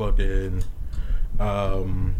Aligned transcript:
fucking 0.00 0.64
um, 1.38 2.14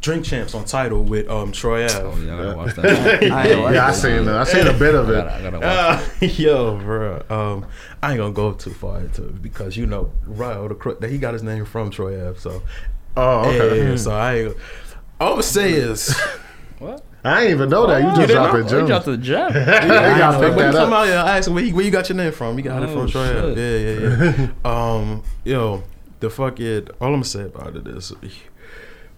Drink 0.00 0.24
Champs 0.24 0.54
on 0.54 0.64
title 0.64 1.02
with 1.04 1.28
um 1.30 1.52
Troy 1.52 1.84
Ave. 1.86 1.94
Oh 2.02 2.16
yeah, 2.18 2.34
I 2.34 2.42
gotta 2.42 2.56
watch 2.56 2.74
that. 2.76 2.84
I 3.32 3.48
ain't 3.48 3.74
Yeah, 3.74 3.86
I 3.86 3.92
seen 3.92 4.12
it. 4.12 4.28
I 4.28 4.44
seen 4.44 4.66
a 4.66 4.72
bit 4.72 4.94
of 4.94 5.08
I 5.08 5.12
it. 5.12 5.14
gotta, 5.14 5.34
I 5.34 5.50
gotta 5.50 5.66
Uh, 5.66 6.26
yo, 6.26 6.76
bro. 6.78 7.22
Um, 7.30 7.66
I 8.02 8.10
ain't 8.10 8.18
gonna 8.18 8.32
go 8.34 8.52
too 8.52 8.72
far 8.74 8.98
into 9.00 9.24
it 9.28 9.40
because 9.40 9.76
you 9.76 9.86
know, 9.86 10.10
Ryo 10.26 10.68
the 10.68 10.74
crook 10.74 11.00
that 11.00 11.10
he 11.10 11.18
got 11.18 11.32
his 11.34 11.42
name 11.42 11.64
from 11.64 11.90
Troy 11.90 12.20
Ave. 12.28 12.38
So 12.38 12.62
Oh, 13.16 13.40
okay. 13.50 13.90
yeah, 13.90 13.96
so 13.96 14.10
I. 14.12 14.52
All 15.20 15.36
I'm 15.36 15.42
say 15.42 15.72
is, 15.72 16.14
What? 16.80 17.04
I 17.24 17.42
ain't 17.42 17.50
even 17.52 17.68
know 17.70 17.86
that. 17.86 18.00
You 18.02 18.08
you 18.08 18.14
just 18.16 18.26
didn't 18.28 18.42
dropping 18.42 18.66
know? 18.66 18.76
Oh, 18.76 18.80
you 18.80 18.86
dropped 18.88 19.04
gems. 19.06 19.18
the 19.18 19.22
gem. 19.24 19.52
Yeah, 19.54 19.82
you 20.12 20.18
gotta 20.18 20.38
When 20.40 20.48
pick 20.50 20.58
you 20.58 20.64
that 20.64 20.74
come 20.74 20.92
up. 20.92 20.98
out 20.98 21.06
here, 21.06 21.18
I 21.18 21.38
asked 21.38 21.46
him 21.46 21.54
where 21.54 21.62
you, 21.64 21.74
where 21.76 21.84
you 21.84 21.90
got 21.92 22.08
your 22.08 22.16
name 22.16 22.32
from. 22.32 22.58
You 22.58 22.64
got 22.64 22.82
it 22.82 22.88
Oh, 22.88 22.92
from 23.06 23.08
Troy 23.08 23.54
Yeah, 23.54 23.76
yeah, 23.76 24.48
yeah. 24.64 24.68
um, 24.68 25.22
yo, 25.44 25.84
the 26.22 26.30
fuck 26.30 26.58
it. 26.58 26.88
All 27.00 27.08
I'm 27.08 27.14
gonna 27.14 27.24
say 27.24 27.42
about 27.42 27.76
it 27.76 27.86
is, 27.86 28.12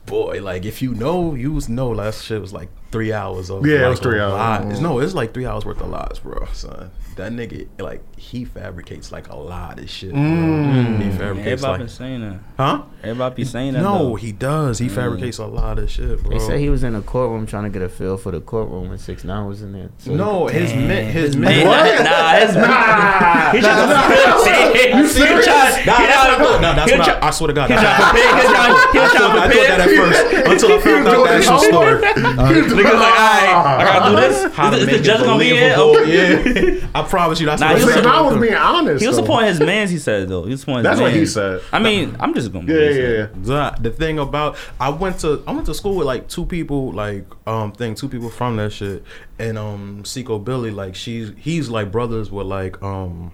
boy, 0.06 0.42
like 0.42 0.64
if 0.64 0.82
you 0.82 0.94
know, 0.94 1.34
you 1.34 1.60
know, 1.68 1.90
last 1.90 2.24
shit 2.24 2.40
was 2.40 2.52
like 2.52 2.68
three 2.94 3.12
hours 3.12 3.50
of 3.50 3.66
Yeah, 3.66 3.86
it 3.86 3.90
was 3.90 3.98
three 3.98 4.20
hours. 4.20 4.32
lot. 4.72 4.80
No, 4.80 5.00
it's 5.00 5.14
like 5.14 5.34
three 5.34 5.46
hours 5.46 5.64
worth 5.66 5.80
of 5.80 5.90
lies, 5.90 6.20
bro. 6.22 6.46
Son, 6.52 6.90
that 7.16 7.32
nigga 7.32 7.66
like 7.80 8.02
he 8.16 8.44
fabricates 8.44 9.10
like 9.10 9.28
a 9.28 9.36
lot 9.36 9.80
of 9.80 9.90
shit. 9.90 10.12
Bro. 10.12 10.20
Mm. 10.20 11.02
He 11.02 11.10
fabricates 11.10 11.46
everybody 11.48 11.78
been 11.82 11.88
saying 11.88 12.20
that. 12.20 12.38
huh? 12.56 12.82
Everybody 13.02 13.34
be 13.34 13.44
saying 13.44 13.72
that. 13.74 13.82
No, 13.82 13.98
though. 14.10 14.14
he 14.14 14.30
does. 14.30 14.78
He 14.78 14.88
fabricates 14.88 15.38
a 15.38 15.46
lot 15.46 15.78
of 15.80 15.90
shit, 15.90 16.22
bro. 16.22 16.30
They 16.30 16.38
say 16.38 16.60
he 16.60 16.70
was 16.70 16.84
in 16.84 16.94
a 16.94 17.02
courtroom 17.02 17.46
trying 17.46 17.64
to 17.64 17.70
get 17.70 17.82
a 17.82 17.88
feel 17.88 18.16
for 18.16 18.30
the 18.30 18.40
courtroom 18.40 18.88
when 18.90 18.98
six 18.98 19.24
nine 19.24 19.46
was 19.46 19.60
in 19.60 19.72
there. 19.72 19.90
So- 19.98 20.14
no, 20.14 20.46
his 20.46 20.72
men, 20.72 21.12
his 21.12 21.36
Man, 21.36 21.66
men. 21.66 22.04
Nah, 22.04 22.46
his 22.46 22.54
Nah, 22.56 23.50
He 23.54 23.60
trying 23.60 24.92
to 24.94 24.98
You 24.98 25.08
serious? 25.08 25.46
Nah, 25.46 25.98
that's 25.98 26.38
not, 26.38 26.60
no, 26.62 26.74
that's 26.74 26.92
what 26.92 27.00
I, 27.24 27.26
I 27.26 27.30
swear 27.30 27.48
to 27.48 27.52
God. 27.54 27.70
He 27.70 27.76
that's 27.76 27.84
trying 27.84 27.98
to 27.98 28.10
prepare. 28.10 28.34
He 28.34 28.46
trying 28.54 28.72
he 28.92 28.98
I 28.98 29.08
trying 29.08 29.10
thought, 29.10 29.34
to 29.34 29.40
I 29.40 29.48
thought 29.50 29.68
that 29.68 29.80
at 29.80 29.90
first 29.98 30.62
until 30.62 30.72
I 30.72 30.80
found 30.84 31.08
out 31.08 31.24
the 31.24 31.30
actual 31.34 31.58
story. 31.58 32.83
Niggas 32.84 33.00
like, 33.00 33.18
alright, 33.18 33.80
I 33.80 33.84
gotta 33.84 34.10
do 34.10 34.20
this. 34.44 34.54
How 34.54 34.70
to 34.70 34.76
Is, 34.76 34.82
is 34.82 34.86
make 34.88 34.96
the 34.98 35.02
judge 35.02 35.20
gonna 35.24 35.38
be 35.38 35.44
here? 35.50 35.74
Okay. 35.78 36.78
Yeah, 36.80 36.86
I 36.94 37.02
promise 37.02 37.40
you 37.40 37.46
that's 37.46 37.60
Nah, 37.60 37.68
what 37.70 37.78
he 37.78 37.84
was 37.84 37.94
Listen, 37.94 38.04
said. 38.04 38.12
I 38.12 38.20
was 38.20 38.36
being 38.40 38.54
honest. 38.54 39.00
He 39.02 39.06
was 39.08 39.16
though. 39.16 39.22
supporting 39.22 39.48
his 39.48 39.60
mans. 39.60 39.90
He 39.90 39.98
said 39.98 40.28
though. 40.28 40.44
He 40.44 40.50
was 40.50 40.60
supporting. 40.60 40.82
That's 40.84 40.98
his 40.98 41.02
what 41.02 41.12
he 41.12 41.26
said. 41.26 41.62
I 41.72 41.78
mean, 41.78 42.16
I'm 42.20 42.34
just 42.34 42.52
gonna. 42.52 42.72
Yeah, 42.72 42.90
yeah, 42.90 43.08
yeah. 43.08 43.26
The, 43.34 43.76
the 43.80 43.90
thing 43.90 44.18
about 44.18 44.56
I 44.80 44.90
went 44.90 45.18
to 45.20 45.42
I 45.46 45.52
went 45.52 45.66
to 45.66 45.74
school 45.74 45.96
with 45.96 46.06
like 46.06 46.28
two 46.28 46.46
people 46.46 46.92
like 46.92 47.24
um 47.46 47.72
thing 47.72 47.94
two 47.94 48.08
people 48.08 48.30
from 48.30 48.56
that 48.56 48.72
shit 48.72 49.02
and 49.38 49.58
um 49.58 50.02
Seqo 50.04 50.42
Billy 50.44 50.70
like 50.70 50.94
she's 50.94 51.32
he's 51.36 51.68
like 51.68 51.90
brothers 51.90 52.30
with 52.30 52.46
like 52.46 52.82
um 52.82 53.32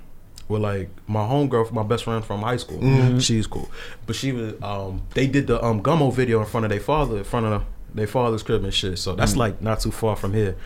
with 0.49 0.63
like 0.63 0.89
my 1.07 1.21
homegirl 1.21 1.71
my 1.73 1.83
best 1.85 2.05
friend 2.05 2.25
from 2.25 2.41
high 2.43 2.57
school 2.57 2.79
Mm-hmm. 2.79 3.19
she's 3.21 3.47
cool 3.47 3.71
but 4.07 4.17
she 4.17 4.33
was 4.33 4.55
um 4.63 5.03
they 5.15 5.27
did 5.29 5.47
the 5.47 5.63
um 5.65 5.81
Gummo 5.83 6.13
video 6.13 6.41
in 6.41 6.47
front 6.47 6.65
of 6.67 6.71
their 6.71 6.81
father 6.81 7.19
in 7.19 7.25
front 7.25 7.47
of 7.47 7.65
their 7.95 8.07
father's 8.07 8.43
crib 8.43 8.65
and 8.65 8.73
shit 8.75 8.99
so 8.99 9.15
Mm. 9.15 9.17
that's 9.19 9.37
like 9.37 9.61
not 9.63 9.81
too 9.81 9.91
far 9.91 10.17
from 10.17 10.33
here. 10.35 10.57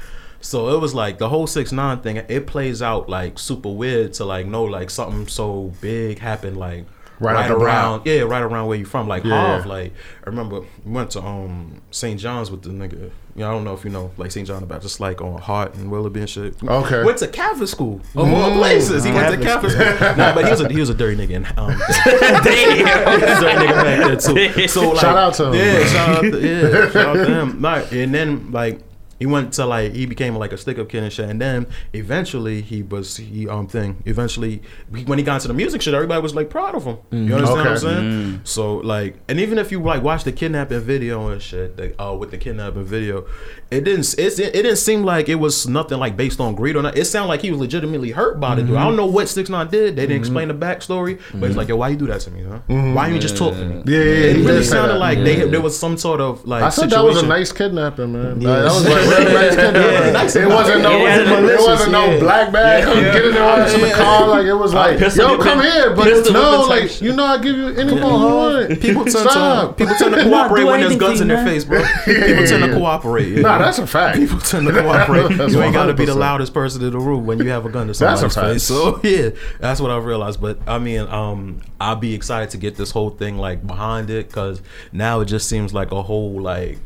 So 0.41 0.69
it 0.77 0.80
was 0.80 0.94
like 0.94 1.17
the 1.19 1.31
whole 1.31 1.47
six 1.47 1.72
nine 1.72 2.00
thing. 2.00 2.16
It 2.16 2.47
plays 2.47 2.83
out 2.83 3.08
like 3.08 3.39
super 3.39 3.70
weird 3.70 4.12
to 4.14 4.25
like 4.27 4.47
know 4.47 4.64
like 4.64 4.91
something 4.91 5.27
so 5.27 5.72
big 5.81 6.19
happened 6.19 6.58
like 6.58 6.84
Right 7.20 7.34
right, 7.34 7.51
up 7.51 7.59
around 7.59 8.07
yeah 8.07 8.23
right 8.23 8.43
around 8.43 8.67
where 8.67 8.77
you 8.77 8.84
from 8.84 9.07
like 9.07 9.25
Yeah. 9.25 9.34
Harv 9.47 9.67
like 9.67 9.93
I 10.25 10.31
remember 10.31 10.61
we 10.61 10.93
went 10.93 11.11
to 11.12 11.23
um 11.23 11.81
St. 11.91 12.19
John's 12.19 12.51
with 12.51 12.62
the 12.62 12.71
nigga. 12.71 13.11
Yeah, 13.37 13.48
I 13.48 13.53
don't 13.53 13.65
know 13.65 13.75
if 13.75 13.84
you 13.84 13.91
know 13.91 14.12
like 14.17 14.31
St. 14.31 14.47
John 14.47 14.62
about 14.62 14.83
just 14.83 15.01
like 15.01 15.21
on 15.21 15.41
Hart 15.41 15.75
and 15.75 15.91
Willoughby 15.91 16.21
and 16.21 16.31
shit. 16.31 16.55
Okay. 16.62 17.05
Went 17.05 17.19
to 17.19 17.29
Catholic 17.29 17.69
school 17.69 18.01
of 18.17 18.33
all 18.33 18.53
places. 18.53 19.05
He 19.05 19.12
went 19.12 19.39
to 19.39 19.45
Catholic 19.45 19.73
school. 19.73 20.17
nah, 20.17 20.34
but 20.34 20.45
he 20.45 20.51
was 20.51 20.61
a 20.61 20.69
he 20.69 20.81
was 20.81 20.91
a 20.91 20.95
dirty 20.95 21.17
nigga. 21.27 21.37
And, 21.37 21.59
um, 21.59 21.71
he 22.05 22.83
was 22.84 23.39
a 23.39 23.41
dirty 23.41 23.67
nigga 23.67 23.83
back 23.83 23.99
there 23.99 24.17
too. 24.56 24.69
So 24.69 24.91
like, 24.91 25.01
Shout 25.01 25.17
out 25.17 25.34
to 25.34 25.47
him. 25.47 25.55
Yeah, 25.55 25.84
shout 25.87 26.09
out 26.17 26.23
to, 26.23 26.41
yeah, 26.41 26.91
shout 26.91 27.17
out 27.17 27.27
to 27.27 27.34
him. 27.34 27.61
Like, 27.62 27.93
and 27.93 28.15
then 28.15 28.51
like 28.53 28.81
he 29.19 29.27
went 29.27 29.53
to 29.55 29.67
like 29.67 29.93
he 29.93 30.07
became 30.07 30.37
like 30.37 30.53
a 30.53 30.59
stick 30.59 30.79
up 30.79 30.89
kid 30.89 31.03
and 31.03 31.12
shit. 31.12 31.28
And 31.28 31.41
then 31.41 31.66
eventually 31.93 32.61
he 32.62 32.83
was 32.83 33.16
he 33.16 33.49
um 33.49 33.66
thing. 33.66 34.03
Eventually 34.06 34.62
when 35.06 35.19
he 35.19 35.25
got 35.25 35.37
into 35.37 35.49
the 35.49 35.55
music 35.55 35.83
shit, 35.83 35.94
everybody 35.94 36.21
was 36.22 36.34
like 36.34 36.50
proud 36.50 36.75
of 36.75 36.84
him. 36.84 36.99
You 37.11 37.19
mm-hmm. 37.19 37.34
understand 37.34 37.59
what 37.59 37.66
I'm 37.66 37.75
Okay. 37.75 37.81
saying? 37.81 38.05
Mm-hmm. 38.05 38.44
So 38.44 38.77
like, 38.77 39.16
and 39.28 39.41
even 39.41 39.59
if 39.59 39.72
you 39.72 39.83
like 39.83 40.03
watch 40.03 40.25
the 40.25 40.33
kidnapping 40.33 40.81
video 40.81 41.28
and 41.28 41.41
shit, 41.41 41.77
the, 41.77 42.03
uh, 42.03 42.15
with 42.15 42.31
the 42.31 42.38
kidnapping 42.38 42.84
video, 42.84 43.27
it 43.71 43.84
didn't 43.84 44.15
it's, 44.19 44.38
it 44.38 44.53
didn't 44.53 44.77
seem 44.77 45.03
like 45.03 45.28
it 45.28 45.37
was 45.37 45.67
nothing 45.67 45.99
like 45.99 46.17
based 46.17 46.41
on 46.41 46.55
greed 46.55 46.77
or 46.77 46.83
not. 46.83 46.97
It 46.97 47.05
sounded 47.06 47.28
like 47.28 47.43
he 47.43 47.50
was 47.50 47.61
legitimately 47.61 48.11
hurt 48.11 48.41
by 48.41 48.55
the 48.55 48.62
dude. 48.62 48.71
I 48.71 48.75
mm-hmm. 48.75 48.84
don't 48.88 48.97
know 48.97 49.06
what 49.06 49.28
Six 49.28 49.49
Nine 49.50 49.69
did. 49.69 49.97
They 49.97 50.03
didn't 50.03 50.19
explain 50.19 50.49
the 50.49 50.55
backstory, 50.55 51.21
but 51.34 51.47
it's 51.49 51.56
like, 51.56 51.69
yo, 51.69 51.77
why 51.77 51.88
you 51.88 51.97
do 51.97 52.06
that 52.06 52.21
to 52.22 52.31
me, 52.31 52.44
huh? 52.44 52.61
Why 52.94 53.09
you 53.09 53.19
just 53.19 53.37
talk 53.37 53.55
to 53.55 53.65
me? 53.65 53.83
Yeah, 53.87 53.99
yeah, 53.99 54.05
yeah, 54.05 54.11
It 54.31 54.37
he 54.37 54.43
really 54.43 54.59
did 54.61 54.67
sounded 54.67 54.94
that. 54.94 54.99
like 54.99 55.19
they 55.19 55.49
there 55.49 55.61
was 55.61 55.78
some 55.78 55.97
sort 55.97 56.21
of 56.21 56.47
like 56.47 56.62
I 56.62 56.67
thought 56.67 56.75
situation. 56.75 56.99
that 56.99 57.05
was 57.05 57.22
a 57.22 57.27
nice 57.27 57.53
kidnapping, 57.53 58.12
man. 58.12 58.41
Like, 58.41 58.62
that 58.62 58.65
was 58.65 58.84
like 58.84 58.94
real 58.94 59.03
nice 59.09 59.54
kidnapping. 59.56 60.42
Yeah, 60.42 60.44
it 60.44 60.48
wasn't 60.54 60.82
no, 60.82 60.91
Yeah, 60.98 61.20
it, 61.20 61.60
wasn't 61.60 61.92
no 61.92 62.04
yeah. 62.12 62.19
black 62.20 62.53
bag. 62.53 62.84
Yeah. 62.87 63.12
Get 63.12 63.25
in 63.26 63.34
there, 63.34 63.42
all 63.44 63.56
this 63.56 63.75
in 63.75 63.81
the 63.81 63.88
Yeah. 63.88 63.94
car. 63.94 64.28
Like 64.28 64.47
it 64.47 64.54
was 64.54 64.75
like, 64.75 64.98
pistol 64.98 65.25
yo, 65.25 65.31
whipping- 65.38 65.47
come 65.53 65.62
here, 65.62 65.94
but 65.94 66.31
no, 66.32 66.62
like 66.69 67.00
you 67.00 67.12
know, 67.12 67.25
I 67.25 67.38
give 67.38 67.56
you 67.56 67.69
any 67.69 68.00
more 68.00 68.62
you. 68.62 68.76
People 68.76 69.04
tend 69.04 69.28
to 69.31 69.75
people 69.76 69.94
tend 69.97 70.14
to 70.14 70.22
cooperate 70.28 70.64
when 70.64 70.81
there's 70.81 70.93
anything 70.93 70.98
guns 70.98 71.19
to 71.19 71.22
in 71.22 71.28
their 71.28 71.44
face, 71.44 71.64
bro. 71.64 71.82
People 72.04 72.47
tend 72.47 72.64
to 72.64 72.75
cooperate. 72.75 73.38
Nah, 73.38 73.59
that's 73.59 73.78
a 73.78 73.87
fact. 73.87 74.19
People 74.19 74.41
tend 74.41 74.66
to 74.66 74.72
cooperate. 74.82 75.50
You 75.50 75.62
ain't 75.62 75.75
got 75.75 75.87
to 75.87 75.94
be 75.94 76.04
the 76.04 76.14
loudest 76.14 76.54
person 76.54 76.82
in 76.82 76.93
the 76.93 76.98
room 76.98 77.26
when 77.26 77.38
you 77.38 77.48
have 77.50 77.66
a 77.66 77.70
gun 77.70 77.87
to 77.88 77.98
That's 77.98 78.20
somebody's 78.20 78.34
face. 78.34 78.62
So 78.64 79.00
yeah, 79.03 79.31
that's 79.60 79.81
what 79.81 79.91
I've 79.91 80.04
realized. 80.04 80.41
But 80.41 80.59
I 80.66 80.78
mean, 80.78 81.00
um, 81.03 81.60
I'll 81.81 81.97
be 81.97 82.14
excited 82.14 82.50
to 82.50 82.59
get 82.59 82.76
this 82.76 82.91
whole 82.91 83.10
thing 83.10 83.38
like 83.38 83.66
behind 83.66 84.10
it 84.10 84.28
because 84.28 84.62
now 84.93 85.20
it 85.20 85.26
just 85.26 85.48
seems 85.48 85.72
like 85.75 85.93
a 85.93 86.03
whole 86.03 86.41
like 86.41 86.78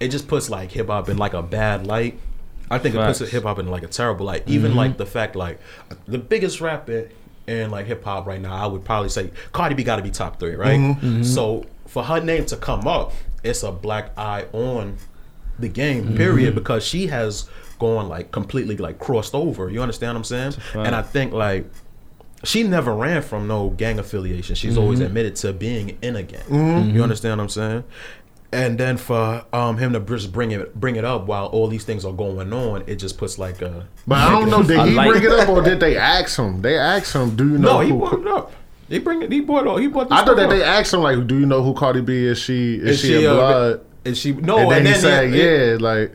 it 0.00 0.08
just 0.08 0.28
puts 0.28 0.50
like 0.50 0.70
hip 0.72 0.88
hop 0.88 1.08
in 1.08 1.16
like 1.16 1.34
a 1.34 1.42
bad 1.42 1.86
light. 1.86 2.18
I 2.70 2.78
think 2.78 2.94
it 2.94 2.98
puts 2.98 3.18
hip 3.20 3.42
hop 3.44 3.58
in 3.58 3.68
like 3.68 3.82
a 3.82 3.88
terrible 3.88 4.26
light. 4.26 4.44
Even 4.46 4.74
like 4.74 4.96
the 4.96 5.06
fact 5.06 5.36
like 5.36 5.60
the 6.06 6.18
biggest 6.18 6.60
rapper 6.60 7.08
in 7.46 7.70
like 7.70 7.86
hip 7.86 8.02
hop 8.04 8.26
right 8.26 8.40
now, 8.40 8.54
I 8.54 8.66
would 8.66 8.84
probably 8.84 9.10
say 9.10 9.30
Cardi 9.52 9.74
B 9.74 9.84
got 9.84 9.96
to 9.96 10.02
be 10.02 10.10
top 10.10 10.40
three, 10.40 10.54
right? 10.54 10.80
Mm-hmm. 10.80 11.22
So 11.22 11.66
for 11.86 12.02
her 12.04 12.20
name 12.20 12.46
to 12.46 12.56
come 12.56 12.86
up, 12.86 13.12
it's 13.42 13.62
a 13.62 13.70
black 13.70 14.16
eye 14.18 14.46
on 14.52 14.96
the 15.58 15.68
game, 15.68 16.16
period, 16.16 16.54
because 16.54 16.84
she 16.84 17.08
has 17.08 17.48
gone 17.78 18.08
like 18.08 18.30
completely 18.32 18.76
like 18.76 18.98
crossed 18.98 19.34
over. 19.34 19.68
You 19.68 19.82
understand 19.82 20.14
what 20.14 20.20
I'm 20.20 20.24
saying? 20.24 20.54
And 20.74 20.94
I 20.94 21.02
think 21.02 21.32
like 21.32 21.66
she 22.44 22.62
never 22.62 22.94
ran 22.94 23.22
from 23.22 23.46
no 23.46 23.70
gang 23.70 23.98
affiliation. 23.98 24.54
She's 24.54 24.78
always 24.78 25.00
admitted 25.00 25.36
to 25.36 25.52
being 25.52 25.98
in 26.02 26.16
a 26.16 26.22
gang. 26.22 26.94
You 26.94 27.02
understand 27.02 27.38
what 27.38 27.44
I'm 27.44 27.50
saying? 27.50 27.84
And 28.54 28.78
then 28.78 28.96
for 28.96 29.44
um, 29.52 29.78
him 29.78 29.92
to 29.94 30.00
just 30.00 30.32
bring 30.32 30.52
it 30.52 30.74
bring 30.78 30.96
it 30.96 31.04
up 31.04 31.26
while 31.26 31.46
all 31.46 31.66
these 31.66 31.84
things 31.84 32.04
are 32.04 32.12
going 32.12 32.52
on, 32.52 32.84
it 32.86 32.96
just 32.96 33.18
puts 33.18 33.38
like 33.38 33.60
a 33.62 33.88
But 34.06 34.18
I 34.18 34.30
don't 34.30 34.48
know. 34.48 34.62
Did 34.62 34.88
he 34.88 34.94
bring 34.94 35.22
it 35.24 35.32
up 35.32 35.48
or 35.48 35.60
did 35.70 35.80
they 35.80 35.96
ask 35.96 36.38
him? 36.38 36.62
They 36.62 36.78
asked 36.78 37.12
him, 37.14 37.34
"Do 37.36 37.48
you 37.48 37.58
know 37.58 37.74
no. 37.74 37.80
He 37.80 37.90
who?" 37.90 37.98
brought 37.98 38.20
it 38.20 38.26
up. 38.28 38.52
He 38.88 38.98
bring 39.00 39.22
it. 39.22 39.32
He 39.32 39.40
brought 39.40 39.66
it. 39.66 39.80
He 39.82 39.88
brought. 39.88 40.08
This 40.08 40.18
I 40.18 40.24
thought 40.24 40.36
that 40.36 40.42
stuff 40.42 40.50
they 40.50 40.62
asked 40.62 40.94
him 40.94 41.00
like, 41.00 41.26
"Do 41.26 41.38
you 41.40 41.46
know 41.46 41.62
who 41.62 41.74
Cardi 41.74 42.00
B 42.00 42.26
is? 42.26 42.38
She 42.38 42.76
is, 42.76 42.82
Is 42.90 43.00
she, 43.00 43.06
she 43.08 43.24
a 43.24 43.32
a- 43.32 43.34
blood?" 43.34 43.80
Is 44.04 44.18
she 44.18 44.32
no? 44.32 44.58
and 44.58 44.70
then 44.70 44.86
he 44.86 44.92
it- 44.92 45.00
said, 45.00 45.32
it- 45.32 45.34
"Yeah, 45.34 45.76
like 45.80 46.14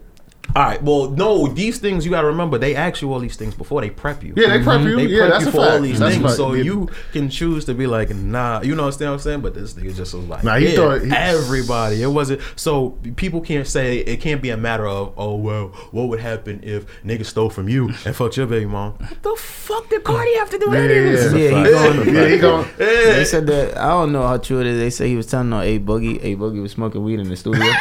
All 0.56 0.64
right. 0.64 0.82
Well, 0.82 1.10
no. 1.12 1.48
These 1.48 1.80
things 1.80 2.06
you 2.06 2.12
got 2.12 2.22
to 2.22 2.28
remember. 2.28 2.58
They 2.58 2.76
ask 2.76 3.02
you 3.02 3.12
all 3.14 3.20
these 3.20 3.36
things 3.36 3.54
before 3.56 3.82
they 3.82 3.90
prep 3.90 4.24
you. 4.24 4.34
yeah, 4.36 4.58
they 4.58 4.64
prep 4.64 4.80
mm-hmm. 4.80 4.88
you. 4.88 4.96
They 4.98 5.06
yeah, 5.06 5.20
prep 5.20 5.32
that's 5.32 5.46
you 5.46 5.52
for 5.52 5.58
fact. 5.58 5.72
all 5.74 5.82
these 5.82 6.00
That's 6.00 6.16
things, 6.18 6.36
so 6.36 6.54
Yeah. 6.54 6.64
you 6.64 6.90
can 7.12 7.30
choose 7.30 7.66
to 7.66 7.74
be 7.74 7.88
like, 7.88 8.10
nah, 8.14 8.62
you 8.62 8.76
know 8.76 8.86
what 8.86 9.02
I'm 9.02 9.20
saying. 9.20 9.42
But 9.42 9.54
this 9.54 9.74
nigga 9.74 9.96
just 9.96 10.14
was 10.14 10.26
like, 10.26 10.44
Nah, 10.44 10.56
he 10.58 10.70
yeah, 10.70 10.76
thought 10.76 11.02
he- 11.02 11.12
everybody. 11.12 12.02
It 12.02 12.08
wasn't 12.08 12.42
so 12.56 12.92
people 13.16 13.42
can't 13.42 13.68
say 13.68 13.98
it 14.00 14.18
can't 14.22 14.42
be 14.42 14.50
a 14.50 14.58
matter 14.58 14.88
of 14.88 15.14
oh 15.18 15.36
well, 15.36 15.68
what 15.92 16.08
would 16.10 16.20
happen 16.20 16.62
if 16.64 16.86
niggas 17.04 17.26
stole 17.28 17.50
from 17.50 17.70
you 17.70 17.90
and 18.06 18.16
fucked 18.16 18.38
your 18.38 18.48
baby 18.48 18.66
mom? 18.66 18.94
What 18.94 19.22
the 19.24 19.36
fuck 19.38 19.90
did 19.90 20.04
Cardi 20.04 20.36
have 20.36 20.50
to 20.52 20.58
do 20.58 20.70
with 20.70 20.80
Yeah, 20.80 20.86
any 20.98 20.98
of 21.00 21.06
this? 21.06 21.34
yeah, 21.34 21.50
Yeah, 21.50 21.64
he 21.64 21.72
going. 22.04 22.16
yeah, 22.16 22.28
he 22.28 22.38
going. 22.38 22.68
They 22.78 23.26
said 23.26 23.48
that 23.48 23.78
I 23.78 23.90
don't 23.90 24.12
know 24.12 24.26
how 24.28 24.38
true 24.38 24.62
it 24.62 24.68
is. 24.68 24.80
They 24.80 24.90
say 24.90 25.08
he 25.10 25.16
was 25.16 25.28
telling 25.28 25.54
on 25.54 25.64
A 25.64 25.80
Boogie. 25.80 26.18
A 26.24 26.36
Boogie 26.36 26.62
was 26.62 26.72
smoking 26.72 27.04
weed 27.04 27.20
in 27.20 27.30
the 27.30 27.36
studio. 27.38 27.72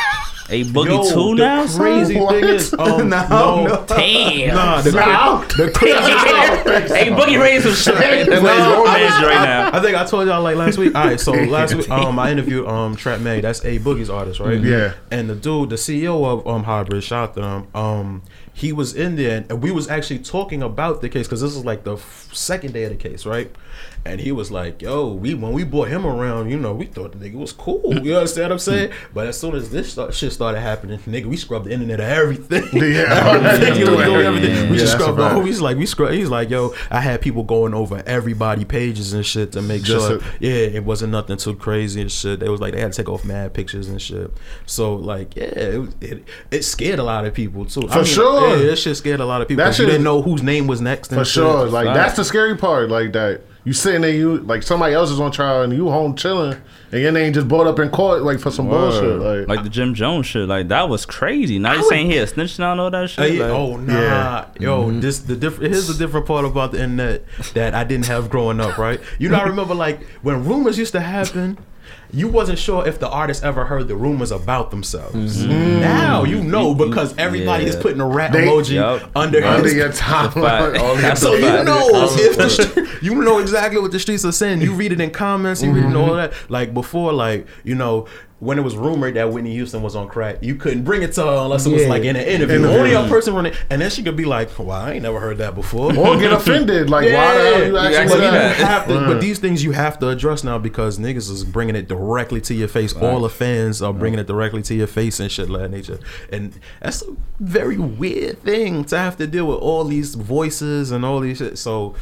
A 0.51 0.65
boogie 0.65 0.87
Yo, 0.87 1.03
two 1.13 1.37
the 1.37 1.43
now. 1.43 1.67
Crazy 1.67 2.19
What? 2.19 2.31
thing 2.35 2.45
is, 2.45 2.73
um, 2.79 3.09
No, 3.11 3.29
no, 3.29 3.65
no. 3.67 3.85
Damn. 3.87 4.55
Nah, 4.55 4.81
the, 4.81 4.93
Nah. 4.93 5.41
the 5.45 5.71
crazy 5.73 5.95
hey, 6.95 7.11
Boogie 7.11 7.39
raised 7.41 7.65
some 7.67 7.75
shit. 7.95 8.27
That's 8.29 8.43
why 8.43 8.51
I, 8.53 8.75
romance 8.77 9.25
right 9.25 9.45
now. 9.45 9.71
I 9.73 9.81
think 9.83 9.97
I 9.97 10.05
told 10.07 10.27
y'all 10.27 10.43
like 10.43 10.57
last 10.57 10.79
week. 10.79 10.95
All 10.95 11.05
right, 11.05 11.21
so 11.21 11.33
last 11.33 11.75
week 11.75 11.91
um 11.91 12.19
I 12.19 12.31
interviewed 12.33 12.67
um 12.67 12.97
Trap 12.97 13.21
May. 13.21 13.41
That's 13.43 13.63
a 13.65 13.79
Boogie's 13.79 14.09
artist, 14.11 14.41
right? 14.41 14.59
Yeah. 14.61 14.95
And 15.11 15.29
the 15.29 15.35
dude, 15.35 15.69
the 15.71 15.77
CEO 15.77 16.25
of 16.25 16.47
um 16.47 16.65
Highbridge, 16.65 17.03
shout 17.03 17.31
out 17.31 17.35
to 17.35 17.43
him. 17.43 17.67
Um, 17.75 18.23
he 18.55 18.73
was 18.73 18.95
in 18.95 19.17
there, 19.17 19.45
and 19.51 19.63
we 19.63 19.71
was 19.71 19.89
actually 19.89 20.19
talking 20.21 20.63
about 20.63 21.01
the 21.01 21.09
case 21.09 21.27
because 21.29 21.41
this 21.43 21.55
is 21.55 21.65
like 21.65 21.85
the 21.85 21.95
f- 21.95 22.31
second 22.33 22.73
day 22.73 22.85
of 22.85 22.91
the 22.91 22.97
case, 22.97 23.25
right? 23.25 23.55
And 24.09 24.19
he 24.21 24.33
was 24.33 24.51
like, 24.51 24.81
"Yo, 24.81 25.09
we 25.13 25.35
when 25.35 25.53
we 25.53 25.65
brought 25.65 25.89
him 25.89 26.07
around, 26.07 26.49
you 26.51 26.59
know, 26.59 26.73
we 26.73 26.87
thought 26.87 27.13
the 27.13 27.19
nigga 27.29 27.35
was 27.35 27.53
cool. 27.53 27.95
You 27.99 28.17
understand 28.17 28.45
what 28.47 28.53
I'm 28.53 28.59
saying? 28.59 28.93
But 29.15 29.27
as 29.27 29.39
soon 29.39 29.55
as 29.55 29.71
this 29.71 29.93
start, 29.93 30.15
shit 30.15 30.33
started 30.33 30.61
happening, 30.61 30.99
nigga, 31.01 31.27
we 31.27 31.37
scrubbed 31.37 31.67
the 31.67 31.73
internet 31.73 32.01
of 32.01 32.07
everything. 32.07 32.65
Yeah. 32.73 33.59
Nigga 33.59 33.95
was 33.97 34.05
doing 34.07 34.27
everything. 34.27 34.55
Yeah, 34.55 34.71
We 34.71 34.79
just 34.79 34.93
scrubbed 34.95 35.19
the 35.19 35.29
whole. 35.29 35.43
He's 35.45 35.61
like, 35.61 35.77
we 35.77 35.87
scrub. 35.87 36.13
He's 36.13 36.29
like, 36.31 36.49
yo, 36.51 36.75
I 36.91 37.01
had 37.01 37.21
people 37.21 37.43
going 37.43 37.75
over 37.75 38.03
everybody 38.07 38.65
pages 38.65 39.13
and 39.13 39.25
shit 39.27 39.53
to 39.53 39.63
make 39.63 39.83
Just 39.83 40.07
sure. 40.09 40.19
a- 40.19 40.23
yeah, 40.41 40.79
it 40.79 40.85
wasn't 40.85 41.13
nothing 41.13 41.37
too 41.37 41.55
crazy 41.57 42.01
and 42.01 42.11
shit. 42.11 42.41
They 42.41 42.49
was 42.49 42.61
like 42.61 42.73
they 42.75 42.81
had 42.81 42.93
to 42.93 42.97
take 43.03 43.09
off 43.09 43.25
mad 43.25 43.53
pictures 43.55 43.89
and 43.89 44.01
shit. 44.01 44.31
So 44.67 44.95
like, 44.95 45.37
yeah, 45.37 45.45
it 45.45 45.89
it, 46.01 46.25
it 46.51 46.63
scared 46.65 46.99
a 46.99 47.05
lot 47.05 47.25
of 47.27 47.35
people 47.35 47.65
too. 47.67 47.89
For 47.89 48.05
sure. 48.05 48.57
yeah, 48.57 48.67
that 48.67 48.77
shit 48.77 48.97
scared 48.97 49.21
a 49.21 49.27
lot 49.27 49.43
of 49.43 49.49
people. 49.49 49.59
That 49.65 49.71
'cause 49.71 49.79
you 49.81 49.85
shit 49.87 49.93
didn't 49.93 50.05
know 50.05 50.23
whose 50.23 50.43
name 50.43 50.67
was 50.67 50.81
next. 50.81 51.11
And 51.13 51.21
For 51.21 51.25
shit. 51.25 51.35
sure. 51.35 51.67
Like 51.67 51.87
Right. 51.87 51.95
that's 51.95 52.17
the 52.17 52.25
scary 52.25 52.57
part. 52.57 52.89
Like 52.91 53.13
that 53.13 53.43
you 53.69 53.75
sitting 53.75 54.01
there, 54.01 54.11
you 54.11 54.39
like 54.39 54.63
somebody 54.63 54.95
else 54.95 55.11
is 55.11 55.21
on 55.21 55.31
trial 55.31 55.63
and 55.63 55.73
you 55.75 55.91
home 55.91 56.17
chilling, 56.17 56.57
and 56.91 57.01
your 57.03 57.13
name 57.13 57.35
just 57.35 57.47
brought 57.49 57.67
up 57.67 57.79
in 57.79 57.91
court 57.91 58.23
like 58.23 58.41
for 58.41 58.51
some 58.51 58.67
bullshit. 58.67 59.19
Like, 59.21 59.47
Like 59.47 59.63
the 59.63 59.69
Jim 59.69 59.93
Jones 59.93 60.25
shit, 60.27 60.49
like 60.49 60.69
that 60.69 60.89
was 60.89 61.05
crazy. 61.05 61.59
Now 61.59 61.73
you 61.75 61.81
would- 61.81 61.89
saying 61.89 62.11
he 62.11 62.17
a 62.17 62.27
snitch 62.27 62.59
now 62.59 62.73
and 62.73 62.81
all 62.81 62.91
that 62.91 63.05
Uh, 63.05 63.07
shit. 63.07 63.35
yeah, 63.35 63.43
like, 63.43 63.51
oh 63.53 63.77
nah, 63.77 63.93
Yeah. 63.93 64.45
yo, 64.59 64.85
Mm-hmm. 64.85 65.01
this 65.01 65.19
the 65.19 65.37
different. 65.37 65.71
Here's 65.73 65.87
the 65.87 65.95
different 66.03 66.25
part 66.27 66.47
about 66.47 66.73
the 66.73 66.83
internet 66.83 67.25
that 67.53 67.75
I 67.75 67.85
didn't 67.85 68.07
have 68.07 68.31
growing 68.31 68.59
up. 68.59 68.79
Right, 68.79 69.01
you 69.19 69.29
know, 69.29 69.37
I 69.39 69.45
remember 69.45 69.75
like 69.75 70.01
when 70.23 70.45
rumors 70.47 70.79
used 70.79 70.93
to 70.93 71.01
happen. 71.01 71.59
You 72.11 72.29
wasn't 72.29 72.59
sure 72.59 72.87
if 72.89 72.99
the 72.99 73.09
artist 73.09 73.45
ever 73.45 73.67
heard 73.67 73.87
the 73.89 73.97
rumors 73.97 74.31
about 74.31 74.71
themselves. 74.71 75.45
Mm-hmm. 75.45 75.81
Now 75.81 76.25
you 76.25 76.43
know 76.43 76.75
mm-hmm. 76.75 76.89
because 76.89 77.17
everybody 77.19 77.65
is 77.65 77.77
putting 77.77 78.01
a 78.01 78.07
rat 78.07 78.33
They- 78.33 78.47
emoji 78.47 78.75
Yup. 78.77 79.11
under 79.15 79.45
under 79.45 79.65
his 79.65 79.75
your 79.75 79.93
time. 79.93 80.31
fact. 80.31 80.79
all 80.79 80.93
your- 80.95 81.03
That's 81.03 81.21
so 81.21 81.35
you 81.35 81.65
know 81.65 82.09
if 82.13 82.37
the 82.37 82.49
fact. 82.49 82.73
str- 82.73 83.05
you 83.05 83.15
know 83.17 83.39
exactly 83.39 83.81
what 83.81 83.93
the 83.93 84.01
streets 84.01 84.25
are 84.25 84.33
saying. 84.33 84.63
You 84.63 84.73
read 84.75 84.93
it 84.93 85.01
in 85.01 85.11
comments. 85.11 85.63
You 85.63 85.73
read 85.73 85.85
it 85.85 85.89
in 85.89 85.97
all 85.97 86.09
mm-hmm. 86.09 86.17
that. 86.17 86.51
Like 86.51 86.73
before, 86.75 87.13
like 87.13 87.47
you 87.65 87.75
know. 87.75 88.07
When 88.41 88.57
it 88.57 88.63
was 88.63 88.77
rumored 88.77 89.15
that 89.15 89.33
Whitney 89.33 89.51
Houston 89.55 89.83
was 89.83 89.97
on 89.97 90.07
crack, 90.07 90.37
you 90.43 90.55
couldn't 90.55 90.85
bring 90.85 91.03
it 91.03 91.13
to 91.15 91.23
her 91.25 91.37
unless 91.39 91.67
it 91.67 91.73
was 91.73 91.83
Yeah. 91.83 91.89
like 91.89 92.05
in 92.05 92.15
an 92.15 92.23
interview. 92.23 92.59
Interview. 92.59 92.77
Only 92.79 92.93
a 92.93 93.09
person 93.09 93.35
running, 93.35 93.53
and 93.69 93.81
then 93.83 93.91
she 93.91 94.05
could 94.05 94.15
be 94.15 94.27
like, 94.27 94.57
"Well, 94.57 94.71
I 94.71 94.93
ain't 94.93 95.03
never 95.03 95.19
heard 95.19 95.39
that 95.39 95.57
before." 95.57 95.93
or 95.97 96.17
get 96.19 96.33
offended. 96.33 96.89
Like, 96.89 97.07
why 97.07 97.35
the 97.37 97.43
hell 97.43 97.59
you 97.65 97.73
you 97.73 97.77
actually 97.79 98.15
you 98.27 98.31
that? 98.31 98.57
have 98.59 98.87
to, 98.87 98.95
Right. 98.95 99.07
but 99.09 99.21
these 99.21 99.41
things 99.41 99.65
you 99.65 99.73
have 99.73 99.99
to 99.99 100.09
address 100.11 100.45
now 100.45 100.57
because 100.57 101.01
niggas 101.01 101.29
is 101.29 101.43
bringing 101.43 101.75
it 101.75 101.89
directly 101.89 102.41
to 102.43 102.55
your 102.55 102.69
face. 102.69 102.93
All 102.93 103.23
the 103.23 103.29
fans 103.29 103.83
are 103.83 103.93
bringing 103.93 104.21
it 104.21 104.29
directly 104.29 104.63
to 104.63 104.75
your 104.77 104.87
face 104.87 105.19
and 105.19 105.33
shit 105.33 105.51
like 105.51 105.63
that 105.63 105.71
nature. 105.73 105.99
And 106.33 106.53
that's 106.81 107.03
a 107.03 107.07
very 107.41 107.77
weird 107.77 108.41
thing 108.45 108.85
to 108.85 108.99
have 108.99 109.17
to 109.17 109.27
deal 109.27 109.47
with 109.47 109.59
all 109.59 109.83
these 109.83 110.15
voices 110.15 110.93
and 110.93 111.05
all 111.05 111.19
these 111.19 111.39
shit. 111.39 111.59
So 111.59 111.95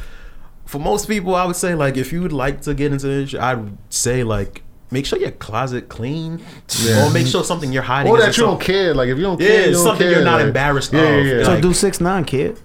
for 0.65 0.77
most 0.77 1.07
people, 1.07 1.33
I 1.33 1.45
would 1.45 1.55
say 1.55 1.73
like 1.73 1.97
if 1.97 2.13
you 2.13 2.21
would 2.21 2.31
like 2.33 2.61
to 2.61 2.75
get 2.75 2.91
into 2.91 3.07
this, 3.07 3.33
I'd 3.33 3.75
say 3.89 4.23
like 4.23 4.61
make 4.91 5.05
sure 5.05 5.19
your 5.19 5.31
closet 5.31 5.89
clean, 5.89 6.41
Yeah. 6.79 7.05
or 7.07 7.11
make 7.11 7.27
sure 7.27 7.43
something 7.43 7.71
you're 7.73 7.83
hiding. 7.83 8.11
Or 8.11 8.17
that 8.19 8.37
you 8.37 8.43
don't 8.43 8.59
care. 8.61 8.93
Like 8.93 9.09
if 9.09 9.17
you 9.17 9.23
don't 9.23 9.39
Yeah, 9.39 9.47
care, 9.47 9.65
you 9.67 9.73
don't 9.73 9.83
something 9.83 10.05
care. 10.07 10.11
you're 10.15 10.23
not 10.23 10.37
like- 10.39 10.47
embarrassed 10.47 10.93
yeah, 10.93 11.01
of. 11.01 11.25
Yeah, 11.25 11.33
yeah. 11.39 11.43
So 11.45 11.51
Like- 11.53 11.61
do 11.61 11.73
six 11.73 11.99
nine 12.01 12.23
kid. 12.25 12.59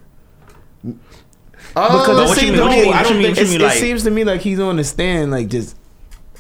Oh, 0.85 2.01
Because 2.01 2.07
But 2.07 2.39
it 2.39 2.41
seems 2.41 2.53
mean- 2.53 2.61
to 2.61 2.65
me, 2.67 2.83
mean- 2.83 2.93
I 2.93 2.97
what 2.99 3.03
don't 3.05 3.13
you 3.17 3.19
mean- 3.19 3.35
think- 3.35 3.37
what 3.39 3.47
you 3.47 3.53
mean, 3.53 3.61
it 3.61 3.65
like- 3.65 3.79
seems 3.79 4.03
to 4.05 4.11
me 4.11 4.25
like 4.25 4.41
he's 4.43 4.61
on 4.61 4.77
the 4.77 4.85
stand, 4.85 5.31
like 5.31 5.49
just. 5.49 5.75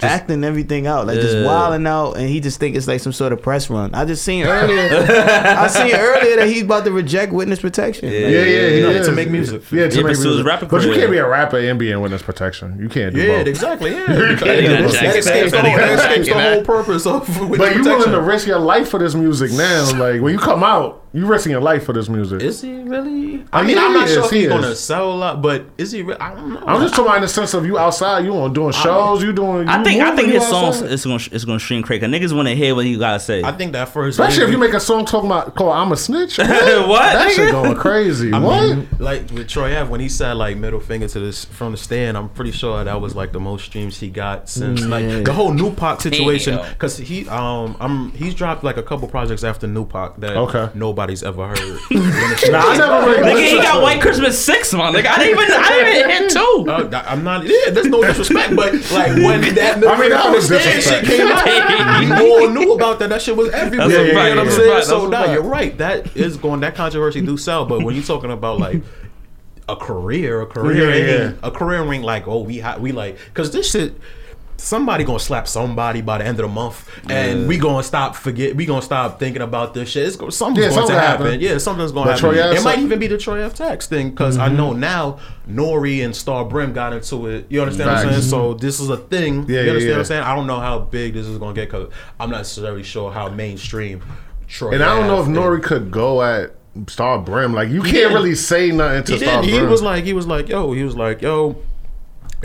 Acting 0.02 0.44
everything 0.44 0.86
out, 0.86 1.06
like 1.06 1.20
just 1.20 1.36
Yeah. 1.36 1.44
wilding 1.46 1.86
out, 1.86 2.12
and 2.14 2.28
he 2.28 2.40
just 2.40 2.58
think 2.60 2.76
it's 2.76 2.86
like 2.88 3.00
some 3.00 3.12
sort 3.12 3.32
of 3.32 3.40
press 3.42 3.70
run. 3.70 3.94
I 3.94 4.04
just 4.04 4.24
seen 4.24 4.44
earlier, 4.44 4.88
I 4.92 5.66
seen 5.68 5.94
earlier 5.94 6.36
that 6.36 6.48
he's 6.48 6.62
about 6.62 6.84
to 6.84 6.92
reject 6.92 7.32
witness 7.32 7.60
protection. 7.60 8.08
Yeah. 8.10 8.20
Like, 8.20 8.30
Yeah, 8.32 8.42
yeah, 8.44 8.68
he 8.70 8.80
No, 8.82 8.90
is. 8.90 9.06
to 9.06 9.12
make 9.12 9.30
music. 9.30 9.62
Yeah, 9.70 9.88
to 9.88 9.96
Yeah, 9.96 10.02
make 10.04 10.18
music. 10.18 10.46
rapper 10.46 10.66
But 10.66 10.84
you 10.84 10.94
can't 10.94 11.10
be 11.10 11.18
a 11.18 11.28
rapper 11.28 11.58
and 11.58 11.78
be 11.78 11.90
in 11.90 12.00
witness 12.00 12.22
protection. 12.22 12.78
You 12.80 12.88
can't 12.88 13.14
do 13.14 13.20
Yeah, 13.22 13.38
both. 13.38 13.46
exactly. 13.46 13.90
Yeah, 13.92 13.98
Yeah, 14.10 14.16
that, 14.16 14.90
Jack 14.92 15.02
that 15.02 15.16
escapes, 15.16 15.50
the 15.52 15.56
Jack 15.58 15.66
whole, 15.66 15.76
that 15.78 15.98
escapes 15.98 16.26
the 16.28 16.34
Jack 16.34 16.54
whole 16.54 16.64
purpose 16.64 17.06
of 17.06 17.28
witness 17.48 17.58
But 17.58 17.76
you 17.76 17.82
willing 17.84 18.12
to 18.12 18.20
risk 18.20 18.46
your 18.46 18.58
life 18.58 18.88
for 18.88 18.98
this 18.98 19.14
music 19.14 19.52
now? 19.52 19.90
Like 19.98 20.20
when 20.20 20.32
you 20.32 20.38
come 20.38 20.62
out, 20.64 21.01
you 21.14 21.26
risking 21.26 21.52
your 21.52 21.60
life 21.60 21.84
for 21.84 21.92
this 21.92 22.08
music. 22.08 22.40
Is 22.42 22.62
he 22.62 22.72
really? 22.82 23.42
Oh, 23.42 23.46
I 23.52 23.62
mean, 23.62 23.76
yeah, 23.76 23.84
I'm 23.84 23.92
not 23.92 24.08
he 24.08 24.14
sure 24.14 24.24
if 24.24 24.30
he 24.30 24.36
he's 24.38 24.46
is. 24.46 24.52
gonna 24.52 24.74
sell 24.74 25.12
a 25.12 25.14
lot, 25.14 25.42
but 25.42 25.66
is 25.76 25.92
he? 25.92 26.02
Re- 26.02 26.16
I 26.18 26.34
don't 26.34 26.54
know. 26.54 26.62
I'm 26.66 26.80
just 26.80 26.94
talking 26.94 27.06
about 27.06 27.16
in 27.16 27.22
the 27.22 27.28
sense 27.28 27.52
of 27.54 27.66
you 27.66 27.76
outside, 27.78 28.24
you 28.24 28.34
on 28.36 28.52
doing 28.52 28.72
shows, 28.72 29.22
you 29.22 29.32
doing. 29.32 29.68
I 29.68 29.82
think 29.84 30.00
I 30.02 30.16
think 30.16 30.28
his 30.28 30.46
songs 30.46 30.80
is 30.80 31.04
gonna 31.04 31.22
it's 31.30 31.44
gonna 31.44 31.60
stream 31.60 31.82
crack. 31.82 32.00
Niggas 32.00 32.34
want 32.34 32.48
to 32.48 32.54
hear 32.54 32.74
what 32.74 32.86
you 32.86 32.98
gotta 32.98 33.20
say. 33.20 33.42
I 33.42 33.52
think 33.52 33.72
that 33.72 33.88
first, 33.90 34.18
Especially 34.18 34.44
if 34.44 34.50
you 34.50 34.58
make 34.58 34.72
a 34.74 34.80
song 34.80 35.04
talking 35.04 35.28
about 35.30 35.54
called 35.54 35.74
"I'm 35.74 35.92
a 35.92 35.96
Snitch." 35.96 36.38
What? 36.38 36.88
What, 36.88 37.12
That 37.12 37.32
shit 37.32 37.50
going 37.52 37.74
crazy. 37.76 38.32
I 38.32 38.38
what? 38.38 38.62
mean, 38.76 38.88
like 38.98 39.30
with 39.30 39.48
Troy 39.48 39.76
Ave 39.78 39.90
when 39.90 40.00
he 40.00 40.08
said 40.08 40.34
like 40.34 40.56
middle 40.56 40.80
finger 40.80 41.08
to 41.08 41.20
this 41.20 41.44
from 41.44 41.72
the 41.72 41.78
stand, 41.78 42.16
I'm 42.16 42.28
pretty 42.28 42.52
sure 42.52 42.82
that 42.84 43.00
was 43.00 43.14
like 43.14 43.32
the 43.32 43.40
most 43.40 43.64
streams 43.66 43.98
he 43.98 44.08
got 44.08 44.48
since 44.48 44.82
Mm, 44.82 44.88
like 44.88 45.24
the 45.24 45.32
whole 45.32 45.52
New 45.52 45.72
Pac 45.74 46.00
situation. 46.00 46.58
Because 46.70 46.96
he 46.96 47.28
um 47.28 47.76
I'm 47.80 48.12
he's 48.12 48.34
dropped 48.34 48.64
like 48.64 48.76
a 48.78 48.82
couple 48.82 49.08
projects 49.08 49.44
after 49.44 49.66
New 49.66 49.84
Pac 49.86 50.16
that 50.18 50.36
Okay. 50.36 50.68
Nobody's 51.02 51.22
ever 51.22 51.48
heard. 51.48 51.80
Nah, 52.50 52.58
I 52.60 52.76
never 52.76 53.10
really. 53.10 53.32
Nigga, 53.32 53.50
he 53.50 53.56
got 53.56 53.82
White. 53.82 54.00
Christmas 54.00 54.42
six, 54.44 54.72
man. 54.74 54.92
Like 54.92 55.06
I 55.06 55.16
didn't 55.18 55.38
even 55.38 55.52
I 55.52 55.68
didn't 55.68 55.96
even 55.98 56.10
hit 56.10 56.30
two. 56.30 56.66
Uh, 56.72 57.04
I'm 57.06 57.22
not. 57.24 57.44
Yeah, 57.44 57.70
there's 57.70 57.86
no 57.86 58.02
disrespect, 58.02 58.56
but 58.56 58.72
like 58.90 59.14
when 59.16 59.40
that 59.54 59.76
I 59.86 60.00
mean, 60.00 60.10
that 60.10 60.24
finger 60.24 60.30
was 60.32 60.46
from 60.48 60.56
the 60.56 60.60
stand 60.60 60.82
shit 60.82 61.04
disrespect. 61.04 61.06
came 61.68 62.12
out, 62.12 62.22
we 62.22 62.30
all 62.30 62.48
knew 62.50 62.72
about 62.74 62.98
that. 62.98 63.08
That 63.10 63.22
shit 63.22 63.36
was 63.36 63.50
everywhere. 63.50 63.88
That's 63.88 64.00
a 64.00 64.06
you 64.06 64.12
fact, 64.14 64.34
know 64.34 64.42
what 64.42 64.46
I'm 64.46 64.50
saying? 64.58 64.72
fact, 64.74 64.86
So 64.86 65.08
now 65.08 65.22
fact. 65.24 65.32
you're 65.32 65.42
right. 65.42 65.78
That 65.78 66.16
is 66.16 66.36
going. 66.36 66.60
That 66.60 66.74
controversy 66.74 67.20
do 67.20 67.36
sell, 67.36 67.64
but 67.66 67.82
when 67.82 67.94
you're 67.94 68.04
talking 68.04 68.30
about 68.30 68.58
like. 68.58 68.82
A 69.68 69.76
career, 69.76 70.40
a 70.40 70.46
career, 70.46 70.90
Yeah, 70.90 70.96
yeah. 71.06 71.28
ain't- 71.28 71.38
a 71.44 71.50
career 71.52 71.82
ring 71.84 72.02
like 72.02 72.26
oh 72.26 72.40
we 72.42 72.58
ha- 72.58 72.78
we 72.78 72.90
like 72.90 73.16
because 73.26 73.52
this 73.52 73.70
shit 73.70 73.94
somebody 74.62 75.02
gonna 75.02 75.18
slap 75.18 75.48
somebody 75.48 76.00
by 76.00 76.18
the 76.18 76.24
end 76.24 76.38
of 76.38 76.44
the 76.44 76.52
month 76.52 76.88
and 77.10 77.48
we 77.48 77.58
gonna 77.58 77.82
stop 77.82 78.14
forget 78.14 78.54
we 78.54 78.64
gonna 78.64 78.80
stop 78.80 79.18
thinking 79.18 79.42
about 79.42 79.74
this 79.74 79.90
shit 79.90 80.06
it's 80.06 80.16
go, 80.16 80.30
something's 80.30 80.66
Yeah, 80.66 80.70
going 80.70 80.80
something 80.80 80.94
to 80.94 81.00
happen. 81.00 81.26
happen. 81.26 81.40
yeah 81.40 81.58
something's 81.58 81.92
gonna 81.92 82.12
happen 82.12 82.34
it 82.36 82.62
might 82.62 82.78
even 82.78 82.98
be 82.98 83.08
the 83.08 83.18
Troy 83.18 83.44
Ave 83.44 83.54
tax 83.54 83.86
thing 83.86 84.10
because 84.10 84.38
I 84.38 84.46
mm-hmm. 84.46 84.56
know 84.56 84.72
now 84.72 85.18
Nori 85.48 86.04
and 86.04 86.14
Star 86.14 86.44
Brim 86.44 86.72
got 86.72 86.92
into 86.92 87.26
it 87.26 87.46
you 87.50 87.60
understand 87.60 87.90
what 87.90 87.98
I'm 87.98 88.10
saying 88.12 88.22
so 88.22 88.50
mm-hmm. 88.54 88.58
this 88.58 88.78
is 88.78 88.88
a 88.88 88.96
thing 88.96 89.48
Yeah, 89.48 89.48
you 89.48 89.54
yeah, 89.54 89.60
understand 89.60 89.82
yeah. 89.82 89.90
what 89.92 89.98
I'm 89.98 90.04
saying 90.04 90.22
I 90.22 90.36
don't 90.36 90.46
know 90.46 90.60
how 90.60 90.78
big 90.78 91.14
this 91.14 91.26
is 91.26 91.38
gonna 91.38 91.54
get 91.54 91.68
because 91.68 91.92
I'm 92.20 92.30
not 92.30 92.38
necessarily 92.38 92.84
sure 92.84 93.10
how 93.10 93.28
mainstream 93.28 94.02
Troy 94.46 94.74
And 94.74 94.82
I 94.82 94.96
don't 94.96 95.06
know 95.08 95.20
if 95.20 95.26
Nori 95.26 95.60
is. 95.60 95.66
could 95.66 95.90
go 95.90 96.22
at 96.22 96.54
Star 96.86 97.18
Brim. 97.18 97.52
Like 97.52 97.68
you 97.68 97.82
can't 97.82 98.12
really 98.14 98.34
say 98.34 98.70
nothing 98.70 99.04
to 99.04 99.12
he 99.12 99.18
Star. 99.18 99.42
Brim. 99.42 99.52
He 99.52 99.62
was 99.62 99.82
like, 99.82 100.04
he 100.04 100.12
was 100.12 100.26
like, 100.26 100.48
yo, 100.48 100.72
he 100.72 100.84
was 100.84 100.96
like, 100.96 101.22
yo, 101.22 101.56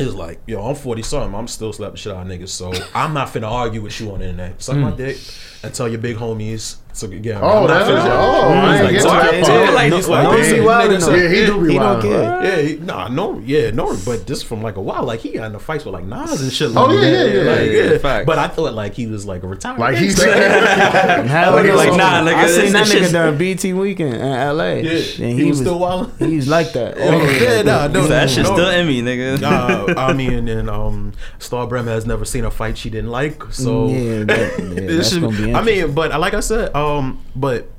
was 0.05 0.15
like, 0.15 0.39
yo, 0.47 0.61
I'm 0.61 0.75
40 0.75 1.01
something. 1.01 1.35
I'm 1.35 1.47
still 1.47 1.73
slapping 1.73 1.95
shit 1.95 2.13
out 2.13 2.25
of 2.25 2.31
niggas. 2.31 2.49
So 2.49 2.71
I'm 2.93 3.13
not 3.13 3.29
finna 3.29 3.49
argue 3.49 3.81
with 3.81 3.99
you 3.99 4.11
on 4.11 4.19
the 4.19 4.25
internet. 4.29 4.61
Suck 4.61 4.77
my 4.77 4.91
hmm. 4.91 4.97
dick 4.97 5.17
and 5.63 5.73
tell 5.73 5.87
your 5.87 5.99
big 5.99 6.17
homies. 6.17 6.77
So 6.97 7.05
yeah, 7.11 7.39
Oh, 7.39 7.47
I'm 7.61 7.67
not 7.67 7.67
that's- 7.67 7.89
finna- 7.89 8.09
oh, 8.09 8.49
I 8.49 8.75
ain't 8.75 8.83
like, 8.85 8.91
get 8.93 9.01
to 9.03 9.07
that 9.07 9.31
that 9.31 9.45
part. 9.45 9.73
Like, 9.75 9.89
no- 9.91 9.97
like, 9.97 10.23
no, 10.23 10.35
yeah, 10.35 10.43
he 10.45 10.53
wildin' 10.55 10.97
niggas- 10.97 11.21
yeah, 11.21 11.29
he 11.29 11.45
do 11.45 11.61
be 11.67 11.71
He 11.73 11.77
don't 11.77 12.01
care. 12.01 12.43
yeah, 12.43 12.55
he, 12.61 12.75
nah, 12.77 13.07
no, 13.07 13.39
yeah, 13.45 13.69
no, 13.69 13.95
but 14.03 14.25
this 14.25 14.41
from 14.41 14.63
like 14.63 14.77
a 14.77 14.81
while. 14.81 15.03
Like 15.03 15.19
he 15.19 15.29
got 15.33 15.45
in 15.45 15.51
the 15.53 15.59
fights 15.59 15.85
with 15.85 15.93
like 15.93 16.05
Nas 16.05 16.41
and 16.41 16.51
shit. 16.51 16.71
Like 16.71 16.89
Oh, 16.89 16.91
yeah, 16.93 17.01
that. 17.01 17.11
yeah, 17.11 17.33
yeah, 17.43 17.51
like, 17.51 17.71
yeah, 17.71 17.91
yeah. 17.91 17.97
facts. 17.99 18.25
But 18.25 18.39
I 18.39 18.47
thought 18.47 18.73
like 18.73 18.95
he 18.95 19.05
was 19.05 19.27
like 19.27 19.43
a 19.43 19.47
retired. 19.47 19.77
Like 19.79 19.97
he's 19.97 20.15
gangster. 20.15 20.37
Like, 21.27 21.65
like, 21.75 21.93
nah, 21.97 22.21
nigga, 22.25 22.33
I 22.33 22.47
seen 22.47 22.73
that 22.73 22.87
nigga 22.87 22.91
shit's- 22.91 23.11
during 23.11 23.37
BT 23.37 23.73
weekend 23.73 24.15
in 24.15 24.21
LA. 24.21 24.63
Yeah, 24.81 25.25
and 25.25 25.39
he 25.39 25.43
was 25.49 25.59
still 25.59 25.79
wildin'? 25.79 26.09
He 26.27 26.35
was 26.37 26.47
like 26.47 26.73
that. 26.73 26.95
Oh, 26.97 27.29
yeah, 27.29 27.61
nah, 27.61 27.87
no, 27.87 28.07
that 28.07 28.29
shit's 28.31 28.49
still 28.49 28.69
in 28.69 28.87
me, 28.87 29.03
nigga. 29.03 29.95
I 29.95 30.13
mean, 30.13 30.47
and 30.49 30.67
um, 30.67 31.13
Star 31.37 31.67
Brim 31.67 31.85
has 31.85 32.07
never 32.07 32.25
seen 32.25 32.43
a 32.43 32.49
fight 32.49 32.75
she 32.75 32.89
didn't 32.89 33.11
like, 33.11 33.43
so 33.53 33.87
Yeah, 33.89 34.23
that- 34.23 34.59
yeah, 34.59 34.97
that's 34.97 35.15
gonna 35.15 35.37
be 35.37 35.53
I 35.53 35.61
mean, 35.61 35.93
but 35.93 36.17
like 36.19 36.33
I 36.33 36.39
said, 36.39 36.73
um, 36.75 36.86
Um, 36.87 37.19
but 37.35 37.55
it- 37.55 37.71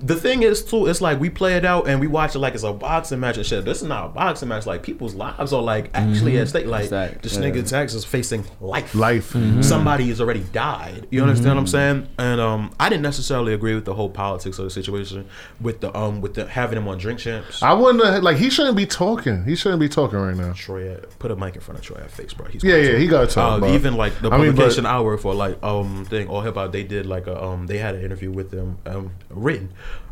the 0.00 0.14
thing 0.14 0.42
is 0.42 0.64
too, 0.64 0.86
it's 0.86 1.00
like 1.00 1.18
we 1.18 1.28
play 1.30 1.54
it 1.56 1.64
out 1.64 1.88
and 1.88 2.00
we 2.00 2.06
watch 2.06 2.34
it 2.34 2.38
like 2.38 2.54
it's 2.54 2.62
a 2.62 2.72
boxing 2.72 3.18
match 3.20 3.36
and 3.36 3.44
shit. 3.44 3.64
This 3.64 3.82
is 3.82 3.88
not 3.88 4.06
a 4.06 4.08
boxing 4.08 4.48
match. 4.48 4.66
Like 4.66 4.82
people's 4.82 5.14
lives 5.14 5.52
are 5.52 5.62
like 5.62 5.90
actually 5.94 6.38
at 6.38 6.48
stake. 6.48 6.66
Like 6.66 6.84
Exact- 6.84 7.22
this 7.22 7.36
yeah. 7.36 7.42
nigga 7.42 7.68
Tax 7.68 7.92
is 7.94 8.04
facing 8.04 8.44
life. 8.60 8.94
Life. 8.94 9.34
Somebody 9.62 10.08
has 10.08 10.20
already 10.20 10.44
died. 10.52 11.06
You 11.10 11.22
understand 11.22 11.56
what 11.56 11.60
I'm 11.62 11.66
saying? 11.66 12.08
And 12.18 12.40
um, 12.40 12.72
I 12.78 12.88
didn't 12.88 13.02
necessarily 13.02 13.52
agree 13.52 13.74
with 13.74 13.84
the 13.84 13.94
whole 13.94 14.10
politics 14.10 14.58
of 14.58 14.64
the 14.64 14.70
situation 14.70 15.26
with 15.60 15.80
the 15.80 15.96
um 15.96 16.20
with 16.20 16.34
the 16.34 16.46
having 16.46 16.78
him 16.78 16.86
on 16.86 16.98
drink 16.98 17.18
champs. 17.18 17.62
I 17.62 17.72
wouldn't 17.72 18.04
have, 18.04 18.22
like 18.22 18.36
he 18.36 18.50
shouldn't 18.50 18.76
be 18.76 18.86
talking. 18.86 19.44
He 19.44 19.56
shouldn't 19.56 19.80
be 19.80 19.88
talking 19.88 20.18
right 20.18 20.36
now. 20.36 20.52
Troy, 20.52 20.96
put 21.18 21.30
a 21.30 21.36
mic 21.36 21.56
in 21.56 21.60
front 21.60 21.80
of 21.80 21.84
Troy 21.84 22.00
face, 22.08 22.32
bro. 22.32 22.46
He's 22.46 22.62
Yeah, 22.62 22.76
yeah, 22.76 22.90
talk. 22.92 22.98
he 23.00 23.06
gotta 23.08 23.26
talk, 23.26 23.52
Uh, 23.54 23.58
bro. 23.60 23.74
even 23.74 23.94
like 23.96 24.12
the 24.20 24.30
I 24.30 24.36
mean, 24.38 24.46
but- 24.52 24.56
publication 24.56 24.86
hour 24.86 25.16
for 25.18 25.34
like 25.34 25.60
um 25.64 26.04
thing 26.04 26.28
all 26.28 26.42
hip 26.42 26.54
hop, 26.54 26.70
they 26.70 26.84
did 26.84 27.06
like 27.06 27.26
a 27.26 27.42
um 27.42 27.66
they 27.66 27.78
had 27.78 27.94
an 27.96 28.04
interview 28.04 28.30
with 28.30 28.50
them 28.52 28.78
um 28.86 29.10
written 29.30 29.63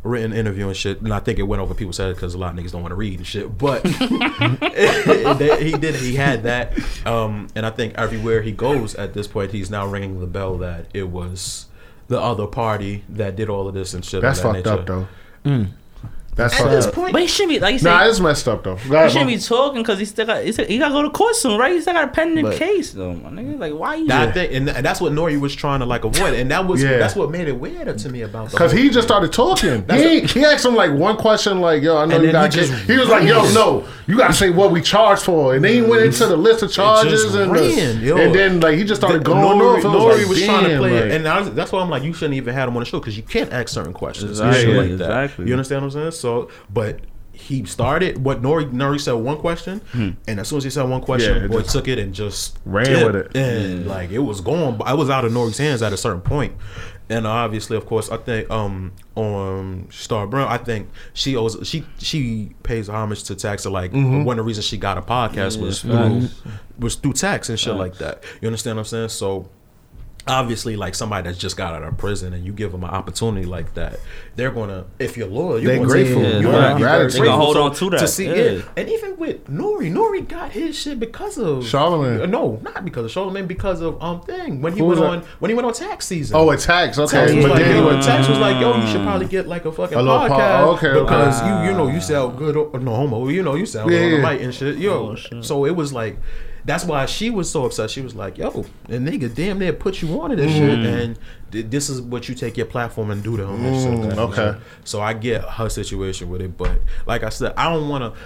written 0.03 0.33
interview 0.33 0.67
and 0.67 0.77
shit, 0.77 1.01
and 1.01 1.13
I 1.13 1.21
think 1.21 1.39
it 1.39 1.43
went 1.45 1.63
over 1.63 1.75
people's 1.75 1.99
heads 1.99 2.17
because 2.17 2.35
a 2.35 2.39
lot 2.39 2.57
of 2.57 2.65
niggas 2.65 2.73
don't 2.73 2.83
want 2.83 2.93
to 2.93 2.97
read 2.97 3.19
and 3.19 3.27
shit. 3.27 3.57
But 3.57 3.83
they- 5.39 5.65
he 5.65 5.73
did 5.73 5.95
he 5.97 6.17
had 6.17 6.43
that, 6.45 6.77
um, 7.07 7.49
and 7.55 7.65
I 7.67 7.71
think 7.71 7.95
everywhere 7.97 8.43
he 8.43 8.53
goes 8.53 8.95
at 8.95 9.15
this 9.15 9.27
point, 9.27 9.53
he's 9.53 9.71
now 9.71 9.87
ringing 9.87 10.21
the 10.21 10.27
bell 10.27 10.59
that 10.59 10.87
it 10.95 11.09
was 11.09 11.67
the 12.09 12.21
other 12.21 12.47
party 12.47 13.05
that 13.09 13.37
did 13.37 13.49
all 13.49 13.69
of 13.69 13.75
this 13.75 13.95
and 13.95 14.05
shit. 14.05 14.23
That's 14.23 14.41
that 14.41 14.53
fucked 14.55 14.67
nature. 14.67 14.81
up 14.81 15.09
though. 15.45 15.67
That's 16.35 16.55
At 16.55 16.61
fucked 16.61 16.71
this 16.71 16.87
up. 16.87 16.95
point, 16.95 17.13
But 17.13 17.21
he 17.21 17.29
should 17.29 17.47
be 17.51 17.61
like 17.61 17.75
you 17.75 17.79
said. 17.79 17.91
Nah, 17.91 18.07
it's 18.07 18.19
messed 18.19 18.49
up 18.49 18.65
though. 18.65 18.79
Go 18.89 19.05
he 19.05 19.11
shouldn't 19.11 19.29
be 19.29 19.37
talking 19.37 19.83
because 19.83 19.99
he 19.99 20.07
still 20.07 20.25
got 20.25 20.43
he, 20.43 20.51
still, 20.53 20.65
he 20.65 20.79
got 20.79 20.89
to 20.89 20.95
go 20.95 21.03
to 21.03 21.11
court 21.11 21.37
soon, 21.37 21.59
right? 21.59 21.73
He 21.73 21.81
still 21.83 21.93
got 21.93 22.05
a 22.05 22.09
pending 22.09 22.47
But- 22.47 22.57
case 22.57 22.93
though, 22.93 23.13
my 23.13 23.29
nigga. 23.29 23.59
Like 23.59 23.75
why 23.75 23.97
you? 23.97 24.07
I 24.11 24.33
think, 24.33 24.51
and 24.55 24.67
and 24.71 24.85
that's 24.87 24.99
what 24.99 25.13
Nori 25.13 25.39
was 25.39 25.55
trying 25.55 25.81
to 25.81 25.87
like 25.87 26.05
avoid, 26.05 26.33
and 26.33 26.51
that 26.51 26.67
was 26.67 26.83
Yeah. 26.83 26.97
that's 26.97 27.15
what 27.15 27.31
made 27.31 27.49
it 27.49 27.61
weirder 27.61 27.93
to 27.95 28.09
me 28.09 28.23
about 28.23 28.49
the 28.51 28.57
Cause 28.57 28.73
whole 28.73 28.81
he 28.81 28.89
just 28.89 29.07
started 29.07 29.31
talking. 29.31 29.85
He, 29.91 30.21
he 30.21 30.43
asked 30.43 30.65
him 30.65 30.75
like 30.75 30.93
one 30.93 31.19
question, 31.19 31.61
like, 31.61 31.83
"Yo, 31.83 31.99
I 31.99 32.07
know 32.07 32.15
And 32.15 32.25
you 32.25 32.33
then 32.33 32.51
got." 32.51 32.55
he 32.55 32.61
He, 32.61 32.67
just 32.67 32.83
he 32.85 32.97
was 32.97 33.09
like, 33.11 33.29
"Yo, 33.29 33.43
ran. 33.43 33.53
no, 33.55 33.87
you 34.07 34.17
gotta 34.17 34.33
say 34.33 34.49
what 34.49 34.71
we 34.71 34.81
charged 34.81 35.23
for." 35.25 35.55
And 35.55 35.63
then 35.63 35.75
he 35.75 35.83
went 35.83 36.03
into 36.03 36.25
the 36.27 36.37
list 36.39 36.63
of 36.63 36.73
charges, 36.73 37.25
just 37.25 37.35
and, 37.37 37.53
ran, 37.53 38.01
the, 38.01 38.07
yo. 38.07 38.17
and 38.17 38.35
then 38.35 38.59
like 38.61 38.79
he 38.79 38.85
just 38.85 39.03
started 39.03 39.23
going 39.23 39.59
Nori, 39.59 39.77
off. 39.77 39.85
It 39.85 39.87
Nori 39.89 40.19
like, 40.21 40.29
was 40.29 40.43
trying 40.45 40.63
to 40.65 40.69
damn, 40.71 40.79
play 40.79 40.97
it, 40.97 41.03
like- 41.05 41.13
and 41.13 41.29
I 41.29 41.41
was, 41.41 41.51
that's 41.53 41.73
why 41.73 41.83
I'm 41.83 41.91
like, 41.91 42.03
you 42.05 42.15
shouldn't 42.15 42.35
even 42.37 42.55
have 42.55 42.69
him 42.71 42.77
on 42.77 42.81
the 42.81 42.87
show 42.87 43.01
because 43.01 43.19
you 43.19 43.23
can't 43.23 43.53
ask 43.53 43.69
certain 43.69 43.93
questions, 43.93 44.41
and 44.41 44.49
Exactly, 44.49 44.75
like 44.77 44.89
that. 44.99 45.25
exactly. 45.25 45.47
You 45.49 45.53
understand 45.53 45.83
what 45.83 45.95
I'm 45.95 46.11
saying? 46.11 46.22
So, 46.23 46.49
but 46.73 47.01
he 47.35 47.65
started 47.65 48.23
what 48.25 48.41
Nori 48.43 48.71
Nori 48.73 49.01
said 49.01 49.13
one 49.15 49.39
question, 49.39 49.81
and 49.95 50.17
as 50.41 50.49
soon 50.49 50.59
as 50.59 50.65
he 50.65 50.71
said 50.71 50.89
one 50.89 51.01
question, 51.01 51.35
Hmm. 51.37 51.43
Yeah, 51.53 51.59
boy 51.59 51.63
took 51.63 51.89
it 51.89 51.99
and 51.99 52.15
just 52.15 52.59
ran 52.65 52.87
dipped. 52.87 53.07
with 53.07 53.17
it. 53.17 53.37
and 53.37 53.87
like 53.87 54.11
it 54.11 54.19
was 54.21 54.41
going. 54.41 54.81
I 54.85 54.95
was 54.95 55.11
out 55.11 55.25
of 55.25 55.33
Nori's 55.33 55.59
hands 55.59 55.83
at 55.83 55.93
a 55.93 55.97
certain. 55.97 56.23
And 57.11 57.27
obviously, 57.27 57.77
of 57.77 57.85
course, 57.85 58.11
I 58.11 58.17
think 58.17 58.51
um 58.51 58.93
on 59.17 59.87
Star 59.91 60.27
Brim, 60.27 60.47
I 60.49 60.57
think 60.57 60.89
she 61.15 61.37
owes 61.37 61.57
she 61.69 61.85
she 61.99 62.55
pays 62.63 62.89
homage 62.89 63.25
to 63.25 63.35
Tax. 63.35 63.67
Like 63.67 63.93
Mm-hmm. 63.93 64.25
one 64.25 64.39
of 64.39 64.45
the 64.45 64.47
reasons 64.47 64.67
she 64.67 64.79
got 64.79 64.97
a 64.99 65.03
podcast 65.03 65.61
was 65.61 65.81
through 65.83 66.29
was 66.79 66.95
through 66.95 67.13
Tax 67.15 67.49
and 67.51 67.59
shit 67.59 67.75
like 67.75 67.99
that. 67.99 68.23
You 68.41 68.47
understand 68.49 68.77
what 68.77 68.83
I'm 68.83 68.87
saying? 68.87 69.09
So 69.11 69.49
obviously 70.29 70.77
like 70.77 70.95
somebody 70.95 71.27
that's 71.29 71.39
just 71.39 71.57
got 71.57 71.75
out 71.75 71.83
of 71.83 71.99
prison 71.99 72.33
and 72.33 72.45
you 72.47 72.53
give 72.53 72.71
them 72.71 72.85
an 72.85 72.91
opportunity 72.91 73.45
like 73.45 73.75
that 73.75 73.99
they're 74.37 74.53
gonna 74.53 74.85
if 75.01 75.17
you're 75.17 75.27
loyal 75.27 75.59
you're 75.61 75.73
They 75.73 75.79
gonna 75.79 75.89
grateful. 75.89 76.23
Yeah, 76.23 76.39
you're 76.39 76.53
right. 76.53 76.61
gonna 76.61 76.75
be 76.77 76.83
very 77.13 77.29
gonna 77.29 77.33
hold 77.33 77.57
on 77.57 77.75
to 77.75 77.91
that. 77.91 77.99
to 77.99 78.07
see 78.09 78.27
Yeah. 78.27 78.33
it 78.35 78.65
and 78.77 78.89
even 78.89 79.17
with 79.17 79.45
Nori 79.49 79.91
Nori 79.93 80.27
got 80.27 80.53
his 80.53 80.79
shit 80.79 81.01
because 81.01 81.39
of 81.39 81.65
Charlamagne. 81.65 82.23
Uh, 82.23 82.27
no 82.27 82.61
not 82.63 82.85
because 82.85 83.05
of 83.05 83.11
Charlamagne 83.11 83.49
because 83.49 83.81
of 83.81 84.01
um 84.01 84.21
thing 84.23 84.61
when 84.63 84.73
he 84.75 84.79
Who 84.79 84.87
went 84.87 85.01
was 85.01 85.09
on 85.09 85.23
when 85.41 85.49
he 85.51 85.55
went 85.57 85.67
on 85.67 85.73
tax 85.73 86.07
season 86.07 86.37
oh, 86.37 86.51
attacks. 86.51 86.99
Okay, 86.99 87.11
Tax 87.17 87.33
was 87.35 87.45
but 87.45 87.51
like, 87.51 87.61
then 87.65 87.75
he 87.75 87.81
yo. 87.81 88.01
Tax 88.01 88.29
was 88.29 88.39
like, 88.39 88.61
yo, 88.61 88.77
you 88.81 88.87
should 88.87 89.03
probably 89.03 89.27
get 89.27 89.49
like 89.49 89.65
a 89.65 89.73
fucking 89.73 89.99
A 89.99 90.03
podcast 90.03 90.29
pod- 90.29 90.69
okay, 90.77 90.87
okay. 90.89 91.01
because 91.01 91.41
you, 91.43 91.71
you 91.71 91.77
know, 91.77 91.89
you 91.89 92.01
sound 92.01 92.39
good. 92.39 92.57
o- 92.57 92.71
No 92.79 92.95
homo, 92.95 93.29
you 93.29 93.43
know, 93.43 93.57
you 93.57 93.67
sound 93.67 93.91
Yeah, 93.91 93.99
good 93.99 94.15
on 94.15 94.21
the 94.23 94.29
mic 94.31 94.41
and 94.43 94.55
shit. 94.55 94.79
Yo, 94.79 95.11
Oh, 95.11 95.15
shit. 95.17 95.45
so 95.45 95.65
it 95.67 95.75
was 95.75 95.93
like, 95.93 96.17
that's 96.65 96.85
why 96.85 97.07
she 97.07 97.31
was 97.31 97.51
so 97.51 97.65
upset. 97.65 97.91
She 97.91 98.01
was 98.01 98.15
like, 98.15 98.39
yo, 98.39 98.65
the 98.89 98.99
nigga 98.99 99.35
damn 99.35 99.59
near 99.59 99.73
put 99.73 100.01
you 100.03 100.21
on 100.21 100.31
to 100.31 100.37
this 100.37 100.53
shit, 100.53 100.79
mm. 100.79 101.03
and 101.03 101.19
th- 101.51 101.67
this 101.69 101.89
is 101.91 102.01
what 102.01 102.29
you 102.29 102.35
take 102.35 102.57
your 102.57 102.67
platform 102.67 103.11
and 103.11 103.23
do 103.23 103.37
to 103.37 103.45
him. 103.45 103.65
and 103.65 103.75
mm, 104.05 104.09
that. 104.09 104.19
okay. 104.19 104.59
So 104.85 105.01
I 105.01 105.13
get 105.15 105.43
her 105.43 105.69
situation 105.69 106.29
with 106.31 106.41
it, 106.41 106.57
but 106.57 106.79
like 107.07 107.23
I 107.25 107.31
said, 107.31 107.55
I 107.57 107.69
don't 107.73 107.89
want 107.89 108.15
to. 108.15 108.21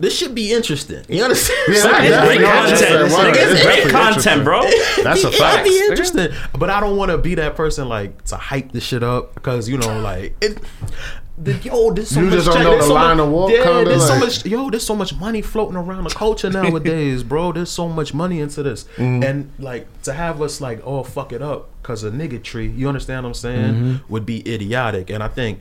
This 0.00 0.16
should 0.16 0.32
be 0.32 0.52
interesting. 0.52 1.04
You 1.08 1.24
understand? 1.24 1.58
Yeah, 1.68 1.74
It's 2.02 2.10
Yeah, 2.10 2.24
great 2.24 2.40
content. 2.40 2.80
yeah, 2.80 3.08
Nigga. 3.08 3.34
It's 3.34 3.52
It's 3.52 3.62
great 3.64 3.88
content, 3.90 4.44
bro. 4.44 4.62
That's 5.02 5.24
a 5.24 5.32
fact. 5.32 5.66
It'd 5.66 5.72
be 5.72 5.86
interesting, 5.90 6.28
but 6.56 6.70
I 6.70 6.78
don't 6.78 6.96
want 6.96 7.10
to 7.10 7.18
be 7.18 7.34
that 7.34 7.56
person 7.56 7.88
like 7.88 8.24
to 8.26 8.36
hype 8.36 8.70
the 8.70 8.80
shit 8.80 9.02
up 9.02 9.34
because 9.34 9.68
you 9.68 9.76
know, 9.76 9.98
like 9.98 10.36
it. 10.40 10.58
The, 11.40 11.52
yo, 11.58 11.92
there's 11.92 12.08
so 12.08 12.20
You 12.20 12.26
much. 12.26 12.34
just 12.34 12.46
don't 12.46 12.56
check- 12.56 12.64
know 12.64 12.70
there's 12.72 12.82
the 12.84 12.88
so 12.88 12.94
much, 12.98 13.18
of 13.20 13.28
walk, 13.28 13.50
Yeah, 13.52 13.62
kinda, 13.62 13.84
there's 13.84 14.06
so 14.06 14.18
much. 14.18 14.44
Yo, 14.44 14.70
there's 14.70 14.84
so 14.84 14.96
much 14.96 15.14
money 15.16 15.40
floating 15.40 15.76
around 15.76 16.04
the 16.04 16.10
culture 16.10 16.50
nowadays, 16.50 17.22
bro. 17.22 17.52
There's 17.52 17.70
so 17.70 17.88
much 17.88 18.12
money 18.12 18.40
into 18.40 18.62
this, 18.64 18.84
Mm-hmm. 18.96 19.22
and 19.22 19.50
like 19.60 19.86
to 20.02 20.12
have 20.12 20.42
us 20.42 20.60
like, 20.60 20.80
oh, 20.84 21.04
fuck 21.04 21.32
it 21.32 21.40
up 21.40 21.68
because 21.80 22.02
of 22.02 22.12
nigga 22.14 22.42
tree. 22.42 22.66
You 22.68 22.88
understand 22.88 23.22
what 23.22 23.28
I'm 23.28 23.34
saying? 23.34 23.74
Mm-hmm. 23.74 24.12
Would 24.12 24.26
be 24.26 24.40
idiotic, 24.52 25.10
and 25.10 25.22
I 25.22 25.28
think. 25.28 25.60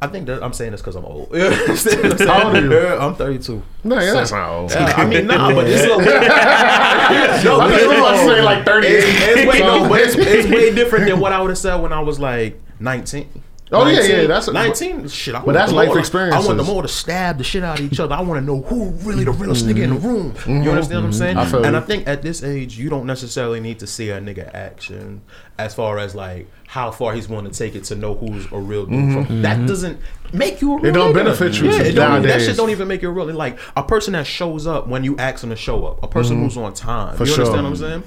I 0.00 0.06
think 0.06 0.26
that 0.28 0.44
I'm 0.44 0.52
saying 0.52 0.70
this 0.70 0.80
because 0.80 0.94
I'm 0.94 1.04
old. 1.04 1.28
You 1.34 1.42
understand 1.42 2.20
I'm? 2.20 2.28
How 2.28 2.46
old 2.46 2.54
are 2.56 2.60
you? 2.60 2.72
Yeah, 2.72 3.04
I'm 3.04 3.16
32. 3.16 3.60
No, 3.82 3.98
yeah, 3.98 4.12
that's 4.12 4.30
not 4.30 4.48
old. 4.48 4.70
Yeah, 4.70 4.94
I 4.96 5.04
mean, 5.04 5.26
nah, 5.26 5.52
but 5.52 5.66
it's 5.68 5.82
a 5.82 5.88
little. 5.88 5.98
no, 6.08 6.14
I 6.14 7.38
but 7.40 7.42
thought 7.42 7.72
it's 7.72 7.82
you 7.82 7.88
were 7.88 8.00
like- 8.00 8.18
say 8.36 8.42
like 8.42 8.64
thirty. 8.64 8.86
it's, 8.86 9.06
it's 9.08 9.48
way, 9.52 9.58
no, 9.58 9.88
but 9.88 10.00
it's, 10.00 10.14
it's 10.14 10.48
way 10.48 10.72
different 10.80 11.06
than 11.06 11.18
what 11.18 11.32
I 11.32 11.40
would 11.40 11.48
have 11.50 11.58
said 11.58 11.76
when 11.82 11.92
I 11.92 11.98
was 11.98 12.20
like 12.20 12.60
19. 12.78 13.28
Oh, 13.70 13.86
yeah, 13.86 13.98
19, 13.98 14.10
yeah, 14.10 14.26
that's- 14.26 14.48
19. 14.48 15.08
Shit, 15.08 15.34
I 15.34 15.40
but 15.44 15.52
that's 15.52 15.72
life 15.72 15.94
experience. 15.96 16.34
I 16.34 16.46
want 16.46 16.56
them 16.56 16.68
all 16.68 16.82
to 16.82 16.88
stab 16.88 17.38
the 17.38 17.44
shit 17.44 17.62
out 17.62 17.78
of 17.78 17.92
each 17.92 18.00
other. 18.00 18.14
I 18.14 18.20
want 18.22 18.40
to 18.40 18.44
know 18.44 18.62
who 18.62 18.90
really 19.06 19.24
the 19.24 19.32
realest 19.32 19.66
nigga 19.66 19.82
in 19.82 19.90
the 19.90 19.96
mm-hmm. 19.96 20.06
room. 20.06 20.26
You 20.26 20.32
mm-hmm. 20.32 20.68
understand 20.68 21.00
what 21.00 21.06
I'm 21.06 21.12
saying? 21.12 21.36
I 21.36 21.42
and 21.42 21.74
you. 21.74 21.76
I 21.76 21.80
think 21.80 22.08
at 22.08 22.22
this 22.22 22.42
age, 22.42 22.78
you 22.78 22.88
don't 22.88 23.06
necessarily 23.06 23.60
need 23.60 23.78
to 23.80 23.86
see 23.86 24.10
a 24.10 24.20
nigga 24.20 24.52
action 24.54 25.22
as 25.58 25.74
far 25.74 25.98
as 25.98 26.14
like 26.14 26.48
how 26.66 26.90
far 26.90 27.12
he's 27.14 27.28
willing 27.28 27.50
to 27.50 27.56
take 27.56 27.74
it 27.74 27.84
to 27.84 27.94
know 27.94 28.14
who's 28.14 28.50
a 28.52 28.58
real 28.58 28.86
dude. 28.86 29.12
From. 29.12 29.24
Mm-hmm. 29.24 29.42
That 29.42 29.66
doesn't 29.66 30.00
make 30.32 30.60
you 30.60 30.74
a 30.74 30.76
real 30.76 30.86
It 30.86 30.92
don't 30.92 31.10
nigga. 31.10 31.24
benefit 31.24 31.60
you 31.60 31.70
Yeah, 31.70 31.82
it 31.82 31.92
don't, 31.92 32.22
that 32.22 32.40
shit 32.40 32.56
don't 32.56 32.70
even 32.70 32.88
make 32.88 33.02
you 33.02 33.08
a 33.08 33.12
real. 33.12 33.26
Like 33.34 33.58
a 33.76 33.82
person 33.82 34.14
that 34.14 34.26
shows 34.26 34.66
up 34.66 34.86
when 34.86 35.04
you 35.04 35.16
ask 35.18 35.44
him 35.44 35.50
to 35.50 35.56
show 35.56 35.84
up. 35.86 36.02
A 36.02 36.08
person 36.08 36.42
who's 36.42 36.56
on 36.56 36.72
time. 36.72 37.16
For 37.16 37.24
you 37.24 37.32
sure. 37.32 37.44
understand 37.44 37.64
what 37.64 37.70
I'm 37.70 37.76
saying? 37.76 38.02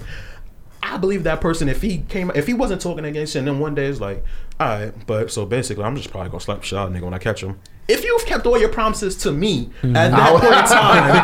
I 0.84 0.98
believe 0.98 1.24
that 1.24 1.42
person 1.42 1.70
if 1.70 1.82
he 1.82 2.00
came 2.10 2.32
if 2.36 2.48
he 2.48 2.54
wasn't 2.54 2.82
talking 2.82 3.06
against 3.06 3.36
you 3.36 3.40
and 3.40 3.48
then 3.48 3.60
one 3.60 3.76
day 3.76 3.86
it's 3.86 4.00
like, 4.00 4.24
all 4.60 4.68
right, 4.68 4.94
but 5.08 5.32
so 5.32 5.46
basically 5.46 5.84
I'm 5.84 5.96
just 5.96 6.10
probably 6.12 6.30
gonna 6.30 6.42
slap 6.42 6.64
shit 6.64 6.78
out 6.78 6.92
nigga 6.92 7.02
when 7.04 7.14
I 7.14 7.20
catch 7.20 7.42
him. 7.44 7.60
If 7.88 8.04
you've 8.06 8.26
kept 8.26 8.46
all 8.46 8.58
your 8.58 8.70
promises 8.70 9.16
to 9.18 9.32
me 9.32 9.70
Mm-hmm. 9.82 9.96
at 9.96 10.12
that 10.12 10.30
point 10.30 10.44
in 10.54 10.66
time, 10.66 11.22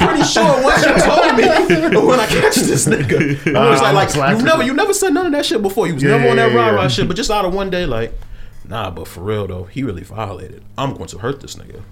I'm 0.00 0.08
pretty 0.08 0.24
sure 0.24 0.62
once 0.62 0.84
you 0.86 0.94
told 1.02 1.36
me 1.36 2.06
when 2.08 2.18
I 2.20 2.26
catch 2.26 2.54
this 2.56 2.86
nigga, 2.86 3.20
it's 3.46 3.46
Uh, 3.46 3.92
like, 3.92 4.14
like 4.16 4.38
you 4.38 4.44
never 4.44 4.62
you. 4.62 4.68
you 4.70 4.74
never 4.74 4.94
said 4.94 5.10
none 5.14 5.26
of 5.26 5.32
that 5.32 5.44
shit 5.46 5.60
before. 5.62 5.86
You 5.86 5.94
was 5.94 6.02
Yeah, 6.02 6.16
never 6.16 6.30
on 6.30 6.36
that 6.36 6.50
yeah, 6.52 6.56
rah 6.56 6.70
rah 6.70 6.82
yeah. 6.82 6.88
shit, 6.88 7.08
but 7.08 7.16
just 7.16 7.30
out 7.30 7.44
of 7.44 7.52
one 7.54 7.68
day, 7.70 7.84
like, 7.86 8.12
nah, 8.68 8.90
but 8.90 9.06
for 9.06 9.20
real 9.22 9.46
though, 9.46 9.64
he 9.64 9.82
really 9.82 10.02
violated. 10.04 10.62
I'm 10.78 10.94
going 10.94 11.08
to 11.08 11.18
hurt 11.18 11.40
this 11.40 11.56
nigga. 11.56 11.82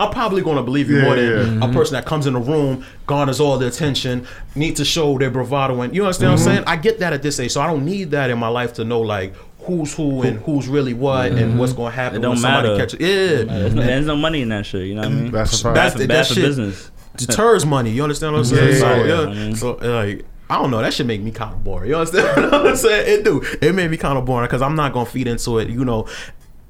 I'm 0.00 0.10
probably 0.12 0.42
going 0.42 0.56
to 0.56 0.62
believe 0.62 0.88
you 0.88 0.98
Yeah, 0.98 1.04
more 1.04 1.16
than 1.16 1.60
yeah. 1.60 1.68
a 1.68 1.72
person 1.72 1.94
that 1.94 2.06
comes 2.06 2.26
in 2.26 2.34
the 2.34 2.40
room, 2.40 2.84
garners 3.06 3.40
all 3.40 3.58
the 3.58 3.66
attention, 3.66 4.26
need 4.54 4.76
to 4.76 4.84
show 4.84 5.18
their 5.18 5.30
bravado. 5.30 5.80
And 5.80 5.94
you 5.94 6.02
understand 6.04 6.38
Mm-hmm. 6.38 6.44
what 6.44 6.50
I'm 6.50 6.56
saying? 6.56 6.68
I 6.68 6.76
get 6.76 7.00
that 7.00 7.12
at 7.12 7.22
this 7.22 7.40
age, 7.40 7.50
so 7.52 7.60
I 7.60 7.66
don't 7.66 7.84
need 7.84 8.12
that 8.12 8.30
in 8.30 8.38
my 8.38 8.48
life 8.48 8.74
to 8.74 8.84
know 8.84 9.00
like 9.00 9.34
who's 9.60 9.94
who 9.94 10.22
and 10.22 10.38
who's 10.40 10.66
really 10.68 10.94
what 10.94 11.32
and 11.32 11.58
what's 11.58 11.72
going 11.72 11.90
to 11.90 11.96
happen 11.96 12.18
It 12.18 12.22
don't 12.22 12.30
when 12.32 12.38
somebody 12.40 12.68
matter. 12.68 12.80
catches. 12.80 13.00
Yeah, 13.00 13.42
There's 13.44 13.74
no, 13.74 13.82
there's 13.82 14.06
no 14.06 14.16
money 14.16 14.42
in 14.42 14.48
that 14.50 14.64
shit. 14.66 14.86
You 14.86 14.94
know 14.94 15.02
what 15.02 15.10
I 15.10 15.14
mean? 15.14 15.30
That's 15.32 15.60
a 15.60 15.62
fact. 15.64 15.74
That's- 15.74 15.96
bad 15.96 16.08
that 16.10 16.26
shit- 16.26 16.36
business. 16.44 16.90
deters 17.16 17.66
money. 17.66 17.90
You 17.90 18.02
understand 18.04 18.32
what 18.34 18.38
I'm 18.38 18.44
saying? 18.44 18.72
Yeah, 18.74 18.78
so, 18.78 18.94
yeah, 19.04 19.22
yeah. 19.32 19.48
yeah. 19.48 19.54
So 19.54 19.72
like. 19.82 20.24
I 20.50 20.56
don't 20.62 20.70
know. 20.70 20.80
That 20.80 20.94
should 20.94 21.06
make 21.06 21.20
me 21.20 21.30
kind 21.30 21.52
of 21.52 21.62
boring. 21.62 21.90
You 21.90 21.96
understand 21.96 22.50
what 22.52 22.66
I'm 22.68 22.74
saying? 22.74 23.20
It 23.20 23.22
do. 23.22 23.42
It 23.60 23.74
made 23.74 23.90
me 23.90 23.98
kind 23.98 24.16
of 24.16 24.24
boring 24.24 24.46
because 24.46 24.62
I'm 24.62 24.74
not 24.76 24.94
gonna 24.94 25.04
feed 25.04 25.26
into 25.26 25.58
it. 25.58 25.68
You 25.68 25.84
know. 25.84 26.06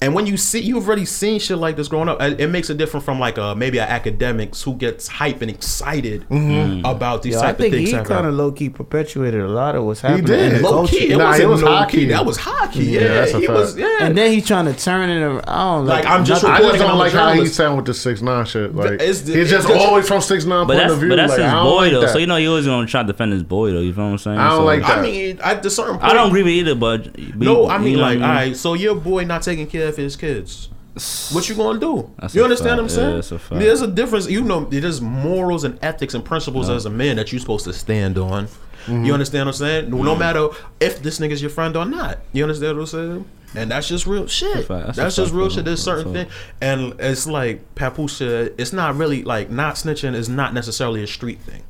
And 0.01 0.15
when 0.15 0.27
you 0.27 0.37
see, 0.37 0.61
you've 0.61 0.87
already 0.87 1.05
seen 1.05 1.41
shit 1.41 1.59
like 1.59 1.75
this 1.75 1.89
growing 1.89 2.09
up. 2.09 2.23
It 2.23 2.41
it 2.41 2.47
makes 2.49 2.71
it 2.71 2.77
different 2.79 3.05
from 3.05 3.19
like 3.19 3.37
uh, 3.37 3.43
a 3.43 3.57
maybe 3.57 3.79
an 3.79 3.89
academics 3.89 4.63
who 4.63 4.75
gets 4.75 5.09
hype 5.09 5.43
and 5.43 5.51
excited 5.51 6.21
mm-hmm. 6.29 6.85
mm. 6.87 6.89
about 6.91 7.23
these 7.25 7.35
Yo, 7.35 7.41
I 7.41 7.43
type 7.47 7.61
of 7.61 7.71
things. 7.73 7.91
he 7.91 7.97
kind 7.97 8.25
of 8.27 8.35
low 8.35 8.53
key 8.53 8.69
perpetuated 8.69 9.41
a 9.41 9.49
lot 9.49 9.75
of 9.75 9.83
what's 9.85 10.01
happening. 10.01 10.21
He 10.27 10.33
did. 10.33 10.53
in 10.53 10.63
low 10.63 10.71
culture. 10.71 10.97
key. 10.97 11.13
It 11.13 11.17
Nah, 11.19 11.25
wasn't 11.31 11.45
it 11.45 11.47
was 11.49 11.63
low 11.65 11.77
hockey. 11.77 11.97
key. 11.97 12.05
That 12.07 12.25
was 12.27 12.37
hockey. 12.37 12.85
Yeah, 12.85 13.01
Yeah, 13.01 13.09
that's 13.15 13.33
a 13.35 13.41
he 13.41 13.47
fact. 13.47 13.59
was. 13.59 13.77
Yeah, 13.77 13.99
And 14.03 14.17
then 14.17 14.33
he's 14.33 14.47
trying 14.47 14.67
to 14.67 14.73
turn 14.75 15.11
it 15.11 15.21
around. 15.21 15.45
I 15.49 15.75
don't 15.77 15.87
Like, 15.87 16.07
I'm 16.07 16.25
just 16.25 16.45
nothing- 16.45 16.65
I 16.65 16.69
just 16.69 16.79
don't 16.79 16.91
on 16.93 16.99
like 16.99 17.13
how 17.13 17.27
he 17.31 17.33
journalist. 17.35 17.55
sound 17.57 17.77
with 17.79 17.87
the 17.87 17.95
six 17.95 18.23
nine 18.23 18.45
shit. 18.47 18.77
Like 18.77 19.01
It's 19.01 19.23
the- 19.23 19.33
he's 19.33 19.43
it's 19.43 19.51
just 19.51 19.67
just- 19.67 19.85
always 19.85 20.07
from 20.07 20.21
six 20.21 20.45
nine 20.45 20.67
But 20.69 20.75
point 20.75 20.79
that's 20.79 20.93
of 20.93 21.01
view. 21.01 21.09
but 21.09 21.17
that's 21.17 21.33
like, 21.33 21.41
his 21.43 21.53
boy 21.53 21.91
though. 21.91 22.01
that. 22.03 22.11
So 22.11 22.19
you 22.19 22.27
know 22.29 22.37
he 22.37 22.47
always 22.47 22.67
gonna 22.67 22.87
try 22.87 23.03
to 23.03 23.07
defend 23.09 23.33
his 23.33 23.43
boy 23.43 23.73
though. 23.73 23.81
You 23.81 23.93
feel 23.93 24.05
what 24.05 24.11
I'm 24.13 24.19
saying? 24.19 24.39
I 24.39 24.51
don't 24.51 24.59
So, 24.61 24.65
like 24.65 24.83
that. 24.83 24.99
I 24.99 25.03
mean, 25.03 25.41
at 25.43 25.63
the 25.65 25.71
certain 25.71 25.99
point, 25.99 26.05
I 26.05 26.13
don't 26.15 26.29
agree 26.29 26.45
with 26.45 26.53
either, 26.53 26.77
but 26.77 27.19
No, 27.37 27.69
I 27.69 27.79
mean 27.79 27.99
like, 27.99 28.19
all 28.19 28.23
right. 28.23 28.23
all 28.23 28.31
I 28.31 28.41
mean? 28.45 28.49
right. 28.53 28.57
So 28.57 28.75
your 28.75 28.95
boy 28.95 29.25
not 29.25 29.43
taking 29.43 29.67
care 29.67 29.88
of 29.89 29.97
his 29.97 30.17
kids. 30.17 30.69
What 31.33 31.49
you 31.49 31.55
gonna 31.55 31.79
do? 31.79 32.11
That's 32.19 32.35
you 32.35 32.43
understand 32.43 32.81
fact. 32.81 32.99
what 32.99 33.03
I'm 33.03 33.23
saying? 33.23 33.41
Yeah, 33.51 33.57
a. 33.57 33.59
There's 33.59 33.83
a 33.83 33.87
difference. 33.87 34.29
You 34.29 34.43
know, 34.43 34.65
there's 34.65 35.01
morals 35.01 35.65
and 35.65 35.79
ethics 35.83 36.15
and 36.15 36.25
principles 36.25 36.69
as 36.69 36.87
a 36.87 36.91
man 36.91 37.17
that 37.17 37.31
you're 37.31 37.41
supposed 37.41 37.65
to 37.67 37.73
stand 37.73 38.19
on. 38.19 38.47
Mm-hmm. 38.47 39.05
You 39.05 39.13
understand 39.13 39.47
what 39.47 39.55
I'm 39.55 39.59
saying? 39.59 39.91
No, 39.91 40.03
no 40.03 40.17
matter 40.17 40.49
if 40.81 41.03
this 41.03 41.19
nigga's 41.19 41.43
your 41.43 41.51
friend 41.51 41.77
or 41.77 41.85
not. 41.85 42.19
You 42.33 42.43
understand 42.43 42.77
what 42.77 42.83
I'm 42.83 42.87
saying? 42.87 43.25
And 43.55 43.71
that's 43.71 43.89
just 43.89 44.07
real 44.07 44.27
shit. 44.27 44.67
fact. 44.67 44.87
That's 44.87 44.97
That's, 44.97 45.17
just 45.17 45.29
fact, 45.29 45.37
real 45.37 45.47
bro. 45.47 45.55
shit. 45.55 45.65
There's 45.65 45.83
certain 45.83 46.13
That's 46.13 46.31
things, 46.31 46.43
and 46.61 47.01
it's 47.01 47.27
like 47.27 47.75
Papoose 47.75 48.17
said. 48.17 48.55
It's 48.59 48.73
not 48.73 48.97
really 48.97 49.23
like 49.23 49.51
not 49.51 49.77
snitching 49.77 50.15
is 50.15 50.29
not 50.29 50.53
necessarily 50.53 51.03
a 51.03 51.07
street 51.07 51.41
thing. 51.41 51.63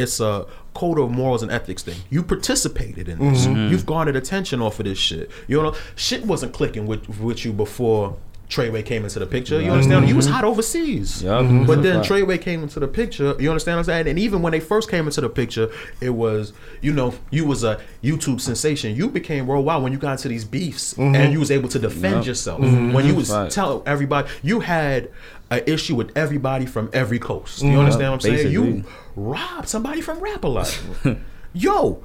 It's 0.00 0.20
a 0.20 0.46
code 0.74 0.98
of 0.98 1.10
morals 1.10 1.42
and 1.42 1.50
ethics 1.50 1.82
thing. 1.82 2.00
You 2.10 2.22
participated 2.22 3.08
in 3.08 3.18
this. 3.18 3.46
Mm-hmm. 3.46 3.70
You've 3.70 3.86
garnered 3.86 4.16
attention 4.16 4.62
off 4.62 4.78
of 4.80 4.86
this 4.86 4.98
shit. 4.98 5.30
You 5.48 5.62
know, 5.62 5.74
shit 5.96 6.24
wasn't 6.24 6.52
clicking 6.54 6.86
with 6.86 7.08
with 7.20 7.44
you 7.44 7.52
before 7.52 8.16
Treyway 8.50 8.84
came 8.84 9.04
into 9.04 9.20
the 9.20 9.26
picture. 9.26 9.60
You 9.60 9.70
understand? 9.70 10.00
Mm-hmm. 10.00 10.08
He 10.08 10.12
was 10.12 10.26
hot 10.26 10.44
overseas. 10.44 11.22
Yup. 11.22 11.44
Mhm. 11.44 11.66
But 11.66 11.82
then 11.82 12.02
Fact. 12.02 12.10
Treyway 12.10 12.40
came 12.40 12.62
into 12.64 12.80
the 12.80 12.88
picture. 12.88 13.36
You 13.38 13.48
understand 13.48 13.76
what 13.76 13.80
I'm 13.80 13.84
saying? 13.84 14.08
And 14.08 14.18
even 14.18 14.42
when 14.42 14.50
they 14.50 14.60
first 14.60 14.90
came 14.90 15.06
into 15.06 15.20
the 15.20 15.28
picture, 15.28 15.70
it 16.00 16.10
was 16.10 16.52
you 16.80 16.92
know 16.92 17.14
you 17.30 17.46
was 17.46 17.62
a 17.62 17.80
YouTube 18.02 18.40
sensation. 18.40 18.96
You 18.96 19.08
became 19.08 19.46
worldwide 19.46 19.82
when 19.82 19.92
you 19.92 19.98
got 19.98 20.12
into 20.12 20.28
these 20.28 20.44
beefs 20.44 20.94
mm-hmm. 20.94 21.14
and 21.14 21.32
you 21.32 21.38
was 21.38 21.52
able 21.52 21.68
to 21.68 21.78
defend 21.78 22.16
Yup. 22.16 22.26
yourself. 22.26 22.60
Mm-hmm. 22.60 22.92
When 22.92 23.06
you 23.06 23.14
was 23.14 23.30
Fact. 23.30 23.52
tell 23.52 23.84
everybody 23.86 24.28
you 24.42 24.60
had 24.60 25.10
an 25.50 25.62
issue 25.66 25.94
with 25.94 26.16
everybody 26.16 26.66
from 26.66 26.90
every 26.92 27.18
coast. 27.18 27.62
You 27.62 27.78
understand 27.78 28.12
what 28.12 28.24
I'm 28.24 28.36
saying? 28.36 28.52
You 28.52 28.84
robbed 29.16 29.68
somebody 29.68 30.00
from 30.00 30.18
Rap 30.20 30.44
a 30.44 30.48
lot. 30.48 30.82
Yo, 31.52 32.02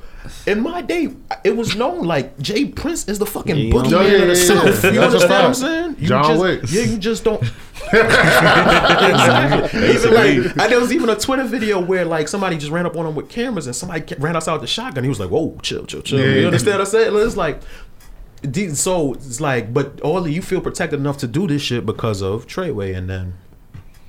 in 0.48 0.62
my 0.62 0.82
day, 0.82 1.10
it 1.44 1.56
was 1.56 1.76
known 1.76 2.04
like 2.04 2.38
J. 2.40 2.66
Prince 2.66 3.08
is 3.08 3.20
the 3.20 3.26
fucking 3.28 3.56
Yeah, 3.56 3.74
boogeyman 3.74 3.92
yeah, 3.92 4.00
of 4.00 4.12
yeah, 4.12 4.20
the 4.20 4.28
yeah. 4.28 4.34
South. 4.34 4.66
You 4.66 5.00
That's 5.00 5.14
understand 5.14 5.32
what 5.32 5.46
I'm 5.46 5.54
saying? 5.54 5.96
You 6.00 6.08
John 6.08 6.26
just, 6.26 6.42
Wick. 6.42 6.62
Yeah, 6.70 6.82
you 6.82 6.98
just 6.98 7.24
don't. 7.24 7.44
exactly. 8.74 9.90
Even 9.90 10.14
like, 10.14 10.58
and 10.58 10.72
there 10.72 10.80
was 10.80 10.92
even 10.92 11.10
a 11.10 11.16
Twitter 11.16 11.44
video 11.44 11.80
where 11.80 12.06
like 12.06 12.28
somebody 12.28 12.58
just 12.58 12.72
ran 12.72 12.86
up 12.86 12.96
on 12.96 13.06
him 13.06 13.16
with 13.16 13.30
cameras, 13.30 13.68
and 13.68 13.76
somebody 13.76 14.16
ran 14.16 14.36
outside 14.36 14.54
with 14.54 14.62
the 14.62 14.68
shotgun. 14.68 15.04
He 15.04 15.10
was 15.10 15.20
like, 15.20 15.30
"Whoa, 15.30 15.58
chill, 15.62 15.86
chill, 15.86 16.02
chill." 16.02 16.20
Yeah, 16.20 16.26
you 16.26 16.40
yeah. 16.42 16.46
understand 16.48 16.80
what 16.80 16.88
I'm 16.88 16.92
saying? 16.92 17.16
It's 17.16 17.38
like. 17.38 17.62
So 18.74 19.14
it's 19.14 19.42
like, 19.42 19.74
but 19.74 20.00
all 20.02 20.28
you 20.28 20.42
feel 20.44 20.62
protected 20.62 21.00
enough 21.00 21.18
to 21.20 21.28
do 21.28 21.48
this 21.48 21.64
shit 21.64 21.84
because 21.84 22.22
of 22.22 22.46
Treyway, 22.46 22.96
and 22.96 23.10
then 23.10 23.34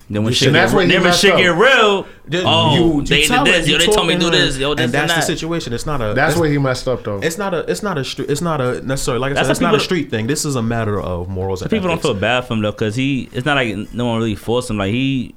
Then 0.09 0.23
when 0.23 0.33
shit, 0.33 0.53
that's 0.53 0.73
get, 0.73 0.89
then 0.89 1.03
when 1.03 1.13
shit 1.13 1.37
get 1.37 1.49
real, 1.49 2.07
Then 2.27 2.45
oh, 2.47 2.75
you- 2.77 3.01
you 3.01 3.07
they 3.07 3.27
tell 3.27 3.45
did 3.45 3.55
it, 3.57 3.59
this, 3.63 3.69
yo, 3.69 3.79
they 3.79 3.87
talk 3.87 3.95
told 3.97 4.07
me 4.07 4.15
to 4.15 4.21
do 4.21 4.27
her, 4.27 4.31
this, 4.31 4.57
yo, 4.57 4.73
this 4.75 4.85
and 4.85 4.95
and, 4.95 4.95
that's 4.95 5.15
that. 5.15 5.21
the 5.23 5.27
situation. 5.27 5.73
It's 5.73 5.85
not 5.85 6.01
a. 6.01 6.15
That's 6.15 6.37
where 6.37 6.49
he 6.49 6.59
messed 6.59 6.87
up 6.87 7.03
though. 7.03 7.19
It's 7.21 7.39
not 7.39 7.53
a. 7.55 7.69
It's 7.71 7.83
not 7.83 7.99
a. 7.99 8.05
str- 8.05 8.23
It's 8.29 8.41
not 8.41 8.61
a 8.61 8.81
necessarily. 8.83 9.21
Like 9.21 9.33
I 9.33 9.35
That's 9.35 9.47
said, 9.49 9.53
it's 9.53 9.61
not 9.61 9.75
a 9.75 9.81
street 9.81 10.11
thing. 10.11 10.29
This 10.29 10.45
is 10.45 10.55
a 10.55 10.63
matter 10.63 11.01
of 11.01 11.29
morals. 11.29 11.63
And 11.63 11.71
People 11.73 11.89
don't 11.89 11.95
ethics. 11.99 12.07
feel 12.07 12.15
bad 12.21 12.45
for 12.45 12.55
him 12.55 12.63
though, 12.63 12.73
cause 12.73 12.95
he. 12.95 13.29
It's 13.33 13.45
not 13.45 13.57
like 13.57 13.93
no 13.93 14.07
one 14.07 14.19
really 14.19 14.37
forced 14.37 14.71
him. 14.71 14.79
Like 14.79 14.93
he. 14.93 15.35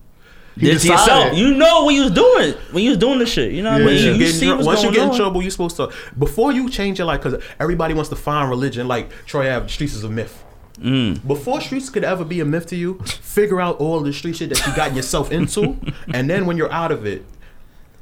He 0.55 0.65
did 0.65 0.75
it 0.75 0.85
yourself. 0.85 1.35
You 1.37 1.53
know 1.55 1.85
what 1.85 1.95
you 1.95 2.01
was 2.03 2.11
doing 2.11 2.53
when 2.71 2.83
you 2.83 2.89
was 2.89 2.97
doing 2.99 3.17
this 3.17 3.31
shit. 3.31 3.53
You 3.53 3.63
know 3.63 3.71
what 3.71 3.81
I 3.81 3.85
mean? 3.85 3.87
Once 3.95 4.01
you, 4.03 4.11
You, 4.11 4.17
get 4.19 4.27
in 4.27 4.33
see 4.33 4.47
what's 4.51 4.65
once 4.65 4.79
you 4.83 4.87
going 4.89 4.95
get 4.95 5.03
in 5.05 5.09
on. 5.11 5.15
trouble, 5.15 5.41
you're 5.41 5.51
supposed 5.51 5.77
to 5.77 5.89
before 6.17 6.51
you 6.51 6.69
change 6.69 6.97
your 6.99 7.07
life 7.07 7.23
because 7.23 7.41
everybody 7.59 7.93
wants 7.93 8.09
to 8.09 8.15
find 8.17 8.49
religion. 8.49 8.87
Like 8.87 9.09
Troy 9.25 9.49
Ave, 9.55 9.67
streets 9.69 9.93
is 9.95 10.03
a 10.03 10.09
myth. 10.09 10.43
Mm. 10.79 11.27
Before 11.27 11.61
streets 11.61 11.89
could 11.89 12.03
ever 12.03 12.23
be 12.25 12.39
a 12.39 12.45
myth 12.45 12.67
to 12.67 12.75
you, 12.75 12.99
figure 12.99 13.59
out 13.59 13.77
all 13.79 13.99
the 14.01 14.13
street 14.13 14.37
shit 14.37 14.49
that 14.49 14.65
you 14.65 14.75
got 14.75 14.95
yourself 14.95 15.31
into, 15.31 15.77
and 16.13 16.29
then 16.29 16.45
when 16.45 16.57
you're 16.57 16.71
out 16.71 16.91
of 16.91 17.05
it, 17.05 17.25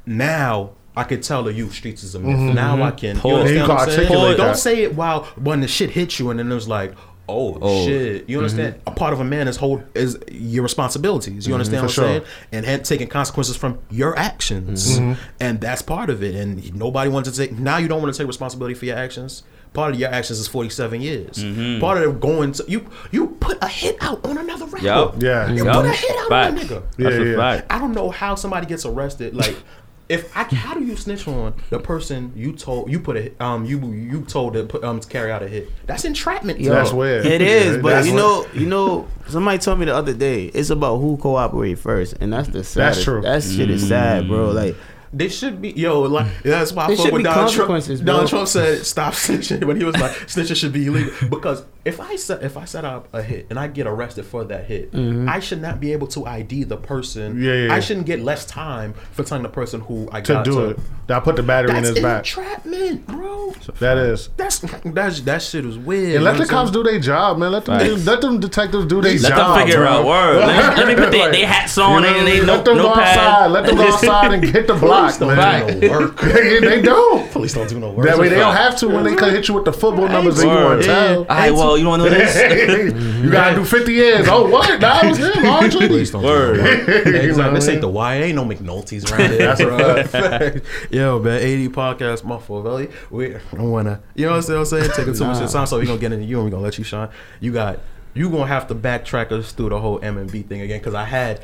now 0.06 0.70
I 0.96 1.04
could 1.04 1.22
tell 1.22 1.42
the 1.44 1.52
you 1.52 1.70
streets 1.70 2.02
is 2.02 2.14
a 2.14 2.18
myth. 2.20 2.54
Now 2.54 2.82
I 2.82 2.90
can. 2.90 3.18
Paul- 3.18 3.32
You 3.32 3.36
understand 3.38 3.68
what 3.68 3.80
I'm 3.80 3.86
saying? 3.88 3.98
articulate 4.00 4.36
Don't 4.36 4.56
say 4.56 4.82
it 4.82 4.94
while 4.94 5.24
when 5.36 5.60
the 5.60 5.68
shit 5.68 5.90
hits 5.90 6.18
you, 6.18 6.30
and 6.30 6.38
then 6.38 6.50
it 6.50 6.54
was 6.54 6.68
like. 6.68 6.94
Oh, 7.30 7.58
Oh. 7.60 7.84
shit! 7.84 8.26
You 8.26 8.38
understand? 8.38 8.76
Mm-hmm. 8.76 8.88
A 8.88 8.92
part 8.92 9.12
of 9.12 9.20
a 9.20 9.24
man 9.24 9.48
is 9.48 9.58
hold 9.58 9.82
is 9.94 10.16
your 10.32 10.62
responsibilities. 10.62 11.46
You 11.46 11.50
mm-hmm, 11.52 11.60
understand 11.60 11.80
for 11.80 12.00
what 12.00 12.08
I'm 12.08 12.20
sure. 12.20 12.26
saying? 12.26 12.34
And 12.52 12.64
had 12.64 12.84
taking 12.86 13.06
consequences 13.06 13.54
from 13.54 13.80
your 13.90 14.18
actions, 14.18 14.98
mm-hmm. 14.98 15.20
and 15.38 15.60
that's 15.60 15.82
part 15.82 16.08
of 16.08 16.22
it. 16.22 16.34
And 16.34 16.74
nobody 16.74 17.10
wants 17.10 17.28
to 17.30 17.36
take. 17.36 17.52
Now 17.58 17.76
you 17.76 17.86
don't 17.86 18.00
want 18.00 18.14
to 18.14 18.18
take 18.18 18.26
responsibility 18.26 18.72
for 18.72 18.86
your 18.86 18.96
actions. 18.96 19.42
Part 19.72 19.94
of 19.94 20.00
your 20.00 20.10
actions 20.10 20.38
is 20.38 20.48
47 20.48 21.00
years. 21.00 21.44
Part 21.80 21.98
of 22.02 22.04
it 22.16 22.20
going 22.20 22.52
to 22.52 22.64
you. 22.68 22.86
You 23.10 23.28
put 23.40 23.58
a 23.62 23.68
hit 23.68 23.96
out 24.00 24.24
on 24.26 24.38
another 24.38 24.66
rapper. 24.66 24.84
Yup. 24.84 25.22
Yeah. 25.22 25.50
You 25.52 25.64
Yup. 25.64 25.76
put 25.76 25.86
a 25.86 25.90
hit 25.92 26.10
out 26.16 26.32
on 26.32 26.56
a 26.56 26.60
nigga. 26.60 26.82
That's 26.96 27.16
Yeah, 27.16 27.22
a 27.22 27.24
yeah. 27.24 27.36
fact. 27.36 27.66
I 27.72 27.78
don't 27.78 27.92
know 27.92 28.10
how 28.10 28.34
somebody 28.34 28.66
gets 28.66 28.84
arrested. 28.86 29.34
Like, 29.36 29.56
if 30.08 30.34
I 30.34 30.44
how 30.44 30.72
do 30.74 30.82
you 30.84 30.96
snitch 30.96 31.28
on 31.28 31.52
the 31.68 31.78
person 31.78 32.32
you 32.34 32.52
told 32.54 32.90
you 32.90 32.98
put 32.98 33.16
a 33.18 33.30
um 33.44 33.66
you 33.66 33.78
you 33.92 34.22
told 34.22 34.54
to 34.54 34.64
put 34.64 34.82
um 34.82 34.98
to 35.00 35.06
carry 35.08 35.30
out 35.30 35.42
a 35.42 35.48
hit? 35.48 35.70
That's 35.86 36.04
entrapment. 36.06 36.60
Yo, 36.60 36.72
That's 36.72 36.92
weird. 36.92 37.26
It 37.26 37.42
is, 37.42 37.76
Yeah, 37.76 37.82
but 37.82 37.90
that's 37.90 38.06
you 38.08 38.14
weird. 38.14 38.24
know, 38.24 38.46
you 38.54 38.66
know, 38.66 39.06
somebody 39.28 39.58
told 39.58 39.78
me 39.78 39.84
the 39.84 39.94
other 39.94 40.14
day 40.14 40.46
it's 40.46 40.70
about 40.70 40.96
who 40.98 41.18
cooperate 41.18 41.78
first, 41.78 42.14
and 42.20 42.32
that's 42.32 42.48
the 42.48 42.64
sad. 42.64 42.96
true. 42.96 43.20
That 43.20 43.42
shit 43.42 43.70
is 43.70 43.86
sad, 43.86 44.28
bro. 44.28 44.50
Like 44.50 44.76
They 45.12 45.28
should 45.28 45.62
be 45.62 45.70
yo 45.70 46.02
like 46.02 46.26
that's 46.42 46.72
why 46.72 46.86
I 46.86 46.96
fuck 46.96 47.12
with 47.12 47.22
Donald 47.24 47.52
Trump. 47.52 47.68
consequences, 47.68 48.00
Donald. 48.00 48.28
Trump 48.28 48.48
said 48.48 48.84
stop 48.84 49.12
snitching 49.14 49.64
when 49.64 49.76
he 49.76 49.84
was 49.84 49.96
like 49.96 50.12
snitching 50.26 50.56
should 50.56 50.72
be 50.72 50.86
illegal 50.86 51.12
because 51.30 51.64
if 51.88 52.00
I 52.00 52.16
set 52.16 52.42
if 52.42 52.56
I 52.56 52.64
set 52.64 52.84
up 52.84 53.08
a 53.14 53.22
hit 53.22 53.46
and 53.50 53.58
I 53.58 53.66
get 53.68 53.86
arrested 53.86 54.24
for 54.26 54.44
that 54.44 54.66
hit, 54.66 54.92
mm-hmm. 54.92 55.28
I 55.28 55.40
should 55.40 55.60
not 55.62 55.80
be 55.80 55.92
able 55.92 56.06
to 56.08 56.26
ID 56.26 56.64
the 56.64 56.76
person. 56.76 57.42
Yeah, 57.42 57.54
yeah, 57.66 57.74
I 57.74 57.80
shouldn't 57.80 58.06
get 58.06 58.20
less 58.20 58.44
time 58.46 58.94
for 59.12 59.24
telling 59.24 59.42
the 59.42 59.48
person 59.48 59.80
who 59.80 60.08
I 60.12 60.20
to 60.20 60.32
got 60.34 60.44
do 60.44 60.52
to. 60.52 60.64
it. 60.70 60.78
I 61.10 61.20
put 61.20 61.36
the 61.36 61.42
battery 61.42 61.74
in 61.78 61.84
his 61.84 61.98
back. 62.00 62.18
entrapment, 62.18 63.06
bro. 63.06 63.52
That 63.80 63.96
is. 63.96 64.28
That's 64.36 64.58
that's 64.84 65.20
that 65.22 65.40
shit 65.42 65.64
was 65.64 65.78
weird. 65.78 66.16
And 66.16 66.24
let 66.24 66.32
the 66.32 66.40
know 66.40 66.44
what 66.44 66.50
I'm 66.50 66.56
cops 66.66 66.70
do 66.70 66.82
their 66.82 67.00
job, 67.00 67.38
man. 67.38 67.50
Let 67.52 67.64
them 67.64 67.78
do, 67.78 67.94
Facts. 67.94 68.06
let 68.06 68.20
them 68.20 68.40
detectives 68.40 68.84
do 68.86 69.00
their 69.00 69.12
Let 69.18 69.28
job. 69.30 69.56
them 69.56 69.66
figure 69.66 69.80
bro. 69.80 69.88
out 69.88 70.06
word. 70.06 70.36
Let, 70.40 70.76
let 70.76 70.86
me 70.86 70.94
put 70.94 71.10
their, 71.12 71.30
they 71.32 71.44
hats 71.46 71.78
on 71.78 72.02
You 72.02 72.08
know 72.10 72.14
and 72.14 72.16
what 72.16 72.26
I 72.26 72.30
they 72.30 72.36
mean? 72.38 72.46
no, 72.46 72.52
let 72.56 72.64
them 72.66 72.76
no 72.76 72.82
go 72.82 72.94
pad. 72.94 73.18
outside. 73.18 73.46
Let 73.52 73.66
them 73.66 73.76
go 73.76 73.82
outside 73.92 74.32
and 74.34 74.44
hit 74.44 74.66
the 74.66 74.74
block, 74.74 75.00
Police 75.00 75.18
don't 75.18 75.36
man. 75.36 75.80
do 75.80 75.88
no 75.88 75.98
work. 75.98 76.20
they 76.20 76.82
don't. 76.82 77.30
Police 77.32 77.54
don't 77.54 77.68
do 77.70 77.80
no 77.80 77.90
work. 77.92 78.06
That 78.06 78.18
way 78.18 78.28
they 78.28 78.36
don't 78.36 78.54
have 78.56 78.76
to 78.80 78.88
when 78.88 79.04
they 79.04 79.14
can 79.16 79.30
hit 79.30 79.48
you 79.48 79.54
with 79.54 79.64
the 79.64 79.72
football 79.72 80.08
numbers 80.08 80.38
and 80.40 80.50
you 80.50 80.54
Word. 80.56 80.64
want 80.64 80.80
to 80.82 80.86
tell. 80.86 81.18
All 81.20 81.24
right, 81.24 81.50
well, 81.52 81.77
you 81.80 81.86
want 81.86 82.02
to 82.02 82.10
know 82.10 82.16
this? 82.16 83.22
you 83.24 83.30
gotta 83.30 83.54
do 83.56 83.64
50 83.64 83.92
years. 83.92 84.26
Oh, 84.28 84.48
what? 84.48 84.80
That 84.80 85.04
was 85.06 85.18
him. 85.18 85.30
Oh, 85.36 85.68
Police 85.70 86.10
don't 86.10 86.22
Word. 86.22 86.56
do 86.56 86.62
no. 86.62 86.68
You 86.70 87.12
know 87.12 87.20
Exactly. 87.28 87.54
This 87.54 87.68
ain't 87.68 87.80
the 87.80 87.88
Wire. 87.88 88.22
Ain't 88.22 88.36
no 88.36 88.44
McNulty's 88.44 89.10
around 89.10 89.30
here. 89.30 89.38
That's 89.38 89.60
a 89.60 89.64
bro. 89.64 90.60
Yo, 90.90 91.18
man, 91.18 91.36
ADD 91.36 91.72
podcast, 91.72 92.24
muffle, 92.24 92.62
really. 92.62 92.88
We 93.10 93.36
don't 93.52 93.70
wanna, 93.70 94.00
you 94.14 94.26
know 94.26 94.36
what 94.36 94.48
I'm 94.50 94.64
saying? 94.64 94.90
Taking 94.94 95.14
too 95.14 95.24
much 95.24 95.36
of 95.36 95.42
your 95.42 95.48
time, 95.50 95.66
so 95.66 95.78
we 95.78 95.86
gonna 95.86 95.98
get 95.98 96.12
into 96.12 96.24
you 96.24 96.36
and 96.36 96.44
we 96.46 96.50
gonna 96.50 96.62
let 96.62 96.78
you 96.78 96.84
shine. 96.84 97.08
You 97.40 97.52
got, 97.52 97.78
you 98.14 98.30
gonna 98.30 98.46
have 98.46 98.66
to 98.68 98.74
backtrack 98.74 99.32
us 99.32 99.52
through 99.52 99.70
the 99.70 99.80
whole 99.80 100.00
MMB 100.00 100.46
thing 100.46 100.60
again, 100.60 100.78
because 100.80 100.94
I 100.94 101.04
had 101.04 101.40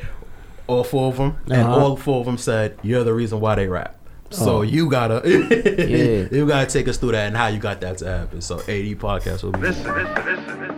all 0.67 0.83
four 0.83 1.09
of 1.09 1.17
them, 1.17 1.37
and 1.45 1.63
Uh-huh. 1.63 1.75
all 1.79 1.95
four 1.95 2.19
of 2.21 2.25
them 2.25 2.37
said 2.37 2.77
you're 2.81 3.03
the 3.03 3.13
reason 3.13 3.39
why 3.39 3.55
they 3.55 3.67
rap. 3.67 3.95
So 4.35 4.57
Oh. 4.57 4.61
you 4.61 4.89
gotta, 4.89 5.21
Yeah. 5.25 6.27
you 6.31 6.45
gotta 6.47 6.65
take 6.67 6.87
us 6.87 6.97
through 6.97 7.11
that 7.13 7.27
and 7.27 7.35
how 7.37 7.47
you 7.47 7.59
got 7.59 7.81
that 7.81 7.97
to 7.99 8.05
happen. 8.07 8.41
So 8.41 8.55
ADD 8.59 8.95
podcast 8.99 9.43
will 9.43 9.51
be. 9.51 9.59
Listen, 9.59 9.93
listen, 9.95 10.17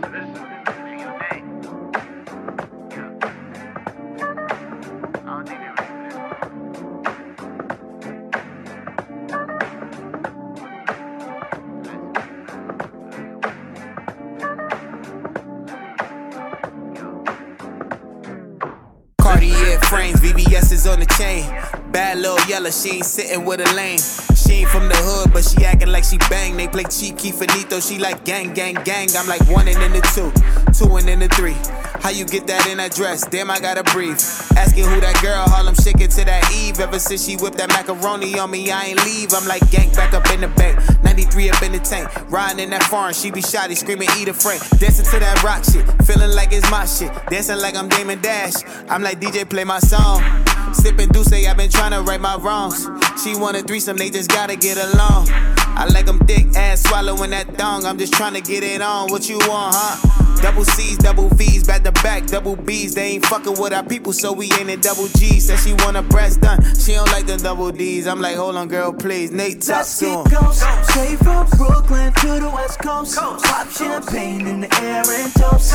She 22.58 22.96
ain't 22.96 23.04
sitting 23.04 23.44
with 23.44 23.60
a 23.60 23.74
lame. 23.76 24.00
She 24.34 24.60
ain't 24.60 24.68
from 24.70 24.88
the 24.88 24.96
hood, 24.96 25.32
but 25.32 25.44
she 25.44 25.64
acting 25.64 25.92
like 25.92 26.02
she 26.02 26.18
bang. 26.28 26.56
They 26.56 26.66
play 26.66 26.82
Chief 26.82 27.16
Keef 27.16 27.36
Faneto, 27.36 27.78
she 27.80 27.98
like 27.98 28.24
gang, 28.24 28.52
gang, 28.52 28.74
gang. 28.82 29.08
I'm 29.16 29.28
like 29.28 29.46
one 29.48 29.68
and 29.68 29.80
in 29.80 29.92
the 29.92 30.02
two, 30.10 30.34
two 30.74 30.96
and 30.96 31.08
in 31.08 31.20
the 31.20 31.28
three. 31.28 31.54
How 32.02 32.10
you 32.10 32.24
get 32.24 32.48
that 32.48 32.66
in 32.66 32.78
that 32.78 32.92
dress? 32.92 33.24
Damn, 33.28 33.48
I 33.48 33.60
gotta 33.60 33.84
breathe. 33.94 34.18
Asking 34.58 34.84
who 34.84 35.00
that 35.00 35.22
girl, 35.22 35.46
Harlem 35.46 35.76
shaking 35.76 36.08
to 36.08 36.24
that 36.24 36.50
Eve. 36.52 36.80
Ever 36.80 36.98
since 36.98 37.24
she 37.24 37.36
whipped 37.36 37.58
that 37.58 37.68
macaroni 37.68 38.38
on 38.40 38.50
me, 38.50 38.72
I 38.72 38.90
ain't 38.90 39.04
leave. 39.04 39.32
I'm 39.32 39.46
like 39.46 39.62
gang 39.70 39.92
back 39.92 40.12
up 40.12 40.28
in 40.32 40.40
the 40.40 40.48
bank. 40.48 40.82
93 41.04 41.50
up 41.50 41.62
in 41.62 41.72
the 41.72 41.78
tank. 41.78 42.10
Riding 42.28 42.58
in 42.58 42.70
that 42.70 42.82
foreign, 42.82 43.14
she 43.14 43.30
be 43.30 43.40
shotty, 43.40 43.76
screaming, 43.76 44.08
eat 44.18 44.26
a 44.26 44.34
frank. 44.34 44.66
Dancing 44.80 45.06
to 45.06 45.18
that 45.20 45.42
rock 45.44 45.62
shit, 45.62 45.86
feeling 46.02 46.34
like 46.34 46.52
it's 46.52 46.68
my 46.72 46.86
shit. 46.86 47.12
Dancing 47.30 47.58
like 47.58 47.76
I'm 47.76 47.88
Damon 47.88 48.20
Dash. 48.20 48.54
I'm 48.88 49.02
like 49.02 49.20
DJ, 49.20 49.48
play 49.48 49.62
my 49.62 49.78
song. 49.78 50.57
Sipping 50.74 51.08
Douce, 51.08 51.32
I've 51.32 51.56
been 51.56 51.70
trying 51.70 51.92
to 51.92 52.02
right 52.02 52.20
my 52.20 52.36
wrongs. 52.36 52.88
She 53.22 53.36
want 53.36 53.56
a 53.56 53.62
threesome, 53.62 53.96
they 53.96 54.10
just 54.10 54.30
gotta 54.30 54.56
get 54.56 54.76
along. 54.76 55.28
I 55.30 55.86
like 55.92 56.06
them 56.06 56.18
thick 56.26 56.46
ass 56.56 56.82
swallowing 56.82 57.30
that 57.30 57.56
thong. 57.56 57.84
I'm 57.84 57.98
just 57.98 58.12
trying 58.12 58.34
to 58.34 58.40
get 58.40 58.64
it 58.64 58.82
on. 58.82 59.10
What 59.10 59.28
you 59.28 59.38
want, 59.38 59.74
huh? 59.76 60.42
Double 60.42 60.64
C's, 60.64 60.98
double 60.98 61.28
V's, 61.30 61.66
back 61.66 61.82
to 61.82 61.92
back, 61.92 62.26
double 62.26 62.54
B's. 62.56 62.94
They 62.94 63.12
ain't 63.12 63.26
fucking 63.26 63.60
with 63.60 63.72
our 63.72 63.82
people, 63.84 64.12
so 64.12 64.32
we 64.32 64.46
ain't 64.52 64.70
in 64.70 64.80
double 64.80 65.08
G's. 65.08 65.46
Said 65.46 65.58
she 65.58 65.72
want 65.84 65.96
a 65.96 66.02
breast 66.02 66.40
done. 66.40 66.62
She 66.76 66.92
don't 66.94 67.10
like 67.12 67.26
the 67.26 67.36
double 67.36 67.70
D's. 67.72 68.06
I'm 68.06 68.20
like, 68.20 68.36
hold 68.36 68.56
on, 68.56 68.68
girl, 68.68 68.92
please. 68.92 69.30
Nate, 69.32 69.60
talk 69.62 69.78
Let's 69.78 69.98
to 70.00 70.06
him. 70.06 70.24
ghost. 70.24 70.62
Straight 70.90 71.18
from 71.18 71.46
Brooklyn 71.50 72.12
to 72.12 72.40
the 72.40 72.50
West 72.54 72.78
Coast. 72.80 73.16
Pop 73.16 73.68
champagne 73.70 74.46
in 74.46 74.60
the 74.60 74.74
air 74.80 75.02
and 75.06 75.32
toast. 75.34 75.74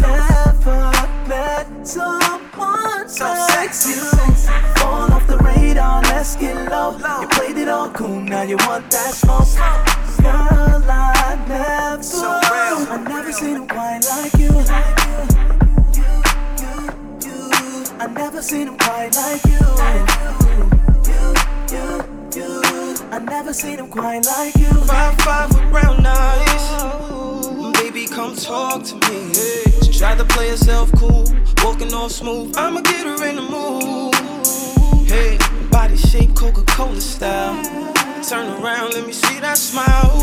Never 0.00 0.90
met 1.28 1.86
someone 1.86 2.40
so 3.06 3.46
sexy. 3.50 3.94
Fall 4.80 5.12
off 5.12 5.26
the 5.26 5.38
radar, 5.38 6.02
let's 6.02 6.36
get 6.36 6.70
low. 6.70 6.96
You 7.20 7.28
played 7.28 7.56
it 7.58 7.68
all 7.68 7.90
cool, 7.90 8.20
now 8.20 8.42
you 8.42 8.56
want 8.66 8.90
that 8.90 9.14
smoke. 9.14 9.48
Girl, 10.22 10.82
I 10.88 11.36
never, 11.48 12.02
so 12.02 12.40
real. 12.50 12.88
I 12.92 12.96
never 13.08 13.32
seen 13.32 13.56
him 13.56 13.68
quite 13.68 14.00
like 14.08 14.34
you. 14.34 14.50
I 18.00 18.06
never 18.06 18.42
seen 18.42 18.68
him 18.68 18.76
quite 18.78 19.14
like 19.16 19.44
you. 19.44 19.60
You, 21.10 21.34
you, 21.72 22.02
you. 22.34 22.94
I 23.10 23.18
never 23.18 23.52
seen 23.52 23.78
him 23.78 23.88
quite 23.88 24.26
like 24.26 24.54
you. 24.56 24.72
Five 24.84 25.16
five 25.20 25.50
with 25.50 25.70
brown 25.70 26.04
eyes. 26.04 27.33
Come 28.10 28.36
talk 28.36 28.84
to 28.84 28.94
me. 28.94 29.34
She 29.82 29.98
tried 29.98 30.18
to 30.18 30.24
play 30.24 30.48
herself 30.48 30.92
cool, 30.92 31.24
walking 31.64 31.92
all 31.92 32.08
smooth. 32.08 32.54
I'ma 32.56 32.80
get 32.82 33.04
her 33.06 33.26
in 33.26 33.36
the 33.36 33.42
mood. 33.42 34.14
Hey, 35.08 35.36
body 35.68 35.96
shape 35.96 36.34
Coca-Cola 36.36 37.00
style. 37.00 37.60
Turn 38.22 38.62
around, 38.62 38.94
let 38.94 39.04
me 39.06 39.12
see 39.12 39.40
that 39.40 39.58
smile. 39.58 40.20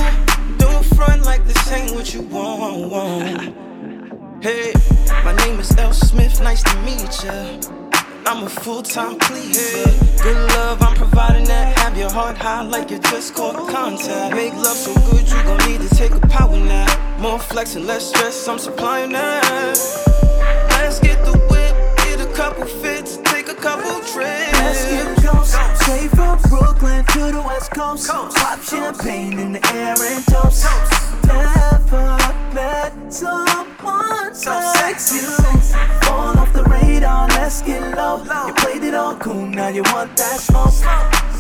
Don't 0.57 0.85
front 0.95 1.23
like 1.23 1.45
this 1.45 1.71
ain't 1.71 1.93
what 1.93 2.13
you 2.13 2.21
want. 2.21 3.55
Hey, 4.41 4.71
my 5.25 5.35
name 5.43 5.59
is 5.59 5.75
L. 5.77 5.91
Smith, 5.91 6.39
nice 6.41 6.63
to 6.63 6.75
meet 6.83 7.23
ya. 7.25 7.80
I'm 8.25 8.43
a 8.43 8.49
full-time 8.49 9.17
pleaser. 9.19 9.89
Good 10.21 10.37
love, 10.55 10.81
I'm 10.81 10.95
providing 10.95 11.45
that. 11.45 11.77
Have 11.79 11.97
your 11.97 12.11
heart 12.11 12.37
high 12.37 12.61
like 12.61 12.89
you 12.91 12.99
just 12.99 13.33
caught 13.35 13.55
contact. 13.69 14.35
Make 14.35 14.53
love 14.53 14.77
so 14.77 14.93
good, 15.09 15.27
you 15.27 15.43
gon' 15.43 15.57
need 15.69 15.81
to 15.87 15.95
take 15.95 16.11
a 16.11 16.19
power 16.27 16.57
nap. 16.57 17.19
More 17.19 17.39
flex 17.39 17.75
and 17.75 17.85
less 17.87 18.07
stress, 18.07 18.47
I'm 18.47 18.59
supplying 18.59 19.11
that. 19.13 19.77
Let's 20.69 20.99
get 20.99 21.23
the 21.25 21.37
whip, 21.49 21.97
get 21.97 22.21
a 22.21 22.31
couple 22.33 22.65
fits, 22.65 23.17
take 23.25 23.47
a 23.47 23.55
couple 23.55 23.99
trips. 24.01 24.53
Let's 24.53 24.85
get 24.85 25.17
close. 25.17 25.53
Straight 25.81 26.09
from 26.11 26.39
Brooklyn 26.49 27.05
to 27.05 27.31
the 27.31 27.43
West 27.45 27.71
Coast. 27.71 28.07
Pop 28.07 28.61
champagne 28.61 29.39
in 29.39 29.53
the 29.53 29.73
air 29.73 29.95
and 29.99 30.25
toast. 30.25 31.00
Never 31.31 32.17
met 32.53 32.93
someone 33.13 34.33
so 34.33 34.53
sexy. 34.75 35.19
Fall 36.05 36.37
off 36.37 36.51
the 36.53 36.63
radar, 36.63 37.27
let's 37.29 37.61
get 37.61 37.81
low. 37.95 38.23
You 38.47 38.53
played 38.55 38.83
it 38.83 38.93
all 38.93 39.15
cool, 39.15 39.47
now 39.47 39.69
you 39.69 39.83
want 39.93 40.15
that 40.17 40.39
smoke. 40.39 40.73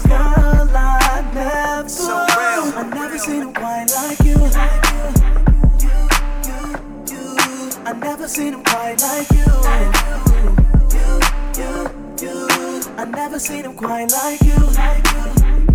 Girl, 0.07 0.67
I 0.75 1.21
never, 1.33 1.87
I 2.77 2.89
never 2.93 3.17
seen 3.17 3.43
a 3.43 3.49
wine 3.59 3.87
like 3.95 4.19
you. 4.23 4.37
I 7.83 7.93
never 7.93 8.27
seen 8.27 8.53
him 8.53 8.63
quite 8.63 9.01
like 9.01 9.29
you. 9.31 9.45
You, 10.95 11.19
you, 11.57 11.89
you. 12.21 12.47
I 12.97 13.05
never 13.05 13.39
seen 13.39 13.65
him 13.65 13.75
quite 13.75 14.11
like 14.11 14.41
you. 14.43 15.70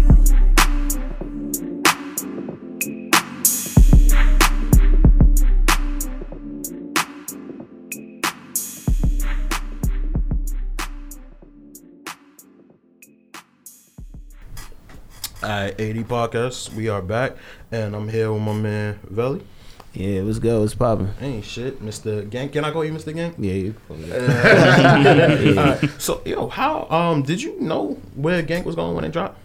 Alright, 15.46 15.80
ADD 15.80 16.09
podcast. 16.09 16.74
We 16.74 16.88
are 16.88 17.00
back, 17.00 17.37
and 17.70 17.94
I'm 17.94 18.09
here 18.09 18.32
with 18.32 18.42
my 18.42 18.52
man 18.52 18.98
Velli. 19.09 19.44
Yeah, 19.92 20.22
what's 20.22 20.40
good? 20.40 20.61
What's 20.61 20.74
poppin'? 20.74 21.12
Ain't 21.20 21.44
shit, 21.44 21.80
Mr. 21.80 22.28
Ganked. 22.28 22.52
Can 22.52 22.64
I 22.64 22.72
call 22.72 22.85
you 22.85 22.90
Mr. 22.92 23.14
Ganked? 23.14 23.37
Yeah, 23.38 23.52
you. 23.52 23.74
Alright, 25.56 26.02
so 26.02 26.20
yo, 26.26 26.48
how 26.48 26.88
um 26.90 27.22
did 27.22 27.40
you 27.40 27.61
know 27.61 27.92
where 28.16 28.42
Ganked 28.42 28.64
was 28.64 28.74
going 28.74 28.96
when 28.96 29.04
it 29.04 29.12
dropped? 29.12 29.38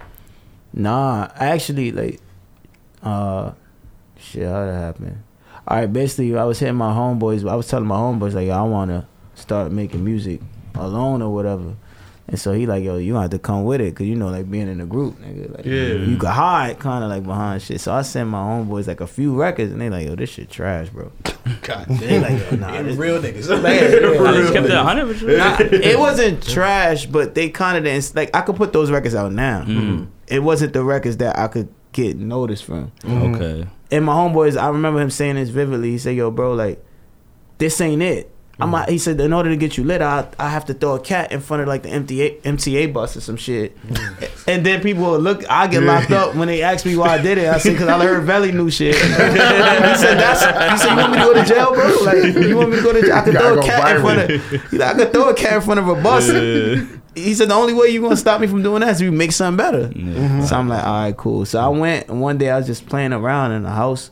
Nah, 0.74 1.30
actually 1.36 1.92
like, 1.92 2.20
uh, 3.04 3.52
shit, 4.18 4.48
how 4.48 4.66
that 4.66 4.74
happen? 4.74 5.24
All 5.68 5.78
right, 5.78 5.94
basically, 5.94 6.36
I 6.36 6.46
was 6.46 6.58
hitting 6.58 6.78
my 6.78 6.92
homeboys. 6.92 7.48
I 7.48 7.54
was 7.54 7.68
telling 7.68 7.86
my 7.86 7.98
homeboys 7.98 8.34
like, 8.34 8.50
I 8.50 8.64
want 8.64 8.90
to 8.90 9.06
start 9.36 9.72
making 9.72 10.04
music 10.04 10.42
alone 10.74 11.22
or 11.22 11.32
whatever. 11.32 11.76
And 12.28 12.40
so 12.40 12.54
he 12.54 12.66
like, 12.66 12.84
yo, 12.84 12.98
you 12.98 13.12
gonna 13.14 13.24
have 13.24 13.32
to 13.32 13.40
come 13.40 13.66
with 13.66 13.82
it, 13.82 13.94
cause 13.96 14.08
you 14.08 14.16
know, 14.16 14.30
like 14.30 14.50
being 14.50 14.70
in 14.70 14.80
a 14.80 14.86
group, 14.86 15.20
nigga, 15.20 15.54
like 15.58 15.66
Yeah. 15.66 15.96
you 16.06 16.16
could 16.18 16.30
hide 16.30 16.80
kind 16.80 17.04
of 17.04 17.10
like 17.10 17.24
behind 17.24 17.62
shit. 17.62 17.82
So 17.82 17.92
I 17.94 18.04
sent 18.04 18.30
my 18.30 18.38
homeboys 18.38 18.88
like 18.88 19.02
a 19.02 19.08
few 19.08 19.36
records, 19.36 19.72
and 19.74 19.82
they 19.82 19.90
like, 19.90 20.08
yo, 20.08 20.16
this 20.16 20.30
shit 20.30 20.50
trash, 20.50 20.88
bro. 20.90 21.12
God 21.64 21.88
They 21.90 22.08
damn, 22.08 22.22
like, 22.22 22.52
yo, 22.52 22.58
nah, 22.58 22.74
yeah, 22.74 22.82
this, 22.84 22.96
real 22.96 23.22
niggas. 23.22 23.50
I 23.66 24.34
just 24.38 24.54
kept 24.54 24.66
it 24.66 24.72
niggas. 24.72 25.22
100. 25.22 25.38
Nah, 25.38 25.58
it 25.90 26.00
wasn't 26.00 26.42
trash, 26.48 27.06
but 27.06 27.36
they 27.36 27.50
kind 27.50 27.78
of 27.78 27.84
didn't 27.84 28.16
like. 28.16 28.34
I 28.34 28.42
could 28.42 28.56
put 28.56 28.72
those 28.72 28.92
records 28.92 29.16
out 29.16 29.34
now. 29.34 29.64
Mm-hmm. 29.64 30.06
It 30.28 30.40
wasn't 30.44 30.72
the 30.74 30.84
records 30.84 31.18
that 31.18 31.38
I 31.38 31.48
could 31.50 31.68
get 31.92 32.16
noticed 32.16 32.64
from. 32.64 32.94
Okay. 33.06 33.68
And 33.92 34.06
my 34.06 34.14
homeboys, 34.14 34.56
I 34.56 34.70
remember 34.70 35.02
him 35.02 35.10
saying 35.10 35.36
this 35.36 35.50
vividly. 35.50 35.92
He 35.92 35.98
said, 35.98 36.16
"Yo, 36.16 36.32
bro, 36.32 36.54
like 36.54 36.82
this 37.58 37.82
ain't 37.82 38.02
it." 38.02 38.32
I'm 38.60 38.88
he 38.88 38.98
said, 38.98 39.20
in 39.20 39.34
order 39.34 39.50
to 39.50 39.58
get 39.58 39.78
you 39.78 39.84
lit, 39.84 40.02
I 40.02 40.28
I 40.38 40.50
have 40.50 40.66
to 40.66 40.74
throw 40.74 40.96
a 40.96 41.00
cat 41.00 41.32
in 41.32 41.40
front 41.40 41.62
of 41.62 41.68
like 41.68 41.84
the 41.84 41.90
MTA 41.90 42.42
MTA 42.42 42.94
bus 42.94 43.18
or 43.18 43.22
some 43.22 43.38
shit, 43.38 43.76
and 44.48 44.66
then 44.66 44.82
people 44.82 45.04
will 45.04 45.20
look. 45.20 45.50
I 45.50 45.68
get 45.68 45.84
locked 45.84 46.12
up 46.12 46.36
when 46.36 46.48
they 46.48 46.62
ask 46.62 46.86
me 46.86 46.96
why 46.96 47.10
I 47.10 47.22
did 47.22 47.38
it. 47.38 47.48
I 47.48 47.58
said, 47.58 47.78
"Cause 47.78 47.88
I 47.88 48.04
heard 48.04 48.28
Velli 48.28 48.54
new 48.54 48.70
shit." 48.70 48.96
he 48.96 49.02
said, 49.02 50.16
"That's." 50.20 50.42
He 50.72 50.78
said, 50.78 50.92
"You 50.92 50.98
want 50.98 51.12
me 51.12 51.18
to 51.18 51.24
go 51.24 51.34
to 51.34 51.46
jail, 51.46 51.74
bro? 51.74 51.98
Like, 52.04 52.48
you 52.48 52.58
want 52.58 52.70
me 52.70 52.76
to 52.78 52.84
go 52.84 52.94
to 52.94 53.02
jail? 53.02 53.16
I 53.16 53.22
could 53.22 53.34
throw 53.38 53.60
a 53.60 53.64
cat 53.64 53.96
in 53.96 54.02
front 54.02 54.20
of. 54.20 54.52
He's 54.70 54.74
like, 54.74 54.96
I 54.96 54.98
could 54.98 55.14
throw 55.14 55.30
a 55.30 55.34
cat 55.34 55.54
in 55.54 55.62
front 55.62 55.80
of 55.80 55.88
a 55.88 55.96
bus." 56.02 56.30
He 57.14 57.34
said, 57.34 57.50
"The 57.50 57.56
only 57.56 57.74
way 57.74 57.90
you 57.90 58.00
gonna 58.02 58.16
stop 58.16 58.40
me 58.40 58.48
from 58.48 58.64
doing 58.64 58.80
that 58.82 58.92
is 58.92 59.02
if 59.02 59.06
you 59.06 59.12
make 59.12 59.34
something 59.34 59.58
better." 59.58 59.92
So 60.48 60.56
I'm 60.56 60.70
like, 60.70 60.82
all 60.86 61.02
right, 61.02 61.18
cool. 61.18 61.46
So 61.46 61.60
I 61.60 61.68
went 61.68 62.08
and 62.08 62.22
one 62.22 62.38
day 62.38 62.50
I 62.50 62.58
was 62.58 62.68
just 62.68 62.86
playing 62.86 63.12
around 63.12 63.52
in 63.52 63.64
the 63.64 63.70
house 63.70 64.12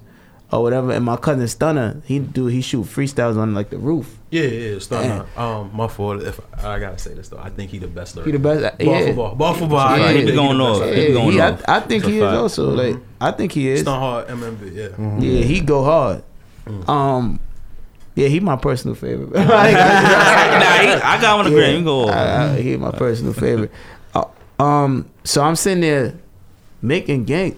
or 0.52 0.64
whatever, 0.64 0.92
and 0.92 1.06
my 1.06 1.16
cousin 1.16 1.48
Stunner, 1.48 2.02
he 2.06 2.20
do 2.20 2.48
he 2.48 2.62
shoot 2.62 2.84
freestyles 2.86 3.38
on 3.38 3.54
like 3.54 3.70
the 3.70 3.78
roof. 3.78 4.18
Yeah, 4.32 4.44
yeah, 4.44 4.80
Stunner. 4.80 5.26
Um, 5.38 5.72
my 5.74 5.88
fault. 5.88 6.22
If 6.24 6.40
I 6.64 6.80
gotta 6.80 6.98
say 6.98 7.14
this 7.14 7.30
though, 7.30 7.38
I 7.40 7.50
think 7.50 7.72
he 7.72 7.78
the 7.80 7.88
best. 7.88 8.18
He 8.20 8.32
the 8.32 8.40
best. 8.40 8.78
Ball 8.80 8.88
yeah. 8.88 9.08
for 9.08 9.14
ball, 9.14 9.36
ball 9.36 9.54
for 9.54 9.68
ball. 9.68 9.80
I 9.80 9.98
Yeah, 9.98 10.08
think 10.08 10.20
he 10.20 10.26
the 10.26 10.32
going 10.34 10.58
best 10.58 10.70
off. 10.70 10.88
lyricist. 10.88 10.96
Yeah, 10.98 11.08
He 11.08 11.14
going 11.14 11.32
he- 11.32 11.42
I, 11.42 11.52
off. 11.52 11.62
I 11.68 11.80
think 11.82 12.04
It's 12.04 12.12
he 12.12 12.18
is 12.18 12.24
fact. 12.24 12.38
also 12.38 12.70
like 12.72 12.98
I 13.22 13.32
think 13.32 13.52
he 13.52 13.70
is. 13.70 13.82
Stone 13.82 14.00
Hard 14.00 14.28
MMB. 14.28 14.76
Yeah. 14.76 14.88
Mm-hmm. 14.88 15.20
Yeah, 15.22 15.42
he 15.44 15.60
go 15.62 15.84
hard. 15.84 16.24
Um, 16.88 17.40
yeah, 18.16 18.28
he 18.28 18.40
my 18.40 18.56
personal 18.56 18.96
favorite. 18.96 19.32
nah, 19.34 19.64
he, 19.66 19.74
I 19.76 21.18
got 21.22 21.40
on 21.40 21.46
the 21.46 21.52
gram. 21.52 21.78
You 21.80 21.84
go. 21.84 22.04
off. 22.04 22.10
I, 22.12 22.56
I, 22.56 22.62
he 22.62 22.76
my 22.78 22.92
personal 22.92 23.34
favorite. 23.34 23.72
Uh, 24.14 24.26
um, 24.60 25.10
so 25.24 25.42
I'm 25.42 25.56
sitting 25.56 25.82
there 25.82 26.16
making 26.82 27.26
Ganked. 27.26 27.58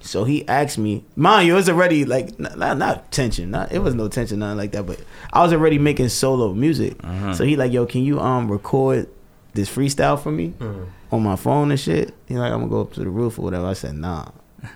So 0.00 0.24
he 0.24 0.46
asked 0.48 0.78
me, 0.78 1.04
mind 1.14 1.46
you, 1.46 1.52
it 1.52 1.56
was 1.56 1.68
already 1.68 2.04
like 2.04 2.38
not, 2.38 2.78
not, 2.78 3.12
tension, 3.12 3.50
not 3.50 3.70
it 3.70 3.80
was 3.80 3.94
no 3.94 4.08
tension, 4.08 4.38
nothing 4.38 4.56
like 4.56 4.72
that. 4.72 4.86
But 4.86 5.00
I 5.32 5.42
was 5.42 5.52
already 5.52 5.78
making 5.78 6.08
solo 6.08 6.54
music. 6.54 6.96
Uh-huh. 7.04 7.34
So 7.34 7.44
he 7.44 7.56
like, 7.56 7.72
yo, 7.72 7.86
can 7.86 8.02
you 8.02 8.18
um 8.18 8.50
record 8.50 9.08
this 9.52 9.68
freestyle 9.68 10.20
for 10.20 10.32
me 10.32 10.54
mm. 10.58 10.86
on 11.12 11.22
my 11.22 11.36
phone 11.36 11.70
and 11.70 11.78
shit? 11.78 12.14
He 12.26 12.36
like, 12.36 12.50
I'm 12.50 12.60
gonna 12.60 12.70
go 12.70 12.80
up 12.80 12.92
to 12.94 13.00
the 13.00 13.10
roof 13.10 13.38
or 13.38 13.42
whatever. 13.42 13.66
I 13.66 13.74
said, 13.74 13.94
nah. 13.94 14.30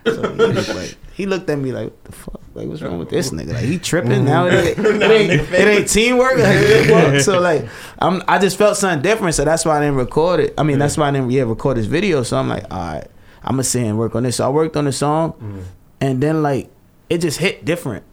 So 0.06 0.32
he, 0.32 0.44
looked 0.46 0.74
like, 0.74 0.96
he 1.14 1.26
looked 1.26 1.50
at 1.50 1.58
me 1.58 1.72
like, 1.72 1.84
what 1.84 2.04
the 2.04 2.12
fuck? 2.12 2.40
Like, 2.54 2.68
what's 2.68 2.82
wrong 2.82 2.98
with 2.98 3.10
this 3.10 3.30
nigga? 3.30 3.52
Like, 3.52 3.64
he 3.64 3.78
tripping 3.78 4.12
mm-hmm. 4.12 4.24
now? 4.24 4.46
It 4.46 4.78
ain't, 4.78 4.78
it 4.86 5.10
ain't, 5.10 5.52
it 5.52 5.68
ain't 5.68 5.88
teamwork. 5.88 6.38
Like, 6.38 7.20
so 7.20 7.40
like, 7.40 7.68
I'm, 7.98 8.22
I 8.28 8.38
just 8.38 8.56
felt 8.56 8.76
something 8.76 9.02
different. 9.02 9.34
So 9.34 9.44
that's 9.44 9.64
why 9.64 9.78
I 9.78 9.80
didn't 9.80 9.96
record 9.96 10.40
it. 10.40 10.54
I 10.56 10.62
mean, 10.62 10.76
mm. 10.76 10.80
that's 10.80 10.96
why 10.96 11.08
I 11.08 11.10
didn't 11.10 11.30
yeah 11.30 11.42
record 11.42 11.76
this 11.76 11.86
video. 11.86 12.22
So 12.22 12.36
I'm 12.38 12.48
like, 12.48 12.64
all 12.70 12.78
right, 12.78 13.06
I'm 13.44 13.52
gonna 13.52 13.64
sit 13.64 13.84
and 13.84 13.98
work 13.98 14.14
on 14.14 14.22
this. 14.22 14.36
So 14.36 14.46
I 14.46 14.48
worked 14.48 14.76
on 14.76 14.84
the 14.84 14.92
song, 14.92 15.32
mm-hmm. 15.32 15.60
and 16.00 16.22
then 16.22 16.42
like, 16.42 16.70
it 17.08 17.18
just 17.18 17.38
hit 17.38 17.64
different. 17.64 18.04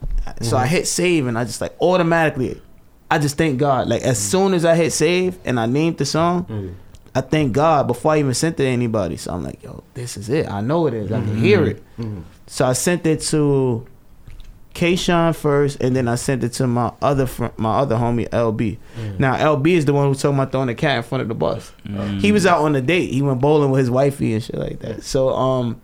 So 0.42 0.58
I 0.58 0.66
mm-hmm. 0.66 0.76
hit 0.76 0.88
save, 0.88 1.28
and 1.28 1.38
I 1.38 1.46
just 1.46 1.62
like 1.62 1.76
automatically, 1.82 2.62
I 3.10 3.18
just 3.20 3.38
thank 3.38 3.60
God. 3.60 3.88
Like 3.88 4.04
as 4.04 4.20
mm-hmm. 4.20 4.32
soon 4.32 4.54
as 4.54 4.66
I 4.66 4.76
hit 4.76 4.92
save 4.92 5.40
and 5.46 5.60
I 5.60 5.66
named 5.66 5.98
the 5.98 6.06
song. 6.06 6.76
I 7.14 7.20
thank 7.20 7.52
God 7.52 7.88
before 7.88 8.14
I 8.14 8.20
even 8.20 8.34
sent 8.34 8.58
it 8.58 8.64
to 8.64 8.70
anybody. 8.70 9.18
So 9.18 9.34
I'm 9.34 9.44
like, 9.44 9.62
yo, 9.62 9.84
this 9.96 10.16
is 10.16 10.30
it. 10.30 10.50
I 10.50 10.62
know 10.62 10.88
it 10.88 10.94
is. 10.94 11.12
I 11.12 11.20
can 11.20 11.36
hear 11.36 11.66
it. 11.66 11.84
So 12.48 12.66
I 12.66 12.72
sent 12.72 13.06
it 13.06 13.20
to 13.32 13.86
K-Shine 14.74 15.34
first, 15.34 15.82
and 15.82 15.96
then 15.96 16.08
I 16.08 16.16
sent 16.16 16.44
it 16.44 16.54
to 16.54 16.68
my 16.68 16.92
other 17.02 17.26
fr- 17.26 17.48
my 17.58 17.80
other 17.80 17.96
homie 17.98 18.30
LB. 18.30 18.78
Now 19.20 19.36
LB 19.36 19.68
is 19.68 19.86
the 19.86 19.94
one 19.94 20.08
who 20.08 20.16
told 20.16 20.38
me 20.38 20.46
throwing 20.46 20.68
the 20.68 20.76
cat 20.76 20.98
in 20.98 21.04
front 21.04 21.22
of 21.24 21.28
the 21.28 21.36
bus. 21.36 21.72
He 22.20 22.32
was 22.32 22.46
out 22.46 22.62
on 22.62 22.76
a 22.76 22.82
date. 22.82 23.12
He 23.12 23.22
went 23.22 23.42
bowling 23.42 23.72
with 23.72 23.80
his 23.80 23.90
wifey 23.92 24.34
and 24.34 24.42
shit 24.44 24.56
like 24.56 24.80
that. 24.80 25.04
So 25.04 25.30
um, 25.30 25.82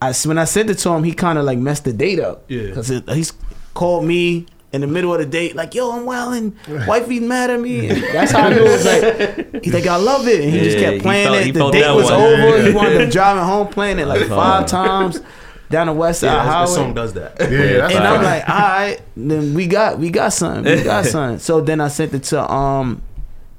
I 0.00 0.12
when 0.24 0.38
I 0.38 0.44
sent 0.44 0.70
it 0.70 0.76
to 0.78 0.90
him, 0.90 1.02
he 1.04 1.12
kind 1.12 1.38
of 1.38 1.44
like 1.44 1.58
messed 1.58 1.84
the 1.84 1.92
date 1.92 2.20
up. 2.20 2.44
Yeah. 2.48 2.66
because 2.68 2.88
he's 2.88 3.32
called 3.74 4.04
me. 4.04 4.46
In 4.70 4.82
the 4.82 4.86
middle 4.86 5.14
of 5.14 5.18
the 5.18 5.24
date, 5.24 5.56
like 5.56 5.74
yo, 5.74 5.90
I'm 5.92 6.04
well, 6.04 6.30
and 6.34 6.54
wifey's 6.86 7.22
mad 7.22 7.48
at 7.48 7.58
me. 7.58 7.88
And 7.88 8.02
that's 8.02 8.32
how 8.32 8.48
I 8.48 8.50
knew 8.50 8.60
it 8.66 8.70
was 8.70 8.84
like. 8.84 9.64
He's 9.64 9.72
like, 9.72 9.86
I 9.86 9.96
love 9.96 10.28
it, 10.28 10.42
and 10.42 10.50
he 10.52 10.60
just 10.60 10.76
Yeah, 10.76 10.82
kept 10.90 10.94
he 10.96 11.00
playing 11.00 11.26
felt- 11.28 11.38
it. 11.38 11.44
he 11.46 11.50
The 11.52 11.70
date 11.70 11.94
was 11.94 12.04
one. 12.04 12.12
over. 12.20 12.62
He 12.68 12.72
wanted 12.74 12.98
to 12.98 13.10
driving 13.10 13.44
home, 13.44 13.68
playing 13.68 13.98
it 13.98 14.04
like 14.06 14.26
five 14.28 14.66
times 14.66 15.22
down 15.70 15.86
the 15.88 15.92
west 15.92 16.20
side 16.20 16.28
Yeah, 16.28 16.42
highway. 16.44 16.66
the 16.66 16.74
song 16.74 16.94
does 16.94 17.12
that. 17.14 17.36
Yeah, 17.40 17.46
that's 17.48 17.94
And. 17.94 18.04
I'm 18.04 18.22
like, 18.22 18.48
all 18.48 18.56
right, 18.58 19.00
then 19.16 19.54
we 19.54 19.66
got 19.66 19.98
we 19.98 20.10
got 20.10 20.32
something, 20.32 20.64
we 20.64 20.82
got 20.82 21.04
something. 21.14 21.38
So 21.38 21.60
then 21.60 21.80
I 21.80 21.88
sent 21.88 22.14
it 22.14 22.22
to 22.24 22.50
um 22.52 23.02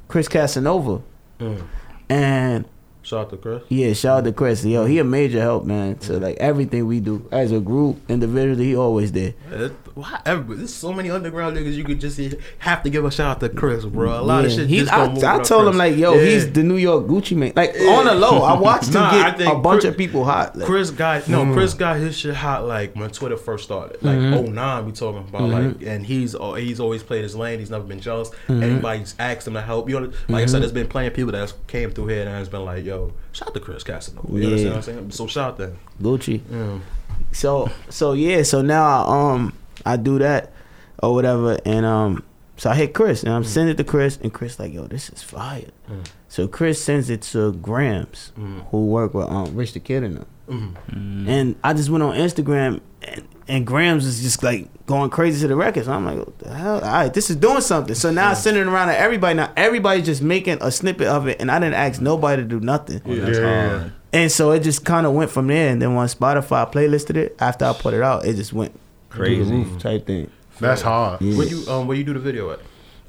Chris 0.08 0.28
Casanova, 0.28 1.02
Mm. 1.40 1.62
and 2.10 2.66
Shout 3.02 3.22
out 3.22 3.30
to 3.32 3.38
Chris. 3.38 3.64
yeah, 3.70 3.94
shout 3.94 4.20
out 4.20 4.24
to 4.26 4.32
Chris. 4.34 4.64
Yo, 4.66 4.86
he 4.86 5.00
a 5.00 5.04
major 5.04 5.40
help, 5.42 5.64
man, 5.66 5.96
to 6.00 6.20
like 6.20 6.38
everything 6.38 6.86
we 6.86 7.00
do 7.00 7.28
as 7.32 7.52
a 7.52 7.60
group, 7.60 7.98
individually. 8.10 8.66
He 8.66 8.76
always 8.76 9.12
there. 9.14 9.34
It, 9.52 9.72
whatever. 10.00 10.56
There's 10.56 10.74
so 10.74 10.92
many 10.94 11.10
underground 11.12 11.56
niggas 11.58 11.74
you 11.74 11.84
could 11.84 12.00
just 12.00 12.20
have 12.60 12.84
to 12.84 12.90
give 12.90 13.06
a 13.06 13.12
shout 13.12 13.38
out 13.38 13.40
to 13.42 13.50
Chris, 13.50 13.86
bro. 13.86 14.20
A 14.20 14.22
lot 14.22 14.46
of 14.46 14.52
shit 14.52 14.68
He, 14.68 14.80
just 14.80 14.92
I, 14.94 15.00
move 15.00 15.10
I 15.10 15.14
without 15.14 15.46
told 15.46 15.68
him 15.68 15.78
like, 15.78 15.96
yo, 15.96 16.14
Yeah. 16.16 16.26
he's 16.26 16.52
the 16.52 16.64
New 16.64 16.78
York 16.78 17.06
Gucci 17.06 17.36
Mane. 17.38 17.54
Like 17.56 17.76
on 17.80 18.06
the 18.06 18.16
low, 18.16 18.42
I 18.44 18.58
watched 18.60 18.88
him 18.90 18.94
Nah, 19.02 19.10
I 19.12 19.32
get 19.38 19.48
a 19.52 19.56
bunch 19.56 19.82
Chris- 19.82 19.92
of 19.92 19.98
people 19.98 20.24
hot. 20.26 20.56
Like, 20.56 20.66
Chris 20.68 20.92
got 20.92 21.28
no. 21.28 21.52
Chris 21.54 21.74
got 21.74 21.98
his 21.98 22.18
shit 22.18 22.36
hot 22.36 22.66
like 22.66 22.96
when 22.96 23.10
Twitter 23.12 23.38
first 23.38 23.64
started, 23.64 24.02
like 24.04 24.18
Mm-hmm. 24.18 24.54
'09. 24.56 24.86
We 24.86 24.92
talking 24.92 25.20
about 25.28 25.44
like, 25.50 25.82
and 25.84 26.06
he's 26.06 26.36
uh, 26.36 26.54
he's 26.54 26.80
always 26.80 27.04
played 27.04 27.24
his 27.24 27.36
lane. 27.36 27.60
He's 27.60 27.70
never 27.70 27.84
been 27.86 28.00
jealous. 28.02 28.30
Mm-hmm. 28.48 28.64
Anybody's 28.64 29.16
asked 29.20 29.48
him 29.48 29.54
to 29.54 29.62
help. 29.62 29.90
You 29.90 30.00
know, 30.00 30.12
like 30.28 30.44
I 30.44 30.46
said, 30.46 30.62
there's 30.62 30.72
been 30.72 30.88
plenty 30.88 31.08
of 31.08 31.14
people 31.14 31.32
that 31.32 31.54
came 31.68 31.92
through 31.92 32.08
here 32.08 32.22
and 32.22 32.30
has 32.30 32.50
been 32.50 32.66
like, 32.66 32.84
yo, 32.86 33.14
shout 33.32 33.50
out 33.50 33.54
to 33.54 33.60
Chris 33.60 33.84
Casanova. 33.84 34.28
You 34.32 34.40
Yeah. 34.40 34.46
understand 34.48 34.70
what 34.70 34.76
I'm 34.78 34.84
saying? 34.84 35.12
So 35.12 35.28
shout 35.28 35.52
out 35.54 35.58
to 35.58 35.64
him. 35.68 35.80
Gucci. 36.02 36.42
Yeah. 36.52 36.80
So 37.32 37.70
so 37.90 38.14
yeah, 38.14 38.44
so 38.44 38.62
now 38.62 38.84
I, 39.06 39.34
um 39.34 39.54
I 39.86 39.98
do 39.98 40.20
that 40.20 40.52
or 41.02 41.14
whatever, 41.14 41.60
and 41.66 41.86
um 41.86 42.24
So 42.60 42.70
I 42.70 42.76
hit 42.76 42.94
Chris 42.94 43.24
and 43.24 43.32
I'm 43.32 43.44
mm. 43.44 43.48
sending 43.48 43.74
it 43.74 43.78
to 43.78 43.86
Chris 43.86 44.20
and 44.22 44.34
Chris 44.34 44.60
like, 44.60 44.74
yo, 44.74 44.86
this 44.86 45.10
is 45.10 45.24
fire. 45.24 45.72
Mm. 45.90 46.06
So 46.28 46.48
Chris 46.48 46.84
sends 46.84 47.10
it 47.10 47.22
to 47.32 47.54
Grams, 47.54 48.34
mm. 48.38 48.68
who 48.70 48.86
work 48.88 49.14
with 49.14 49.30
um, 49.30 49.56
Rich 49.56 49.74
the 49.74 49.80
Kid 49.80 50.04
and 50.04 50.18
them. 50.18 50.26
And 51.28 51.56
I 51.64 51.74
just 51.74 51.90
went 51.90 52.04
on 52.04 52.16
Instagram 52.16 52.82
and, 53.02 53.28
and 53.48 53.66
Grams 53.66 54.04
was 54.04 54.22
just 54.22 54.44
like 54.44 54.68
going 54.86 55.10
crazy 55.10 55.40
to 55.42 55.48
the 55.48 55.56
records. 55.56 55.88
I'm 55.88 56.06
like, 56.06 56.18
what 56.18 56.38
the 56.40 56.54
hell? 56.54 56.76
All 56.76 56.82
right, 56.82 57.14
this 57.14 57.30
is 57.30 57.38
doing 57.38 57.62
something. 57.62 57.96
So 57.96 58.12
now 58.12 58.32
I 58.32 58.34
send 58.34 58.58
it 58.58 58.68
around 58.68 58.90
to 58.90 58.98
everybody. 59.00 59.36
Now 59.36 59.54
everybody's 59.56 60.06
just 60.06 60.22
making 60.22 60.58
a 60.62 60.70
snippet 60.70 61.08
of 61.08 61.28
it, 61.28 61.40
and 61.40 61.50
I 61.50 61.60
didn't 61.60 61.76
ask 61.76 62.02
nobody 62.02 62.42
to 62.42 62.48
do 62.48 62.60
nothing. 62.60 63.02
Oh, 63.06 63.14
yeah, 63.14 63.30
yeah. 63.30 63.90
And 64.12 64.32
so 64.32 64.52
it 64.52 64.64
just 64.64 64.84
kind 64.84 65.08
of 65.08 65.14
went 65.14 65.32
from 65.32 65.48
there. 65.48 65.70
And 65.70 65.82
then 65.82 65.96
when 65.96 66.08
Spotify 66.08 66.70
playlisted 66.72 67.16
it, 67.16 67.38
after 67.40 67.66
I 67.66 67.74
put 67.74 67.94
it 67.94 68.02
out, 68.02 68.26
it 68.26 68.36
just 68.36 68.52
went 68.54 68.78
Crazy. 69.10 69.44
through 69.44 69.46
the 69.46 69.70
roof 69.72 69.82
type 69.82 70.06
thing. 70.08 70.30
That's 70.60 70.82
hard. 70.82 71.22
Yeah. 71.22 71.38
Where 71.38 71.48
you 71.48 71.64
um 71.70 71.88
where 71.88 71.98
you 71.98 72.04
do 72.04 72.14
the 72.14 72.20
video 72.20 72.52
at? 72.52 72.60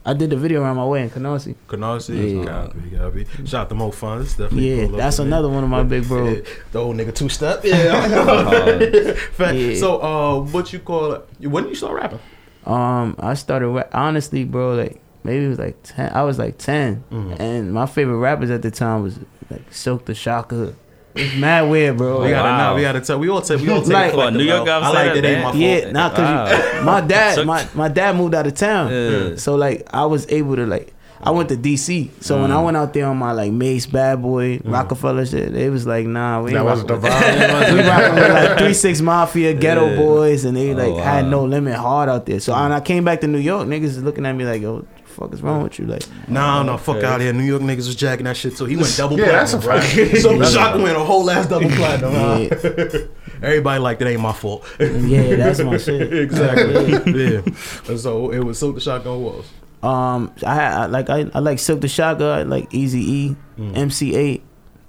I 0.05 0.15
did 0.15 0.31
the 0.31 0.37
video 0.37 0.63
around 0.63 0.77
my 0.77 0.87
way 0.87 1.03
in 1.03 1.11
Canarsie. 1.11 1.57
Canarsie. 1.69 2.43
Yeah. 2.43 2.69
Copy, 3.03 3.25
copy. 3.27 3.47
Shout 3.47 3.63
out 3.63 3.69
to 3.69 3.75
Mo 3.75 3.91
Funds. 3.91 4.31
Definitely 4.35 4.71
Yeah, 4.71 4.87
pull 4.87 4.95
up 4.95 4.99
that's 5.01 5.19
with 5.19 5.27
me. 5.27 5.33
another 5.33 5.49
one 5.51 5.63
of 5.65 5.69
my 5.69 5.83
big 5.83 6.09
bro. 6.09 6.29
Yeah, 6.29 6.41
the 6.73 6.79
old 6.79 6.97
nigga 6.97 7.15
two 7.15 7.29
step. 7.29 7.61
Yeah. 7.65 9.15
Yeah. 9.53 9.75
So 9.79 10.01
uh, 10.01 10.41
what 10.41 10.73
you 10.73 10.79
call 10.79 11.13
it? 11.13 11.29
When 11.41 11.65
did 11.65 11.71
you 11.71 11.77
start 11.77 11.95
rapping? 12.01 12.21
Um, 12.65 13.15
I 13.19 13.35
started 13.35 13.69
ra- 13.69 13.85
honestly, 13.93 14.45
bro. 14.45 14.75
Like 14.77 15.01
maybe 15.25 15.45
it 15.45 15.49
was 15.49 15.59
like 15.59 15.77
ten. 15.83 16.11
I 16.15 16.23
was 16.23 16.39
like 16.39 16.57
10 16.59 17.05
Mm-hmm. 17.11 17.43
and 17.43 17.73
my 17.75 17.85
favorite 17.87 18.19
rappers 18.19 18.51
at 18.51 18.63
the 18.63 18.71
time 18.71 19.03
was 19.03 19.19
like 19.51 19.71
Silk 19.73 20.07
the 20.07 20.15
Shocker. 20.15 20.75
It's 21.15 21.37
mad 21.37 21.69
weird, 21.69 21.97
bro. 21.97 22.23
We 22.23 22.31
gotta 22.31 22.49
Wow. 22.49 22.71
know. 22.71 22.77
We 22.77 22.83
gotta 22.83 23.01
tell. 23.01 23.19
We 23.19 23.29
all 23.29 23.41
take. 23.43 23.61
We 23.61 23.71
all 23.71 23.83
take. 23.83 23.93
Like- 23.93 24.13
a 24.13 24.17
What, 24.17 24.33
New 24.33 24.45
York 24.45 24.65
collective 24.65 24.83
guys 24.83 24.85
L. 24.85 24.91
I 24.91 24.93
say 24.93 25.07
like 25.07 25.15
that, 25.15 25.23
that 25.23 25.29
ain't 25.29 25.43
my 25.43 25.51
fault. 25.51 25.57
Yeah, 25.57 25.91
nah, 25.91 26.11
cause 26.11 26.75
you, 26.75 26.83
my 26.85 27.01
dad, 27.01 27.47
my 27.47 27.67
my 27.75 27.89
dad 27.89 28.17
moved 28.17 28.35
out 28.35 28.47
of 28.47 28.55
town, 28.55 28.93
Yeah. 28.93 29.37
so 29.37 29.57
like 29.57 29.89
I 29.93 30.07
was 30.07 30.27
able 30.29 30.57
to 30.57 30.67
like. 30.67 30.95
I 31.23 31.33
went 31.33 31.51
to 31.51 31.57
DC, 31.57 32.09
so 32.23 32.41
when 32.41 32.51
I 32.51 32.55
mm. 32.55 32.65
went 32.65 32.79
out 32.79 32.95
there 32.95 33.05
on 33.05 33.19
my 33.19 33.33
like 33.33 33.53
Mase 33.53 33.85
Bad 33.87 34.23
Boy 34.23 34.57
mm. 34.57 34.73
Rockefeller 34.73 35.27
shit, 35.27 35.55
it 35.55 35.71
was 35.71 35.87
like 35.87 36.07
nah, 36.07 36.41
we 36.41 36.55
That 36.55 36.65
wasn't 36.65 36.89
the 36.89 36.97
vibe. 36.97 37.73
we 37.75 37.81
rocking 37.81 38.15
with 38.15 38.31
like 38.31 38.59
Three 38.59 38.73
Six 38.73 39.03
Mafia, 39.03 39.55
Geto 39.55 39.91
Yeah. 39.91 39.97
Boys, 39.97 40.47
and 40.47 40.57
they 40.57 40.73
oh, 40.73 40.79
like 40.79 40.95
Oh, 40.95 40.97
had 40.97 41.27
no 41.27 41.45
limit 41.45 41.75
hard 41.75 42.09
out 42.09 42.25
there. 42.25 42.41
So 42.41 42.55
mm. 42.55 42.63
when 42.63 42.73
I 42.73 42.81
came 42.81 43.05
back 43.05 43.21
to 43.21 43.27
New 43.27 43.37
York, 43.37 43.69
niggas 43.69 43.85
is 43.85 44.03
looking 44.03 44.25
at 44.25 44.33
me 44.33 44.47
like, 44.47 44.63
yo, 44.63 44.77
what 44.77 44.87
the 44.97 45.00
fuck 45.11 45.33
is 45.35 45.43
wrong 45.43 45.63
with 45.65 45.79
you? 45.79 45.87
Like, 45.87 46.03
Nah, 46.29 46.63
no, 46.63 46.77
fuck 46.79 47.03
out 47.03 47.21
here. 47.21 47.33
New 47.33 47.43
York 47.45 47.63
niggas 47.63 47.87
was 47.87 47.95
jacking 47.97 48.25
that 48.25 48.37
shit 48.37 48.57
too. 48.57 48.65
He 48.65 48.77
went 48.77 48.95
double 48.97 49.19
Yeah, 49.19 49.27
that's 49.33 49.55
platinum. 49.55 49.77
a 49.79 49.81
fact. 49.83 49.97
right? 49.97 50.17
So 50.23 50.39
That's 50.39 50.55
a 50.55 50.83
went 50.83 50.97
a 50.97 51.01
whole 51.01 51.31
ass 51.31 51.47
double 51.47 51.69
platinum. 51.71 52.13
yeah, 52.13 53.01
Everybody 53.43 53.81
like 53.81 53.99
that 53.99 54.09
ain't 54.09 54.21
my 54.21 54.33
fault. 54.33 54.65
yeah, 54.79 55.37
that's 55.37 55.61
my 55.61 55.77
shit. 55.79 56.13
exactly. 56.25 56.93
yeah. 57.35 57.41
And 57.89 57.99
so 57.99 58.31
it 58.31 58.41
was 58.41 58.59
so 58.59 58.73
the 58.73 58.81
shotgun 58.81 59.23
was. 59.23 59.45
Um, 59.83 60.33
I 60.47 60.55
had 60.55 60.73
I, 60.75 60.87
like 60.87 61.09
I, 61.09 61.31
I 61.33 61.39
like 61.39 61.59
Silk 61.59 61.81
the 61.81 61.89
Shocker, 61.89 62.25
I 62.31 62.43
like 62.43 62.73
Easy 62.75 63.01
E, 63.01 63.37
MC 63.75 64.13
Eiht, 64.13 64.43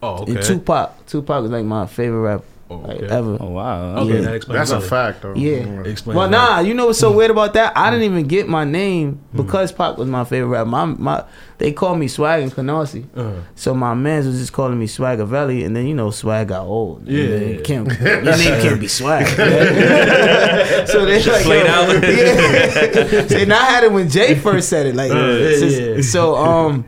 Oh, 0.04 0.24
okay. 0.24 0.34
and 0.36 0.44
Tupac. 0.44 1.06
Tupac 1.06 1.46
is 1.46 1.52
like 1.52 1.64
my 1.64 1.86
favorite 1.88 2.20
rapper 2.22 2.44
Oh, 2.72 2.88
like 2.88 3.02
ever. 3.02 3.38
Oh 3.40 3.50
wow. 3.50 3.96
Okay, 3.98 4.16
Yeah. 4.16 4.22
that 4.22 4.36
explains 4.36 4.70
That's 4.70 4.84
a 4.86 4.88
fact, 4.88 5.22
though. 5.22 5.34
Yeah. 5.36 5.82
Explains 5.82 6.16
Well, 6.18 6.30
nah, 6.30 6.60
you 6.62 6.74
know 6.74 6.86
what's 6.88 7.00
so 7.00 7.12
weird 7.12 7.32
about 7.32 7.54
that? 7.54 7.74
I 7.76 7.90
didn't 7.92 8.06
even 8.06 8.28
get 8.28 8.48
my 8.48 8.64
name 8.64 9.20
because 9.36 9.72
Pop 9.72 9.98
was 9.98 10.08
my 10.08 10.24
favorite 10.24 10.48
rapper. 10.50 10.70
My, 10.70 10.86
my, 10.86 11.24
they 11.58 11.72
called 11.74 12.00
me 12.00 12.08
Swag 12.08 12.42
and 12.44 12.52
Canarsie. 12.52 13.06
Uh, 13.16 13.42
So 13.56 13.74
my 13.74 13.94
mans 13.94 14.26
was 14.26 14.40
just 14.40 14.54
calling 14.54 14.80
me 14.80 14.88
Swagger 14.88 15.26
Velli, 15.26 15.66
and 15.66 15.76
then 15.76 15.86
you 15.88 15.94
know 15.94 16.10
Swag 16.12 16.48
got 16.48 16.66
old. 16.66 17.08
Yeah. 17.08 17.24
You 17.24 17.56
know, 17.58 17.62
can't, 17.64 17.88
your 18.00 18.22
name 18.24 18.62
can't 18.62 18.80
be 18.80 18.88
Swag. 18.88 19.28
so 20.88 21.06
they 21.06 21.24
like, 21.24 21.44
played 21.44 21.66
yo, 21.66 21.72
out. 21.72 22.04
yeah. 22.04 23.28
See, 23.28 23.46
now 23.46 23.60
I 23.62 23.66
had 23.66 23.84
it 23.84 23.92
when 23.92 24.10
Jay 24.10 24.36
first 24.36 24.70
said 24.70 24.86
it. 24.88 24.96
Like, 24.96 25.12
Yeah, 25.12 25.56
since- 25.58 25.78
yeah. 25.80 26.02
so 26.02 26.36
um, 26.36 26.86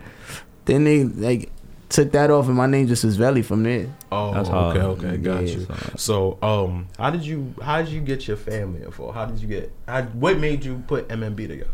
then 0.65 0.83
they 0.83 1.03
like 1.03 1.51
took 1.93 2.11
that 2.11 2.29
off, 2.31 2.47
and 2.47 2.55
my 2.55 2.65
name 2.67 2.87
just 2.87 3.03
was 3.03 3.17
Velli 3.17 3.45
from 3.45 3.63
there. 3.63 3.87
oh, 4.11 4.33
That's 4.33 4.49
okay, 4.49 4.79
okay, 4.79 5.17
got 5.17 5.45
Yeah. 5.45 5.55
you. 5.55 5.67
So, 5.95 6.37
um, 6.41 6.87
how 6.97 7.09
did 7.11 7.23
you 7.25 7.53
how 7.61 7.81
did 7.81 7.91
you 7.91 8.01
get 8.01 8.27
your 8.27 8.37
family 8.37 8.83
info? 8.83 9.11
How 9.11 9.25
did 9.25 9.39
you 9.39 9.47
get? 9.47 9.71
How, 9.87 10.01
what 10.03 10.37
made 10.39 10.65
you 10.65 10.83
put 10.87 11.07
MMB 11.09 11.47
together? 11.47 11.69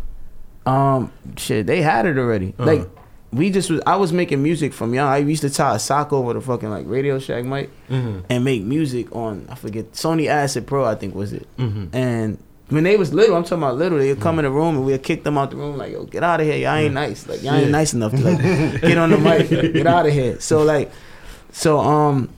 Um, 0.65 1.11
shit, 1.37 1.65
they 1.67 1.81
had 1.81 2.05
it 2.05 2.17
already. 2.17 2.53
Uh-huh. 2.59 2.65
Like, 2.65 2.89
we 3.31 3.49
just 3.49 3.69
was. 3.69 3.79
I 3.85 3.95
was 3.95 4.11
making 4.11 4.41
music 4.43 4.73
from 4.73 4.93
young. 4.93 5.07
I 5.07 5.17
used 5.17 5.41
to 5.43 5.49
tie 5.49 5.75
a 5.75 5.79
sock 5.79 6.11
over 6.11 6.33
the 6.33 6.41
fucking 6.41 6.69
like 6.69 6.85
Radio 6.87 7.19
Shack 7.19 7.45
mic 7.45 7.69
Mm-hmm. 7.89 8.19
and 8.29 8.43
make 8.43 8.63
music 8.63 9.15
on. 9.15 9.47
I 9.49 9.55
forget 9.55 9.93
Sony 9.93 10.27
Acid 10.27 10.67
Pro. 10.67 10.83
I 10.85 10.95
think 10.95 11.15
was 11.15 11.33
it. 11.33 11.47
Mm-hmm. 11.57 11.95
And 11.95 12.37
when 12.69 12.83
they 12.83 12.97
was 12.97 13.13
little, 13.13 13.35
I'm 13.35 13.43
talking 13.43 13.59
about 13.59 13.77
little. 13.77 13.97
They 13.97 14.09
would 14.09 14.21
come 14.21 14.35
mm. 14.35 14.39
in 14.39 14.45
the 14.45 14.51
room 14.51 14.77
and 14.77 14.85
we'd 14.85 15.01
kick 15.03 15.23
them 15.23 15.37
out 15.37 15.51
the 15.51 15.57
room 15.57 15.77
like, 15.77 15.91
"Yo, 15.91 16.05
get 16.05 16.23
out 16.23 16.39
of 16.39 16.45
here! 16.45 16.57
Y'all 16.57 16.75
ain't 16.75 16.91
mm. 16.91 16.95
nice. 16.95 17.27
Like, 17.27 17.41
y'all 17.43 17.55
ain't 17.55 17.71
nice 17.71 17.93
enough 17.93 18.11
to 18.11 18.21
like 18.21 18.37
get 18.81 18.97
on 18.97 19.09
the 19.09 19.17
mic. 19.17 19.49
Get 19.49 19.87
out 19.87 20.05
of 20.05 20.13
here." 20.13 20.39
So 20.39 20.63
like, 20.63 20.91
so 21.51 21.79
um, 21.79 22.29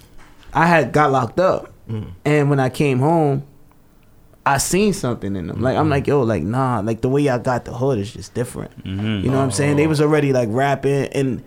I 0.54 0.68
had 0.68 0.92
got 0.94 1.12
locked 1.12 1.40
up, 1.40 1.72
mm. 1.90 2.12
and 2.24 2.50
when 2.50 2.60
I 2.60 2.70
came 2.70 3.00
home, 3.00 3.46
I 4.46 4.58
seen 4.58 4.94
something 4.94 5.36
in 5.36 5.48
them. 5.48 5.62
Like 5.62 5.76
I'm 5.76 5.84
mm-hmm. 5.84 5.92
like, 5.92 6.08
yo, 6.08 6.22
like 6.22 6.44
nah, 6.44 6.80
like 6.80 7.02
the 7.02 7.10
way 7.10 7.22
y'all 7.22 7.40
got 7.40 7.66
the 7.66 7.74
hood 7.74 8.00
is 8.00 8.14
just 8.14 8.34
different. 8.34 8.72
Mm-hmm. 8.86 9.26
You 9.26 9.32
know 9.32 9.38
what 9.38 9.44
I'm 9.44 9.52
saying? 9.52 9.76
They 9.76 9.86
oh. 9.86 9.90
was 9.90 10.02
already 10.02 10.34
like 10.34 10.50
rapping 10.52 11.08
and 11.14 11.44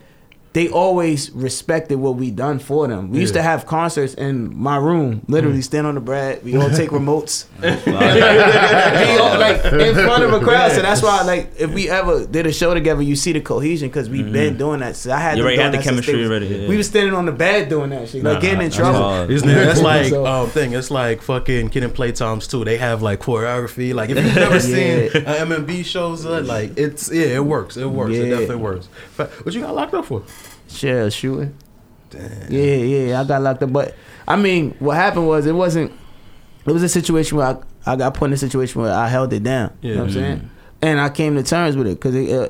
they 0.55 0.69
always 0.69 1.31
respected 1.33 1.97
what 1.99 2.15
we 2.17 2.31
done 2.31 2.59
for 2.61 2.87
them. 2.89 3.11
We 3.11 3.19
used 3.21 3.35
to 3.35 3.43
have 3.43 3.67
concerts 3.67 4.15
in 4.15 4.57
my 4.57 4.77
room, 4.77 5.23
literally 5.29 5.61
stand 5.63 5.87
on 5.87 5.95
the 5.97 6.01
bread. 6.01 6.43
We 6.45 6.57
all 6.57 6.71
take 6.71 6.91
remotes. 7.01 7.47
we 7.61 9.19
all 9.19 9.39
like 9.39 9.65
in 9.65 9.95
front 9.95 10.23
of 10.23 10.33
a 10.33 10.41
crowd. 10.41 10.73
So 10.73 10.81
that's 10.83 11.03
why 11.03 11.23
like 11.23 11.53
if 11.59 11.73
we 11.75 11.89
ever 11.91 12.25
did 12.27 12.47
a 12.47 12.53
show 12.53 12.73
together, 12.73 13.03
you 13.03 13.17
see 13.17 13.33
the 13.33 13.41
cohesion 13.41 13.89
because 13.89 14.09
we've 14.09 14.33
been 14.33 14.57
doing 14.57 14.81
that. 14.81 14.97
So 14.97 15.13
I 15.13 15.19
had 15.19 15.37
You 15.37 15.43
them 15.43 15.47
already 15.59 15.63
had 15.63 15.73
the 15.73 15.77
that 15.79 15.83
since 15.85 15.91
chemistry 16.07 16.17
was- 16.21 16.31
already, 16.31 16.47
yeah. 16.47 16.69
We 16.69 16.77
was 16.77 16.87
standing 16.87 17.15
on 17.15 17.27
the 17.27 17.33
bed 17.33 17.69
doing 17.69 17.91
that 17.91 18.09
shit, 18.09 18.23
like 18.23 18.35
Nah, 18.35 18.41
getting 18.41 18.59
in 18.61 18.65
that's 18.67 18.77
trouble. 18.77 18.99
hard. 19.01 19.31
Isn't 19.31 19.49
it? 19.49 19.55
That's 19.55 19.83
like 19.83 20.07
So- 20.07 20.25
um 20.27 20.49
thing. 20.51 20.73
It's 20.73 20.91
like 20.91 21.21
fucking 21.23 21.71
Kid 21.71 21.83
and 21.83 21.93
Play 21.95 22.13
Times 22.13 22.47
too. 22.47 22.65
They 22.65 22.77
have 22.79 23.03
like 23.03 23.21
choreography. 23.21 23.93
Like 23.93 24.11
if 24.11 24.25
you've 24.25 24.35
never 24.37 24.61
seen 24.61 25.11
Yeah. 25.13 25.21
uh, 25.21 25.45
MMB 25.47 25.85
shows, 25.85 26.25
uh, 26.25 26.43
like 26.45 26.79
it's 26.79 27.11
yeah, 27.13 27.25
it 27.27 27.45
works. 27.45 27.77
It 27.77 27.87
works. 27.91 28.13
It 28.15 28.31
definitely 28.31 28.57
works. 28.57 28.89
Fa- 29.13 29.31
What 29.43 29.53
you 29.55 29.61
got 29.61 29.75
locked 29.75 29.95
up 29.95 30.05
for? 30.05 30.23
Shell 30.69 31.11
shooting. 31.11 31.57
Yeah, 32.49 32.77
yeah, 32.77 33.21
I 33.21 33.25
got 33.25 33.43
locked 33.43 33.63
up. 33.63 33.73
But 33.73 33.95
I 34.27 34.37
mean, 34.37 34.75
what 34.79 34.97
happened 34.97 35.27
was 35.27 35.47
it 35.47 35.53
wasn't. 35.55 35.93
It 36.67 36.73
was 36.73 36.83
a 36.83 36.89
situation 36.89 37.37
where 37.39 37.47
I, 37.87 37.93
I 37.93 37.97
got 37.97 38.15
put 38.15 38.27
in 38.27 38.33
a 38.33 38.37
situation 38.37 38.81
where 38.81 38.93
I 38.93 39.09
held 39.09 39.33
it 39.33 39.43
down. 39.43 39.77
You 39.83 39.95
know 39.97 40.05
what 40.05 40.11
I'm 40.11 40.17
Yeah. 40.17 40.23
saying? 40.23 40.51
And 40.83 41.01
I 41.01 41.09
came 41.11 41.35
to 41.37 41.43
terms 41.43 41.77
with 41.77 41.87
it 41.87 41.97
because 42.01 42.13
they, 42.15 42.33
uh, 42.37 42.49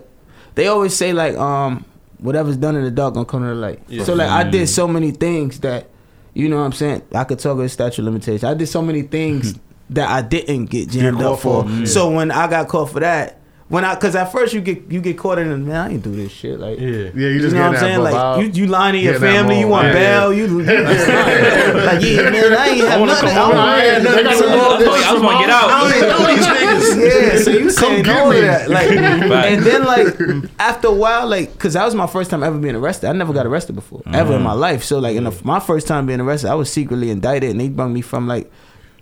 they 0.55 0.67
always 0.69 0.95
say 0.95 1.13
like 1.13 1.37
um 1.37 1.85
whatever's 2.19 2.57
done 2.57 2.77
in 2.77 2.85
the 2.85 2.91
dark 2.91 3.15
gonna 3.15 3.27
come 3.27 3.41
to 3.43 3.49
the 3.49 3.55
light. 3.55 3.81
Yeah. 3.89 4.05
So 4.05 4.15
like 4.15 4.29
I 4.29 4.45
did 4.49 4.69
so 4.69 4.87
many 4.87 5.11
things 5.11 5.61
that 5.61 5.89
you 6.35 6.49
know 6.49 6.59
what 6.59 6.65
I'm 6.65 6.73
saying. 6.73 7.03
I 7.15 7.25
could 7.25 7.39
talk 7.39 7.57
about 7.57 7.71
statute 7.71 8.01
of 8.01 8.05
limitation. 8.07 8.49
I 8.49 8.55
did 8.55 8.67
so 8.67 8.83
many 8.83 9.03
things 9.03 9.55
that 9.91 10.09
I 10.11 10.23
didn't 10.23 10.67
get 10.67 10.91
jammed 10.91 11.19
caught 11.19 11.33
up 11.35 11.39
for. 11.41 11.65
for, 11.65 11.71
yeah. 11.71 11.85
So 11.87 12.11
when 12.11 12.31
I 12.31 12.49
got 12.49 12.69
caught 12.69 12.91
for 12.91 13.01
that. 13.01 13.41
When 13.69 13.83
I, 13.83 13.97
cause 13.97 14.15
at 14.15 14.31
first 14.31 14.53
you 14.53 14.61
get 14.61 14.93
you 14.93 15.01
get 15.01 15.17
caught 15.17 15.39
in 15.39 15.49
the 15.49 15.57
man, 15.57 15.77
I 15.77 15.91
ain't 15.95 16.03
do 16.03 16.15
this 16.15 16.31
shit. 16.31 16.61
Like, 16.61 16.79
Yeah. 16.79 16.87
Yeah, 16.87 17.11
you 17.15 17.29
you 17.31 17.49
know 17.49 17.63
what 17.63 17.71
I'm 17.71 17.77
saying? 17.79 18.01
Like 18.03 18.15
vibe. 18.15 18.43
you, 18.55 18.63
you 18.63 18.67
lying 18.67 18.93
to 18.93 18.99
your 18.99 19.19
family, 19.19 19.59
you 19.59 19.67
want 19.69 19.87
Yeah, 19.87 19.93
bail, 19.95 20.35
you, 20.35 20.45
you 20.45 20.63
like 20.63 22.03
yeah, 22.03 22.31
man, 22.31 22.53
I 22.53 22.69
ain't 22.69 22.89
have 22.89 23.01
wanna 23.01 23.13
nothing. 23.13 23.29
come 23.31 23.39
I 23.39 23.41
home. 23.41 23.51
don't- 23.53 23.59
I 23.59 23.85
ain't 23.87 24.03
They 24.05 24.23
got 24.23 24.27
I 24.27 24.31
was 24.33 24.79
this 24.79 25.21
gonna 25.23 25.39
get 25.39 25.51
I 25.51 25.61
out. 25.61 25.81
don't 25.81 25.97
even 25.97 26.09
know 26.11 26.27
these 26.37 26.47
niggas. 26.47 27.33
yeah, 27.33 27.43
so 27.43 27.51
you 27.53 27.71
saying 27.71 28.03
get 28.03 28.17
all 28.21 28.31
of 28.31 28.35
me. 28.37 28.41
that, 28.43 28.69
like, 28.69 28.91
and 28.91 29.63
then 29.65 29.85
like 29.85 30.51
after 30.59 30.89
a 30.89 30.93
while, 30.93 31.27
like, 31.27 31.59
cause 31.59 31.73
that 31.73 31.85
was 31.87 31.95
my 31.95 32.07
first 32.07 32.31
time 32.31 32.43
ever 32.43 32.59
being 32.59 32.77
arrested. 32.77 33.09
I 33.09 33.13
never 33.13 33.33
got 33.33 33.47
arrested 33.47 33.75
before, 33.75 34.03
ever 34.13 34.35
in 34.37 34.43
my 34.43 34.53
life. 34.53 34.85
So 34.85 34.99
like, 34.99 35.17
in 35.17 35.25
the, 35.25 35.41
my 35.43 35.59
first 35.59 35.87
time 35.87 36.05
being 36.07 36.21
arrested, 36.21 36.51
I 36.51 36.55
was 36.55 36.71
secretly 36.71 37.09
indicted, 37.11 37.51
and 37.51 37.59
they 37.61 37.71
brought 37.71 37.89
me 37.89 38.03
from 38.03 38.29
like, 38.29 38.51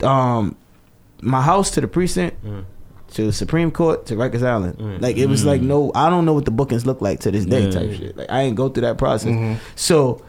um, 0.02 0.54
my 1.20 1.42
house 1.42 1.70
to 1.72 1.80
the 1.80 1.88
precinct. 1.88 2.36
To 3.12 3.26
the 3.26 3.32
Supreme 3.32 3.70
Court 3.70 4.06
to 4.06 4.14
Rikers 4.14 4.42
Island, 4.42 4.78
mm. 4.78 5.00
like 5.00 5.16
it 5.16 5.26
was 5.26 5.42
mm. 5.42 5.46
like 5.46 5.60
no, 5.60 5.92
I 5.94 6.08
don't 6.08 6.24
know 6.24 6.32
what 6.32 6.44
the 6.44 6.50
bookings 6.50 6.86
look 6.86 7.00
like 7.00 7.20
to 7.20 7.30
this 7.30 7.44
day, 7.44 7.64
Yeah. 7.64 7.70
type 7.70 7.92
shit. 7.92 8.16
Like 8.16 8.30
I 8.30 8.42
ain't 8.42 8.56
go 8.56 8.68
through 8.68 8.82
that 8.82 8.96
process, 8.96 9.32
mm-hmm. 9.32 9.54
so 9.76 10.22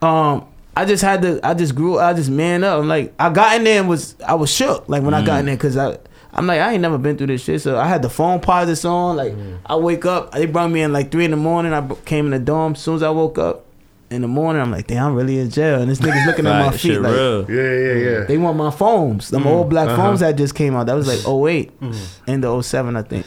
um 0.00 0.46
I 0.76 0.84
just 0.84 1.02
had 1.02 1.22
to 1.22 1.40
I 1.42 1.54
just 1.54 1.74
grew 1.74 1.98
I 1.98 2.14
just 2.14 2.30
man 2.30 2.64
up. 2.64 2.80
I'm 2.80 2.88
like 2.88 3.12
I 3.18 3.30
got 3.30 3.56
in 3.56 3.64
there 3.64 3.80
and 3.80 3.88
was 3.88 4.16
I 4.26 4.34
was 4.34 4.50
shook 4.50 4.88
like 4.88 5.02
when 5.02 5.14
I 5.14 5.24
got 5.24 5.40
in 5.40 5.42
mm. 5.42 5.46
there 5.46 5.56
because 5.56 5.76
I 5.76 5.98
I'm 6.32 6.46
like 6.46 6.60
I 6.60 6.72
ain't 6.72 6.82
never 6.82 6.98
been 6.98 7.16
through 7.16 7.28
this 7.28 7.44
shit. 7.44 7.60
So 7.60 7.78
I 7.78 7.86
had 7.86 8.02
the 8.02 8.08
Foamposites 8.08 8.88
on. 8.88 9.16
Like 9.16 9.34
I 9.66 9.76
wake 9.76 10.04
up, 10.04 10.32
they 10.32 10.46
brought 10.46 10.70
me 10.70 10.82
in 10.82 10.92
like 10.92 11.12
three 11.12 11.24
in 11.24 11.30
the 11.30 11.36
morning. 11.36 11.72
I 11.72 11.86
came 12.06 12.26
in 12.26 12.32
the 12.32 12.38
dorm. 12.38 12.72
As 12.72 12.80
soon 12.80 12.96
as 12.96 13.02
I 13.02 13.10
woke 13.10 13.38
up 13.38 13.63
in 14.14 14.22
the 14.22 14.28
morning, 14.28 14.62
I'm 14.62 14.70
like, 14.70 14.86
damn, 14.86 15.08
I'm 15.08 15.14
really 15.14 15.38
in 15.38 15.50
jail. 15.50 15.80
And 15.80 15.90
this 15.90 15.98
nigga's 15.98 16.26
looking 16.26 16.46
at 16.46 16.58
my 16.58 16.66
Right, 16.66 16.72
feet 16.72 16.80
shit 16.80 17.02
like 17.02 17.12
real. 17.12 17.50
Yeah, 17.50 17.56
yeah, 17.56 17.92
yeah. 17.92 18.20
Mm. 18.20 18.26
they 18.28 18.38
want 18.38 18.56
my 18.56 18.70
foams. 18.70 19.28
Them 19.30 19.42
mm, 19.42 19.46
old 19.46 19.70
black 19.70 19.88
uh-huh. 19.88 19.96
foams 19.96 20.20
that 20.20 20.36
just 20.36 20.54
came 20.54 20.74
out. 20.74 20.86
That 20.86 20.94
was 20.94 21.06
like 21.06 21.18
mm. 21.18 21.50
8 22.26 22.28
into 22.28 22.62
07, 22.62 22.96
I 22.96 23.02
think. 23.02 23.26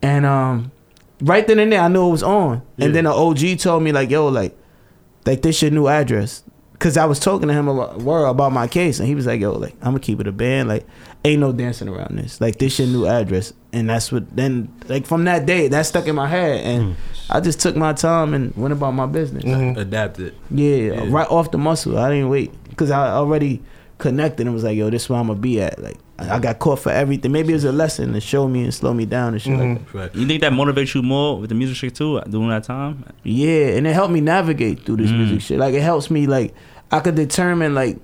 And 0.00 0.26
um, 0.26 0.72
right 1.20 1.46
then 1.46 1.58
and 1.58 1.72
there, 1.72 1.80
I 1.80 1.88
knew 1.88 2.08
it 2.08 2.10
was 2.10 2.22
on. 2.22 2.62
And 2.78 2.94
then 2.94 3.04
the 3.04 3.12
OG 3.12 3.58
told 3.58 3.82
me 3.82 3.92
like, 3.92 4.10
yo, 4.10 4.28
like, 4.28 4.56
like 5.26 5.42
this 5.42 5.62
your 5.62 5.70
new 5.70 5.86
address. 5.86 6.42
Cause 6.82 6.96
I 6.96 7.04
was 7.04 7.20
talking 7.20 7.46
to 7.46 7.54
him 7.54 7.68
about, 7.68 8.02
word 8.02 8.26
about 8.26 8.50
my 8.50 8.66
case, 8.66 8.98
and 8.98 9.06
he 9.06 9.14
was 9.14 9.24
like, 9.24 9.40
"Yo, 9.40 9.52
like 9.52 9.74
I'm 9.80 9.92
gonna 9.92 10.00
keep 10.00 10.20
it 10.20 10.26
a 10.26 10.32
band. 10.32 10.68
Like, 10.68 10.84
ain't 11.24 11.40
no 11.40 11.52
dancing 11.52 11.88
around 11.88 12.18
this. 12.18 12.40
Like, 12.40 12.58
this 12.58 12.78
your 12.78 12.88
new 12.88 13.06
address." 13.06 13.52
And 13.72 13.88
that's 13.88 14.10
what 14.10 14.34
then, 14.34 14.68
like 14.88 15.06
from 15.06 15.24
that 15.24 15.46
day, 15.46 15.68
that 15.68 15.86
stuck 15.86 16.08
in 16.08 16.16
my 16.16 16.26
head, 16.26 16.60
and 16.64 16.94
mm. 16.94 16.96
I 17.30 17.40
just 17.40 17.60
took 17.60 17.76
my 17.76 17.92
time 17.92 18.34
and 18.34 18.54
went 18.56 18.72
about 18.72 18.90
my 18.92 19.06
business. 19.06 19.44
Mm-hmm. 19.44 19.78
Adapted. 19.78 20.34
Yeah, 20.50 21.04
right 21.08 21.28
off 21.30 21.52
the 21.52 21.58
muscle. 21.58 21.96
I 21.96 22.10
didn't 22.10 22.28
wait 22.28 22.52
because 22.68 22.90
I 22.90 23.10
already 23.10 23.62
connected 23.98 24.46
and 24.46 24.52
was 24.52 24.64
like, 24.64 24.76
"Yo, 24.76 24.90
this 24.90 25.04
is 25.04 25.08
where 25.08 25.20
I'm 25.20 25.28
gonna 25.28 25.38
be 25.38 25.62
at." 25.62 25.80
Like, 25.80 25.98
I 26.18 26.34
I 26.34 26.38
got 26.40 26.58
caught 26.58 26.80
for 26.80 26.90
everything. 26.90 27.30
Maybe 27.30 27.50
it 27.50 27.54
was 27.54 27.64
a 27.64 27.72
lesson 27.72 28.12
to 28.14 28.20
show 28.20 28.48
me 28.48 28.64
and 28.64 28.74
slow 28.74 28.92
me 28.92 29.06
down 29.06 29.34
and 29.34 29.40
shit 29.40 29.56
like 29.56 29.68
mm-hmm. 29.68 29.84
that. 29.84 29.94
Right. 29.94 30.14
You 30.16 30.26
think 30.26 30.40
that 30.40 30.52
motivates 30.52 30.94
you 30.94 31.02
more 31.02 31.38
with 31.38 31.48
the 31.48 31.54
music 31.54 31.76
shit 31.76 31.94
too 31.94 32.20
during 32.28 32.48
that 32.48 32.64
time? 32.64 33.04
Yeah, 33.22 33.68
and 33.68 33.86
it 33.86 33.92
helped 33.92 34.12
me 34.12 34.20
navigate 34.20 34.84
through 34.84 34.96
this 34.96 35.10
mm. 35.10 35.18
music 35.18 35.42
shit. 35.42 35.58
Like 35.60 35.74
it 35.74 35.82
helps 35.82 36.10
me 36.10 36.26
like 36.26 36.54
I 36.92 37.00
could 37.00 37.14
determine 37.14 37.74
like 37.74 37.98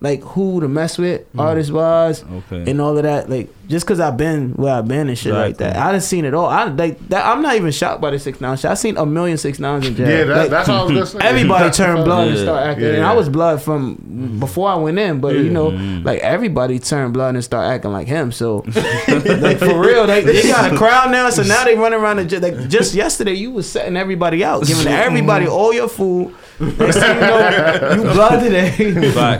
like 0.00 0.20
who 0.22 0.60
to 0.60 0.68
mess 0.68 0.98
with 0.98 1.32
mm. 1.32 1.40
artist 1.40 1.70
wise 1.72 2.24
Okay. 2.24 2.70
and 2.70 2.80
all 2.80 2.96
of 2.96 3.04
that. 3.04 3.30
Like 3.30 3.48
just 3.72 3.86
cause 3.86 3.98
I've 3.98 4.16
been 4.16 4.52
where 4.52 4.74
I've 4.74 4.86
been 4.86 5.08
and 5.08 5.18
shit 5.18 5.32
like 5.32 5.56
that. 5.56 5.70
Exactly. 5.70 5.88
I 5.88 5.92
done 5.92 6.00
seen 6.02 6.24
it 6.26 6.34
all. 6.34 6.46
I 6.46 6.64
like 6.64 7.08
that 7.08 7.24
I'm 7.26 7.42
not 7.42 7.56
even 7.56 7.72
shocked 7.72 8.00
by 8.02 8.10
the 8.10 8.18
six 8.18 8.40
nine 8.40 8.56
shit. 8.56 8.70
I 8.70 8.74
seen 8.74 8.98
a 8.98 9.06
million 9.06 9.38
six 9.38 9.58
nines 9.58 9.86
in 9.86 9.96
jail. 9.96 10.08
Yeah, 10.08 10.24
that, 10.24 10.36
Like, 10.36 10.50
that's 10.50 10.68
all 10.68 10.82
I 10.82 10.82
was 10.84 10.92
gonna 10.92 11.06
say. 11.22 11.28
Everybody 11.28 11.70
turned 11.70 11.98
the 11.98 12.04
blood 12.04 12.28
and 12.28 12.38
start 12.38 12.66
acting. 12.66 12.84
Yeah, 12.84 12.94
and. 12.94 13.04
I 13.04 13.14
was 13.14 13.30
blood 13.30 13.62
from 13.62 14.38
before 14.38 14.68
I 14.68 14.76
went 14.76 14.98
in, 14.98 15.20
but 15.20 15.34
you 15.34 15.48
know, 15.48 15.70
mm-hmm. 15.70 16.06
like 16.06 16.20
everybody 16.20 16.78
turned 16.78 17.14
blood 17.14 17.34
and 17.34 17.42
start 17.42 17.66
acting 17.66 17.92
like 17.92 18.06
him. 18.06 18.30
So, 18.30 18.58
like 19.08 19.58
for 19.58 19.80
real, 19.80 20.06
they, 20.06 20.22
they 20.22 20.42
got 20.42 20.72
a 20.72 20.76
crowd 20.82 21.10
now. 21.10 21.30
So 21.30 21.42
now 21.42 21.64
they 21.64 21.74
run 21.74 21.94
around 21.94 22.18
and 22.18 22.28
just, 22.28 22.42
like 22.42 22.68
just 22.68 22.94
yesterday, 22.94 23.34
you 23.34 23.50
was 23.52 23.68
setting 23.70 23.96
everybody 23.96 24.44
out, 24.44 24.66
giving 24.66 24.86
everybody 24.86 25.46
mm-hmm. 25.46 25.54
all 25.54 25.72
your 25.72 25.88
food. 25.88 26.34
Next 26.60 26.98
thing 26.98 27.14
you 27.14 27.20
know, 27.22 27.94
you 27.96 28.02
blood 28.02 28.40
today, 28.40 28.74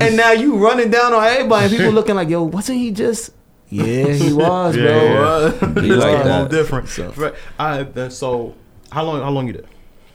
and 0.00 0.16
now 0.16 0.32
you 0.32 0.56
running 0.56 0.90
down 0.90 1.12
on 1.12 1.22
everybody. 1.22 1.66
And 1.66 1.76
people 1.76 1.92
looking 1.92 2.14
like, 2.14 2.30
yo, 2.30 2.44
wasn't 2.44 2.78
he 2.78 2.90
just? 2.90 3.30
Yeah, 3.72 4.12
he 4.12 4.32
was, 4.32 4.76
Yeah, 4.76 5.52
bro. 5.60 5.82
You 5.82 5.96
like 5.96 6.16
It's 6.16 6.24
that. 6.24 6.40
all 6.42 6.46
different. 6.46 6.98
Right. 7.16 7.34
I 7.58 7.82
then 7.84 8.10
so 8.10 8.54
how 8.90 9.02
long 9.04 9.20
how 9.22 9.30
long 9.30 9.46
you 9.46 9.54
did? 9.54 9.66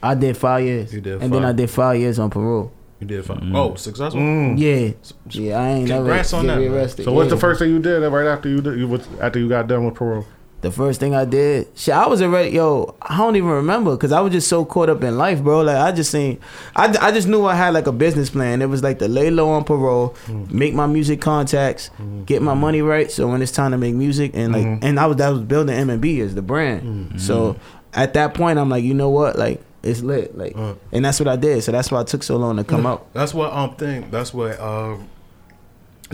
I 0.04 0.13
did 0.13 0.38
five 0.38 0.63
years, 0.63 0.93
You 0.93 1.02
did 1.02 1.22
and 1.24 1.34
then. 1.34 1.43
I 1.43 1.52
did 1.54 1.70
five 1.70 2.00
years 2.00 2.20
on 2.20 2.30
parole. 2.30 2.72
You 3.00 3.08
did 3.08 3.26
fine. 3.26 3.39
Mm. 3.39 3.56
Oh, 3.56 3.76
successful. 3.76 4.20
Mm. 4.22 4.58
Mm. 4.58 4.60
Yeah, 4.60 5.41
yeah, 5.41 5.60
I 5.60 5.67
ain't 5.70 5.88
never 5.89 6.02
Congrats 6.02 6.34
on 6.34 6.46
get 6.46 6.48
that, 6.56 6.62
man. 6.62 6.72
rearrested. 6.72 7.06
So 7.06 7.12
what's 7.13 7.30
the 7.32 7.38
first 7.38 7.60
thing 7.60 7.70
you 7.72 7.80
did 7.80 8.00
right 8.08 8.28
after 8.28 8.48
you 8.50 8.62
did 8.62 8.78
you 8.80 8.88
was 8.88 9.08
after 9.22 9.39
you 9.39 9.50
got 9.50 9.67
done 9.67 9.86
with 9.86 9.96
parole? 9.96 10.26
The 10.67 10.75
first 10.75 10.99
thing 10.99 11.15
I 11.15 11.23
did, 11.23 11.67
shit, 11.75 11.93
I 11.93 12.08
was 12.08 12.21
already, 12.21 12.49
yo, 12.51 12.95
I 13.01 13.17
don't 13.17 13.38
even 13.38 13.49
remember 13.49 13.91
because 13.95 14.12
I 14.12 14.19
was 14.19 14.34
just 14.34 14.49
so 14.49 14.65
caught 14.65 14.89
up 14.89 15.01
in 15.01 15.17
life, 15.17 15.41
bro. 15.41 15.62
Like, 15.62 15.77
I 15.77 15.93
just 15.93 16.12
seen, 16.12 16.39
I, 16.75 16.93
I 16.99 17.12
just 17.12 17.27
knew 17.27 17.45
I 17.45 17.56
had 17.56 17.73
like 17.73 17.88
a 17.88 17.91
business 17.93 18.30
plan. 18.30 18.62
It 18.62 18.65
was 18.65 18.84
like 18.84 18.99
to 18.99 19.08
lay 19.08 19.30
low 19.32 19.49
on 19.49 19.63
parole, 19.63 20.15
make 20.49 20.73
my 20.73 20.86
music 20.88 21.21
contacts, 21.21 21.89
get 22.25 22.41
my 22.41 22.53
money 22.53 22.82
right. 22.82 23.10
So 23.10 23.27
when 23.30 23.41
it's 23.41 23.51
time 23.53 23.71
to 23.71 23.77
make 23.77 23.95
music, 23.95 24.32
and 24.34 24.51
like, 24.53 24.65
and 24.84 24.99
I 24.99 25.06
was, 25.06 25.15
that 25.17 25.30
was 25.30 25.41
building 25.41 25.73
MMB 25.77 26.19
as 26.21 26.36
the 26.36 26.41
brand. 26.41 27.21
So 27.21 27.56
at 27.93 28.13
that 28.15 28.34
point, 28.34 28.60
I'm 28.60 28.69
like, 28.69 28.84
you 28.84 28.93
know 28.93 29.10
what, 29.10 29.38
like, 29.38 29.63
it's 29.84 30.01
lit, 30.01 30.38
like, 30.38 30.53
and 30.91 31.06
that's 31.06 31.17
what 31.21 31.30
I 31.30 31.38
did. 31.38 31.63
So 31.63 31.71
that's 31.71 31.89
why 31.91 32.01
it 32.01 32.08
took 32.08 32.23
so 32.23 32.36
long 32.36 32.58
to 32.58 32.65
come 32.65 32.86
out. 32.86 33.08
That's 33.13 33.34
what 33.34 33.53
um 33.53 33.75
thing. 33.75 34.10
That's 34.12 34.34
what 34.34 34.60
um 34.60 35.08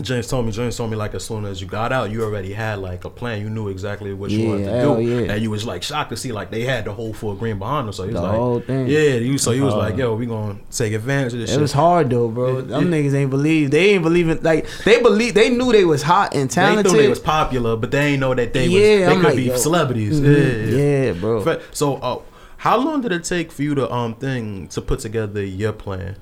James 0.02 0.26
told 0.26 0.44
me. 0.44 0.50
James 0.50 0.76
told 0.76 0.90
me 0.90 0.96
like 0.96 1.14
as 1.14 1.24
soon 1.24 1.44
as 1.44 1.60
you 1.60 1.68
got 1.68 1.92
out, 1.92 2.10
you 2.10 2.24
already 2.24 2.52
had 2.52 2.80
like 2.80 3.04
a 3.04 3.10
plan. 3.10 3.40
You 3.40 3.48
knew 3.48 3.68
exactly 3.68 4.12
what 4.12 4.30
you 4.32 4.40
Yeah, 4.40 4.48
wanted 4.48 4.64
to 4.64 4.80
do, 4.96 5.00
yeah. 5.02 5.32
and 5.32 5.42
you 5.42 5.50
was 5.50 5.64
like 5.64 5.84
shocked 5.84 6.10
to 6.10 6.16
see 6.16 6.32
like 6.32 6.50
they 6.50 6.62
had 6.64 6.84
the 6.84 6.92
whole 6.92 7.12
full 7.12 7.34
green 7.36 7.60
behind 7.60 7.86
them. 7.86 7.92
So 7.92 8.02
he 8.02 8.08
was 8.12 8.20
The 8.20 8.26
like, 8.26 8.36
whole 8.36 8.60
thing. 8.60 8.88
yeah. 8.88 9.14
You 9.14 9.38
so 9.38 9.52
he 9.52 9.60
was 9.60 9.72
like, 9.74 9.96
yo, 9.96 10.14
we 10.16 10.26
gonna 10.26 10.58
take 10.72 10.94
advantage 10.94 11.34
of 11.34 11.38
this. 11.38 11.50
It 11.50 11.54
shit. 11.54 11.62
was 11.62 11.72
hard 11.72 12.10
though, 12.10 12.28
bro. 12.28 12.56
Yeah, 12.56 12.60
Them 12.62 12.92
yeah. 12.92 12.98
niggas 12.98 13.14
ain't 13.14 13.30
believe. 13.30 13.70
They 13.70 13.90
ain't 13.90 14.02
believing. 14.02 14.40
Like 14.42 14.66
they 14.84 15.00
believe. 15.00 15.34
They 15.34 15.50
knew 15.50 15.70
they 15.70 15.84
was 15.84 16.02
hot 16.02 16.34
and 16.34 16.50
talented. 16.50 16.86
They 16.86 16.88
thought 16.90 16.96
they 16.96 17.08
was 17.08 17.20
popular, 17.20 17.76
but 17.76 17.92
they 17.92 18.00
ain't 18.14 18.20
know 18.20 18.34
that 18.34 18.52
they 18.52 18.68
was. 18.68 18.74
They 18.74 19.06
I'm 19.06 19.16
could 19.20 19.24
like, 19.26 19.36
be 19.36 19.42
yo. 19.44 19.56
celebrities. 19.56 20.20
Mhm. 20.20 20.72
Yeah, 20.72 20.76
Yeah, 21.06 21.12
bro. 21.12 21.60
So, 21.70 21.96
uh, 21.96 22.18
how 22.56 22.78
long 22.78 23.00
did 23.02 23.12
it 23.12 23.22
take 23.22 23.52
for 23.52 23.62
you 23.62 23.76
to 23.76 23.88
um 23.92 24.14
thing 24.14 24.66
to 24.68 24.80
put 24.80 24.98
together 24.98 25.44
your 25.44 25.72
plan? 25.72 26.16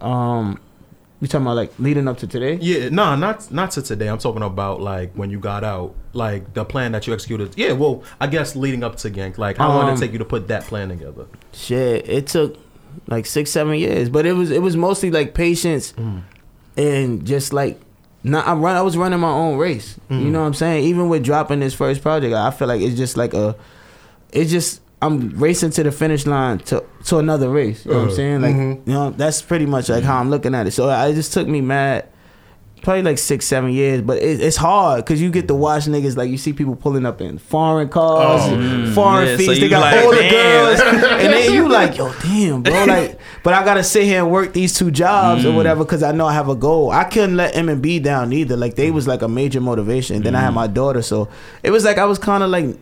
Um, 0.00 0.60
you 1.26 1.30
talking 1.30 1.46
about 1.46 1.56
like 1.56 1.72
leading 1.78 2.06
up 2.08 2.18
to 2.18 2.26
today? 2.26 2.54
Yeah, 2.60 2.88
nah, 2.90 3.16
not 3.16 3.50
not 3.50 3.72
to 3.72 3.82
today. 3.82 4.08
I'm 4.08 4.18
talking 4.18 4.42
about 4.42 4.80
like 4.80 5.12
when 5.14 5.30
you 5.30 5.38
got 5.40 5.64
out, 5.64 5.94
like 6.12 6.54
the 6.54 6.64
plan 6.64 6.92
that 6.92 7.06
you 7.06 7.12
executed. 7.12 7.54
Yeah, 7.56 7.72
well, 7.72 8.02
I 8.20 8.28
guess 8.28 8.54
leading 8.56 8.84
up 8.84 8.96
to 8.98 9.10
Gank, 9.10 9.36
like 9.38 9.56
how 9.56 9.68
long 9.68 9.86
did 9.86 9.90
Um, 9.92 9.96
it 9.96 10.00
take 10.00 10.12
you 10.12 10.18
to 10.18 10.24
put 10.24 10.48
that 10.48 10.64
plan 10.64 10.88
together? 10.88 11.26
Shit, 11.52 12.08
it 12.08 12.28
took 12.28 12.56
like 13.08 13.26
six, 13.26 13.50
seven 13.50 13.74
years, 13.76 14.08
but 14.08 14.24
it 14.26 14.32
was 14.34 14.50
it 14.50 14.62
was 14.62 14.76
mostly 14.76 15.10
like 15.10 15.34
patience 15.34 15.92
and 16.76 17.26
just 17.26 17.52
like. 17.52 17.80
Not, 18.22 18.44
I 18.48 18.54
run. 18.54 18.74
I 18.74 18.82
was 18.82 18.96
running 18.96 19.20
my 19.20 19.30
own 19.30 19.56
race. 19.56 20.00
You 20.10 20.16
know 20.16 20.40
what 20.40 20.46
I'm 20.48 20.54
saying? 20.54 20.82
Even 20.82 21.08
with 21.08 21.22
dropping 21.22 21.60
this 21.60 21.74
first 21.74 22.02
project, 22.02 22.34
I 22.34 22.50
feel 22.50 22.66
like 22.66 22.80
it's 22.80 22.96
just 22.96 23.16
like 23.16 23.34
a. 23.34 23.54
It's 24.32 24.50
just 24.50 24.80
I'm 25.02 25.30
racing 25.38 25.70
to 25.70 25.82
the 25.82 25.92
finish 25.92 26.26
line 26.26 26.58
to 26.60 26.82
to 27.04 27.18
another 27.18 27.50
race. 27.50 27.84
You 27.84 27.92
know 27.92 27.98
what 27.98 28.04
I'm 28.04 28.10
uh, 28.10 28.16
saying? 28.16 28.40
Like 28.40 28.54
mm-hmm. 28.54 28.90
you 28.90 28.96
know 28.96 29.10
that's 29.10 29.42
pretty 29.42 29.66
much 29.66 29.88
like 29.88 30.04
how 30.04 30.18
I'm 30.18 30.30
looking 30.30 30.54
at 30.54 30.66
it. 30.66 30.70
So 30.70 30.88
it 30.88 31.14
just 31.14 31.34
took 31.34 31.46
me 31.46 31.60
mad, 31.60 32.08
probably 32.80 33.02
like 33.02 33.18
six 33.18 33.46
seven 33.46 33.72
years. 33.72 34.00
But 34.00 34.22
it, 34.22 34.40
it's 34.40 34.56
hard 34.56 35.04
because 35.04 35.20
you 35.20 35.30
get 35.30 35.48
to 35.48 35.54
watch 35.54 35.84
niggas 35.84 36.16
like 36.16 36.30
you 36.30 36.38
see 36.38 36.54
people 36.54 36.76
pulling 36.76 37.04
up 37.04 37.20
in 37.20 37.36
foreign 37.36 37.90
cars, 37.90 38.40
oh, 38.44 38.56
mm-hmm. 38.56 38.94
foreign 38.94 39.28
Yeah, 39.28 39.36
feet. 39.36 39.46
so 39.46 39.54
they 39.54 39.68
got 39.68 39.80
like, 39.80 40.02
older 40.02 40.16
damn. 40.16 40.30
girls, 40.32 40.80
and 41.24 41.32
then 41.32 41.52
you 41.52 41.68
like 41.68 41.98
yo 41.98 42.10
damn 42.22 42.62
bro 42.62 42.84
like. 42.86 43.20
But 43.42 43.52
I 43.52 43.64
gotta 43.66 43.84
sit 43.84 44.04
here 44.04 44.22
and 44.22 44.32
work 44.32 44.54
these 44.54 44.74
two 44.74 44.90
jobs 44.90 45.44
or 45.44 45.50
mm. 45.50 45.56
whatever 45.56 45.84
because 45.84 46.02
I 46.02 46.12
know 46.12 46.26
I 46.26 46.32
have 46.32 46.48
a 46.48 46.56
goal. 46.56 46.90
I 46.90 47.04
couldn't 47.04 47.36
let 47.36 47.54
MMB 47.54 48.02
down 48.02 48.32
either. 48.32 48.56
Like 48.56 48.76
they 48.76 48.88
mm. 48.88 48.94
was 48.94 49.06
like 49.06 49.20
a 49.20 49.28
major 49.28 49.60
motivation. 49.60 50.22
Then 50.22 50.34
I 50.34 50.40
had 50.40 50.52
mm. 50.52 50.54
my 50.54 50.66
daughter, 50.66 51.02
so 51.02 51.28
it 51.62 51.70
was 51.70 51.84
like 51.84 51.98
I 51.98 52.06
was 52.06 52.18
kind 52.18 52.42
of 52.42 52.48
like 52.48 52.76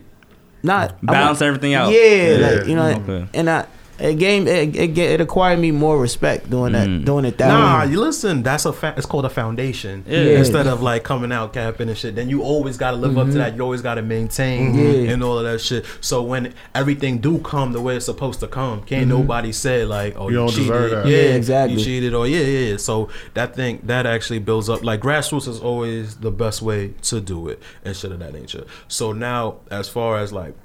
not 0.65 0.95
I 1.07 1.11
Balance 1.11 1.41
everything 1.41 1.73
out. 1.73 1.91
Yeah, 1.91 2.01
Yeah. 2.37 2.47
like 2.47 2.67
you 2.67 2.75
know, 2.75 2.89
Okay. 2.89 3.27
and 3.33 3.49
I 3.49 3.65
it 3.99 4.15
game 4.15 4.47
it, 4.47 4.75
it 4.75 4.97
it 4.97 5.21
acquired 5.21 5.59
me 5.59 5.71
more 5.71 5.97
respect 5.99 6.49
doing 6.49 6.73
that 6.73 6.87
mm. 6.87 7.05
doing 7.05 7.25
it 7.25 7.37
that 7.37 7.47
Nah, 7.47 7.83
way. 7.85 7.91
you 7.91 8.01
listen. 8.01 8.43
That's 8.43 8.65
a 8.65 8.73
fa- 8.73 8.93
it's 8.97 9.05
called 9.05 9.25
a 9.25 9.29
foundation. 9.29 10.03
Yeah. 10.07 10.37
Instead 10.39 10.67
of 10.67 10.81
like 10.81 11.03
coming 11.03 11.31
out 11.31 11.53
capping 11.53 11.87
and 11.87 11.97
shit, 11.97 12.15
then 12.15 12.29
you 12.29 12.41
always 12.43 12.77
got 12.77 12.91
to 12.91 12.97
live 12.97 13.17
up 13.17 13.25
to 13.25 13.29
mm-hmm. 13.29 13.39
that. 13.39 13.55
You 13.55 13.61
always 13.61 13.81
got 13.81 13.95
to 13.95 14.01
maintain 14.01 14.73
mm-hmm. 14.73 15.05
Yeah. 15.05 15.11
and 15.13 15.23
all 15.23 15.37
of 15.39 15.45
that 15.45 15.59
shit. 15.59 15.85
So 16.01 16.21
when 16.23 16.53
everything 16.73 17.19
do 17.19 17.39
come 17.39 17.71
the 17.71 17.81
way 17.81 17.95
it's 17.95 18.05
supposed 18.05 18.39
to 18.41 18.47
come, 18.47 18.83
can't 18.83 19.07
mm-hmm. 19.07 19.21
nobody 19.21 19.51
say 19.51 19.85
like, 19.85 20.15
oh, 20.17 20.27
You 20.27 20.31
you, 20.31 20.37
don't 20.39 20.49
cheated. 20.49 20.63
deserve 20.63 20.91
that. 20.91 21.05
Yeah, 21.07 21.17
Yeah, 21.17 21.35
exactly. 21.35 21.77
You 21.77 21.83
cheated 21.83 22.13
or 22.13 22.27
yeah, 22.27 22.39
yeah. 22.41 22.71
yeah. 22.71 22.77
So 22.77 23.09
that 23.33 23.55
thing 23.55 23.79
that 23.83 24.05
actually 24.05 24.39
builds 24.39 24.69
up. 24.69 24.83
Like 24.83 24.99
grassroots 25.01 25.47
is 25.47 25.59
always 25.59 26.17
the 26.17 26.31
best 26.31 26.61
way 26.61 26.93
to 27.03 27.21
do 27.21 27.47
it 27.47 27.61
and 27.83 27.95
shit 27.95 28.11
of 28.11 28.19
that 28.19 28.33
nature. 28.33 28.65
So 28.87 29.11
now, 29.13 29.57
as 29.71 29.87
far 29.87 30.17
as 30.17 30.33
like 30.33 30.55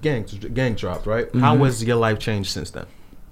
gang 0.00 0.24
gang 0.54 0.74
dropped, 0.74 1.06
right? 1.06 1.28
How 1.34 1.56
has 1.64 1.82
your 1.84 1.96
life 1.96 2.18
changed 2.18 2.50
since 2.50 2.70
then? 2.70 2.86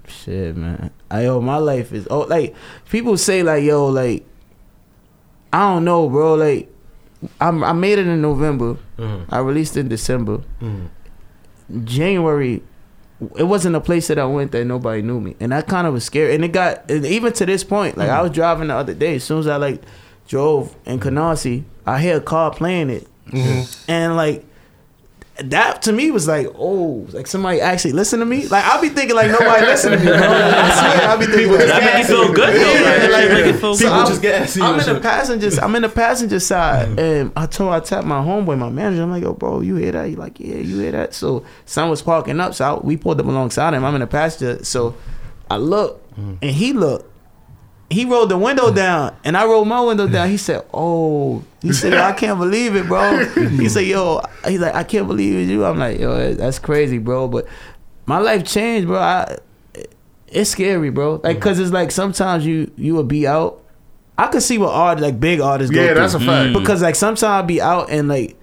Shit, 0.07 0.57
man. 0.57 0.91
I 1.11 1.25
yo, 1.25 1.41
my 1.41 1.57
life 1.57 1.93
is 1.93 2.07
oh 2.11 2.21
like 2.21 2.55
people 2.91 3.17
say 3.17 3.43
like 3.43 3.63
yo 3.65 3.87
like 3.87 4.27
I 5.53 5.61
don't 5.73 5.85
know, 5.85 6.09
bro. 6.09 6.35
Like 6.35 6.69
I 7.41 7.49
I 7.49 7.73
made 7.73 7.99
it 7.99 8.07
in 8.07 8.21
November. 8.21 8.77
Mhm. 8.99 9.25
I 9.31 9.39
released 9.39 9.77
in 9.77 9.89
December. 9.89 10.41
Mhm. 10.61 10.89
January. 11.85 12.63
It 13.37 13.45
wasn't 13.45 13.77
a 13.77 13.81
place 13.81 14.09
that 14.09 14.19
I 14.19 14.25
went 14.25 14.53
that 14.53 14.65
nobody 14.65 15.03
knew 15.03 15.21
me, 15.21 15.37
and 15.41 15.53
that 15.53 15.69
kind 15.69 15.87
of 15.87 15.93
was 15.93 16.05
scary. 16.05 16.35
And 16.35 16.43
it 16.45 16.53
got 16.53 16.91
and 16.91 17.05
even 17.05 17.33
to 17.35 17.45
this 17.47 17.63
point. 17.65 17.99
Like 17.99 18.09
I 18.09 18.23
was 18.23 18.31
driving 18.31 18.69
the 18.69 18.75
other 18.75 18.95
day. 18.95 19.17
As 19.17 19.25
soon 19.25 19.41
as 19.41 19.47
I 19.47 19.57
like 19.57 19.83
drove 20.27 20.75
in 20.87 20.99
Canarsie, 21.01 21.65
I 21.87 22.01
hear 22.01 22.17
a 22.17 22.21
car 22.21 22.51
playing 22.51 22.89
it, 22.91 23.07
and 23.89 24.17
like 24.17 24.45
that 25.45 25.83
to 25.83 25.93
me 25.93 26.11
was 26.11 26.29
like, 26.29 26.47
oh, 26.57 27.07
like 27.13 27.27
somebody 27.27 27.61
actually 27.61 27.93
listen 27.93 28.21
to 28.21 28.27
me. 28.27 28.47
Like 28.49 28.65
I'll 28.65 28.81
be 28.81 28.89
thinking 28.89 29.17
like 29.17 29.31
nobody 29.31 29.65
listen 29.67 29.93
to 29.93 29.99
me, 29.99 30.05
bro. 30.05 30.15
Like, 30.15 30.25
I 30.25 30.97
swear, 30.97 31.09
I'll 31.09 31.19
be 31.19 31.27
thinking 31.27 31.53
That 31.59 31.83
make 31.83 31.99
you 31.99 32.15
feel 32.15 32.33
good 32.33 32.55
though. 32.55 32.73
Yeah, 32.73 32.91
like, 32.91 33.29
That 33.29 33.45
make 33.45 33.57
feel 33.57 33.75
so. 33.75 33.93
I'm, 33.93 34.07
just 34.07 34.23
gassy 34.23 34.61
I'm 34.61 34.79
in 34.79 34.95
the 34.95 35.01
passenger. 35.01 35.51
I'm 35.63 35.75
in 35.75 35.83
the 35.83 35.89
passenger 35.89 36.41
side, 36.41 36.99
and 36.99 37.33
I 37.37 37.47
told 37.47 37.73
I 37.73 37.81
tapped 37.81 38.07
my 38.07 38.21
homeboy, 38.21 38.59
my 38.59 38.71
manager. 38.71 39.03
I'm 39.03 39.11
like, 39.11 39.23
yo, 39.23 39.33
bro, 39.35 39.61
you 39.61 39.77
hear 39.77 39.93
that? 39.93 40.09
He 40.09 40.17
like, 40.17 40.39
yeah, 40.41 40.57
you 40.57 40.81
hear 40.81 40.93
that? 40.93 41.15
So 41.15 41.45
son 41.65 41.91
was 41.91 42.03
parking 42.03 42.39
up, 42.41 42.55
so 42.55 42.77
I, 42.77 42.79
we 42.81 42.97
pulled 42.97 43.21
up 43.21 43.27
alongside 43.27 43.75
him. 43.75 43.85
I'm 43.85 43.95
in 43.95 44.01
the 44.01 44.07
passenger, 44.07 44.65
so 44.65 44.95
I 45.51 45.57
look, 45.57 46.03
and 46.17 46.43
he 46.43 46.73
looked. 46.73 47.10
He 47.91 48.05
rolled 48.05 48.31
the 48.31 48.39
window 48.39 48.73
down, 48.73 49.17
and 49.25 49.37
I 49.37 49.45
rolled 49.45 49.67
my 49.67 49.81
window 49.81 50.07
down. 50.07 50.29
He 50.31 50.37
said, 50.37 50.63
"Oh," 50.73 51.43
he 51.61 51.73
said, 51.73 51.93
"I 51.95 52.13
can't 52.13 52.39
believe 52.39 52.77
it, 52.77 52.87
bro." 52.87 53.25
He 53.35 53.69
said, 53.69 53.81
"Yo," 53.87 54.21
he's 54.47 54.61
like, 54.61 54.75
"I 54.77 54.85
can't 54.85 55.09
believe 55.09 55.35
it's 55.35 55.51
you." 55.51 55.65
I'm 55.65 55.77
like, 55.79 55.99
"Yo, 55.99 56.35
that's 56.35 56.59
crazy, 56.61 56.99
bro." 56.99 57.27
But 57.27 57.47
my 58.07 58.19
life 58.19 58.45
changed, 58.45 58.87
bro. 58.87 58.99
I, 58.99 59.37
it's 60.29 60.51
scary, 60.51 60.91
bro. 60.91 61.21
Like, 61.25 61.41
cause 61.41 61.59
it's 61.59 61.73
like 61.73 61.91
sometimes 61.91 62.47
you 62.47 62.71
you 62.77 62.95
will 62.95 63.03
be 63.05 63.27
out. 63.27 63.61
I 64.17 64.29
could 64.29 64.43
see 64.43 64.59
what 64.59 64.71
art 64.73 65.01
like 65.01 65.19
big 65.19 65.41
artists 65.41 65.75
go 65.75 65.81
Yeah, 65.81 65.89
through. 65.89 66.01
that's 66.03 66.15
a 66.15 66.21
fact. 66.21 66.53
because 66.57 66.83
like 66.83 66.95
sometimes 66.95 67.23
I'll 67.25 67.43
be 67.43 67.61
out 67.61 67.91
and 67.91 68.07
like 68.07 68.37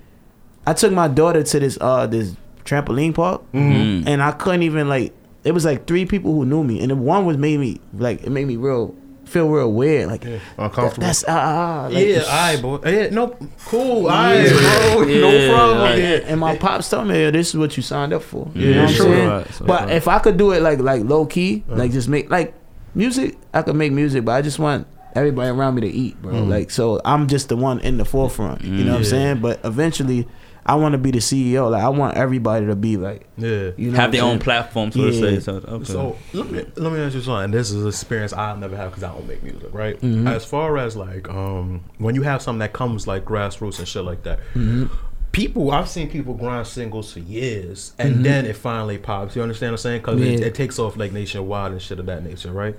I 0.66 0.74
took 0.74 0.92
my 0.92 1.08
daughter 1.08 1.44
to 1.44 1.60
this 1.60 1.78
uh 1.80 2.08
this 2.08 2.36
trampoline 2.66 3.14
park 3.14 3.44
Mm-hmm. 3.54 4.08
and 4.08 4.22
I 4.24 4.32
couldn't 4.32 4.64
even 4.64 4.90
like 4.90 5.14
it 5.44 5.52
was 5.54 5.64
like 5.66 5.86
three 5.88 6.06
people 6.06 6.34
who 6.34 6.46
knew 6.46 6.64
me 6.64 6.82
and 6.82 6.90
the 6.92 6.96
one 6.96 7.26
was 7.26 7.38
made 7.38 7.60
me 7.60 7.80
like 7.94 8.24
it 8.24 8.32
made 8.32 8.48
me 8.48 8.56
real 8.58 8.96
feel 9.28 9.48
real 9.50 9.72
weird. 9.72 10.08
Like 10.10 10.26
Uncomfortable. 10.58 11.06
that's 11.08 11.24
ah, 11.28 11.32
ah, 11.32 11.88
like, 11.92 12.08
yeah, 12.08 12.24
I 12.28 12.62
boy. 12.62 12.80
Yeah, 12.86 13.10
no, 13.12 13.36
cool. 13.66 14.08
I 14.08 14.48
bro, 14.48 15.02
Yeah, 15.08 15.22
no 15.22 15.54
problem. 15.56 15.80
like- 15.80 16.00
yeah. 16.00 16.20
And 16.32 16.40
my 16.40 16.58
pops 16.58 16.90
told 16.90 17.08
me, 17.08 17.22
"Yeah, 17.22 17.32
this 17.32 17.50
is 17.50 17.56
what 17.58 17.76
you 17.78 17.84
signed 17.84 18.14
up 18.14 18.24
for." 18.24 18.50
Yeah, 18.56 18.62
you 18.62 18.74
know 18.74 18.82
what 18.82 18.90
I'm 18.90 18.96
sure. 18.96 19.06
saying? 19.06 19.28
Right, 19.30 19.54
so- 19.54 19.66
but 19.66 19.92
if 19.92 20.08
I 20.08 20.20
could 20.20 20.38
do 20.38 20.52
it 20.52 20.62
like 20.62 20.80
like 20.80 21.04
low 21.04 21.26
key, 21.26 21.64
like 21.68 21.92
just 21.92 22.10
make 22.10 22.30
like 22.30 22.54
music, 22.96 23.38
I 23.54 23.62
could 23.62 23.76
make 23.76 23.92
music, 23.92 24.26
but 24.26 24.32
I 24.34 24.42
just 24.42 24.60
want 24.60 24.88
everybody 25.16 25.50
around 25.50 25.76
me 25.76 25.82
to 25.82 25.88
eat, 25.88 26.22
bro. 26.22 26.44
Like 26.44 26.72
so, 26.72 27.02
I'm 27.06 27.28
just 27.28 27.50
the 27.50 27.56
one 27.58 27.80
in 27.82 27.98
the 27.98 28.06
forefront. 28.06 28.64
You 28.64 28.84
know 28.84 28.92
what 28.94 28.98
I'm 29.00 29.04
saying? 29.06 29.40
But 29.42 29.60
eventually, 29.64 30.28
I 30.68 30.76
want 30.76 30.92
to 30.94 30.98
be 30.98 31.12
the 31.12 31.20
CEO. 31.20 31.72
Like 31.72 31.84
I 31.84 31.90
want 31.90 32.18
everybody 32.18 32.66
to 32.66 32.76
be 32.76 32.98
like, 32.98 33.26
Yeah. 33.38 33.72
you 33.78 33.92
know, 33.92 33.98
Have 34.00 34.12
their 34.12 34.22
I'm 34.22 34.28
own 34.28 34.32
saying? 34.34 34.40
platform, 34.42 34.92
so 34.92 35.00
to 35.02 35.12
Yeah. 35.12 35.22
say. 35.22 35.40
So, 35.40 35.54
okay. 35.56 35.84
So 35.86 36.18
let 36.34 36.52
me 36.52 36.66
let 36.76 36.92
me 36.92 37.00
ask 37.00 37.16
you 37.16 37.22
something. 37.22 37.52
This 37.52 37.72
is 37.72 37.82
an 37.84 37.88
experience 37.88 38.34
I'll 38.34 38.58
never 38.58 38.76
have 38.76 38.92
because 38.92 39.04
I 39.04 39.14
don't 39.14 39.28
make 39.28 39.42
music, 39.44 39.70
right? 39.74 39.96
Mm-hmm. 40.02 40.28
As 40.28 40.44
far 40.46 40.78
as 40.78 40.96
like 40.98 41.30
um 41.30 41.82
when 42.00 42.16
you 42.16 42.24
have 42.24 42.42
something 42.42 42.60
that 42.60 42.74
comes 42.74 43.08
like 43.08 43.24
grassroots 43.26 43.80
and 43.80 43.88
shit 43.88 44.04
like 44.04 44.24
that, 44.24 44.40
Mm-hmm. 44.56 44.86
people 45.32 45.72
I've 45.72 45.88
seen 45.90 46.10
people 46.10 46.34
grind 46.34 46.68
singles 46.68 47.14
for 47.14 47.20
years 47.20 47.94
and 48.00 48.26
then 48.26 48.46
it 48.46 48.56
finally 48.58 48.98
pops. 48.98 49.36
You 49.36 49.44
understand 49.44 49.72
what 49.72 49.80
I'm 49.80 49.84
saying? 49.84 50.02
Because 50.02 50.20
it, 50.22 50.26
Mm-hmm. 50.36 50.44
It 50.44 50.56
takes 50.56 50.80
off 50.80 50.98
like 50.98 51.12
nationwide 51.14 51.72
and 51.72 51.82
shit 51.82 52.00
of 52.00 52.06
that 52.08 52.24
nature, 52.24 52.52
right? 52.52 52.76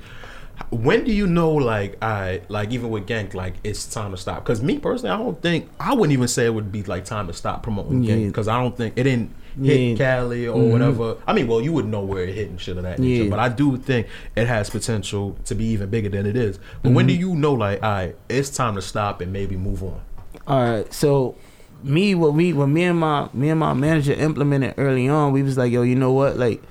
When 0.70 1.04
do 1.04 1.12
you 1.12 1.26
know, 1.26 1.52
like, 1.52 1.96
I 2.02 2.42
like 2.48 2.72
even 2.72 2.90
with 2.90 3.06
Gank, 3.06 3.32
like 3.34 3.54
it's 3.64 3.86
time 3.86 4.10
to 4.10 4.16
stop? 4.16 4.44
Because 4.44 4.62
me 4.62 4.78
personally, 4.78 5.10
I 5.14 5.16
don't 5.18 5.40
think 5.40 5.68
I 5.80 5.94
wouldn't 5.94 6.12
even 6.12 6.28
say 6.28 6.46
it 6.46 6.52
would 6.54 6.70
be 6.72 6.82
like 6.82 7.04
time 7.04 7.26
to 7.28 7.32
stop 7.32 7.62
promoting 7.62 8.02
Yeah. 8.02 8.16
Gank 8.16 8.26
because 8.28 8.48
I 8.48 8.60
don't 8.60 8.76
think 8.76 8.94
it 8.96 9.04
didn't 9.04 9.30
hit 9.62 9.80
Yeah. 9.80 9.96
Cali 9.96 10.46
or 10.46 10.60
whatever. 10.70 11.16
I 11.26 11.32
mean, 11.32 11.46
well, 11.48 11.60
you 11.60 11.72
would 11.72 11.86
know 11.86 12.00
where 12.02 12.24
it 12.24 12.34
hit 12.34 12.50
and 12.50 12.60
shit 12.60 12.76
of 12.76 12.82
that 12.82 12.98
nature, 12.98 13.24
Yeah. 13.24 13.30
but 13.30 13.38
I 13.38 13.48
do 13.48 13.76
think 13.76 14.06
it 14.36 14.46
has 14.46 14.68
potential 14.70 15.36
to 15.46 15.54
be 15.54 15.64
even 15.66 15.88
bigger 15.90 16.08
than 16.10 16.26
it 16.26 16.36
is. 16.36 16.58
But 16.82 16.92
when 16.92 17.06
do 17.06 17.14
Mm-hmm. 17.14 17.20
you 17.28 17.34
know, 17.36 17.54
like, 17.54 17.82
all 17.82 17.90
right, 17.90 18.16
it's 18.28 18.50
time 18.50 18.74
to 18.74 18.82
stop 18.82 19.20
and 19.20 19.32
maybe 19.32 19.56
move 19.56 19.82
on? 19.82 20.00
All 20.46 20.60
right, 20.60 20.92
so 20.92 21.34
me, 21.82 22.14
what 22.14 22.34
we, 22.34 22.52
what 22.52 22.66
me 22.68 22.82
and 22.84 22.98
my, 22.98 23.28
me 23.32 23.48
and 23.50 23.58
my 23.60 23.72
manager 23.74 24.12
implemented 24.12 24.74
early 24.76 25.08
on, 25.08 25.32
we 25.32 25.42
was 25.42 25.56
like, 25.56 25.72
yo, 25.72 25.82
you 25.82 25.94
know 25.96 26.12
what, 26.12 26.36
like, 26.36 26.62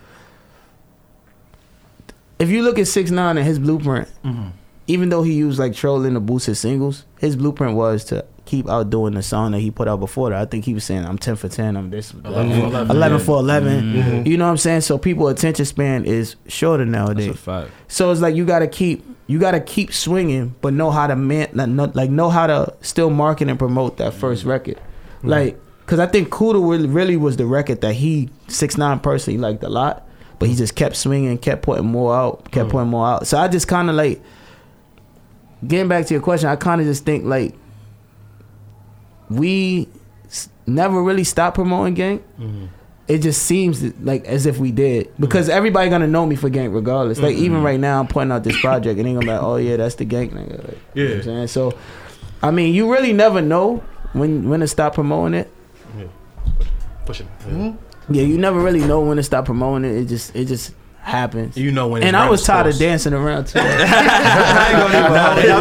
if 2.40 2.50
you 2.50 2.62
look 2.62 2.78
at 2.78 2.86
6ix9ine 2.86 3.38
and 3.38 3.40
his 3.40 3.60
blueprint, 3.60 4.08
mm-hmm. 4.24 4.50
even 4.88 5.10
though 5.10 5.24
he 5.24 5.34
used 5.34 5.60
like 5.60 5.74
trolling 5.74 6.14
to 6.14 6.20
boost 6.20 6.46
his 6.46 6.60
singles, 6.60 7.06
his 7.20 7.36
blueprint 7.36 7.76
was 7.76 8.06
to 8.06 8.26
keep 8.46 8.68
outdoing 8.70 9.14
the 9.14 9.22
song 9.22 9.52
that 9.52 9.60
he 9.60 9.70
put 9.70 9.88
out 9.88 10.00
before 10.00 10.30
that. 10.30 10.42
I 10.42 10.46
think 10.46 10.66
he 10.66 10.74
was 10.74 10.84
saying, 10.84 11.06
I'm 11.06 11.18
ten 11.18 11.36
for 11.36 11.50
ten, 11.50 11.76
I'm 11.76 11.90
this, 11.90 12.14
11, 12.14 12.62
for 12.62 12.68
11, 12.68 12.96
11 12.96 13.20
for 13.20 13.40
11 13.40 13.82
mm-hmm. 13.82 14.00
Mm-hmm. 14.00 14.28
You 14.28 14.38
know 14.38 14.46
what 14.46 14.52
I'm 14.52 14.58
saying? 14.58 14.82
So 14.82 14.98
people 14.98 15.28
attention 15.28 15.66
span 15.66 16.06
is 16.06 16.36
shorter 16.48 16.86
nowadays. 16.86 17.28
That's 17.28 17.40
a 17.40 17.42
fact. 17.42 17.72
So 17.88 18.12
it's 18.12 18.22
like 18.22 18.36
you 18.36 18.46
gotta 18.46 18.68
keep 18.68 19.06
you 19.28 19.40
gotta 19.40 19.60
keep 19.60 19.94
swinging, 19.94 20.56
but 20.62 20.74
know 20.74 20.90
how 20.90 21.08
to 21.08 21.16
man 21.16 21.50
like 21.54 21.70
know, 21.70 21.92
like 21.94 22.10
know 22.10 22.30
how 22.30 22.48
to 22.48 22.74
still 22.82 23.10
market 23.10 23.50
and 23.50 23.60
promote 23.60 23.98
that 23.98 24.14
first 24.14 24.46
record, 24.46 24.80
like 25.22 25.60
because 25.82 26.00
I 26.00 26.08
think 26.08 26.30
Kooda 26.30 26.70
really, 26.70 26.88
really 26.88 27.16
was 27.16 27.38
the 27.38 27.46
record 27.46 27.80
that 27.80 27.94
he 27.94 28.30
6ix9ine 28.48 29.02
personally 29.02 29.38
liked 29.38 29.64
a 29.64 29.70
lot, 29.70 30.06
but 30.40 30.50
he 30.50 30.56
just 30.56 30.76
kept 30.76 30.96
swinging, 30.96 31.38
kept 31.38 31.62
putting 31.64 31.86
more 31.86 32.16
out, 32.16 32.52
kept 32.52 32.70
mm. 32.70 32.72
putting 32.72 32.90
more 32.90 33.08
out. 33.08 33.28
So 33.28 33.38
I 33.38 33.48
just 33.48 33.68
kind 33.68 33.90
of 33.90 33.96
like 33.96 34.22
getting 35.66 35.88
back 35.88 36.06
to 36.08 36.14
your 36.14 36.22
question. 36.22 36.50
I 36.50 36.56
kind 36.56 36.82
of 36.82 36.88
just 36.88 37.06
think 37.06 37.26
like 37.26 37.56
we 39.30 39.88
s- 40.26 40.50
never 40.66 41.02
really 41.02 41.24
stopped 41.24 41.56
promoting 41.56 41.94
gang 41.94 42.20
mm-hmm. 42.40 42.66
it 43.08 43.20
just 43.20 43.44
seems 43.44 43.84
like 44.00 44.24
as 44.26 44.46
if 44.46 44.58
we 44.58 44.72
did 44.72 45.12
because 45.20 45.48
mm-hmm. 45.48 45.58
everybody 45.58 45.90
gonna 45.90 46.08
know 46.08 46.26
me 46.26 46.36
for 46.36 46.50
gang 46.50 46.72
regardless. 46.72 47.20
Like 47.20 47.36
even 47.36 47.58
mm-hmm. 47.58 47.66
right 47.66 47.80
now, 47.80 48.00
I'm 48.00 48.08
putting 48.08 48.32
out 48.32 48.44
this 48.44 48.60
project 48.62 48.98
and 49.00 49.08
they 49.08 49.14
gonna 49.14 49.26
be 49.26 49.32
like, 49.32 49.42
"Oh 49.42 49.58
yeah, 49.58 49.78
that's 49.78 49.96
the 49.96 50.06
gang 50.06 50.32
nigga." 50.32 50.68
Like, 50.68 50.80
you 50.94 51.04
know 51.04 51.10
what 51.10 51.12
I'm 51.12 51.18
Yeah. 51.18 51.24
saying 51.24 51.48
so. 51.48 51.74
I 52.44 52.52
mean, 52.52 52.74
you 52.76 52.92
really 52.92 53.14
never 53.14 53.42
know 53.42 53.78
when 54.14 54.48
when 54.50 54.60
to 54.60 54.68
stop 54.68 54.94
promoting 54.94 55.40
it. 55.40 55.52
Push 57.06 57.22
it. 57.22 57.28
Yeah, 57.48 57.54
hmm? 57.54 57.87
You 58.10 58.38
never 58.38 58.60
really 58.60 58.86
know 58.86 59.02
when 59.02 59.18
to 59.18 59.24
stop 59.24 59.46
promoting 59.46 59.90
it. 59.90 59.98
It 59.98 60.06
just 60.06 60.36
it 60.36 60.46
just 60.46 60.74
happens. 61.08 61.58
You 61.58 61.72
know 61.72 61.88
when. 61.88 62.04
and 62.04 62.16
I 62.16 62.30
was 62.30 62.44
tired 62.44 62.68
of 62.68 62.78
dancing 62.78 63.14
around 63.14 63.48
too. 63.48 63.60
I'm 63.62 63.72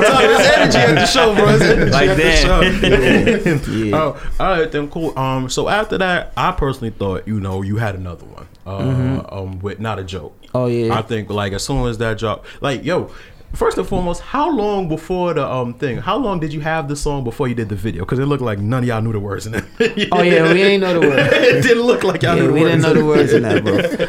telling 0.03 0.23
you, 0.23 0.37
there's 0.37 0.57
energy 0.57 0.79
at 0.79 0.95
the 0.95 1.07
show, 1.07 1.35
bro. 1.35 1.47
There's 1.47 1.63
energy 1.63 1.91
Like 1.93 2.11
at 2.11 2.17
the 2.17 3.65
show. 3.65 3.73
yeah. 3.73 3.97
Oh, 3.97 4.31
all 4.41 4.51
right, 4.59 4.71
then 4.71 4.91
cool. 4.91 5.17
Um, 5.19 5.49
so 5.49 5.69
after 5.69 5.99
that, 5.99 6.33
I 6.37 6.53
personally 6.53 6.91
thought, 6.91 7.27
you 7.27 7.41
know, 7.41 7.63
you 7.63 7.77
had 7.77 7.95
another 7.95 8.27
one. 8.27 8.49
Uh, 8.67 9.25
um, 9.31 9.61
with 9.61 9.79
not 9.79 10.01
a 10.01 10.05
joke. 10.05 10.37
Oh, 10.53 10.67
yeah. 10.67 10.93
I 10.99 11.03
think 11.03 11.31
like 11.31 11.53
as 11.53 11.63
soon 11.65 11.87
as 11.87 11.99
that 11.99 12.19
dropped, 12.19 12.47
like 12.61 12.85
yo. 12.85 13.13
First 13.57 13.79
and 13.79 13.89
foremost, 13.89 14.21
how 14.21 14.51
long 14.51 14.87
before 14.89 15.33
the 15.33 15.47
um 15.51 15.73
thing? 15.75 15.97
How 15.97 16.17
long 16.19 16.39
did 16.41 16.53
you 16.53 16.61
have 16.61 16.89
the 16.89 16.97
song 16.97 17.25
before 17.25 17.49
you 17.49 17.55
did 17.55 17.71
the 17.71 17.75
video? 17.75 18.05
Because 18.05 18.19
it 18.19 18.27
looked 18.27 18.43
like 18.43 18.59
none 18.59 18.83
of 18.83 18.89
y'all 18.89 19.01
knew 19.01 19.13
the 19.13 19.19
words 19.21 19.47
in 19.47 19.55
it. 19.55 19.65
Oh 20.13 20.21
yeah, 20.23 20.53
we 20.53 20.63
ain't 20.63 20.83
know 20.83 20.93
the 21.01 21.09
words. 21.09 21.33
it 21.33 21.63
didn't 21.63 21.85
look 21.85 22.05
like 22.05 22.23
y'all 22.23 22.37
Yeah, 22.37 22.43
knew 22.43 22.49
the 22.49 22.53
we 22.53 22.61
words. 22.63 22.73
didn't 22.75 22.83
know 22.83 22.91
in 22.91 22.99
the 22.99 23.05
words 23.07 23.33
in 23.33 23.43
that, 23.43 23.65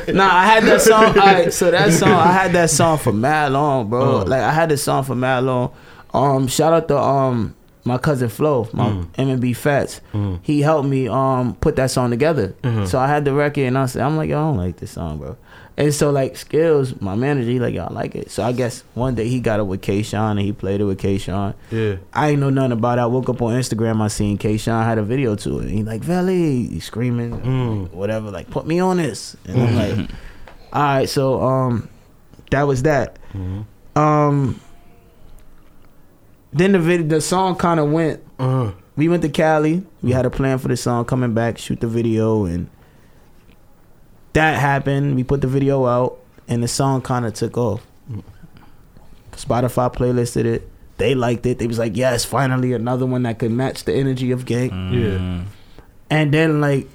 bro. 0.05 0.13
Nah, 0.13 0.29
I 0.35 0.45
had 0.45 0.63
that 0.65 0.81
song. 0.81 1.05
All 1.05 1.13
right, 1.13 1.53
so 1.53 1.71
that 1.71 1.93
song, 1.93 2.09
I 2.11 2.31
had 2.33 2.51
that 2.53 2.69
song 2.69 2.97
for 2.97 3.13
mad 3.13 3.53
long, 3.53 3.89
bro. 3.89 4.19
Uh. 4.19 4.25
Like 4.25 4.41
I 4.41 4.51
had 4.51 4.67
this 4.69 4.83
song 4.83 5.03
for 5.05 5.15
mad 5.15 5.43
long. 5.45 5.71
Um, 6.13 6.47
shout 6.47 6.73
out 6.73 6.87
to 6.89 6.97
um 6.97 7.55
my 7.85 7.97
cousin 7.97 8.27
Flo, 8.27 8.67
my 8.73 8.89
Mm. 8.89 9.05
MMB 9.39 9.55
Fats. 9.55 10.01
He 10.43 10.59
helped 10.61 10.89
me 10.89 11.07
um 11.07 11.55
put 11.55 11.77
that 11.77 11.89
song 11.89 12.09
together. 12.09 12.53
Mm-hmm. 12.63 12.85
So 12.85 12.99
I 12.99 13.07
had 13.07 13.23
the 13.23 13.31
record, 13.33 13.61
and 13.61 13.77
I 13.77 13.85
said, 13.85 14.01
I'm 14.01 14.17
like, 14.17 14.29
yo, 14.29 14.37
I 14.37 14.41
don't 14.41 14.57
like 14.57 14.75
this 14.77 14.91
song, 14.91 15.19
bro. 15.19 15.37
And 15.79 15.93
so 15.93 16.09
like 16.09 16.35
Skills, 16.35 16.99
my 16.99 17.13
manager, 17.13 17.51
he 17.51 17.59
like, 17.59 17.75
yo, 17.75 17.83
I 17.85 17.93
like 17.93 18.15
it. 18.15 18.31
So 18.31 18.41
I 18.43 18.51
guess 18.51 18.83
one 18.95 19.13
day 19.13 19.27
he 19.27 19.39
got 19.39 19.59
it 19.59 19.63
with 19.67 19.83
K-Shine 19.83 20.37
and 20.37 20.45
he 20.45 20.51
played 20.51 20.81
it 20.81 20.85
with 20.85 20.97
K-Shine. 20.97 21.53
Yeah. 21.69 21.97
I 22.11 22.29
ain't 22.29 22.39
know 22.39 22.49
nothing 22.49 22.71
about 22.71 22.97
it. 22.97 23.01
I 23.01 23.05
woke 23.05 23.29
up 23.29 23.41
on 23.43 23.53
Instagram. 23.53 24.01
I 24.01 24.07
seen 24.07 24.39
K-Shine 24.39 24.83
had 24.85 24.97
a 24.97 25.03
video 25.03 25.35
to 25.35 25.59
it. 25.59 25.69
He 25.69 25.83
like, 25.83 26.01
Velli, 26.01 26.67
he 26.71 26.79
screaming, 26.79 27.39
Mm. 27.41 27.83
like, 27.83 27.91
whatever, 27.93 28.31
like, 28.31 28.49
put 28.49 28.65
me 28.65 28.79
on 28.79 28.97
this. 28.97 29.37
And 29.45 29.61
I'm 29.61 29.75
like, 29.75 30.09
all 30.73 30.81
right, 30.81 31.07
so 31.07 31.41
um, 31.43 31.87
that 32.49 32.63
was 32.63 32.81
that. 32.81 33.19
Mm-hmm. 33.33 33.99
Um, 33.99 34.59
then 36.53 36.71
the 36.71 36.79
video, 36.79 37.05
the 37.07 37.21
song 37.21 37.55
kind 37.55 37.79
of 37.79 37.91
went. 37.91 38.21
Uh, 38.39 38.71
We 38.95 39.09
went 39.09 39.21
to 39.21 39.29
Cali. 39.29 39.83
We 40.01 40.11
had 40.11 40.25
a 40.25 40.31
plan 40.31 40.57
for 40.57 40.69
the 40.69 40.77
song, 40.77 41.05
coming 41.05 41.35
back, 41.35 41.59
shoot 41.59 41.79
the 41.81 41.87
video, 41.87 42.45
and 42.45 42.67
that 44.37 44.59
happened. 44.59 45.15
We 45.15 45.23
put 45.23 45.41
the 45.41 45.47
video 45.47 45.85
out, 45.85 46.19
and 46.47 46.61
the 46.63 46.67
song 46.67 47.01
kind 47.01 47.25
of 47.25 47.33
took 47.33 47.57
off. 47.57 47.81
Spotify 49.33 49.93
playlisted 49.93 50.45
it. 50.45 50.69
They 50.97 51.13
liked 51.13 51.45
it. 51.45 51.59
They 51.59 51.67
was 51.67 51.77
like, 51.77 51.95
"Yes, 51.95 52.25
finally 52.25 52.73
another 52.73 53.05
one 53.05 53.23
that 53.23 53.37
could 53.39 53.51
match 53.51 53.83
the 53.83 53.93
energy 53.93 54.31
of 54.31 54.45
Ganked." 54.45 54.93
yeah. 54.93 55.43
And 56.09 56.33
then 56.33 56.61
like, 56.61 56.87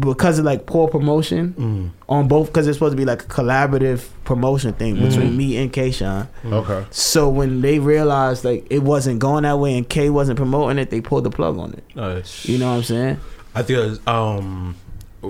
because 0.00 0.38
of 0.38 0.44
like 0.44 0.64
poor 0.66 0.88
promotion 0.88 1.54
Mm. 1.58 1.90
on 2.08 2.26
both, 2.28 2.46
because 2.48 2.66
it's 2.66 2.76
supposed 2.78 2.92
to 2.92 2.96
be 2.96 3.04
like 3.04 3.22
a 3.22 3.26
collaborative 3.26 4.08
promotion 4.24 4.72
thing 4.72 4.94
between 4.98 5.36
me 5.36 5.56
and 5.58 5.72
K-Shine. 5.72 6.26
Okay. 6.46 6.84
So 6.90 7.28
when 7.28 7.60
they 7.60 7.78
realized 7.78 8.44
like 8.44 8.66
it 8.70 8.82
wasn't 8.82 9.18
going 9.18 9.42
that 9.42 9.58
way 9.58 9.76
and 9.76 9.86
K 9.88 10.08
wasn't 10.10 10.36
promoting 10.38 10.78
it, 10.78 10.90
they 10.90 11.00
pulled 11.02 11.24
the 11.24 11.30
plug 11.30 11.58
on 11.58 11.74
it. 11.74 11.84
Uh, 11.96 12.22
You 12.44 12.58
know 12.58 12.70
what 12.70 12.76
I'm 12.78 12.82
saying? 12.82 13.18
I 13.54 13.62
think 13.62 13.78
it 13.78 13.82
was, 13.90 14.00
um 14.06 14.74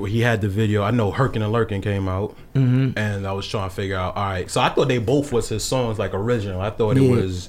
he 0.05 0.21
had 0.21 0.41
the 0.41 0.49
video. 0.49 0.83
I 0.83 0.91
know 0.91 1.13
Herkin 1.13 1.43
and 1.43 1.53
Lurkin 1.55 1.83
came 1.83 2.09
out, 2.09 2.37
Mm-hmm. 2.55 2.99
and 2.99 3.27
I 3.27 3.33
was 3.33 3.47
trying 3.47 3.69
to 3.69 3.75
figure 3.75 3.97
out. 3.97 4.17
All 4.17 4.25
right, 4.25 4.51
so 4.51 4.61
I 4.61 4.69
thought 4.71 4.89
they 4.89 4.99
both 4.99 5.33
was 5.33 5.49
his 5.49 5.63
songs 5.65 5.99
like 5.99 6.13
original. 6.13 6.61
I 6.61 6.71
thought 6.71 6.97
Yeah. 6.97 7.09
it 7.09 7.11
was 7.23 7.49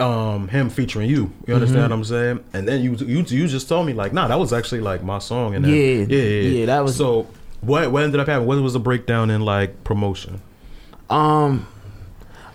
um 0.00 0.48
him 0.48 0.70
featuring 0.70 1.08
you. 1.10 1.32
You 1.46 1.54
understand 1.54 1.80
Mm-hmm. 1.82 1.90
what 1.90 1.96
I'm 1.96 2.04
saying? 2.04 2.44
And 2.52 2.68
then 2.68 2.82
you 2.82 2.94
you 2.96 3.24
you 3.26 3.48
just 3.48 3.68
told 3.68 3.86
me 3.86 3.92
like, 3.92 4.12
nah, 4.12 4.28
that 4.28 4.38
was 4.38 4.52
actually 4.52 4.80
like 4.80 5.02
my 5.02 5.18
song. 5.18 5.54
And 5.54 5.66
Yeah. 5.66 5.74
yeah, 5.74 6.04
yeah, 6.08 6.22
yeah. 6.22 6.40
Yeah, 6.60 6.66
that 6.66 6.84
was- 6.84 6.96
so. 6.96 7.26
What 7.60 7.90
what 7.90 8.04
ended 8.04 8.20
up 8.20 8.28
happening? 8.28 8.46
What 8.46 8.60
was 8.62 8.72
the 8.74 8.78
breakdown 8.78 9.30
in 9.30 9.40
like 9.40 9.82
promotion? 9.82 10.40
Um, 11.10 11.66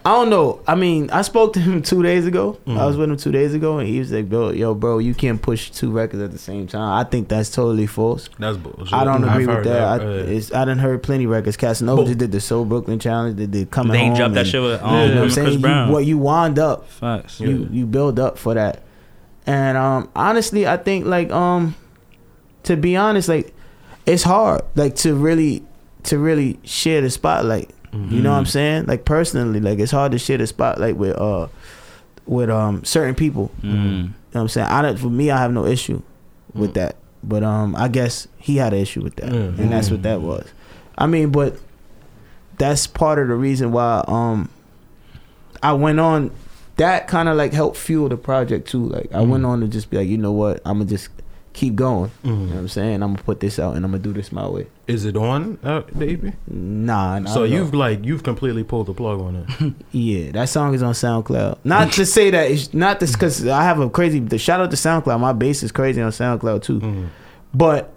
I 0.05 0.09
don't 0.11 0.29
know. 0.29 0.59
I 0.67 0.75
mean, 0.75 1.09
I 1.11 1.21
spoke 1.21 1.53
to 1.53 1.61
him 1.61 1.81
two 1.91 2.03
days 2.03 2.25
ago. 2.25 2.57
I 2.67 2.85
was 2.85 2.97
with 2.97 3.09
him 3.09 3.15
two 3.15 3.31
days 3.31 3.53
ago, 3.53 3.77
and 3.77 3.87
he 3.87 3.99
was 3.99 4.11
like, 4.11 4.27
"Bro, 4.27 4.51
yo, 4.51 4.73
bro, 4.75 4.97
you 4.97 5.13
can't 5.13 5.41
push 5.41 5.69
two 5.71 5.91
records 5.91 6.21
at 6.21 6.31
the 6.31 6.37
same 6.37 6.67
time." 6.67 6.91
I 6.99 7.09
think 7.09 7.29
that's 7.29 7.49
totally 7.49 7.87
false. 7.87 8.29
That's 8.37 8.57
bullshit. 8.57 8.91
I 8.93 9.05
don't 9.05 9.23
I've 9.23 9.31
agree 9.31 9.47
with 9.47 9.55
heard 9.55 9.65
that. 9.67 10.01
I, 10.01 10.05
it's, 10.05 10.53
I 10.53 10.65
done 10.65 10.79
heard 10.79 11.03
plenty 11.03 11.25
records. 11.25 11.55
Casanova 11.55 12.01
But- 12.01 12.07
just 12.07 12.19
did 12.19 12.31
the 12.33 12.41
Soul 12.41 12.65
Brooklyn 12.65 12.99
Challenge. 12.99 13.37
They 13.37 13.45
did 13.45 13.71
coming 13.71 13.93
They 13.93 13.99
ain't 13.99 14.09
home. 14.09 14.17
dropped 14.17 14.33
that 14.35 14.47
shit 14.47 14.61
with 14.61 14.81
you 14.81 14.85
um, 14.87 14.93
know 14.93 14.99
what 14.99 15.11
I'm 15.11 15.21
Chris 15.21 15.35
saying? 15.35 15.61
Brown. 15.61 15.87
You, 15.87 15.93
what 15.93 16.05
you 16.05 16.17
wound 16.17 16.59
up, 16.59 16.89
Facts. 16.89 17.39
you 17.39 17.69
you 17.71 17.85
build 17.85 18.19
up 18.19 18.37
for 18.37 18.53
that. 18.55 18.81
And 19.47 19.77
um, 19.77 20.09
honestly, 20.15 20.67
I 20.67 20.77
think 20.77 21.05
like 21.05 21.31
um, 21.31 21.75
to 22.63 22.75
be 22.75 22.97
honest, 22.97 23.29
like 23.29 23.53
it's 24.05 24.23
hard 24.23 24.63
like 24.75 24.95
to 24.97 25.15
really 25.15 25.63
to 26.03 26.17
really 26.17 26.59
share 26.63 26.99
the 26.99 27.09
spotlight. 27.09 27.69
You 27.93 28.21
know 28.23 28.31
what 28.31 28.37
I'm 28.39 28.45
saying? 28.47 28.85
Like 28.87 29.05
personally, 29.05 29.59
like 29.59 29.77
it's 29.79 29.91
hard 29.91 30.11
to 30.13 30.17
share 30.19 30.37
the 30.39 30.47
spotlight 30.47 30.97
with 30.97 31.15
uh 31.15 31.47
with 32.25 32.49
um 32.49 32.83
certain 32.83 33.13
people. 33.13 33.51
Mm. 33.61 33.63
You 33.65 33.71
know 33.73 34.09
what 34.31 34.41
I'm 34.41 34.47
saying? 34.47 34.67
I 34.67 34.81
don't, 34.81 34.97
for 34.97 35.09
me, 35.11 35.29
I 35.29 35.37
have 35.37 35.51
no 35.51 35.65
issue 35.65 36.01
with 36.55 36.73
that. 36.73 36.95
But 37.23 37.43
um, 37.43 37.75
I 37.75 37.87
guess 37.87 38.27
he 38.37 38.57
had 38.57 38.73
an 38.73 38.79
issue 38.79 39.01
with 39.01 39.15
that, 39.17 39.31
Mm. 39.31 39.59
and 39.59 39.71
that's 39.71 39.91
what 39.91 40.01
that 40.03 40.21
was. 40.21 40.47
I 40.97 41.05
mean, 41.07 41.29
but 41.31 41.57
that's 42.57 42.87
part 42.87 43.19
of 43.19 43.27
the 43.27 43.35
reason 43.35 43.71
why 43.71 44.03
um 44.07 44.49
I 45.61 45.73
went 45.73 45.99
on. 45.99 46.31
That 46.77 47.07
kind 47.07 47.29
of 47.29 47.37
like 47.37 47.53
helped 47.53 47.77
fuel 47.77 48.09
the 48.09 48.17
project 48.17 48.67
too. 48.67 48.87
Like 48.87 49.13
I 49.13 49.17
Mm-hmm. 49.19 49.29
went 49.29 49.45
on 49.45 49.59
to 49.61 49.67
just 49.67 49.91
be 49.91 49.97
like, 49.97 50.07
you 50.07 50.17
know 50.17 50.31
what, 50.31 50.59
I'm 50.65 50.79
gonna 50.79 50.89
just 50.89 51.09
keep 51.53 51.75
going. 51.75 52.11
You 52.23 52.31
Mm-hmm. 52.31 52.45
know 52.47 52.53
what 52.55 52.59
I'm 52.61 52.67
saying? 52.67 53.03
I'm 53.03 53.13
gonna 53.13 53.23
put 53.23 53.39
this 53.39 53.59
out 53.59 53.75
and 53.75 53.85
I'm 53.85 53.91
gonna 53.91 54.03
do 54.03 54.11
this 54.13 54.31
my 54.31 54.47
way. 54.47 54.67
Is 54.87 55.05
it 55.05 55.15
on 55.15 55.59
uh, 55.63 55.81
the 55.93 56.11
EP? 56.13 56.33
Nah, 56.47 57.19
nah. 57.19 57.29
So 57.29 57.43
you've 57.43 57.73
like 57.73 58.03
you've 58.03 58.23
completely 58.23 58.63
pulled 58.63 58.87
the 58.87 58.93
plug 58.93 59.21
on 59.21 59.35
it. 59.35 59.73
Yeah, 59.91 60.31
that 60.31 60.49
song 60.49 60.73
is 60.73 60.81
on 60.83 60.93
SoundCloud. 60.93 61.59
Not 61.63 61.91
to 61.93 62.05
say 62.05 62.31
that 62.31 62.49
it's 62.51 62.73
not 62.73 62.99
this 62.99 63.13
because 63.13 63.47
I 63.47 63.63
have 63.63 63.79
a 63.79 63.89
crazy. 63.89 64.19
The 64.19 64.37
shout 64.37 64.59
out 64.59 64.71
to 64.71 64.77
SoundCloud. 64.77 65.19
My 65.19 65.33
bass 65.33 65.63
is 65.63 65.71
crazy 65.71 66.01
on 66.01 66.11
SoundCloud 66.11 66.63
too. 66.63 66.79
Mm-hmm. 66.79 67.05
But 67.53 67.93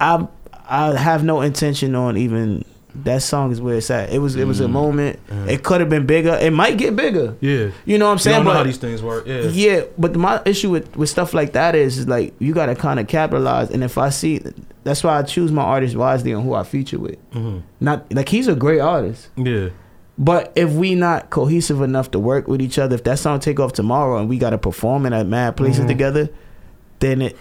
I 0.00 0.26
I 0.68 0.96
have 0.96 1.22
no 1.24 1.40
intention 1.42 1.94
on 1.94 2.16
even 2.16 2.64
that 3.04 3.22
song 3.22 3.52
is 3.52 3.60
where 3.60 3.76
it's 3.76 3.90
at. 3.90 4.10
It 4.12 4.18
was 4.18 4.36
it 4.36 4.46
was 4.46 4.60
a 4.60 4.68
moment. 4.68 5.18
It 5.48 5.62
could 5.62 5.80
have 5.80 5.88
been 5.90 6.06
bigger. 6.06 6.34
It 6.40 6.52
might 6.52 6.78
get 6.78 6.96
bigger. 6.96 7.36
Yeah, 7.40 7.70
You 7.84 7.98
know 7.98 8.06
what 8.06 8.12
I'm 8.12 8.14
you 8.16 8.18
saying? 8.20 8.36
don't 8.36 8.44
know 8.44 8.50
But- 8.50 8.56
how 8.58 8.62
these 8.64 8.78
things 8.78 9.02
work. 9.02 9.26
Yeah, 9.26 9.42
Yeah, 9.42 9.82
but 9.98 10.14
my 10.16 10.40
issue 10.46 10.70
with, 10.70 10.96
with 10.96 11.08
stuff 11.08 11.34
like 11.34 11.52
that 11.52 11.74
is, 11.74 11.98
is 11.98 12.08
like 12.08 12.34
you 12.38 12.52
gotta 12.54 12.74
kind 12.74 12.98
of 13.00 13.06
capitalize. 13.08 13.70
And 13.70 13.84
if 13.84 13.98
I 13.98 14.08
see, 14.10 14.40
that's 14.84 15.02
why 15.04 15.18
I 15.18 15.22
choose 15.22 15.52
my 15.52 15.62
artists 15.62 15.96
wisely 15.96 16.32
on 16.34 16.42
who 16.44 16.54
I 16.54 16.62
feature 16.64 16.98
with. 16.98 17.18
Mm-hmm. 17.32 17.58
Not 17.80 18.12
like 18.12 18.28
he's 18.28 18.48
a 18.48 18.54
great 18.54 18.80
artist. 18.80 19.28
yeah. 19.36 19.68
But 20.18 20.50
if 20.56 20.70
we 20.72 20.94
not 20.94 21.28
cohesive 21.28 21.82
enough 21.82 22.10
to 22.12 22.18
work 22.18 22.48
with 22.48 22.62
each 22.62 22.78
other, 22.78 22.94
if 22.94 23.04
that 23.04 23.18
song 23.18 23.38
take 23.38 23.60
off 23.60 23.74
tomorrow 23.74 24.18
and 24.18 24.30
we 24.30 24.38
got 24.38 24.50
to 24.50 24.58
perform 24.58 25.04
in 25.04 25.12
at 25.12 25.26
mad 25.26 25.58
places 25.58 25.80
Mm-hmm. 25.80 25.88
together, 25.88 26.28
then 27.00 27.20
it, 27.20 27.36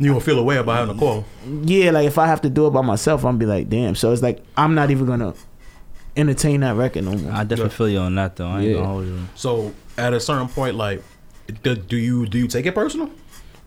You 0.00 0.12
gonna 0.12 0.20
feel 0.20 0.38
a 0.38 0.42
way 0.42 0.56
about 0.56 0.78
having 0.78 0.96
a 0.96 0.98
call. 0.98 1.24
yeah, 1.64 1.90
like 1.90 2.06
if 2.06 2.16
I 2.18 2.26
have 2.26 2.40
to 2.40 2.50
do 2.50 2.66
it 2.66 2.70
by 2.70 2.80
myself, 2.80 3.24
I'm 3.24 3.36
be 3.38 3.46
like, 3.46 3.68
damn. 3.68 3.94
So 3.94 4.10
it's 4.12 4.22
like 4.22 4.42
I'm 4.56 4.74
not 4.74 4.90
even 4.90 5.06
gonna 5.06 5.34
entertain 6.16 6.60
that 6.60 6.74
record 6.76 7.04
no 7.04 7.12
more. 7.12 7.32
I 7.32 7.44
definitely 7.44 7.70
feel 7.76 7.88
you 7.88 7.98
on 7.98 8.14
that 8.16 8.36
though. 8.36 8.48
I 8.48 8.60
ain't 8.60 8.68
Yeah. 8.70 8.74
gonna 8.76 8.86
hold 8.88 9.04
you. 9.06 9.18
So 9.34 9.72
at 9.98 10.12
a 10.12 10.18
certain 10.20 10.48
point, 10.48 10.76
like, 10.76 11.02
do, 11.62 11.74
do 11.76 11.96
you 11.96 12.26
do 12.26 12.38
you 12.38 12.48
take 12.48 12.66
it 12.66 12.74
personal? 12.74 13.10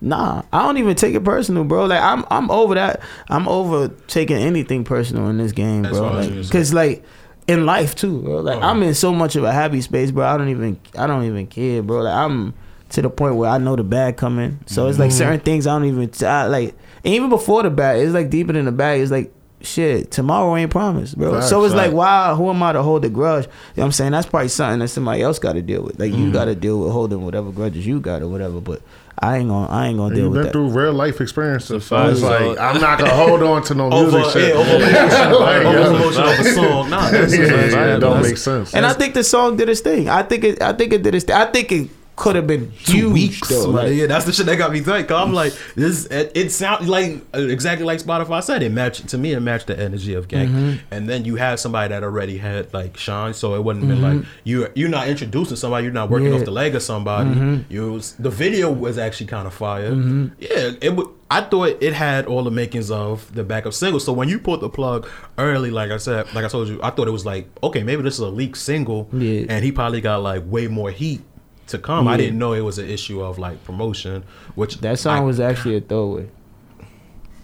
Nah, 0.02 0.42
I 0.52 0.64
don't 0.64 0.78
even 0.78 0.96
take 0.96 1.16
it 1.16 1.24
personal, 1.24 1.64
bro. 1.64 1.86
Like 1.86 2.02
I'm 2.02 2.26
I'm 2.30 2.50
over 2.52 2.76
that. 2.76 3.02
I'm 3.30 3.48
over 3.48 3.90
taking 4.08 4.38
anything 4.38 4.84
personal 4.84 5.30
in 5.30 5.38
this 5.38 5.52
game, 5.52 5.84
That's 5.84 5.98
bro. 5.98 6.04
what 6.08 6.16
Like, 6.16 6.30
gonna 6.30 6.44
say. 6.44 6.52
cause 6.52 6.74
like 6.74 7.04
in 7.48 7.66
life 7.66 7.96
too, 7.96 8.22
bro. 8.22 8.38
Like 8.42 8.58
Oh. 8.58 8.62
I'm 8.62 8.82
in 8.84 8.96
so 8.96 9.14
much 9.14 9.36
of 9.36 9.44
a 9.44 9.52
happy 9.52 9.82
space, 9.82 10.12
bro. 10.12 10.26
I 10.26 10.38
don't 10.38 10.50
even 10.50 10.80
I 10.98 11.08
don't 11.08 11.24
even 11.26 11.48
care, 11.48 11.82
bro. 11.84 12.02
Like 12.02 12.16
I'm 12.16 12.54
to 12.94 13.02
the 13.04 13.10
point 13.10 13.36
where 13.36 13.50
I 13.50 13.58
know 13.60 13.76
the 13.76 13.84
bag 13.84 14.18
coming. 14.18 14.60
So 14.66 14.88
it's 14.88 14.98
like 14.98 15.10
Mm-hmm. 15.10 15.18
certain 15.18 15.40
things 15.42 15.68
I 15.68 15.78
don't 15.78 15.86
even 15.86 16.12
I, 16.28 16.46
like. 16.48 16.76
Even 17.04 17.30
before 17.30 17.62
the 17.64 17.70
bag, 17.70 18.00
it's 18.02 18.14
like 18.14 18.30
deeper 18.30 18.54
than 18.54 18.66
the 18.66 18.72
bag. 18.72 19.02
It's 19.02 19.12
like 19.12 19.34
shit. 19.62 20.10
Tomorrow 20.12 20.56
ain't 20.56 20.72
promised, 20.72 21.18
bro. 21.18 21.34
Facts, 21.34 21.50
so 21.50 21.64
it's 21.66 21.74
like 21.74 21.88
facts. 21.88 21.94
why? 21.96 22.34
Who 22.36 22.50
am 22.50 22.64
I 22.64 22.72
to 22.72 22.82
hold 22.82 23.04
a 23.06 23.10
grudge? 23.10 23.46
You 23.46 23.50
know 23.50 23.56
what 23.76 23.86
I'm 23.88 23.92
saying? 23.92 24.12
That's 24.12 24.26
probably 24.28 24.48
something 24.50 24.80
that 24.80 24.88
somebody 24.88 25.22
else 25.22 25.38
got 25.40 25.54
to 25.54 25.62
deal 25.62 25.84
with. 25.84 26.00
Like 26.00 26.12
Mm-hmm. 26.12 26.22
you 26.24 26.32
got 26.32 26.46
to 26.46 26.56
deal 26.56 26.80
with 26.82 26.92
holding 26.94 27.24
whatever 27.26 27.52
grudges 27.52 27.86
you 27.86 28.00
got 28.00 28.22
or 28.22 28.28
whatever. 28.30 28.62
But 28.62 28.82
I 29.20 29.38
ain't 29.38 29.50
gonna 29.50 29.68
I 29.68 29.88
ain't 29.88 29.98
gonna 29.98 30.14
deal 30.16 30.26
You've 30.26 30.32
with 30.34 30.38
been 30.40 30.46
that. 30.48 30.52
through 30.54 30.70
real 30.70 30.94
life 30.94 31.20
experiences, 31.20 31.86
so 31.86 31.96
fact. 31.98 32.12
it's 32.14 32.22
like 32.22 32.58
I'm 32.60 32.80
not 32.82 33.00
gonna 33.00 33.14
hold 33.16 33.44
on 33.44 33.64
to 33.64 33.76
no 33.76 33.90
music 33.90 34.14
Over, 34.22 34.30
shit. 34.32 34.56
yeah, 34.56 34.62
over 34.62 34.76
emotion, 34.76 35.32
Like, 35.40 35.66
over 35.66 35.96
emotion 35.96 36.24
of 36.24 36.40
a 36.40 36.44
song. 36.44 36.90
Nah, 36.90 37.10
that's, 37.12 37.34
Yeah, 37.38 37.46
that's, 37.48 37.74
that 37.74 38.00
don't 38.02 38.22
make 38.22 38.38
sense. 38.38 38.74
And 38.74 38.86
I 38.86 38.94
think 38.94 39.14
the 39.14 39.24
song 39.24 39.56
did 39.58 39.68
its 39.70 39.82
thing. 39.82 40.08
I 40.10 40.24
think 40.24 40.44
it. 40.46 40.62
I 40.62 40.74
think 40.74 40.94
it 40.94 41.04
did 41.04 41.16
its. 41.16 41.26
thing. 41.26 41.36
I 41.36 41.46
think 41.46 41.72
it 41.72 41.90
could 42.24 42.36
have 42.36 42.48
been 42.48 42.72
two 42.86 42.94
huge 42.94 43.14
weeks. 43.14 43.50
though. 43.50 43.72
man. 43.72 43.86
Like, 43.88 43.94
yeah, 43.94 44.08
that's 44.08 44.26
the 44.26 44.34
shit 44.34 44.46
that 44.48 44.56
got 44.56 44.72
me 44.72 44.80
thinking. 44.80 45.06
Cause 45.06 45.28
I'm 45.28 45.34
like, 45.34 45.54
this. 45.76 46.06
It, 46.08 46.32
it 46.36 46.52
sounds 46.52 46.88
like 46.90 47.18
uh, 47.36 47.40
exactly 47.40 47.86
like 47.86 48.00
Spotify 48.00 48.42
said. 48.44 48.64
It 48.64 48.72
matched 48.72 49.08
to 49.10 49.18
me. 49.18 49.34
It 49.34 49.40
matched 49.42 49.68
the 49.68 49.80
energy 49.80 50.14
of 50.14 50.28
Ganked. 50.28 50.50
Mm-hmm. 50.50 50.78
And 50.92 51.10
then 51.10 51.26
you 51.26 51.36
had 51.36 51.60
somebody 51.60 51.90
that 51.94 52.04
already 52.04 52.38
had 52.38 52.74
like 52.74 52.98
Sean, 52.98 53.34
so 53.34 53.54
it 53.56 53.64
wouldn't 53.64 53.88
been 53.88 54.02
like 54.02 54.26
you. 54.44 54.68
You're 54.76 54.90
not 54.90 55.08
introducing 55.08 55.58
somebody. 55.58 55.84
You're 55.84 55.94
not 55.94 56.10
working 56.10 56.24
Mm-hmm. 56.28 56.34
Yeah. 56.34 56.40
Mm-hmm. 56.40 56.42
off 56.42 56.46
the 56.46 56.52
leg 56.52 56.76
of 56.76 56.82
somebody. 56.82 57.66
You 57.70 57.92
was, 57.94 58.14
the 58.14 58.30
video 58.30 58.72
was 58.72 58.98
actually 58.98 59.28
kind 59.28 59.46
of 59.46 59.54
fire. 59.54 59.94
Yeah, 60.40 60.72
it. 60.82 60.96
would. 60.96 61.08
I 61.32 61.42
thought 61.42 61.82
it 61.82 61.94
had 61.94 62.28
all 62.28 62.44
the 62.44 62.52
makings 62.52 62.92
of 62.92 63.34
the 63.34 63.44
backup 63.44 63.74
single. 63.74 64.00
So 64.00 64.14
when 64.14 64.30
you 64.30 64.38
pulled 64.38 64.62
the 64.62 64.70
plug 64.70 65.10
early, 65.40 65.72
like 65.72 65.90
I 65.90 65.98
said, 65.98 66.32
like 66.36 66.46
I 66.46 66.48
told 66.48 66.68
you, 66.68 66.80
I 66.84 66.92
thought 66.92 67.08
it 67.08 67.12
was 67.12 67.26
like, 67.26 67.48
okay, 67.64 67.82
maybe 67.82 68.04
this 68.04 68.14
is 68.14 68.20
a 68.20 68.28
leak 68.30 68.56
single, 68.56 69.10
Yeah. 69.12 69.46
and 69.50 69.66
he 69.66 69.72
probably 69.72 70.00
got 70.00 70.22
like 70.22 70.44
way 70.46 70.68
more 70.68 70.92
heat 70.92 71.22
to 71.68 71.78
come. 71.78 72.08
I 72.08 72.18
didn't 72.18 72.38
know 72.40 72.54
it 72.54 72.62
was 72.62 72.78
an 72.78 72.90
issue 72.90 73.22
of 73.22 73.38
like 73.40 73.64
promotion, 73.64 74.24
which 74.56 74.80
that 74.82 75.00
song 75.00 75.18
I- 75.20 75.22
was 75.22 75.40
actually 75.40 75.78
a 75.78 75.82
throwaway. 75.82 76.30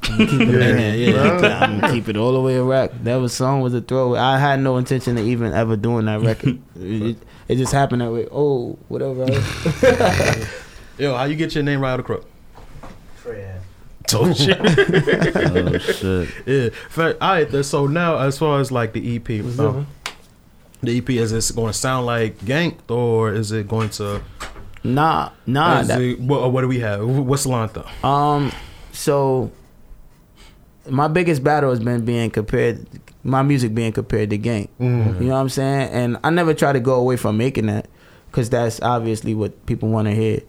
I'm 0.03 0.17
keep 0.27 0.41
it, 0.41 0.49
Yeah, 0.49 0.93
yeah, 0.93 1.39
yeah. 1.41 1.59
I'm 1.63 1.79
gonna 1.81 1.93
keep 1.93 2.07
it 2.07 2.15
all 2.17 2.31
the 2.33 2.39
way 2.41 2.55
a 2.55 2.63
rack. 2.63 2.91
That 3.03 3.17
was 3.17 3.33
song 3.33 3.61
was 3.61 3.73
a 3.73 3.81
throwaway. 3.81 4.19
I 4.19 4.37
had 4.39 4.59
no 4.61 4.77
intention 4.77 5.17
of 5.17 5.25
even 5.27 5.53
ever 5.53 5.75
doing 5.75 6.05
that 6.05 6.21
record. 6.21 6.59
it, 6.79 7.01
it, 7.01 7.17
it 7.49 7.55
just 7.57 7.73
happened 7.73 8.01
that 8.01 8.11
way. 8.11 8.27
Oh, 8.31 8.77
whatever. 8.87 9.25
yo, 10.97 11.15
how 11.15 11.25
you 11.25 11.35
get 11.35 11.53
your 11.53 11.63
name 11.63 11.81
right 11.81 11.91
out 11.91 11.99
of 11.99 12.05
crook? 12.05 12.25
Told 14.07 14.39
you. 14.39 14.55
Oh 14.57 15.77
shit. 15.77 16.29
yeah. 16.47 16.69
Fair- 16.89 17.15
All 17.21 17.29
right. 17.33 17.49
then, 17.51 17.63
So 17.63 17.85
now, 17.85 18.17
as 18.17 18.39
far 18.39 18.59
as 18.59 18.71
like 18.71 18.93
the 18.93 19.15
EP, 19.17 19.29
um, 19.59 19.85
the 20.81 20.97
EP 20.97 21.09
is 21.09 21.31
this 21.31 21.51
going 21.51 21.67
to 21.67 21.77
sound 21.77 22.05
like 22.05 22.37
Ganked 22.39 22.89
or 22.89 23.33
is 23.33 23.51
it 23.51 23.67
going 23.67 23.89
to? 23.91 24.21
nah, 24.83 25.31
nah. 25.45 25.83
that- 25.83 26.01
it- 26.01 26.19
what, 26.19 26.51
what 26.51 26.61
do 26.61 26.67
we 26.67 26.79
have? 26.79 27.05
What's 27.05 27.45
Lanta? 27.45 27.85
Um, 28.03 28.51
so 28.91 29.51
my 30.89 31.07
biggest 31.07 31.43
battle 31.43 31.69
has 31.69 31.79
been 31.79 32.05
being 32.05 32.29
compared, 32.31 32.85
my 33.23 33.41
music 33.43 33.75
being 33.75 33.91
compared 33.91 34.29
to 34.31 34.37
Ganked. 34.37 34.69
You 34.79 34.87
know 34.87 35.33
what 35.33 35.39
I'm 35.41 35.49
saying? 35.49 35.89
And 35.91 36.17
I 36.23 36.29
never 36.29 36.53
try 36.53 36.71
to 36.73 36.79
go 36.79 36.95
away 36.95 37.17
from 37.17 37.37
making 37.37 37.65
that, 37.67 37.87
cause 38.31 38.49
that's 38.49 38.81
obviously 38.81 39.35
what 39.35 39.65
people 39.65 39.89
want 39.89 40.07
to 40.07 40.15
hear. 40.15 40.41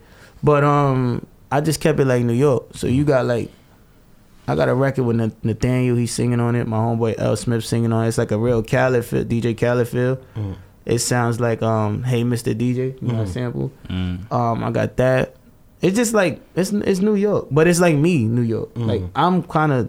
But 0.43 0.64
um, 0.64 1.26
I 1.51 1.61
just 1.61 1.81
kept 1.81 1.99
it 2.01 2.07
like 2.07 2.22
New 2.24 2.33
York. 2.33 2.64
So 2.74 2.87
you 2.87 3.05
got 3.05 3.26
like, 3.26 3.51
I 4.51 4.57
got 4.57 4.68
a 4.68 4.74
record 4.74 5.05
with 5.05 5.16
Nathaniel. 5.44 5.96
He's 5.96 6.12
singing 6.12 6.40
on 6.40 6.57
it. 6.57 6.66
My 6.66 6.78
homeboy 6.78 7.14
L 7.18 7.36
Smith 7.36 7.64
singing 7.64 7.92
on 7.92 8.05
it. 8.05 8.09
It's 8.09 8.18
like 8.18 8.32
a 8.32 8.38
real 8.38 8.62
Khaled 8.62 9.05
feel, 9.05 9.24
DJ 9.24 9.57
Khaled 9.57 9.86
feel. 9.86 10.18
It 10.84 10.98
sounds 10.98 11.38
like 11.38 11.62
um, 11.62 12.03
Hey 12.03 12.24
Mr. 12.24 12.53
DJ, 12.53 13.01
you 13.01 13.12
know, 13.12 13.24
sample. 13.26 13.70
Mm. 13.88 14.30
Um, 14.32 14.64
I 14.64 14.72
got 14.72 14.96
that. 14.96 15.36
It's 15.80 15.96
just 15.96 16.14
like 16.14 16.40
it's 16.57 16.72
it's 16.72 16.98
New 17.01 17.14
York, 17.14 17.46
but 17.51 17.68
it's 17.68 17.80
like 17.80 17.94
me, 17.94 18.24
New 18.24 18.42
York. 18.42 18.70
Like 18.74 19.03
I'm 19.14 19.44
kind 19.44 19.70
of 19.72 19.88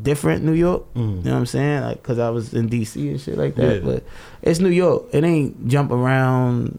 different 0.00 0.44
New 0.44 0.52
York. 0.52 0.84
You 0.94 1.02
know 1.02 1.32
what 1.32 1.38
I'm 1.38 1.46
saying? 1.46 1.82
Like, 1.82 2.02
cause 2.02 2.20
I 2.20 2.30
was 2.30 2.54
in 2.54 2.68
DC 2.68 3.10
and 3.10 3.20
shit 3.20 3.36
like 3.36 3.56
that. 3.56 3.76
Yeah. 3.76 3.80
But 3.80 4.04
it's 4.42 4.60
New 4.60 4.70
York. 4.70 5.06
It 5.12 5.24
ain't 5.24 5.66
jump 5.66 5.90
around, 5.90 6.78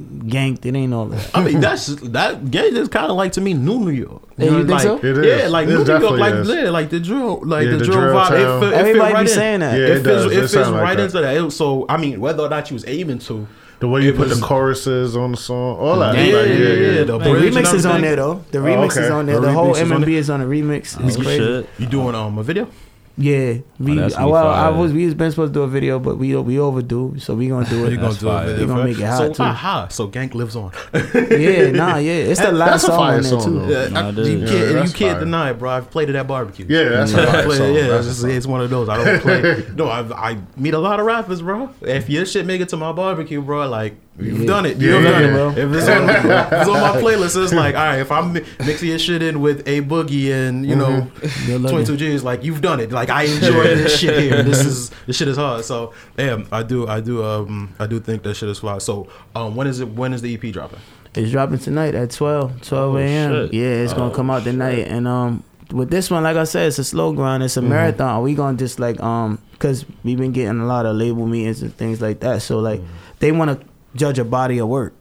ganked. 0.00 0.64
It 0.66 0.74
ain't 0.74 0.92
all 0.94 1.06
that. 1.06 1.30
I 1.34 1.42
mean, 1.44 1.60
that's 1.60 1.86
that. 1.86 2.42
Ganked 2.44 2.72
is 2.72 2.88
kind 2.88 3.10
of 3.10 3.16
like 3.16 3.32
to 3.32 3.40
me 3.40 3.54
New 3.54 3.78
New 3.80 3.90
York. 3.90 4.22
Yeah, 4.36 4.46
you 4.46 4.56
think 4.58 4.70
like, 4.70 4.82
so? 4.82 4.96
It 5.02 5.24
Yeah, 5.42 5.48
like 5.48 5.68
It 5.68 5.70
New 5.72 5.84
New 5.84 5.98
York, 6.00 6.18
like 6.18 6.34
is. 6.34 6.48
yeah, 6.48 6.70
like 6.70 6.90
the 6.90 7.00
drill, 7.00 7.40
like 7.44 7.64
Yeah, 7.66 7.72
the, 7.72 7.76
the 7.78 7.84
drill, 7.84 8.00
drill 8.00 8.14
vibe. 8.14 8.28
town. 8.28 8.38
It, 8.38 8.60
fit, 8.60 8.68
it 8.68 8.70
fit 8.70 8.78
Everybody 8.80 9.14
right 9.14 9.24
be 9.26 9.30
in. 9.30 9.36
saying 9.36 9.60
that. 9.60 9.78
Yeah, 9.78 9.86
it, 9.86 9.96
it 9.98 10.02
does. 10.02 10.26
it 10.26 10.32
It 10.32 10.40
fits 10.40 10.52
sound 10.54 10.72
like 10.74 10.82
right 10.82 10.96
that. 10.96 11.04
into 11.04 11.20
that. 11.20 11.50
So 11.52 11.86
I 11.88 11.96
mean, 11.96 12.20
whether 12.20 12.42
or 12.42 12.48
not 12.48 12.70
you 12.70 12.74
was 12.74 12.86
aiming 12.86 13.18
to, 13.20 13.46
The 13.80 13.88
way 13.88 14.02
you 14.02 14.12
put 14.12 14.28
was- 14.28 14.40
the 14.40 14.46
choruses 14.46 15.16
on 15.16 15.32
the 15.32 15.36
song, 15.36 15.76
all 15.78 15.98
that. 16.00 16.14
Yeah, 16.16 16.36
like, 16.36 16.48
yeah, 16.48 16.54
yeah, 16.54 17.04
the 17.04 17.18
The 17.18 17.30
remix 17.30 17.74
is 17.74 17.86
on 17.86 18.00
there 18.02 18.16
though. 18.16 18.44
The 18.50 18.58
Oh, 18.58 18.62
remix 18.62 18.92
okay. 18.92 19.04
is 19.04 19.10
on 19.10 19.26
there. 19.26 19.36
The 19.40 19.46
The, 19.48 19.52
whole 19.52 19.74
remix 19.74 19.82
is 19.82 19.90
on 19.90 20.02
M&B 20.02 20.14
is 20.16 20.30
on 20.30 20.40
the 20.40 20.46
remix. 20.46 21.06
It's 21.06 21.16
Oh, 21.16 21.20
crazy. 21.22 21.38
shit. 21.38 21.68
You 21.78 21.86
doing 21.86 22.14
um 22.14 22.38
a 22.38 22.42
video? 22.42 22.68
Yeah, 23.16 23.54
oh, 23.58 23.62
we, 23.80 23.92
Oh, 23.92 23.94
that's 23.96 24.14
I, 24.14 24.24
well, 24.24 24.46
I 24.48 24.70
was 24.70 24.92
we 24.94 25.04
was 25.04 25.12
been 25.14 25.30
supposed 25.30 25.52
to 25.52 25.58
do 25.60 25.62
a 25.62 25.68
video, 25.68 25.98
but 25.98 26.16
we 26.16 26.34
we 26.36 26.58
overdue, 26.58 27.16
so 27.18 27.34
we 27.34 27.48
gonna 27.48 27.68
do 27.68 27.84
it. 27.86 27.90
You 27.92 27.96
gonna 27.98 28.14
do 28.14 28.28
a 28.30 28.44
video? 28.46 28.60
We 28.60 28.66
gonna 28.66 28.84
make 28.84 28.98
it 28.98 29.04
hot, 29.04 29.18
So 29.18 29.32
too. 29.34 29.42
aha, 29.42 29.88
so 29.88 30.08
Gank 30.08 30.32
lives 30.34 30.56
on. 30.56 30.72
yeah, 30.94 31.70
nah, 31.70 31.96
yeah, 31.96 32.12
it's 32.12 32.40
the 32.40 32.50
last 32.52 32.70
That's 32.70 32.86
song 32.86 32.98
fire 32.98 33.16
on 33.16 33.22
there 33.22 33.40
too. 33.40 33.66
Yeah, 33.72 33.88
Nah, 33.88 34.06
I- 34.06 34.10
you 34.10 34.20
is. 34.22 34.50
can't, 34.50 34.52
Yeah, 34.52 34.84
you 34.84 34.90
can't 34.92 34.94
fire. 34.94 35.18
deny 35.20 35.50
it, 35.50 35.58
bro. 35.58 35.70
I've 35.70 35.90
played 35.90 36.08
it 36.08 36.14
at 36.16 36.26
barbecue. 36.26 36.64
Yeah, 36.68 36.84
that's 36.88 37.12
I 37.12 37.22
a 37.40 37.42
play, 37.44 37.56
song. 37.58 37.74
yeah, 37.74 37.88
That's 37.88 38.06
it's, 38.06 38.18
a 38.18 38.20
song. 38.22 38.30
it's 38.30 38.46
one 38.46 38.60
of 38.62 38.70
those. 38.70 38.88
I 38.88 38.96
don't 39.04 39.20
play. 39.22 39.66
no, 39.76 39.88
I, 39.88 40.30
I 40.30 40.38
meet 40.56 40.72
a 40.74 40.78
lot 40.78 40.98
of 41.00 41.04
rappers, 41.04 41.42
bro. 41.42 41.68
If 41.82 42.08
your 42.08 42.24
shit 42.24 42.46
make 42.46 42.60
it 42.62 42.70
to 42.70 42.76
my 42.78 42.92
barbecue, 42.92 43.42
bro, 43.42 43.68
like 43.68 43.96
you've 44.18 44.40
Yeah. 44.40 44.46
done 44.46 44.66
it. 44.66 44.76
You've 44.78 45.02
done 45.02 45.22
yeah, 45.22 45.28
it, 45.28 45.32
bro. 45.32 45.50
If 45.50 45.72
it's 45.74 45.88
on, 45.88 46.10
if 46.10 46.24
it's 46.52 46.68
on 46.68 46.80
my 46.80 47.00
playlist, 47.00 47.42
it's 47.42 47.52
like, 47.54 47.74
all 47.74 47.84
right, 47.84 47.98
if 48.00 48.10
I'm 48.12 48.32
mixing 48.60 48.88
your 48.90 48.98
shit 48.98 49.22
in 49.22 49.40
with 49.40 49.66
A 49.66 49.80
Boogie 49.82 50.30
and 50.32 50.66
you 50.66 50.76
know, 50.76 51.10
Good 51.46 51.60
looking. 51.62 51.78
22Gz, 51.96 52.22
like 52.22 52.44
you've 52.44 52.60
done 52.60 52.80
it. 52.80 52.92
Like 52.92 53.08
I 53.10 53.24
enjoy 53.24 53.62
this 53.64 53.98
shit 54.00 54.18
here. 54.22 54.42
This 54.42 54.64
is 54.64 54.90
this 55.06 55.16
shit 55.16 55.28
is 55.28 55.36
hard. 55.36 55.64
So 55.64 55.94
damn, 56.16 56.46
I 56.52 56.62
do, 56.62 56.86
I 56.88 57.00
do, 57.00 57.24
um, 57.24 57.74
I 57.78 57.86
do 57.86 58.00
think 58.00 58.22
that 58.24 58.34
shit 58.34 58.48
is 58.48 58.58
fly. 58.58 58.78
So 58.78 59.08
um, 59.34 59.56
when 59.56 59.66
is 59.66 59.80
it? 59.80 59.88
When 59.88 60.12
is 60.12 60.22
the 60.22 60.34
EP 60.34 60.52
dropping? 60.52 60.80
It's 61.14 61.32
dropping 61.32 61.58
tonight 61.58 61.96
at 61.96 62.12
12, 62.12 62.62
12 62.62 62.94
Oh, 62.94 62.96
a.m. 62.98 63.32
shit. 63.32 63.54
Yeah, 63.54 63.64
it's 63.82 63.92
gonna 63.94 64.14
come 64.14 64.30
out 64.30 64.44
tonight. 64.44 64.86
And 64.86 65.08
um, 65.08 65.42
with 65.72 65.90
this 65.90 66.08
one, 66.10 66.22
like 66.22 66.36
I 66.36 66.44
said, 66.44 66.68
it's 66.68 66.78
a 66.78 66.84
slow 66.84 67.12
grind. 67.12 67.42
It's 67.42 67.56
a 67.56 67.62
marathon. 67.62 68.22
We 68.22 68.34
gonna 68.34 68.56
just 68.56 68.78
like 68.78 69.00
um, 69.00 69.38
cause 69.58 69.84
we've 70.04 70.18
been 70.18 70.30
getting 70.32 70.60
a 70.60 70.66
lot 70.66 70.86
of 70.86 70.94
label 70.94 71.26
meetings 71.26 71.62
and 71.62 71.74
things 71.76 72.00
like 72.00 72.20
that. 72.20 72.42
So 72.42 72.60
like, 72.60 72.80
they 73.18 73.32
want 73.32 73.60
to 73.60 73.66
judge 73.94 74.18
a 74.18 74.24
body 74.24 74.58
of 74.58 74.68
work. 74.68 74.94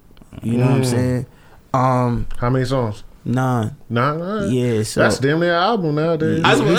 You 0.43 0.57
know 0.57 0.65
what 0.67 0.75
I'm 0.75 0.85
saying? 0.85 1.25
Um, 1.73 2.27
How 2.37 2.49
many 2.49 2.65
songs? 2.65 3.03
none. 3.25 3.75
Nah, 3.89 4.15
nah. 4.15 4.43
Yeah, 4.45 4.81
so 4.83 5.01
That's 5.01 5.19
damn 5.19 5.39
near 5.39 5.55
an 5.55 5.61
album 5.61 5.95
nowadays. 5.95 6.41
I 6.43 6.51
was 6.55 6.61
gonna 6.61 6.73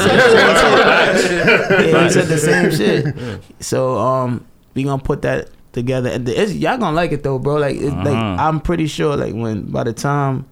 yeah, 1.86 2.04
he 2.04 2.10
said 2.10 2.26
the 2.26 2.38
same 2.38 2.70
shit. 2.70 3.42
So 3.60 3.98
um, 3.98 4.44
we 4.74 4.84
gonna 4.84 5.02
put 5.02 5.22
that 5.22 5.50
together. 5.72 6.10
And 6.10 6.28
it's, 6.28 6.52
y'all 6.54 6.78
gonna 6.78 6.96
like 6.96 7.12
it 7.12 7.22
though, 7.22 7.38
bro. 7.38 7.56
Like, 7.56 7.76
it's, 7.76 7.92
Uh-huh. 7.92 8.36
I'm 8.38 8.60
pretty 8.60 8.86
sure, 8.86 9.16
like 9.16 9.34
when 9.34 9.70
by 9.70 9.84
the 9.84 9.92
time 9.92 10.46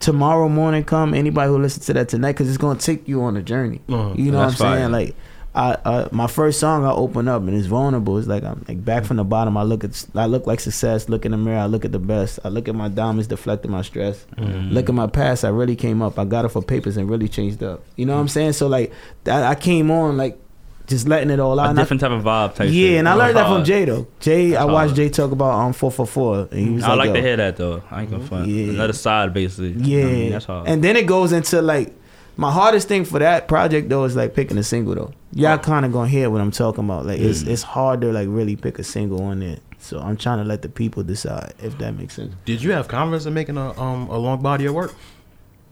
tomorrow 0.00 0.48
morning 0.48 0.84
come, 0.84 1.14
anybody 1.14 1.48
who 1.50 1.58
listens 1.58 1.86
to 1.86 1.92
that 1.94 2.08
tonight, 2.08 2.32
because 2.32 2.48
it's 2.48 2.58
gonna 2.58 2.78
take 2.78 3.06
you 3.06 3.22
on 3.22 3.36
a 3.36 3.42
journey. 3.42 3.80
Uh-huh. 3.88 4.14
You 4.16 4.30
know 4.32 4.38
what 4.38 4.44
I'm 4.44 4.48
That's 4.50 4.60
fire. 4.60 4.78
saying? 4.78 4.92
Like. 4.92 5.14
I, 5.56 5.70
uh, 5.86 6.08
my 6.12 6.26
first 6.26 6.60
song 6.60 6.84
I 6.84 6.90
open 6.90 7.28
up 7.28 7.40
and 7.40 7.54
it's 7.56 7.66
vulnerable. 7.66 8.18
It's 8.18 8.28
like 8.28 8.42
I'm 8.44 8.62
like 8.68 8.84
back 8.84 9.04
from 9.06 9.16
the 9.16 9.24
bottom. 9.24 9.56
I 9.56 9.62
look 9.62 9.84
at 9.84 10.04
I 10.14 10.26
look 10.26 10.46
like 10.46 10.60
success. 10.60 11.08
Look 11.08 11.24
in 11.24 11.30
the 11.32 11.38
mirror. 11.38 11.58
I 11.60 11.66
look 11.66 11.86
at 11.86 11.92
the 11.92 11.98
best. 11.98 12.38
I 12.44 12.48
look 12.50 12.68
at 12.68 12.74
my 12.74 12.88
diamonds 12.88 13.26
deflecting 13.26 13.70
my 13.70 13.80
stress. 13.82 14.26
Look 14.36 14.90
at 14.90 14.94
my 14.94 15.06
past. 15.06 15.44
I 15.44 15.48
really 15.48 15.74
came 15.74 16.02
up. 16.02 16.18
I 16.18 16.26
got 16.26 16.44
it 16.44 16.48
for 16.50 16.60
papers 16.62 16.98
and 16.98 17.08
really 17.08 17.26
changed 17.28 17.62
up. 17.62 17.82
You 17.96 18.04
know 18.04 18.14
what 18.14 18.20
I'm 18.20 18.28
saying? 18.28 18.52
So 18.52 18.66
like 18.68 18.92
that, 19.24 19.44
I 19.44 19.54
came 19.54 19.90
on 19.90 20.18
like 20.18 20.38
just 20.86 21.08
letting 21.08 21.30
it 21.30 21.40
all 21.40 21.58
out. 21.58 21.66
A 21.66 21.70
And 21.70 21.78
I- 21.78 21.82
different 21.82 22.00
type 22.02 22.10
of 22.12 22.22
vibe 22.22 22.54
type 22.54 22.68
yeah, 22.70 22.88
shit. 22.90 22.98
and 22.98 23.08
I 23.08 23.14
learned 23.14 23.36
that 23.38 23.48
from 23.48 23.64
Jay 23.64 23.84
though. 23.86 24.06
Jay, 24.20 24.54
I 24.54 24.64
watched 24.66 24.88
hard. 24.90 24.96
Jay 24.96 25.08
talk 25.08 25.30
about 25.32 25.52
um 25.58 25.72
four 25.72 25.90
four 25.90 26.06
four, 26.06 26.48
and 26.50 26.60
he 26.60 26.70
was 26.70 26.84
I 26.84 26.92
like 26.94 27.08
yo, 27.08 27.14
to 27.14 27.22
hear 27.22 27.36
that 27.38 27.56
though. 27.56 27.82
I 27.90 28.02
ain't 28.02 28.10
gonna 28.10 28.24
front. 28.26 28.46
Yeah. 28.48 28.72
Another 28.74 28.92
side, 28.92 29.32
basically. 29.32 29.72
Yeah, 29.72 30.04
I 30.04 30.12
mean, 30.12 30.30
that's 30.32 30.44
hard. 30.44 30.68
and 30.68 30.84
then 30.84 30.96
it 30.96 31.06
goes 31.06 31.32
into 31.32 31.62
like 31.62 31.92
my 32.36 32.50
hardest 32.52 32.88
thing 32.88 33.04
for 33.04 33.18
that 33.18 33.48
project 33.48 33.88
though 33.88 34.04
is 34.04 34.14
like 34.16 34.34
picking 34.34 34.58
a 34.58 34.62
single 34.62 34.94
though. 34.94 35.12
Y'all 35.32 35.58
kind 35.58 35.84
of 35.86 35.92
gonna 35.92 36.08
hear 36.08 36.30
what 36.30 36.40
I'm 36.40 36.50
talking 36.50 36.84
about. 36.84 37.06
Like 37.06 37.20
it's 37.20 37.42
it's 37.42 37.62
hard 37.62 38.00
to 38.02 38.12
like 38.12 38.28
really 38.30 38.56
pick 38.56 38.78
a 38.78 38.84
single 38.84 39.22
on 39.22 39.42
it. 39.42 39.62
So 39.78 39.98
I'm 40.00 40.16
trying 40.16 40.38
to 40.38 40.44
let 40.44 40.62
the 40.62 40.68
people 40.68 41.02
decide 41.02 41.54
if 41.62 41.78
that 41.78 41.92
makes 41.96 42.14
sense. 42.14 42.34
Did 42.44 42.62
you 42.62 42.72
have 42.72 42.88
confidence 42.88 43.26
in 43.26 43.34
making 43.34 43.56
a 43.56 43.78
um 43.80 44.08
a 44.10 44.18
long 44.18 44.42
body 44.42 44.66
of 44.66 44.74
work? 44.74 44.94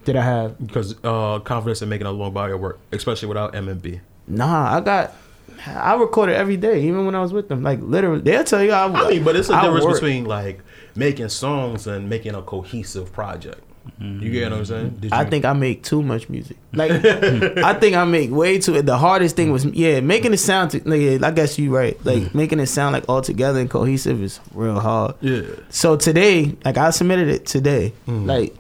Did 0.05 0.17
I 0.17 0.23
have? 0.23 0.67
Because 0.67 0.95
uh 1.05 1.39
confidence 1.41 1.83
in 1.83 1.89
making 1.89 2.07
a 2.07 2.13
long 2.13 2.33
body 2.33 2.53
of 2.53 2.61
work, 2.61 2.79
especially 2.93 3.29
without 3.29 3.53
MMB? 3.55 4.01
Nah, 4.27 4.77
I 4.77 4.81
got. 4.81 5.15
I 5.67 5.95
recorded 5.95 6.35
every 6.37 6.57
day, 6.57 6.83
even 6.83 7.07
when 7.07 7.15
I 7.15 7.21
was 7.21 7.33
with 7.33 7.49
them. 7.49 7.63
Like 7.63 7.81
literally, 7.81 8.21
they'll 8.21 8.45
tell 8.45 8.63
you. 8.63 8.73
I, 8.73 8.87
I 8.87 9.11
mean, 9.11 9.25
but 9.25 9.37
it's 9.37 9.49
a 9.51 9.55
I 9.55 9.63
difference 9.63 9.85
work. 9.85 9.95
between 9.95 10.25
like 10.25 10.61
making 10.97 11.29
songs 11.29 11.87
and 11.87 12.09
making 12.09 12.35
a 12.35 12.43
cohesive 12.43 13.13
project. 13.13 13.61
You 13.99 14.31
get 14.31 14.51
what 14.51 14.59
I'm 14.59 14.65
saying? 14.65 14.97
Did 15.01 15.13
I 15.13 15.25
think 15.25 15.45
I 15.45 15.53
make 15.53 15.83
too 15.83 16.03
much 16.03 16.29
music. 16.29 16.57
Like 16.73 16.91
I 16.91 17.75
think 17.75 17.95
I 17.97 18.05
make 18.05 18.31
way 18.31 18.59
too. 18.59 18.83
The 18.83 18.99
hardest 18.99 19.37
thing 19.37 19.53
was 19.53 19.65
yeah, 19.67 20.01
making 20.01 20.33
it 20.33 20.39
sound. 20.39 20.73
To, 20.73 20.89
like, 20.89 21.01
yeah, 21.01 21.27
I 21.27 21.31
guess 21.31 21.59
you 21.59 21.75
right. 21.75 22.03
Like 22.05 22.23
mm. 22.23 22.35
making 22.35 22.61
it 22.61 22.67
sound 22.67 22.93
like 22.93 23.09
all 23.09 23.23
together 23.23 23.61
and 23.61 23.71
cohesive 23.71 24.23
is 24.23 24.41
real 24.53 24.81
hard. 24.81 25.15
Yeah. 25.21 25.43
So 25.71 25.97
today, 25.97 26.57
like 26.65 26.77
I 26.77 26.91
submitted 26.91 27.29
it 27.29 27.47
today, 27.47 27.93
mm. 28.07 28.27
like, 28.27 28.55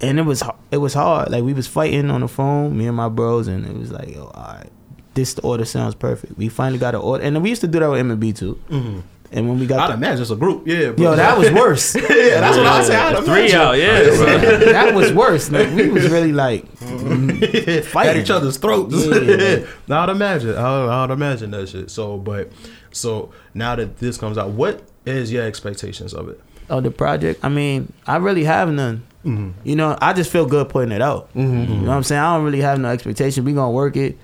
and 0.00 0.18
it 0.18 0.22
was 0.22 0.42
it 0.70 0.78
was 0.78 0.94
hard. 0.94 1.30
Like 1.30 1.42
we 1.42 1.54
was 1.54 1.66
fighting 1.66 2.10
on 2.10 2.20
the 2.20 2.28
phone, 2.28 2.76
me 2.76 2.86
and 2.86 2.96
my 2.96 3.08
bros, 3.08 3.48
and 3.48 3.64
it 3.66 3.76
was 3.76 3.90
like, 3.90 4.14
yo, 4.14 4.26
all 4.26 4.54
right, 4.54 4.70
this 5.14 5.38
order 5.38 5.64
sounds 5.64 5.94
perfect. 5.94 6.36
We 6.36 6.48
finally 6.48 6.78
got 6.78 6.94
an 6.94 7.00
order, 7.00 7.24
and 7.24 7.42
we 7.42 7.48
used 7.48 7.62
to 7.62 7.68
do 7.68 7.80
that 7.80 7.90
with 7.90 8.00
MMB 8.00 8.36
too. 8.36 8.60
Mm-hmm. 8.68 9.00
And 9.32 9.48
when 9.48 9.60
we 9.60 9.66
got 9.66 9.78
I'd 9.80 9.90
the- 9.90 9.94
imagine 9.94 10.22
it's 10.22 10.30
a 10.32 10.36
group. 10.36 10.66
Yeah. 10.66 10.92
yo, 10.96 11.14
that 11.14 11.38
was 11.38 11.52
worse. 11.52 11.94
yeah, 11.94 12.40
that's 12.40 12.56
what 12.56 12.66
I 12.66 12.82
say. 12.82 12.96
I'd 12.96 13.24
Three 13.24 13.52
imagine. 13.52 13.60
out, 13.60 13.78
yeah. 13.78 14.00
bro. 14.16 14.58
that 14.72 14.94
was 14.94 15.12
worse. 15.12 15.50
Like 15.52 15.70
we 15.72 15.88
was 15.88 16.08
really 16.10 16.32
like 16.32 16.64
at 16.82 17.84
fighting. 17.84 18.22
each 18.22 18.30
other's 18.30 18.56
throats. 18.56 18.94
Yeah. 19.06 19.66
now 19.86 20.02
I'd 20.02 20.08
imagine. 20.10 20.56
I 20.56 21.02
would 21.02 21.10
imagine 21.12 21.50
that 21.52 21.68
shit. 21.68 21.90
So, 21.90 22.16
but 22.18 22.50
so 22.90 23.30
now 23.54 23.76
that 23.76 23.98
this 23.98 24.16
comes 24.18 24.36
out, 24.36 24.50
what 24.50 24.82
is 25.06 25.32
your 25.32 25.44
expectations 25.44 26.12
of 26.14 26.28
it? 26.28 26.40
of 26.68 26.84
the 26.84 26.90
project. 26.90 27.40
I 27.44 27.48
mean, 27.48 27.92
I 28.06 28.16
really 28.18 28.44
have 28.44 28.70
none. 28.70 29.04
You 29.24 29.76
know, 29.76 29.98
I 30.00 30.12
just 30.12 30.30
feel 30.32 30.46
good 30.46 30.68
putting 30.70 30.92
it 30.92 31.02
out. 31.02 31.28
You 31.34 31.42
know 31.44 31.88
what 31.88 31.96
I'm 31.96 32.02
saying? 32.04 32.20
I 32.20 32.36
don't 32.36 32.44
really 32.44 32.62
have 32.62 32.78
no 32.80 32.88
expectation. 32.88 33.44
We 33.44 33.52
gonna 33.52 33.70
work 33.70 33.96
it. 33.96 34.16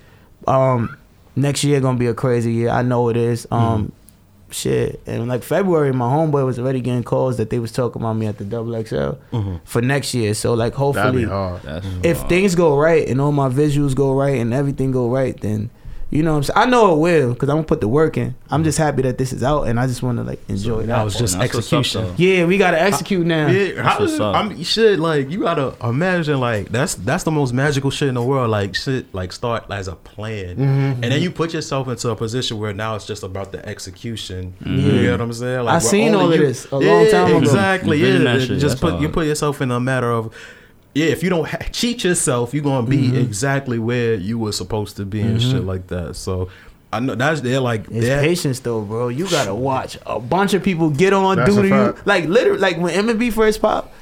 Um, 0.46 0.96
next 1.36 1.64
year 1.64 1.80
gonna 1.80 1.98
be 1.98 2.06
a 2.06 2.14
crazy 2.14 2.52
year. 2.52 2.70
I 2.70 2.82
know 2.82 3.08
it 3.08 3.16
is. 3.16 3.46
Um, 3.50 3.92
shit. 4.50 5.00
And 5.06 5.28
like 5.28 5.42
February, 5.42 5.92
my 5.92 6.06
homeboy 6.06 6.44
was 6.44 6.58
already 6.58 6.80
getting 6.80 7.02
calls 7.02 7.36
that 7.36 7.50
they 7.50 7.58
was 7.58 7.72
talking 7.72 8.02
about 8.02 8.14
me 8.14 8.26
at 8.26 8.38
the 8.38 8.44
double 8.44 8.72
XL 8.72 8.96
mm-hmm. 8.96 9.56
for 9.64 9.82
next 9.82 10.14
year. 10.14 10.34
So 10.34 10.54
like, 10.54 10.74
That'd 10.74 10.76
be 10.76 10.78
hopefully, 10.78 11.24
hard. 11.24 11.62
That's 11.62 11.86
if 12.02 12.18
hard. 12.18 12.28
things 12.28 12.54
go 12.54 12.76
right 12.76 13.06
and 13.08 13.20
all 13.20 13.32
my 13.32 13.48
visuals 13.48 13.94
go 13.94 14.14
right 14.14 14.38
and 14.40 14.52
everything 14.52 14.92
go 14.92 15.08
right, 15.08 15.38
then 15.40 15.70
you 16.08 16.22
know 16.22 16.32
what 16.32 16.36
I'm 16.36 16.42
saying. 16.44 16.58
I 16.58 16.66
know 16.66 16.94
it 16.94 16.98
will 16.98 17.32
because 17.32 17.48
I'm 17.48 17.56
gonna 17.56 17.66
put 17.66 17.80
the 17.80 17.88
work 17.88 18.16
in. 18.16 18.36
I'm 18.48 18.62
just 18.62 18.78
happy 18.78 19.02
that 19.02 19.18
this 19.18 19.32
is 19.32 19.42
out 19.42 19.64
and 19.64 19.78
I 19.80 19.88
just 19.88 20.04
want 20.04 20.18
to 20.18 20.24
like 20.24 20.38
enjoy 20.48 20.84
Now 20.84 20.98
that. 20.98 21.06
it's 21.08 21.18
just 21.18 21.36
That's 21.36 21.52
up, 21.52 21.56
execution. 21.56 22.14
Yeah, 22.16 22.46
we 22.46 22.58
gotta 22.58 22.80
execute 22.80 23.26
now. 23.26 23.48
Yeah, 23.48 23.82
how 23.82 23.98
what's 23.98 24.20
up. 24.20 24.36
I 24.36 24.48
mean, 24.48 24.62
shit, 24.62 25.00
like 25.00 25.30
you 25.30 25.40
gotta 25.40 25.74
imagine, 25.84 26.38
like 26.38 26.68
that's 26.68 26.94
that's 26.94 27.24
the 27.24 27.32
most 27.32 27.52
magical 27.52 27.90
shit 27.90 28.08
in 28.08 28.14
the 28.14 28.22
world. 28.22 28.50
Like 28.50 28.76
shit, 28.76 29.12
like 29.12 29.32
start 29.32 29.64
as 29.68 29.88
a 29.88 29.96
plan, 29.96 30.56
mm-hmm, 30.56 30.62
mm-hmm. 30.62 31.02
and 31.02 31.12
then 31.12 31.20
you 31.20 31.32
put 31.32 31.52
yourself 31.52 31.88
into 31.88 32.08
a 32.10 32.16
position 32.16 32.60
where 32.60 32.72
now 32.72 32.94
it's 32.94 33.06
just 33.06 33.24
about 33.24 33.50
the 33.50 33.66
execution. 33.68 34.54
Mm-hmm. 34.60 34.78
You 34.78 35.02
get 35.02 35.10
what 35.12 35.20
I'm 35.22 35.32
saying? 35.32 35.64
Like 35.64 35.74
I 35.74 35.78
seen 35.80 36.14
only 36.14 36.24
all 36.24 36.32
of 36.32 36.38
you- 36.38 36.46
this 36.46 36.70
a 36.70 36.76
long 36.76 37.10
time 37.10 37.26
ago. 37.26 37.38
Exactly. 37.38 37.98
Yeah, 37.98 38.38
shit, 38.38 38.60
just 38.60 38.80
that's 38.80 38.80
put 38.80 39.00
you 39.00 39.08
put 39.08 39.26
yourself 39.26 39.60
in 39.60 39.72
a 39.72 39.80
matter 39.80 40.12
of. 40.12 40.32
Yeah, 40.96 41.06
if 41.06 41.22
you 41.22 41.28
don't 41.30 41.46
ha- 41.46 41.58
cheat 41.72 42.04
yourself, 42.04 42.54
you're 42.54 42.64
gonna 42.64 42.86
be 42.86 43.08
Mm-hmm. 43.08 43.16
exactly 43.16 43.78
where 43.78 44.14
you 44.14 44.38
were 44.38 44.52
supposed 44.52 44.96
to 44.96 45.04
be 45.04 45.20
and 45.20 45.40
shit 45.40 45.62
like 45.64 45.88
that. 45.88 46.16
So 46.16 46.48
I 46.92 47.00
know 47.00 47.14
that's 47.14 47.40
they're 47.42 47.60
like 47.60 47.82
It's 47.90 48.06
they're- 48.06 48.20
patience 48.22 48.60
though, 48.60 48.80
bro. 48.80 49.08
You 49.08 49.28
gotta 49.28 49.54
watch 49.54 49.98
a 50.06 50.18
bunch 50.18 50.54
of 50.54 50.62
people 50.62 50.88
get 50.90 51.12
on, 51.12 51.36
That's 51.36 51.54
do 51.54 51.62
to 51.62 51.68
you. 51.68 51.96
Like 52.06 52.24
literally, 52.26 52.60
like 52.60 52.78
when 52.78 52.94
MMB 53.06 53.32
first 53.32 53.60
popped, 53.60 53.92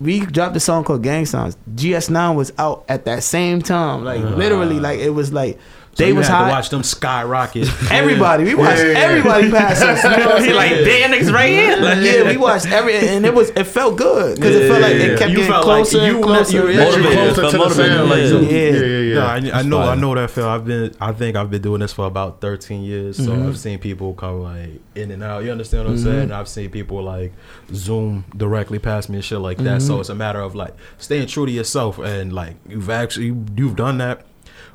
we 0.00 0.20
dropped 0.26 0.56
a 0.56 0.60
song 0.60 0.82
called 0.82 1.02
Gang 1.04 1.24
Signs. 1.24 1.56
GS9 1.76 2.34
was 2.34 2.52
out 2.58 2.84
at 2.88 3.04
that 3.04 3.22
same 3.22 3.62
time. 3.62 4.04
Like 4.04 4.20
literally, 4.20 4.80
like 4.80 4.98
it 4.98 5.10
was 5.10 5.32
like 5.32 5.58
so 5.94 6.02
they 6.02 6.08
you 6.10 6.14
was 6.16 6.26
had 6.26 6.34
hot. 6.36 6.44
to 6.46 6.50
watch 6.52 6.68
them 6.70 6.82
skyrocket. 6.82 7.68
Everybody, 7.90 8.44
we 8.44 8.54
watched 8.54 8.78
Yeah, 8.80 8.86
yeah, 8.86 8.92
yeah. 8.92 8.98
everybody 9.04 9.50
pass 9.50 9.80
us. 9.80 10.02
You 10.04 10.10
know 10.10 10.26
what 10.26 10.36
I'm 10.38 10.44
He 10.44 10.52
like, 10.52 10.70
damn, 10.70 11.12
niggas 11.12 11.32
right 11.32 11.48
here. 11.50 11.76
Like, 11.76 11.98
yeah, 12.02 12.22
we 12.28 12.36
watched 12.36 12.66
every, 12.66 12.96
and 12.96 13.24
it 13.24 13.32
was 13.34 13.50
it 13.50 13.64
felt 13.64 13.96
good 13.96 14.36
because 14.36 14.54
it 14.56 14.68
felt 14.68 14.82
like 14.82 14.94
it 14.94 15.18
kept 15.18 15.30
You 15.30 15.36
getting 15.38 15.52
felt 15.52 15.66
like 15.66 15.76
closer 15.84 15.98
you 15.98 16.04
and 16.04 16.16
were- 16.18 16.22
closer. 16.24 16.56
you 16.56 16.62
were- 16.64 16.72
Get 16.72 16.96
you 16.96 17.02
Motivated, 17.02 17.34
closer 17.34 17.42
to 17.42 17.50
the 17.52 17.58
motivated, 17.58 17.92
sound. 17.96 18.10
Like, 18.10 18.18
yeah. 18.20 18.28
so- 18.28 18.40
Yeah. 18.40 18.50
yeah, 18.50 18.80
yeah, 18.80 18.98
yeah. 18.98 19.14
No, 19.14 19.26
I, 19.26 19.58
I 19.58 19.62
know, 19.62 19.78
I 19.80 19.94
know 19.94 20.14
that 20.14 20.30
feel. 20.30 20.48
I've 20.48 20.64
been, 20.64 20.94
I 21.00 21.12
think 21.12 21.36
I've 21.36 21.50
been 21.50 21.62
doing 21.62 21.80
this 21.80 21.92
for 21.92 22.06
about 22.06 22.40
13 22.40 22.82
years. 22.82 23.16
So 23.16 23.24
Mm-hmm. 23.34 23.48
I've 23.48 23.58
seen 23.58 23.78
people 23.78 24.14
come 24.14 24.40
like 24.42 24.80
in 24.94 25.10
and 25.10 25.22
out. 25.22 25.44
You 25.44 25.50
understand 25.52 25.84
what 25.84 25.92
I'm 25.92 25.98
saying? 25.98 26.32
I've 26.32 26.48
seen 26.48 26.70
people 26.70 27.02
like 27.02 27.32
zoom 27.72 28.24
directly 28.36 28.78
past 28.78 29.08
me 29.08 29.16
and 29.16 29.24
shit 29.24 29.38
like 29.40 29.58
that. 29.58 29.78
Mm-hmm. 29.78 29.86
So 29.86 30.00
it's 30.00 30.08
a 30.08 30.14
matter 30.14 30.40
of 30.40 30.54
like 30.54 30.74
staying 30.98 31.28
true 31.28 31.46
to 31.46 31.52
yourself 31.52 31.98
and 31.98 32.32
like 32.32 32.56
you've 32.68 32.90
actually 32.90 33.34
you've 33.56 33.76
done 33.76 33.98
that. 33.98 34.24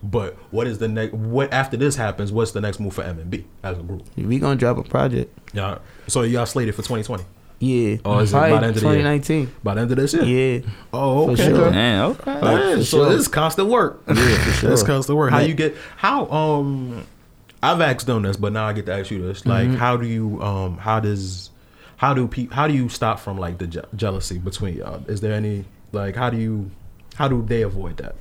But 0.02 0.36
what 0.52 0.66
is 0.68 0.78
the 0.78 0.88
next? 0.88 1.14
What 1.14 1.52
after 1.54 1.76
this 1.78 1.96
happens? 1.96 2.32
What's 2.32 2.52
the 2.52 2.62
next 2.62 2.80
move 2.80 2.94
for 2.94 3.04
MMB 3.04 3.44
as 3.64 3.78
a 3.78 3.82
group? 3.82 4.04
We 4.16 4.40
gonna 4.40 4.56
drop 4.56 4.78
a 4.78 4.84
project. 4.84 5.38
Yeah. 5.54 5.80
So 6.08 6.22
y'all 6.22 6.46
slated 6.46 6.74
for 6.76 6.82
2020 6.84 7.24
Yeah, 7.60 7.98
Oh, 8.06 8.20
is 8.20 8.30
it 8.30 8.34
Probably 8.34 8.52
by 8.52 8.60
the 8.62 8.68
end 8.68 8.76
of 8.78 8.82
the 8.84 8.88
year? 8.90 8.98
2019. 9.00 9.52
by 9.64 9.74
the 9.76 9.82
end 9.82 9.92
of 9.92 9.98
this 9.98 10.14
year. 10.14 10.24
Yeah, 10.62 10.70
Oh, 10.94 11.26
For 11.26 11.32
okay. 11.34 11.46
sure. 11.50 11.72
Damn, 11.72 12.12
okay. 12.12 12.32
Yeah, 12.34 12.76
for 12.78 12.84
so 12.86 12.98
sure. 12.98 13.10
this 13.10 13.20
is 13.22 13.28
constant 13.28 13.68
work. 13.68 14.02
Yeah, 14.08 14.14
for 14.16 14.52
sure. 14.52 14.72
It's 14.72 14.84
constant 14.84 15.18
work. 15.18 15.32
How 15.32 15.40
Yeah. 15.40 15.48
you 15.48 15.54
get 15.54 15.76
how 15.98 16.28
um 16.28 17.04
I've 17.62 17.82
asked 17.82 18.06
them 18.06 18.22
this, 18.22 18.38
but 18.38 18.54
now 18.54 18.66
I 18.68 18.72
get 18.74 18.86
to 18.86 18.94
ask 18.94 19.12
you 19.12 19.22
this. 19.22 19.46
Like 19.46 19.68
Mm-hmm. 19.68 19.76
how 19.76 19.98
do 19.98 20.08
you 20.08 20.42
um 20.42 20.78
how 20.78 21.02
does 21.02 21.50
how 21.98 22.14
do 22.14 22.26
pe- 22.30 22.48
how 22.48 22.68
do 22.70 22.74
you 22.74 22.88
stop 22.88 23.20
from 23.20 23.38
like 23.38 23.58
the 23.58 23.68
je- 23.68 23.82
jealousy 23.98 24.38
between 24.38 24.78
y'all? 24.78 25.04
Is 25.10 25.20
there 25.20 25.34
any 25.34 25.66
like 25.92 26.16
how 26.16 26.30
do 26.30 26.38
you 26.38 26.72
how 27.16 27.28
do 27.28 27.42
they 27.46 27.64
avoid 27.64 27.98
that? 27.98 28.16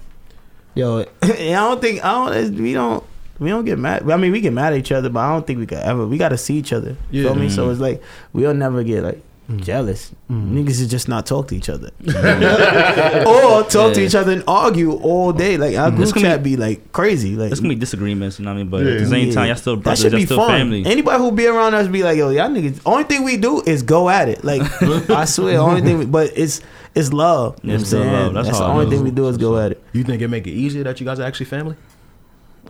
Yo, 0.78 1.04
I 1.22 1.34
don't 1.54 1.80
think 1.80 2.04
I 2.04 2.30
don't. 2.30 2.54
We 2.56 2.72
don't. 2.72 3.02
We 3.40 3.50
don't 3.50 3.64
get 3.64 3.80
mad. 3.80 4.08
I 4.08 4.16
mean, 4.16 4.30
we 4.30 4.40
get 4.40 4.52
mad 4.52 4.74
at 4.74 4.78
each 4.78 4.92
other, 4.92 5.08
but 5.08 5.18
I 5.18 5.32
don't 5.32 5.44
think 5.44 5.58
we 5.58 5.66
could 5.66 5.78
ever. 5.78 6.06
We 6.06 6.18
got 6.18 6.28
to 6.28 6.38
see 6.38 6.54
each 6.56 6.72
other. 6.72 6.96
You 7.10 7.22
Yeah. 7.22 7.30
feel 7.30 7.40
me? 7.40 7.48
So 7.48 7.62
mm-hmm. 7.62 7.72
it's 7.72 7.80
like 7.80 8.02
we'll 8.32 8.54
never 8.54 8.84
get 8.84 9.02
like 9.02 9.20
mm-hmm. 9.50 9.58
jealous. 9.58 10.12
Mm-hmm. 10.30 10.56
Niggas 10.56 10.80
is 10.80 10.88
just 10.88 11.08
not 11.08 11.26
talk 11.26 11.48
to 11.48 11.56
each 11.56 11.68
other, 11.68 11.90
or 12.06 13.64
talk 13.64 13.94
to 13.94 14.00
each 14.00 14.14
other 14.14 14.30
and 14.30 14.44
argue 14.46 14.92
all 14.92 15.32
day. 15.32 15.56
Like 15.56 15.76
our 15.76 15.90
group 15.90 16.02
It's 16.02 16.12
gonna 16.12 16.28
chat 16.28 16.44
be 16.44 16.56
like 16.56 16.92
crazy. 16.92 17.34
Like 17.34 17.48
There's 17.48 17.58
gonna 17.58 17.74
be 17.74 17.80
disagreements, 17.80 18.38
you 18.38 18.44
know 18.44 18.52
what 18.52 18.60
I 18.60 18.62
mean? 18.62 18.70
But 18.70 18.86
Yeah. 18.86 18.92
at 18.92 18.98
the 19.00 19.06
same 19.06 19.32
time, 19.32 19.48
y'all 19.48 19.56
still 19.56 19.76
that 19.76 19.82
brothers, 19.82 20.00
should 20.00 20.12
y'all 20.12 20.20
be 20.20 20.26
still 20.26 20.36
fun. 20.38 20.58
family. 20.58 20.86
Anybody 20.86 21.18
who 21.18 21.32
be 21.32 21.46
around 21.48 21.74
us 21.74 21.88
be 21.88 22.04
like, 22.04 22.16
yo, 22.18 22.30
y'all 22.30 22.50
niggas. 22.50 22.80
Only 22.86 23.02
thing 23.02 23.24
we 23.24 23.36
do 23.36 23.62
is 23.62 23.82
go 23.82 24.08
at 24.08 24.28
it. 24.28 24.44
Like 24.44 24.62
I 25.10 25.24
swear, 25.24 25.58
only 25.58 25.80
thing. 25.82 25.98
We, 25.98 26.06
but 26.06 26.30
it's 26.36 26.60
it's 26.98 27.12
love. 27.12 27.58
You 27.62 27.68
know 27.68 27.74
what 27.74 27.80
I'm 27.80 27.84
saying? 27.86 28.12
love. 28.34 28.34
That's 28.44 28.58
the 28.58 28.64
only 28.64 28.86
thing 28.90 29.02
we 29.04 29.10
do 29.10 29.28
is 29.28 29.36
go 29.36 29.56
at 29.58 29.72
it. 29.72 29.82
You 29.92 30.02
think 30.04 30.20
it 30.22 30.28
make 30.28 30.46
it 30.46 30.52
easier 30.52 30.84
that 30.84 30.98
you 31.00 31.06
guys 31.06 31.18
are 31.20 31.24
actually 31.24 31.46
family? 31.46 31.76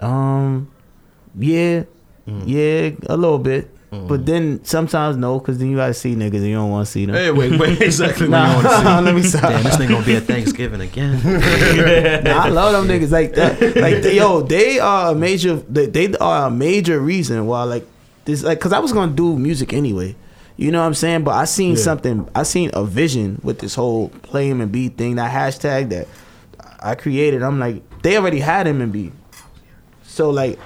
Um, 0.01 0.71
yeah, 1.39 1.85
Mm. 2.29 2.43
yeah, 2.45 2.91
a 3.09 3.17
little 3.17 3.39
bit. 3.39 3.71
But 3.91 4.27
then 4.27 4.63
sometimes 4.65 5.17
no, 5.17 5.39
because 5.39 5.57
then 5.59 5.71
you 5.71 5.77
gotta 5.77 5.95
see 5.95 6.15
niggas 6.15 6.35
and 6.35 6.47
you 6.49 6.57
don't 6.57 6.69
want 6.71 6.85
to 6.87 6.93
see 6.93 7.07
them. 7.07 7.15
Hey, 7.15 7.31
wait, 7.31 7.59
wait, 7.59 7.81
exactly. 7.81 8.29
Nah, 8.35 8.57
what 8.57 8.65
you 8.65 8.69
want 8.85 8.85
to 8.85 8.91
see. 8.99 9.05
let 9.07 9.15
me 9.15 9.23
stop. 9.23 9.43
Damn, 9.51 9.63
this 9.63 9.77
thing 9.79 9.89
gonna 9.89 10.05
be 10.05 10.15
at 10.17 10.25
Thanksgiving 10.25 10.83
again. 10.83 11.23
Nah, 12.25 12.45
I 12.45 12.49
love 12.51 12.73
them 12.75 12.87
niggas 12.87 13.11
like 13.11 13.33
that. 13.35 13.59
Like 13.77 14.03
they, 14.03 14.17
yo, 14.17 14.43
they 14.43 14.79
are 14.79 15.13
a 15.13 15.15
major. 15.15 15.57
They, 15.57 15.87
they 15.87 16.15
are 16.19 16.49
a 16.49 16.51
major 16.51 17.01
reason 17.01 17.47
why 17.47 17.63
like 17.63 17.87
this. 18.27 18.43
Like, 18.43 18.61
cause 18.61 18.75
I 18.75 18.79
was 18.79 18.93
gonna 18.93 19.13
do 19.13 19.39
music 19.39 19.73
anyway. 19.73 20.15
You 20.59 20.73
know 20.73 20.81
what 20.81 20.87
I'm 20.87 20.95
saying? 20.95 21.23
But 21.23 21.37
I 21.37 21.45
seen 21.45 21.77
Yeah. 21.77 21.83
something. 21.83 22.29
I 22.35 22.43
seen 22.43 22.71
a 22.75 22.85
vision 22.85 23.41
with 23.45 23.61
this 23.61 23.77
whole 23.77 24.09
play 24.23 24.51
MMB 24.51 24.89
thing. 24.89 25.15
That 25.15 25.31
hashtag 25.31 25.91
that 25.91 26.09
I 26.81 26.97
created. 26.97 27.45
I'm 27.45 27.61
like, 27.61 27.83
they 28.03 28.19
already 28.19 28.41
had 28.41 28.67
MMB. 28.67 29.13
So 30.03 30.31
like, 30.31 30.59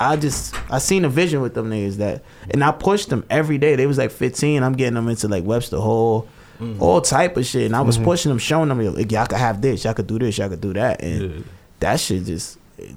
I 0.00 0.16
just 0.16 0.56
I 0.68 0.78
seen 0.78 1.04
a 1.04 1.08
vision 1.08 1.40
with 1.40 1.54
them 1.54 1.70
niggas 1.70 1.98
that, 1.98 2.24
and 2.50 2.64
I 2.64 2.72
pushed 2.72 3.10
them 3.10 3.24
every 3.30 3.58
day. 3.58 3.76
They 3.76 3.86
was 3.86 3.96
like 3.96 4.10
15. 4.10 4.60
I'm 4.60 4.72
getting 4.72 4.94
them 4.94 5.08
into 5.08 5.28
like 5.28 5.44
Webster 5.44 5.76
Hall, 5.78 6.26
mm-hmm. 6.58 6.82
all 6.82 7.00
type 7.00 7.36
of 7.36 7.46
shit, 7.46 7.66
and 7.66 7.76
I 7.76 7.82
was 7.82 7.96
mm-hmm. 7.96 8.06
pushing 8.06 8.30
them, 8.30 8.38
showing 8.38 8.70
them 8.70 8.84
like 8.96 9.12
y'all 9.12 9.26
could 9.26 9.38
have 9.38 9.60
this, 9.60 9.84
y'all 9.84 9.94
could 9.94 10.08
do 10.08 10.18
this, 10.18 10.36
y'all 10.36 10.48
could 10.48 10.60
do 10.60 10.72
that, 10.72 11.00
and 11.00 11.44
that 11.78 12.00
shit 12.00 12.24
just 12.24 12.58
it, 12.76 12.96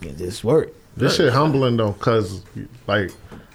it 0.00 0.16
just 0.16 0.42
worked. 0.42 0.74
This 0.96 1.16
shit 1.16 1.30
humbling 1.30 1.76
though, 1.76 1.92
cause 1.92 2.42
like 2.86 3.10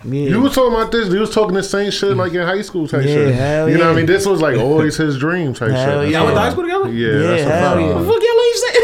Yeah. 0.08 0.30
you 0.30 0.40
was 0.42 0.54
talking 0.54 0.74
about 0.74 0.92
this, 0.92 1.08
you 1.12 1.20
was 1.20 1.34
talking 1.34 1.56
the 1.56 1.64
same 1.64 1.90
shit 1.92 2.16
like 2.16 2.34
in 2.34 2.42
high 2.42 2.62
school 2.62 2.88
type 2.88 3.04
Yeah, 3.06 3.14
shit. 3.14 3.36
hell 3.36 3.70
you 3.70 3.78
know 3.78 3.86
what 3.88 3.94
I 3.94 3.96
mean? 3.96 4.06
This 4.06 4.26
was 4.26 4.42
like 4.42 4.58
always 4.68 4.96
his 4.98 5.18
dream 5.18 5.54
type 5.54 5.72
Hell 5.72 6.02
shit. 6.04 6.12
yeah. 6.12 6.18
Y'all 6.20 6.26
went 6.26 6.36
to 6.38 6.42
high 6.42 6.50
school 6.52 6.64
together? 6.64 6.90
yeah, 6.92 7.08
Yeah, 7.08 7.36
a 7.36 7.44
hell 7.44 7.80
yeah. 7.80 7.88
What 7.88 8.00
the 8.00 8.06
fuck 8.06 8.22
y'all 8.24 8.42
ain't 8.46 8.56
saying? 8.56 8.76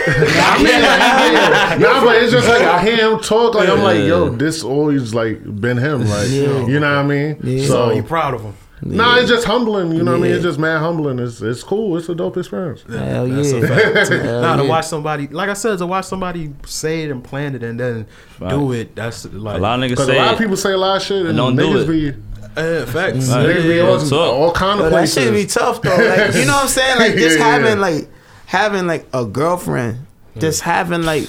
nah, 1.82 2.03
but 2.05 2.15
it's 2.24 2.32
just 2.32 2.47
like 2.47 2.61
I 2.61 2.82
hear 2.84 3.11
him 3.11 3.19
talk. 3.19 3.55
Like 3.55 3.69
I'm 3.69 3.82
like, 3.84 3.97
yo, 3.99 4.30
this 4.30 4.63
always 4.63 5.13
like 5.13 5.43
been 5.61 5.78
him. 5.78 6.07
Like, 6.07 6.30
Yeah. 6.30 6.65
you 6.65 6.80
know 6.80 6.95
what 6.95 7.05
I 7.05 7.07
mean? 7.07 7.38
Yeah. 7.43 7.67
So 7.67 7.89
So 7.89 7.91
you 7.91 8.03
proud 8.03 8.34
of 8.34 8.41
him? 8.41 8.53
Nah, 8.84 9.17
it's 9.17 9.29
just 9.29 9.45
humbling. 9.45 9.91
You 9.91 10.03
know 10.03 10.11
what 10.11 10.19
I 10.19 10.23
mean? 10.23 10.32
It's 10.34 10.43
just 10.43 10.59
mad 10.59 10.79
humbling. 10.79 11.19
It's 11.19 11.41
it's 11.41 11.63
cool. 11.63 11.97
It's 11.97 12.09
a 12.09 12.15
dope 12.15 12.38
experience. 12.38 12.84
Hell 12.89 13.27
That's 13.27 13.51
yeah. 13.51 13.57
a 13.59 13.67
fact. 13.67 14.09
Hell 14.09 14.41
nah, 14.41 14.55
to 14.57 14.63
yeah. 14.63 14.69
watch 14.69 14.86
somebody, 14.86 15.27
like 15.27 15.49
I 15.49 15.53
said, 15.53 15.77
to 15.79 15.86
watch 15.86 16.05
somebody 16.05 16.53
say 16.65 17.03
it 17.03 17.11
and 17.11 17.23
plan 17.23 17.55
it 17.55 17.63
and 17.63 17.79
then 17.79 18.07
do 18.39 18.71
it. 18.73 18.95
That's 18.95 19.25
like 19.25 19.57
A 19.57 19.61
lot 19.61 19.79
of 19.79 19.86
niggas 19.86 19.89
Because 19.91 20.09
a 20.09 20.11
say 20.11 20.17
lot 20.17 20.34
of 20.34 20.39
it. 20.39 20.43
people 20.43 20.57
say 20.57 20.71
a 20.73 20.77
lot 20.77 20.97
of 20.97 21.03
shit 21.03 21.25
and 21.25 21.38
don't 21.38 21.55
do 21.55 21.63
niggas 21.63 21.84
it. 21.84 22.15
be 22.15 22.21
uh, 22.61 22.86
facts. 22.88 23.29
Right. 23.29 23.45
niggas 23.47 23.63
be 23.63 23.75
Yeah, 23.75 23.82
all, 23.84 23.91
What's 23.97 24.11
up? 24.11 24.19
all 24.19 24.51
kind 24.51 24.79
of 24.79 24.86
But 24.86 24.89
that 24.89 24.95
places. 24.97 25.23
shit 25.23 25.34
be 25.34 25.45
tough 25.45 25.82
though. 25.82 25.89
Like 25.95 26.34
you 26.36 26.45
know 26.45 26.53
what 26.53 26.63
I'm 26.63 26.67
saying? 26.67 26.97
Like 26.99 27.13
just 27.15 27.38
Yeah, 27.39 27.45
yeah, 27.45 27.51
having 27.51 27.77
yeah. 27.77 27.86
like 27.86 28.09
having 28.45 28.88
like 28.88 29.07
a 29.13 29.25
girlfriend. 29.25 30.05
Just 30.38 30.61
having 30.61 31.03
like 31.03 31.27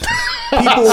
people 0.61 0.89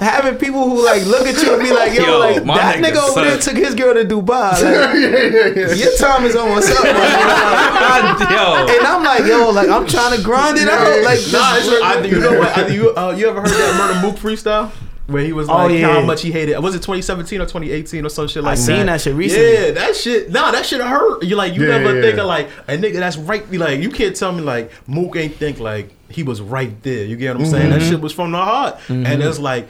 having 0.00 0.36
people 0.36 0.68
who 0.68 0.84
like 0.84 1.04
look 1.06 1.26
at 1.26 1.42
you 1.42 1.52
and 1.54 1.62
be 1.62 1.72
like, 1.72 1.94
yo, 1.94 2.04
Yo, 2.04 2.18
like 2.18 2.44
my 2.44 2.56
that 2.56 2.76
nigga 2.76 2.92
nigga 2.96 3.08
over 3.10 3.20
there 3.22 3.38
took 3.38 3.56
his 3.56 3.74
girl 3.74 3.94
to 3.94 4.04
Dubai. 4.04 4.52
Like, 4.56 5.78
your 5.78 5.96
time 5.96 6.24
is 6.24 6.34
almost 6.36 6.70
up. 6.70 6.82
man. 6.84 6.94
Yo, 8.30 8.66
and 8.76 8.86
I'm 8.86 9.02
like, 9.04 9.24
yo, 9.26 9.50
like 9.50 9.68
I'm 9.68 9.86
trying 9.86 10.16
to 10.16 10.22
grind 10.22 10.58
it 10.58 10.68
out. 10.68 11.04
Like 11.04 11.20
Nah, 11.32 11.54
this- 11.56 11.82
I, 11.82 12.02
you 12.04 12.20
know 12.20 12.38
what? 12.38 12.56
I, 12.56 12.66
you, 12.68 12.94
uh, 12.94 13.14
you 13.16 13.28
ever 13.28 13.40
heard 13.40 13.50
that 13.50 13.76
Murder 13.78 14.06
Mook 14.06 14.16
freestyle? 14.16 14.70
Where 15.06 15.22
he 15.24 15.32
was 15.32 15.48
Oh, 15.48 15.54
like, 15.54 15.78
yeah. 15.78 15.92
how 15.92 16.00
much 16.02 16.22
he 16.22 16.32
hated. 16.32 16.58
Was 16.58 16.74
it 16.74 16.78
2017 16.78 17.40
or 17.40 17.44
2018 17.44 18.04
or 18.04 18.08
some 18.08 18.26
shit 18.26 18.42
like 18.42 18.56
that? 18.56 18.62
I 18.62 18.76
seen 18.76 18.86
that 18.86 19.00
shit 19.00 19.14
recently. 19.14 19.52
Yeah, 19.52 19.70
that 19.72 19.94
shit. 19.94 20.30
Nah, 20.30 20.50
that 20.50 20.66
shit 20.66 20.80
hurt. 20.80 21.22
You 21.22 21.36
like, 21.36 21.54
you 21.54 21.62
Yeah, 21.62 21.78
never 21.78 21.94
yeah, 21.94 22.02
think 22.02 22.16
yeah. 22.16 22.22
of 22.22 22.26
like 22.28 22.48
a 22.66 22.76
nigga 22.76 22.94
that's 22.94 23.16
right. 23.16 23.48
be 23.48 23.56
Like, 23.58 23.80
you 23.80 23.90
can't 23.90 24.16
tell 24.16 24.32
me 24.32 24.40
like 24.42 24.72
Mook 24.88 25.14
ain't 25.16 25.36
think 25.36 25.60
like 25.60 25.90
he 26.08 26.22
was 26.24 26.40
right 26.40 26.82
there. 26.82 27.04
You 27.04 27.16
get 27.16 27.36
what 27.36 27.44
I'm 27.44 27.50
saying? 27.50 27.70
That 27.70 27.80
Mm-hmm. 27.82 27.90
shit 27.90 28.00
was 28.00 28.12
from 28.12 28.32
the 28.32 28.38
heart, 28.38 28.78
and 28.88 29.22
it's 29.22 29.38
like. 29.38 29.68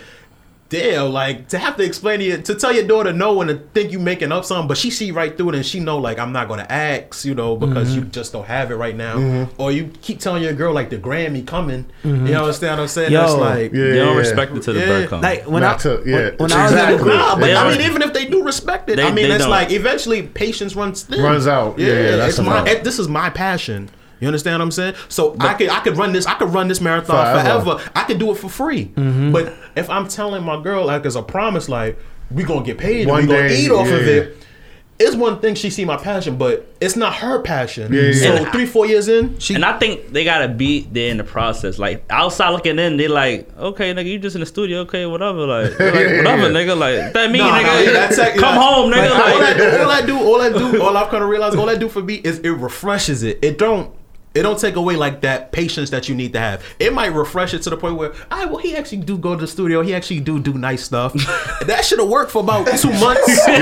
Damn, 0.68 1.12
like 1.12 1.46
to 1.50 1.58
have 1.58 1.76
to 1.76 1.84
explain 1.84 2.18
to 2.18 2.24
you 2.24 2.38
to 2.38 2.54
tell 2.56 2.72
your 2.72 2.84
daughter 2.84 3.12
no 3.12 3.40
and 3.40 3.48
to 3.48 3.56
think 3.72 3.92
you 3.92 4.00
making 4.00 4.32
up 4.32 4.44
something, 4.44 4.66
but 4.66 4.76
she 4.76 4.90
see 4.90 5.12
right 5.12 5.36
through 5.36 5.50
it 5.50 5.54
and 5.54 5.64
she 5.64 5.78
know 5.78 5.96
like 5.98 6.18
I'm 6.18 6.32
not 6.32 6.48
gonna 6.48 6.66
ask, 6.68 7.24
you 7.24 7.36
know, 7.36 7.56
because 7.56 7.90
Mm-hmm. 7.90 7.98
you 8.00 8.04
just 8.06 8.32
don't 8.32 8.46
have 8.46 8.72
it 8.72 8.74
right 8.74 8.96
now. 8.96 9.48
Or 9.58 9.70
you 9.70 9.92
keep 10.02 10.18
telling 10.18 10.42
your 10.42 10.54
girl 10.54 10.74
like 10.74 10.90
the 10.90 10.98
Grammy 10.98 11.46
coming. 11.46 11.86
You 12.02 12.10
understand 12.34 12.78
what 12.78 12.82
I'm 12.82 12.88
saying? 12.88 13.12
Yo. 13.12 13.20
That's 13.20 13.34
like 13.34 13.72
Yeah, 13.72 13.84
they 13.84 13.94
don't 13.96 14.14
yeah. 14.14 14.18
respect 14.18 14.52
it 14.56 14.62
to 14.64 14.72
the 14.72 14.80
Yeah. 14.80 14.86
bird 14.86 15.08
come. 15.08 15.20
like 15.20 15.44
when 15.44 15.62
Not 15.62 15.76
I 15.76 15.82
to- 15.96 16.02
yeah, 16.04 16.16
when, 16.16 16.36
when 16.38 16.52
I 16.52 16.62
was 16.64 16.72
in 16.72 16.98
the 16.98 17.04
Nah, 17.14 17.36
but 17.38 17.50
I 17.56 17.70
mean, 17.70 17.80
even 17.88 18.02
if 18.02 18.12
they 18.12 18.26
do 18.26 18.42
respect 18.42 18.90
it, 18.90 18.96
They- 18.96 19.04
I 19.06 19.12
mean, 19.12 19.30
it's 19.30 19.42
don't. 19.44 19.50
like 19.50 19.70
eventually 19.70 20.22
patience 20.22 20.74
runs 20.74 21.04
thin. 21.04 21.22
Runs 21.22 21.46
out. 21.46 21.78
Yeah, 21.78 21.86
yeah, 21.92 22.16
that's 22.16 22.38
it's 22.38 22.46
my. 22.46 22.64
fact. 22.64 22.82
This 22.82 22.98
is 22.98 23.06
my 23.08 23.30
passion. 23.30 23.88
You 24.20 24.28
understand 24.28 24.58
what 24.60 24.64
I'm 24.64 24.70
saying? 24.70 24.94
So 25.08 25.36
I 25.40 25.54
could 25.54 25.68
I 25.68 25.80
could 25.80 25.96
run 25.96 26.12
this 26.12 26.26
I 26.26 26.34
could 26.34 26.52
run 26.54 26.68
this 26.68 26.80
marathon 26.80 27.16
Forever. 27.16 27.62
forever. 27.76 27.90
I 27.94 28.04
could 28.04 28.18
do 28.18 28.30
it 28.30 28.36
for 28.36 28.48
free. 28.48 28.86
Mm-hmm. 28.86 29.32
But 29.32 29.52
if 29.76 29.90
I'm 29.90 30.08
telling 30.08 30.42
my 30.42 30.60
girl 30.62 30.86
like 30.86 31.04
as 31.04 31.16
a 31.16 31.22
promise, 31.22 31.68
like 31.68 31.98
we 32.30 32.42
gonna 32.44 32.64
get 32.64 32.78
paid, 32.78 33.06
One 33.06 33.20
and 33.20 33.28
we 33.28 33.34
gonna 33.34 33.48
eat 33.52 33.70
off 33.70 33.88
of 33.88 34.08
it. 34.08 34.36
It's 34.98 35.14
one 35.14 35.40
thing 35.40 35.54
she 35.54 35.68
see 35.68 35.84
my 35.84 35.98
passion, 35.98 36.38
but 36.38 36.74
it's 36.80 36.96
not 36.96 37.12
her 37.16 37.42
passion. 37.42 37.92
Yeah, 37.92 38.00
yeah. 38.04 38.38
So 38.44 38.50
three 38.50 38.64
four 38.64 38.86
years 38.86 39.08
in, 39.08 39.38
she 39.38 39.54
And 39.54 39.62
I 39.62 39.78
think 39.78 40.08
they 40.08 40.24
gotta 40.24 40.48
be 40.48 40.88
there 40.90 41.10
in 41.10 41.18
the 41.18 41.24
process. 41.24 41.78
Like 41.78 42.02
outside 42.08 42.48
looking 42.48 42.78
in, 42.78 42.96
they 42.96 43.06
like, 43.06 43.54
okay, 43.58 43.92
nigga, 43.92 44.06
you 44.06 44.18
just 44.18 44.36
in 44.36 44.40
the 44.40 44.46
studio, 44.46 44.80
okay, 44.80 45.04
whatever, 45.04 45.46
like, 45.46 45.78
like, 45.78 45.78
whatever, 45.94 46.48
nigga, 46.48 46.78
like 46.78 47.12
that 47.12 47.30
mean, 47.30 47.42
Nah, 47.42 47.50
nah, 47.60 47.68
nigga, 47.68 47.84
yeah, 47.84 47.92
that's 47.92 48.16
like- 48.16 48.36
come 48.36 48.56
like- 48.56 48.66
home, 48.66 48.90
nigga, 48.90 49.10
Like, 49.10 49.34
all, 49.34 49.42
I 49.42 49.52
do, 49.54 49.68
all 49.76 49.90
I 49.90 50.00
do, 50.06 50.18
all 50.18 50.40
I 50.40 50.48
do, 50.72 50.82
all 50.82 50.96
I've 50.96 51.10
kind 51.10 51.22
of 51.22 51.28
realized, 51.28 51.58
all 51.58 51.68
I 51.68 51.76
do 51.76 51.90
for 51.90 52.02
me 52.02 52.14
is 52.14 52.38
it 52.38 52.48
refreshes 52.52 53.22
it. 53.22 53.38
It 53.42 53.58
don't. 53.58 53.94
It 54.36 54.42
don't 54.42 54.58
take 54.58 54.76
away 54.76 54.96
like 54.96 55.22
that 55.22 55.50
patience 55.52 55.90
that 55.90 56.08
you 56.08 56.14
need 56.14 56.32
to 56.34 56.38
have. 56.38 56.62
It 56.78 56.92
might 56.92 57.08
refresh 57.14 57.54
it 57.54 57.62
to 57.62 57.70
the 57.70 57.76
point 57.76 57.96
where, 57.96 58.12
I 58.30 58.44
well, 58.46 58.58
he 58.58 58.76
actually 58.76 58.98
do 58.98 59.16
go 59.18 59.34
to 59.34 59.40
the 59.40 59.46
studio. 59.46 59.82
He 59.82 59.94
actually 59.94 60.20
do 60.20 60.38
do 60.38 60.52
nice 60.54 60.84
stuff. 60.84 61.12
that 61.66 61.84
should 61.84 61.98
have 61.98 62.08
worked 62.08 62.30
for 62.30 62.42
about 62.42 62.66
two 62.78 62.92
months. 62.92 63.28
Yeah, 63.48 63.58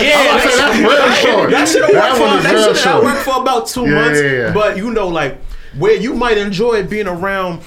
yeah, 0.00 0.28
I'm 0.30 0.40
saying 0.48 0.56
that's 0.58 1.24
real 1.24 1.32
short. 1.32 1.50
that 1.50 1.68
should 1.68 1.82
have 1.82 1.92
That 1.92 2.10
worked, 2.12 2.20
one 2.20 2.38
for, 2.38 2.42
that 2.48 2.76
should 2.76 2.86
have 2.86 3.02
worked 3.02 3.22
for 3.24 3.40
about 3.40 3.66
two 3.66 3.84
Yeah, 3.86 3.94
months. 3.94 4.20
yeah, 4.22 4.30
yeah. 4.32 4.52
But 4.52 4.76
you 4.76 4.90
know, 4.90 5.08
like 5.08 5.38
where 5.76 5.94
you 5.96 6.14
might 6.14 6.38
enjoy 6.38 6.82
being 6.86 7.06
around 7.06 7.62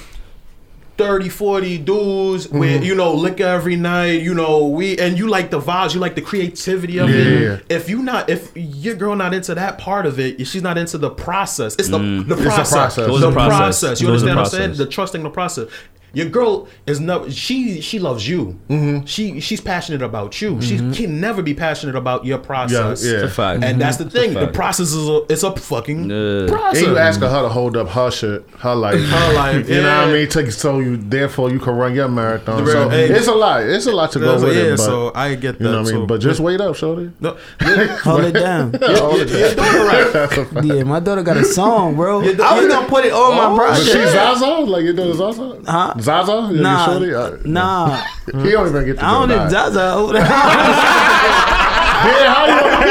30, 1.02 1.28
40 1.28 1.78
dudes 1.78 2.46
Mm-hmm. 2.46 2.58
where, 2.58 2.82
you 2.82 2.94
know, 2.94 3.12
liquor 3.14 3.44
every 3.44 3.76
night, 3.76 4.22
you 4.22 4.34
know, 4.34 4.66
we 4.66 4.98
and 4.98 5.18
you 5.18 5.28
like 5.28 5.50
the 5.50 5.60
vibes, 5.60 5.94
you 5.94 6.00
like 6.00 6.14
the 6.14 6.22
creativity 6.22 6.98
of 6.98 7.08
Yeah, 7.10 7.16
it. 7.16 7.40
yeah, 7.42 7.48
yeah. 7.50 7.58
If 7.76 7.88
you 7.88 8.02
not 8.02 8.30
if 8.30 8.50
your 8.56 8.94
girl 8.94 9.14
not 9.16 9.34
into 9.34 9.54
that 9.54 9.78
part 9.78 10.06
of 10.06 10.18
it, 10.18 10.40
if 10.40 10.48
she's 10.48 10.62
not 10.62 10.78
into 10.78 10.98
the 10.98 11.10
process. 11.10 11.74
It's 11.76 11.88
the 11.88 11.98
the 11.98 12.34
a 12.34 12.42
process. 12.42 12.72
process. 12.72 12.96
The 12.96 13.04
It 13.06 13.10
was 13.10 13.22
a 13.22 13.32
process. 13.32 13.58
process. 13.58 14.00
You 14.00 14.08
It 14.08 14.12
was 14.12 14.22
understand 14.22 14.38
what 14.38 14.44
I'm 14.54 14.76
saying? 14.76 14.78
The 14.78 14.86
trusting 14.86 15.22
the 15.22 15.30
process. 15.30 15.68
Your 16.14 16.28
girl 16.28 16.68
is 16.86 17.00
no 17.00 17.28
she 17.30 17.80
she 17.80 17.98
loves 17.98 18.28
you. 18.28 18.58
Mm-hmm. 18.68 19.06
She 19.06 19.40
she's 19.40 19.60
passionate 19.60 20.02
about 20.02 20.40
you. 20.42 20.60
She 20.60 20.76
can 20.92 21.20
never 21.20 21.42
be 21.42 21.54
passionate 21.54 21.96
about 21.96 22.24
your 22.26 22.38
process. 22.38 23.04
yeah. 23.04 23.12
It's 23.14 23.22
a 23.24 23.28
fact. 23.28 23.64
And 23.64 23.80
that's 23.80 23.96
the 23.96 24.08
thing. 24.10 24.34
The 24.34 24.48
process 24.48 24.92
is 24.92 25.08
a 25.08 25.22
it's 25.30 25.42
a 25.42 25.54
fucking 25.56 26.10
Yeah. 26.10 26.46
process. 26.48 26.82
And 26.82 26.92
you 26.92 26.98
asking 26.98 27.28
her 27.28 27.42
to 27.42 27.48
hold 27.48 27.76
up 27.76 27.88
her 27.88 28.10
shit, 28.10 28.44
her 28.58 28.74
life. 28.74 29.00
Her 29.12 29.32
life, 29.34 29.68
You 29.68 29.82
know 29.82 29.98
what 30.00 30.08
I 30.08 30.12
mean? 30.12 30.28
To, 30.28 30.50
so 30.52 30.78
you, 30.80 30.96
therefore, 30.96 31.50
you 31.50 31.58
can 31.58 31.74
run 31.76 31.94
your 31.94 32.08
marathon. 32.08 32.64
The 32.64 32.70
So 32.72 32.88
hey. 32.88 33.06
it's 33.10 33.26
a 33.26 33.32
lot. 33.32 33.62
It's 33.62 33.86
a 33.86 33.92
lot 33.92 34.12
to 34.12 34.18
go 34.20 34.38
So, 34.38 34.46
with 34.46 34.56
yeah, 34.56 34.62
it. 34.64 34.76
But, 34.76 34.82
so 34.84 35.12
I 35.14 35.34
get 35.34 35.58
that 35.58 35.64
you 35.64 35.70
know 35.70 35.78
what 35.82 35.88
I 35.88 35.90
too. 35.92 35.98
mean? 35.98 36.06
But 36.06 36.20
just 36.20 36.40
wait 36.40 36.60
up, 36.60 36.76
shorty. 36.76 37.10
No, 37.20 37.36
hold 38.02 38.24
it 38.24 38.32
down. 38.32 38.72
Hold 38.82 39.20
it 39.20 39.30
your 39.30 39.86
right. 39.86 40.64
Yeah, 40.64 40.82
my 40.84 41.00
daughter 41.00 41.22
got 41.22 41.36
a 41.36 41.44
song, 41.44 41.94
bro. 41.96 42.20
I 42.20 42.24
was 42.58 42.66
gonna 42.66 42.86
put 42.88 43.04
it 43.04 43.12
on 43.12 43.36
my 43.36 43.44
Oh, 43.46 43.56
But 43.56 43.66
project. 43.66 43.86
she 43.86 44.06
Zaza? 44.12 44.46
Like 44.46 44.84
you 44.84 44.92
doing 44.92 45.14
Zaza? 45.16 45.60
Huh? 45.66 45.94
Zaza? 46.02 46.48
You 46.52 46.60
Nah, 46.60 46.86
shorty? 46.86 47.10
Nah. 47.48 48.02
He 48.26 48.50
don't 48.52 48.68
even 48.68 48.84
get 48.84 48.98
to 48.98 49.04
I 49.04 49.10
don't 49.12 49.28
that. 49.28 49.50
Zaza. 49.50 50.10
Yeah, 50.14 50.24
how 52.34 52.46
you? 52.46 52.81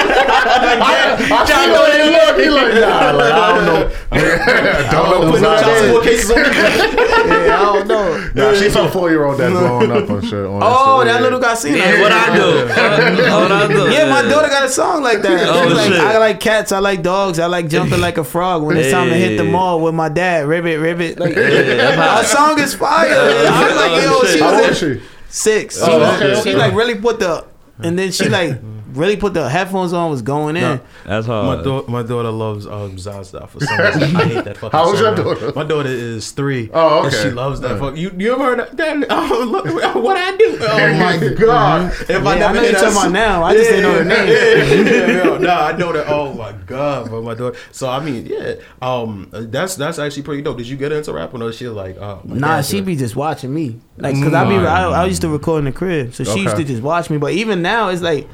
I, 0.43 1.17
I 1.31 1.45
see 1.45 1.71
the 1.71 1.79
way 1.81 1.91
he 2.03 2.09
look. 2.11 2.39
He 2.39 2.49
like, 2.49 2.73
nah, 2.81 3.11
like, 3.11 3.31
I 3.33 3.55
don't 3.55 3.65
know. 3.65 3.91
I 4.11 4.91
don't 4.91 5.21
know 5.21 5.31
Putting 5.31 5.43
Zaza. 5.43 5.63
child 5.63 5.77
support 5.85 6.03
cases 6.03 6.31
on 6.31 6.37
me. 6.41 6.47
yeah, 6.47 7.59
I 7.59 7.73
don't 7.73 7.87
know. 7.87 8.29
Nah, 8.33 8.53
she's 8.57 8.73
some 8.73 8.89
four 8.91 9.09
year 9.09 9.25
old 9.25 9.37
that's 9.39 9.51
growing 9.53 9.91
up 9.91 10.09
on 10.09 10.21
shit. 10.21 10.33
On 10.45 10.59
Oh, 10.63 11.01
shit. 11.03 11.13
that 11.13 11.21
little 11.21 11.39
Garcia. 11.39 11.75
yeah, 11.77 12.01
what 12.01 12.11
I 12.11 12.35
do, 12.35 12.65
what 12.65 13.51
I 13.51 13.67
do, 13.67 13.91
Yeah, 13.91 14.09
my 14.09 14.21
daughter 14.23 14.47
got 14.47 14.63
a 14.65 14.69
song 14.69 15.03
like 15.03 15.21
that. 15.21 15.47
Oh, 15.47 15.67
She's 15.67 15.77
like. 15.77 15.99
I 15.99 16.17
like 16.17 16.39
cats, 16.39 16.71
I 16.71 16.79
like 16.79 17.03
dogs, 17.03 17.39
I 17.39 17.45
like 17.47 17.67
jumping 17.69 17.99
like 18.01 18.17
a 18.17 18.23
frog. 18.23 18.63
When 18.63 18.77
it's 18.77 18.91
time 18.91 19.09
to 19.09 19.15
hit 19.15 19.37
the 19.37 19.43
mall 19.43 19.81
with 19.81 19.93
my 19.93 20.09
dad, 20.09 20.47
ribbit, 20.47 20.79
ribbit. 20.79 21.19
Like, 21.19 21.35
that's 21.35 21.95
how- 21.97 22.17
our 22.17 22.23
song 22.55 22.59
is 22.59 22.73
fire. 22.73 23.09
I'm 23.09 23.75
like, 23.75 24.03
yo, 24.03 24.21
she 24.23 24.27
shit. 24.33 24.41
How 24.41 24.49
old 24.55 24.67
was 24.69 24.81
in 24.83 24.99
she? 24.99 25.05
six. 25.29 25.79
Oh, 25.81 25.85
she, 25.85 25.91
Oh, 25.91 25.99
was- 25.99 26.21
okay, 26.21 26.33
she 26.35 26.49
okay. 26.51 26.55
like 26.57 26.73
really 26.73 26.95
put 26.95 27.19
the, 27.19 27.45
and 27.79 27.97
then 27.97 28.11
she 28.11 28.27
like 28.29 28.59
really 28.93 29.17
put 29.17 29.33
the 29.33 29.49
headphones 29.49 29.93
on, 29.93 30.09
was 30.11 30.21
going 30.21 30.55
in. 30.55 30.61
No. 30.61 30.79
That's 31.05 31.27
My, 31.27 31.33
hard. 31.55 31.87
my 31.89 32.03
daughter 32.03 32.31
loves 32.31 32.65
um, 32.67 32.97
Zaza 32.97 33.47
for 33.47 33.59
some 33.59 33.77
reason. 33.79 34.15
I 34.15 34.23
hate 34.25 34.45
that 34.45 34.57
fucking 34.57 34.77
How 34.77 34.85
old's 34.85 34.99
song. 34.99 35.15
your 35.17 35.23
daughter? 35.35 35.53
My 35.55 35.63
daughter 35.63 35.89
is 35.89 36.31
three. 36.31 36.69
Oh, 36.73 36.99
And 37.05 37.07
okay. 37.07 37.23
she 37.23 37.29
loves 37.31 37.59
that. 37.61 37.79
Fuck. 37.79 37.97
You, 37.97 38.11
you 38.17 38.33
ever 38.33 38.43
heard 38.43 38.59
that? 38.59 38.77
that 38.77 39.05
oh, 39.09 39.45
look, 39.47 39.65
what 39.95 40.17
I 40.17 40.35
do? 40.37 40.57
Oh 40.61 40.93
my 40.99 41.33
god! 41.35 41.91
If 42.01 42.09
Yeah, 42.09 42.17
I 42.17 42.21
know 42.39 42.53
hear 42.53 42.63
you're 42.63 42.71
that 42.71 42.73
talking 42.73 42.91
about 42.91 42.93
song- 43.03 43.11
now. 43.13 43.43
I 43.43 43.53
just 43.55 43.69
didn't 43.69 43.83
know 43.83 43.97
the 43.99 44.05
name. 44.05 44.27
Yeah, 44.27 45.11
yeah, 45.13 45.23
yeah. 45.31 45.37
Nah, 45.39 45.65
I 45.67 45.77
know 45.77 45.91
that. 45.93 46.07
Oh 46.07 46.33
my 46.33 46.51
god! 46.51 47.09
But 47.09 47.21
my 47.23 47.33
daughter. 47.33 47.57
So 47.71 47.89
I 47.89 48.03
mean, 48.03 48.25
yeah. 48.25 48.55
Um, 48.81 49.29
that's 49.31 49.75
that's 49.75 49.99
actually 49.99 50.23
pretty 50.23 50.41
dope. 50.41 50.57
Did 50.57 50.67
you 50.67 50.77
get 50.77 50.91
into 50.91 51.13
rapping 51.13 51.41
or 51.41 51.51
she 51.51 51.67
like? 51.67 51.97
Oh, 51.97 52.21
my 52.25 52.35
Nah, 52.37 52.47
dad 52.57 52.65
she 52.65 52.79
do 52.79 52.85
be 52.85 52.95
just 52.95 53.15
watching 53.15 53.53
me. 53.53 53.79
Like, 53.97 54.15
cause 54.15 54.33
I 54.33 54.47
be, 54.49 54.55
I, 54.55 54.85
I 54.89 55.05
used 55.05 55.21
to 55.21 55.29
record 55.29 55.59
in 55.59 55.65
the 55.65 55.71
crib, 55.71 56.13
so 56.13 56.23
she 56.23 56.39
used 56.39 56.53
Okay. 56.55 56.63
to 56.63 56.67
just 56.67 56.81
watch 56.81 57.09
me. 57.09 57.17
But 57.17 57.33
even 57.33 57.61
now, 57.61 57.89
it's 57.89 58.01
like, 58.01 58.27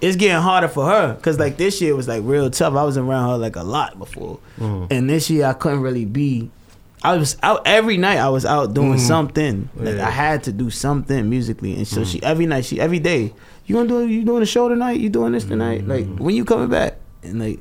it's 0.00 0.16
getting 0.16 0.40
harder 0.40 0.68
for 0.68 0.86
her, 0.86 1.18
cause 1.22 1.38
like 1.38 1.56
this 1.56 1.80
year 1.80 1.94
was 1.96 2.08
like 2.08 2.22
real 2.24 2.50
tough. 2.50 2.74
I 2.74 2.84
was 2.84 2.96
around 2.96 3.30
her 3.30 3.36
like 3.36 3.56
a 3.56 3.62
lot 3.62 3.98
before, 3.98 4.38
mm. 4.58 4.86
and 4.90 5.08
this 5.08 5.30
year 5.30 5.46
I 5.46 5.52
couldn't 5.52 5.80
really 5.80 6.04
be. 6.04 6.50
I 7.02 7.16
was 7.18 7.36
out 7.42 7.66
every 7.66 7.98
night. 7.98 8.18
I 8.18 8.30
was 8.30 8.46
out 8.46 8.72
doing 8.72 8.94
mm-hmm. 8.94 9.06
something. 9.06 9.68
Like 9.76 9.96
Yeah. 9.96 10.06
I 10.06 10.10
had 10.10 10.44
to 10.44 10.52
do 10.52 10.70
something 10.70 11.28
musically, 11.28 11.74
and 11.76 11.86
so 11.86 12.04
she 12.04 12.20
mm. 12.20 12.24
every 12.24 12.46
night, 12.46 12.64
she 12.64 12.80
every 12.80 12.98
day. 12.98 13.32
You 13.66 13.76
gonna 13.76 13.88
do? 13.88 14.06
You 14.06 14.24
doing 14.24 14.42
a 14.42 14.46
show 14.46 14.68
tonight? 14.68 15.00
You 15.00 15.08
doing 15.08 15.32
this 15.32 15.44
tonight? 15.44 15.82
Mm-hmm. 15.82 15.90
Like 15.90 16.18
when 16.18 16.34
you 16.34 16.44
coming 16.44 16.68
back? 16.68 16.96
And 17.22 17.40
like, 17.40 17.60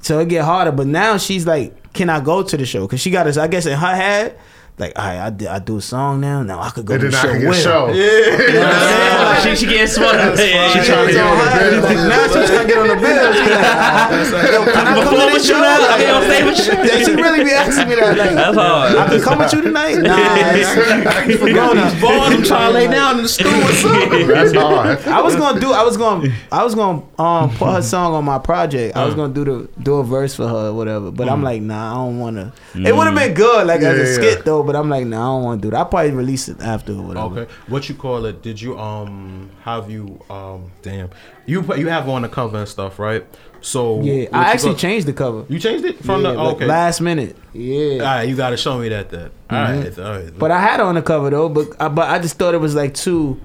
so 0.00 0.18
it 0.20 0.28
get 0.28 0.44
harder. 0.44 0.72
But 0.72 0.86
now 0.86 1.16
she's 1.16 1.46
like, 1.46 1.92
can 1.92 2.08
I 2.08 2.20
go 2.20 2.42
to 2.42 2.56
the 2.56 2.66
show? 2.66 2.86
Cause 2.88 3.00
she 3.00 3.10
got 3.10 3.26
us. 3.26 3.36
I 3.36 3.48
guess 3.48 3.66
in 3.66 3.78
her 3.78 3.94
head, 3.94 4.38
like, 4.82 4.98
all 4.98 5.04
right, 5.06 5.18
I, 5.26 5.30
did, 5.30 5.46
I 5.48 5.58
do 5.60 5.76
a 5.78 5.80
song 5.80 6.20
now. 6.20 6.42
Now 6.42 6.60
I 6.60 6.70
could 6.70 6.84
go 6.86 6.94
And 6.94 7.02
to 7.02 7.06
the 7.08 7.16
then 7.16 7.20
I 7.20 7.52
show 7.54 7.86
Yeah, 7.88 7.94
get 7.94 8.48
You 8.48 8.54
know 8.54 8.60
what 8.60 8.74
I'm 8.74 8.82
saying? 8.82 9.22
Like, 9.22 9.42
she, 9.42 9.56
she 9.56 9.66
getting 9.70 9.86
smart. 9.86 10.16
she 10.38 10.46
She 10.46 10.80
trying 10.82 11.06
to 11.06 11.12
get 11.12 11.22
on 11.22 11.38
the 11.38 11.46
bill. 11.54 11.82
Like, 11.82 12.00
now 12.10 12.22
she's 12.26 12.50
trying 12.50 12.66
to 12.66 12.72
get 12.72 12.78
on 12.82 12.88
the 12.88 12.98
bill. 12.98 13.28
She's 13.32 14.32
like, 14.32 14.50
yo, 14.50 14.60
can 14.66 14.86
I 14.86 15.02
come 15.02 15.14
with 15.14 15.32
you 15.32 15.54
show? 15.54 15.60
now? 15.60 15.78
Like, 15.78 15.90
I 15.90 16.02
can 16.02 16.22
stay 16.26 16.42
with 16.44 16.58
you. 16.66 16.72
Yeah, 16.82 17.04
she 17.04 17.12
really 17.14 17.44
be 17.44 17.50
asking 17.52 17.88
me 17.88 17.94
that. 17.94 18.18
Like, 18.18 18.34
That's 18.34 18.56
hard. 18.56 18.96
I 18.96 19.06
can 19.08 19.20
come 19.22 19.38
with 19.38 19.52
you 19.52 19.60
tonight? 19.62 19.94
Nah, 20.02 20.16
it's 20.58 21.38
for 21.38 21.50
grown 21.52 21.78
ups. 21.78 22.00
Balls, 22.00 22.34
I'm 22.34 22.42
trying 22.42 22.68
to 22.68 22.74
lay 22.74 22.88
down 22.88 23.16
in 23.18 23.22
the 23.22 23.28
stool 23.28 23.52
or 23.54 23.72
something. 23.72 24.26
That's 24.26 24.52
hard. 24.52 24.98
I 25.06 25.20
was 25.22 25.36
gonna 25.36 25.60
do. 25.60 25.72
I 25.72 25.82
was 25.84 25.96
gonna. 25.96 26.32
I 26.50 26.64
was 26.64 26.74
gonna 26.74 27.02
um 27.18 27.50
put 27.54 27.72
her 27.72 27.82
song 27.82 28.14
on 28.14 28.24
my 28.24 28.38
project. 28.38 28.96
Uh. 28.96 29.02
I 29.02 29.04
was 29.06 29.14
gonna 29.14 29.32
do 29.32 29.44
the 29.44 29.68
do 29.82 29.94
a 29.96 30.04
verse 30.04 30.34
for 30.34 30.48
her 30.48 30.68
or 30.68 30.72
whatever. 30.74 31.10
But 31.10 31.28
I'm 31.28 31.42
like, 31.42 31.62
nah, 31.62 31.92
I 31.92 31.94
don't 31.94 32.18
wanna. 32.18 32.52
It 32.74 32.94
would 32.94 33.06
have 33.06 33.14
been 33.14 33.34
good 33.34 33.66
like 33.66 33.80
as 33.80 33.92
Mm. 33.92 33.98
Yeah, 33.98 34.10
a 34.10 34.14
skit 34.14 34.44
though. 34.44 34.62
But 34.62 34.71
I'm 34.76 34.88
like, 34.88 35.06
nah, 35.06 35.16
I 35.20 35.36
don't 35.36 35.44
want 35.44 35.62
to 35.62 35.66
do 35.66 35.70
that. 35.70 35.76
I'll 35.78 35.86
probably 35.86 36.10
release 36.12 36.48
it 36.48 36.60
after 36.60 36.92
or 36.92 37.02
whatever. 37.02 37.40
Okay, 37.40 37.52
what 37.68 37.88
you 37.88 37.94
call 37.94 38.24
it? 38.26 38.42
Did 38.42 38.60
you 38.60 38.78
um 38.78 39.50
have 39.62 39.90
you 39.90 40.20
um 40.30 40.70
damn 40.82 41.10
you 41.46 41.62
put 41.62 41.78
you 41.78 41.88
have 41.88 42.08
on 42.08 42.22
the 42.22 42.28
cover 42.28 42.58
and 42.58 42.68
stuff 42.68 42.98
right? 42.98 43.24
So 43.60 44.00
Yeah, 44.02 44.26
I 44.32 44.52
actually 44.52 44.74
changed 44.74 45.06
the 45.06 45.12
cover. 45.12 45.44
You 45.48 45.58
changed 45.58 45.84
it 45.84 46.04
from 46.04 46.22
Yeah, 46.24 46.32
the 46.32 46.38
like 46.42 46.56
okay. 46.56 46.66
last 46.66 47.00
minute. 47.00 47.36
Yeah. 47.52 47.92
all 47.94 47.98
right, 48.00 48.22
you 48.28 48.34
got 48.34 48.50
to 48.50 48.56
show 48.56 48.78
me 48.78 48.88
that 48.88 49.10
then. 49.10 49.30
All 49.50 49.62
right, 49.62 49.98
all 49.98 50.10
right. 50.18 50.38
But 50.38 50.50
I 50.50 50.60
had 50.60 50.80
on 50.80 50.94
the 50.96 51.02
cover 51.02 51.30
though. 51.30 51.48
But 51.48 51.68
I, 51.80 51.88
but 51.88 52.08
I 52.10 52.18
just 52.18 52.38
thought 52.38 52.54
it 52.54 52.58
was 52.60 52.74
like 52.74 52.94
too 52.94 53.40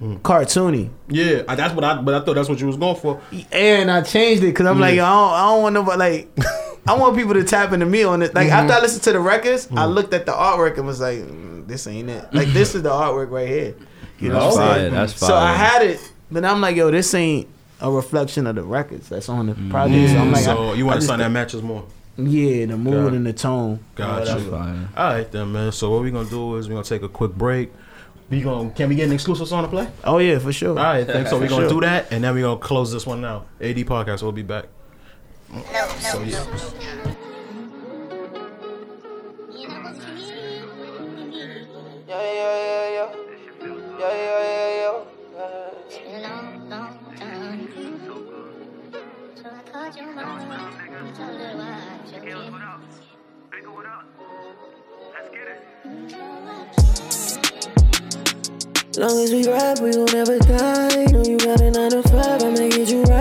cartoony. 0.00 0.88
yeah, 1.08 1.42
that's 1.54 1.74
what 1.74 1.84
I. 1.84 2.00
But 2.00 2.14
I 2.14 2.20
thought 2.24 2.34
that's 2.34 2.48
what 2.48 2.58
you 2.60 2.66
was 2.66 2.76
going 2.76 2.96
for. 2.96 3.20
And 3.52 3.90
I 3.90 4.00
changed 4.02 4.42
it 4.42 4.46
because 4.46 4.66
I'm 4.66 4.80
like, 4.80 4.92
I 4.92 4.96
don't, 4.96 5.32
I 5.34 5.42
don't 5.52 5.62
want 5.62 5.74
nobody 5.74 5.98
like. 5.98 6.36
I 6.86 6.94
want 6.94 7.16
people 7.16 7.34
to 7.34 7.44
tap 7.44 7.72
into 7.72 7.86
me 7.86 8.02
on 8.04 8.22
it. 8.22 8.34
Like 8.34 8.48
after 8.48 8.72
I 8.72 8.80
listened 8.80 9.02
to 9.04 9.12
the 9.12 9.20
records, 9.20 9.68
I 9.74 9.86
looked 9.86 10.12
at 10.14 10.26
the 10.26 10.32
artwork 10.32 10.76
and 10.78 10.86
was 10.86 11.00
like, 11.00 11.18
mm, 11.18 11.66
"This 11.66 11.86
ain't 11.86 12.08
it." 12.10 12.32
Like 12.32 12.48
this 12.48 12.74
is 12.74 12.82
the 12.82 12.90
artwork 12.90 13.30
right 13.30 13.48
here. 13.48 13.74
You 14.18 14.28
know 14.28 14.40
That's 14.40 14.56
what 14.56 14.64
I'm 14.64 14.74
saying? 14.74 14.92
That's 14.92 15.12
fire. 15.14 15.28
So 15.28 15.34
I 15.34 15.52
had 15.54 15.82
it, 15.82 16.12
but 16.30 16.44
I'm 16.44 16.60
like, 16.60 16.76
"Yo, 16.76 16.90
this 16.90 17.12
ain't 17.14 17.48
a 17.80 17.90
reflection 17.90 18.46
of 18.46 18.56
the 18.56 18.62
records 18.62 19.08
that's 19.08 19.28
on 19.28 19.46
the 19.46 19.54
project." 19.70 20.10
So 20.10 20.18
I'm 20.18 20.28
mm. 20.30 20.32
like, 20.34 20.44
so 20.44 20.70
I- 20.70 20.74
you 20.74 20.84
want 20.86 20.96
just- 20.98 21.06
something 21.06 21.24
that 21.24 21.30
matches 21.30 21.62
more. 21.62 21.84
Yeah, 22.16 22.66
the 22.66 22.76
mood 22.76 23.04
Got 23.04 23.12
and 23.14 23.26
the 23.26 23.32
tone. 23.32 23.80
Got 23.94 24.20
Whatever. 24.20 24.40
you. 24.40 24.50
Fire. 24.50 24.88
All 24.96 25.12
right 25.14 25.32
then, 25.32 25.52
man. 25.52 25.72
So 25.72 25.90
what 25.90 26.02
we 26.02 26.10
gonna 26.10 26.28
do 26.28 26.56
is 26.56 26.68
we 26.68 26.74
gonna 26.74 26.84
take 26.84 27.02
a 27.02 27.08
quick 27.08 27.32
break. 27.32 27.72
We 28.28 28.42
gonna 28.42 28.70
can 28.70 28.88
we 28.90 28.94
get 28.94 29.06
an 29.06 29.12
exclusive 29.12 29.48
song 29.48 29.62
to 29.62 29.68
play? 29.68 29.88
Oh 30.04 30.18
yeah, 30.18 30.38
for 30.38 30.52
sure. 30.52 30.70
All 30.78 30.84
right, 30.84 31.06
thanks. 31.06 31.30
So 31.30 31.38
we 31.38 31.48
gonna 31.48 31.68
Sure. 31.68 31.80
do 31.80 31.86
that, 31.86 32.12
and 32.12 32.22
then 32.22 32.34
we 32.34 32.42
gonna 32.42 32.60
close 32.60 32.92
this 32.92 33.06
one 33.06 33.24
out. 33.24 33.46
AD 33.60 33.76
podcast. 33.86 34.22
We'll 34.22 34.32
be 34.32 34.42
back. 34.42 34.66
So 35.50 36.22
yeah. 36.22 36.44
Yeah, 42.06 42.22
yeah, 42.22 42.54
yeah, 42.66 42.90
yeah. 42.94 43.10
Yeah, 43.98 44.14
yeah, 44.14 44.42
yeah, 44.46 44.70
yeah. 44.78 45.04
Long 58.96 59.18
as 59.18 59.30
we 59.32 59.48
ride, 59.48 59.80
we 59.80 59.90
gon' 59.92 60.04
never 60.12 60.38
die. 60.38 61.06
Know 61.06 61.24
you 61.24 61.38
got 61.38 61.60
a 61.60 61.70
nine 61.70 61.90
to 61.90 62.02
five, 62.04 62.42
I'ma 62.42 62.68
get 62.68 62.88
you 62.88 63.02
right. 63.04 63.19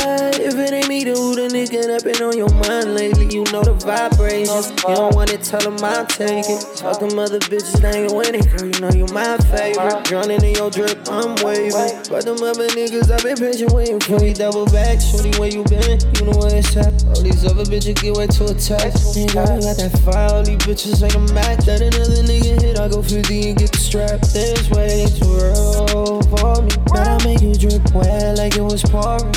Been 2.03 2.21
on 2.21 2.37
your 2.37 2.49
mind 2.49 2.95
lately? 2.95 3.28
You 3.29 3.43
know 3.53 3.61
the 3.61 3.77
vibrations. 3.85 4.73
You 4.89 4.95
don't 4.97 5.13
wanna 5.13 5.37
tell 5.37 5.61
them 5.61 5.77
I'll 5.85 6.05
take 6.07 6.49
it. 6.49 6.65
Them 6.99 7.19
other 7.19 7.37
bitches, 7.37 7.77
they 7.77 8.09
ain't 8.09 8.11
winning, 8.11 8.41
girl. 8.41 8.65
You 8.65 8.79
know 8.81 8.89
you 8.89 9.05
my 9.13 9.37
favorite. 9.53 10.03
Drowning 10.09 10.41
in 10.41 10.57
your 10.57 10.73
drip, 10.73 10.97
I'm 11.05 11.37
waving. 11.45 12.09
But 12.09 12.25
them 12.25 12.41
other 12.41 12.65
niggas, 12.73 13.13
I've 13.13 13.21
been 13.21 13.37
patient 13.37 13.69
waiting 13.69 13.99
for 14.01 14.17
you. 14.17 14.33
Double 14.33 14.65
back, 14.73 14.97
shorty, 14.97 15.29
where 15.37 15.53
you 15.53 15.61
been? 15.69 16.01
You 16.17 16.25
know 16.25 16.41
where 16.41 16.57
it's 16.57 16.73
at. 16.73 16.89
All 17.05 17.21
these 17.21 17.45
other 17.45 17.69
bitches 17.69 18.01
get 18.01 18.17
way 18.17 18.25
too 18.25 18.49
attached. 18.49 19.13
Ain't 19.13 19.37
got, 19.37 19.61
got 19.61 19.77
that 19.77 19.93
fire, 20.01 20.33
all 20.33 20.41
these 20.41 20.57
bitches 20.65 20.97
ain't 21.05 21.13
a 21.13 21.21
match. 21.29 21.69
Let 21.69 21.85
another 21.85 22.25
nigga 22.25 22.57
hit, 22.57 22.79
I 22.81 22.89
go 22.89 23.05
50 23.05 23.21
and 23.21 23.57
get 23.61 23.71
the 23.71 23.77
strap. 23.77 24.25
This 24.33 24.65
way 24.73 25.05
too 25.05 25.37
real 25.37 26.25
for 26.33 26.65
me. 26.65 26.73
But 26.89 27.05
I 27.05 27.15
make 27.21 27.45
you 27.45 27.53
drip 27.53 27.85
wet 27.93 28.41
like 28.41 28.57
it 28.57 28.65
was 28.65 28.81
pouring. 28.81 29.29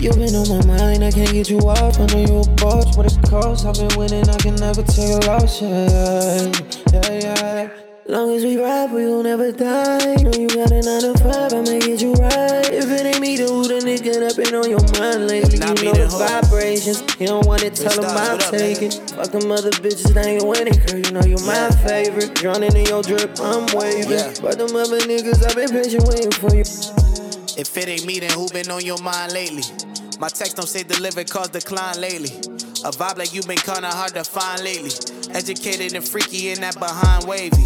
You 0.00 0.12
been 0.12 0.36
on 0.36 0.48
my 0.48 0.64
mind, 0.64 1.04
I 1.04 1.10
can't 1.10 1.32
get 1.32 1.48
you 1.48 1.58
off. 1.64 2.00
I 2.00 2.06
know 2.12 2.20
you 2.20 2.40
a 2.40 2.48
boss. 2.56 2.96
What 2.96 3.04
it 3.04 3.16
costs, 3.30 3.64
I've 3.64 3.78
been 3.78 3.96
winning, 3.96 4.28
I 4.28 4.36
can 4.38 4.56
never 4.56 4.82
take 4.82 5.14
a 5.14 5.26
loss. 5.30 5.62
Yeah, 5.62 6.50
yeah, 6.92 7.20
yeah. 7.22 7.70
Long 8.06 8.34
as 8.34 8.42
we 8.42 8.58
ride, 8.58 8.90
we 8.90 9.04
gon' 9.04 9.22
never 9.22 9.52
die. 9.52 10.16
Know 10.18 10.34
you 10.34 10.48
got 10.48 10.72
a 10.74 10.82
nine 10.82 11.06
to 11.06 11.14
five, 11.22 11.54
I'ma 11.54 11.78
get 11.78 12.02
you 12.02 12.12
right. 12.14 12.66
If 12.66 12.90
it 12.90 13.06
ain't 13.06 13.20
me, 13.20 13.36
then 13.36 13.46
who 13.46 13.62
the 13.62 13.78
nigga 13.86 14.18
that 14.18 14.34
been 14.34 14.52
on 14.58 14.68
your 14.68 14.82
mind 14.98 15.30
lately? 15.30 15.62
You 15.62 15.62
know 15.62 15.94
the 15.94 16.10
vibrations. 16.10 17.06
You 17.20 17.28
don't 17.28 17.46
wanna 17.46 17.70
tell 17.70 17.94
them 17.94 18.10
I'm 18.10 18.34
what 18.34 18.42
up, 18.42 18.50
take 18.50 18.82
man? 18.82 18.90
it. 18.90 19.10
Fuck 19.14 19.30
them 19.30 19.52
other 19.52 19.70
bitches, 19.78 20.12
they 20.12 20.34
ain't 20.34 20.46
winning, 20.46 20.74
girl. 20.82 20.98
You 20.98 21.10
know 21.14 21.22
you 21.22 21.38
my 21.46 21.70
favorite. 21.86 22.34
Drowning 22.34 22.74
in 22.74 22.86
your 22.86 23.02
drip, 23.02 23.38
I'm 23.38 23.70
waving. 23.78 24.10
Yeah. 24.10 24.34
But 24.42 24.58
them 24.58 24.74
other 24.74 24.98
niggas, 25.06 25.46
I've 25.46 25.54
been 25.54 25.70
patient 25.70 26.02
waiting 26.10 26.34
for 26.34 26.50
you. 26.50 26.66
If 27.54 27.76
it 27.78 27.86
ain't 27.86 28.06
me, 28.06 28.18
then 28.18 28.34
who 28.34 28.48
been 28.50 28.70
on 28.74 28.82
your 28.82 28.98
mind 28.98 29.32
lately? 29.32 29.62
My 30.20 30.28
text 30.28 30.56
don't 30.56 30.66
say 30.68 30.82
deliver, 30.82 31.24
cause 31.24 31.48
decline 31.48 31.98
lately. 31.98 32.28
A 32.84 32.92
vibe 32.92 33.16
like 33.16 33.32
you 33.32 33.40
been 33.40 33.56
kinda 33.56 33.88
hard 33.88 34.12
to 34.12 34.22
find 34.22 34.62
lately. 34.62 34.90
Educated 35.32 35.94
and 35.94 36.06
freaky 36.06 36.50
in 36.50 36.60
that 36.60 36.78
behind 36.78 37.24
wavy. 37.24 37.64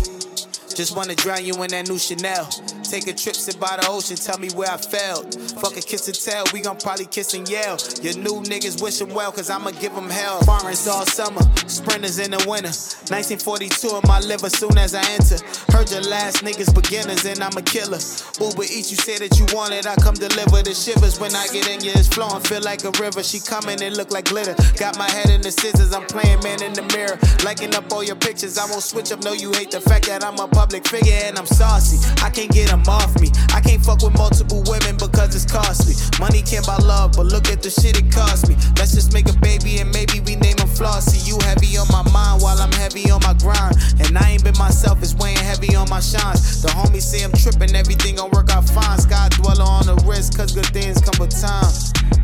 Just 0.75 0.97
wanna 0.97 1.15
drown 1.15 1.45
you 1.45 1.55
in 1.63 1.71
that 1.71 1.89
new 1.89 1.99
Chanel. 1.99 2.49
Take 2.83 3.07
a 3.07 3.15
trip, 3.15 3.37
sit 3.37 3.59
by 3.61 3.79
the 3.81 3.87
ocean, 3.89 4.17
tell 4.17 4.39
me 4.39 4.49
where 4.55 4.71
I 4.71 4.77
failed. 4.77 5.35
Fuck 5.63 5.77
a 5.77 5.81
kiss 5.81 6.09
and 6.09 6.19
tell, 6.19 6.45
we 6.53 6.61
gon' 6.61 6.77
probably 6.77 7.07
kiss 7.07 7.33
and 7.35 7.49
yell. 7.49 7.79
Your 8.03 8.15
new 8.19 8.43
niggas 8.43 8.83
wish 8.83 9.01
'em 9.01 9.15
well, 9.15 9.31
cause 9.31 9.51
I'ma 9.51 9.71
give 9.71 9.97
'em 9.97 10.11
hell. 10.11 10.43
Foreigns 10.43 10.87
all 10.89 11.07
summer, 11.07 11.43
sprinters 11.67 12.19
in 12.19 12.33
the 12.33 12.45
winter. 12.49 12.75
1942 13.11 13.89
in 13.97 14.03
my 14.07 14.19
liver 14.21 14.51
soon 14.51 14.77
as 14.77 14.95
I 14.95 15.03
enter. 15.15 15.39
Heard 15.71 15.91
your 15.91 16.03
last 16.03 16.43
niggas 16.43 16.75
beginners 16.75 17.25
and 17.25 17.43
I'm 17.43 17.57
a 17.57 17.63
killer. 17.63 18.01
Uber 18.41 18.65
Eats, 18.65 18.91
you 18.91 18.97
say 18.99 19.17
that 19.19 19.39
you 19.39 19.47
want 19.55 19.73
it, 19.73 19.87
I 19.87 19.95
come 19.97 20.15
deliver 20.15 20.63
the 20.63 20.75
shivers. 20.75 21.21
When 21.21 21.35
I 21.35 21.47
get 21.49 21.69
in, 21.69 21.83
yeah, 21.85 21.99
it's 21.99 22.09
flowing, 22.09 22.43
feel 22.43 22.63
like 22.63 22.85
a 22.85 22.91
river. 23.01 23.23
She 23.23 23.39
coming, 23.39 23.81
it 23.81 23.93
look 23.95 24.11
like 24.11 24.27
glitter. 24.27 24.57
Got 24.77 24.99
my 24.99 25.09
head 25.09 25.31
in 25.31 25.41
the 25.41 25.53
scissors, 25.53 25.93
I'm 25.93 26.07
playing 26.07 26.43
man 26.43 26.63
in 26.63 26.73
the 26.75 26.83
mirror. 26.95 27.19
Liking 27.45 27.75
up 27.75 27.93
all 27.93 28.03
your 28.03 28.17
pictures, 28.17 28.59
I 28.59 28.67
won't 28.67 28.83
switch 28.83 29.13
up. 29.13 29.23
No, 29.23 29.33
you 29.33 29.53
hate 29.53 29.71
the 29.71 29.81
fact 29.81 30.07
that 30.07 30.25
I'm 30.25 30.39
a 30.39 30.49
public 30.65 30.89
figure 30.89 31.21
and 31.29 31.39
I'm 31.39 31.45
saucy. 31.45 32.01
I 32.25 32.31
can't 32.31 32.51
get 32.51 32.71
them 32.71 32.83
off 32.89 33.21
me. 33.21 33.29
I 33.53 33.61
can't 33.61 33.85
fuck 33.85 34.01
with 34.01 34.17
multiple 34.17 34.65
women 34.65 34.97
because 34.97 35.37
it's 35.37 35.45
costly. 35.45 35.93
Money 36.19 36.41
can't 36.41 36.65
buy 36.65 36.79
love, 36.79 37.13
but 37.13 37.27
look 37.27 37.51
at 37.51 37.61
the 37.61 37.69
shit 37.69 38.01
it 38.01 38.11
cost 38.11 38.49
me. 38.49 38.57
Let's 38.81 38.95
just 38.97 39.13
make 39.13 39.29
a 39.29 39.37
baby 39.45 39.77
and 39.85 39.93
maybe 39.93 40.21
we 40.21 40.37
name 40.37 40.57
him 40.57 40.71
Flossie. 40.73 41.21
You 41.29 41.37
heavy 41.45 41.77
on 41.77 41.87
my 41.93 42.01
mind 42.11 42.41
while 42.41 42.57
I'm 42.57 42.73
heavy 42.81 43.11
on 43.11 43.21
my 43.21 43.35
grind. 43.45 43.77
And 44.01 44.17
I 44.17 44.31
ain't 44.33 44.45
been 44.45 44.57
myself, 44.57 45.03
it's 45.03 45.15
weighing 45.15 45.37
heavy 45.37 45.77
on 45.77 45.91
my 45.91 46.01
shines. 46.01 46.63
The 46.63 46.69
homies 46.69 47.05
say 47.05 47.23
I'm 47.23 47.33
tripping, 47.33 47.77
everything 47.77 48.17
gon' 48.17 48.31
work 48.31 48.49
out 48.49 48.65
fine. 48.65 48.99
Sky 48.99 49.29
dweller 49.37 49.69
on 49.69 49.85
the 49.85 49.97
wrist, 50.09 50.35
cause 50.35 50.53
good 50.53 50.73
things 50.73 50.97
come 51.03 51.21
with 51.21 51.37
time. 51.37 51.69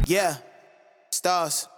Yeah, 0.06 0.36
stars. 1.10 1.69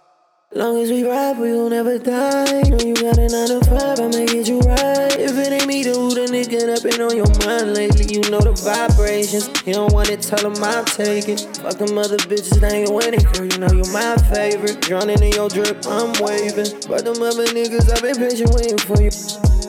Long 0.55 0.77
as 0.83 0.91
we 0.91 1.03
ride, 1.03 1.39
we 1.39 1.49
gon' 1.49 1.71
never 1.71 1.97
die. 1.97 2.61
Know 2.69 2.77
you 2.77 2.93
got 2.93 3.17
a 3.17 3.27
nine 3.27 3.47
to 3.49 3.59
five, 3.65 3.99
I'ma 3.99 4.23
get 4.29 4.47
you 4.47 4.59
right. 4.59 5.17
If 5.17 5.35
it 5.35 5.51
ain't 5.51 5.65
me, 5.65 5.81
then 5.81 5.95
who 5.95 6.13
the 6.13 6.29
nigga 6.29 6.69
that 6.69 6.83
been 6.83 7.01
on 7.01 7.17
your 7.17 7.25
mind 7.41 7.73
lately? 7.73 8.13
You 8.13 8.21
know 8.29 8.37
the 8.37 8.53
vibrations. 8.61 9.49
You 9.65 9.73
don't 9.73 9.91
wanna 9.91 10.15
tell 10.17 10.37
them 10.37 10.63
I'll 10.63 10.85
take 10.85 11.27
it. 11.27 11.41
Fuck 11.57 11.79
them 11.79 11.97
other 11.97 12.17
bitches, 12.29 12.61
they 12.61 12.85
ain't 12.85 12.93
winning, 12.93 13.25
girl. 13.33 13.49
You 13.49 13.57
know 13.57 13.73
you 13.73 13.81
my 13.91 14.13
favorite. 14.29 14.79
Drowning 14.81 15.23
in 15.23 15.33
your 15.33 15.49
drip, 15.49 15.87
I'm 15.87 16.13
waving. 16.21 16.69
But 16.85 17.01
them 17.01 17.17
other 17.17 17.49
niggas, 17.49 17.89
I've 17.89 18.03
been 18.03 18.15
patient 18.15 18.53
waiting 18.53 18.77
for 18.77 19.01
you. 19.01 19.62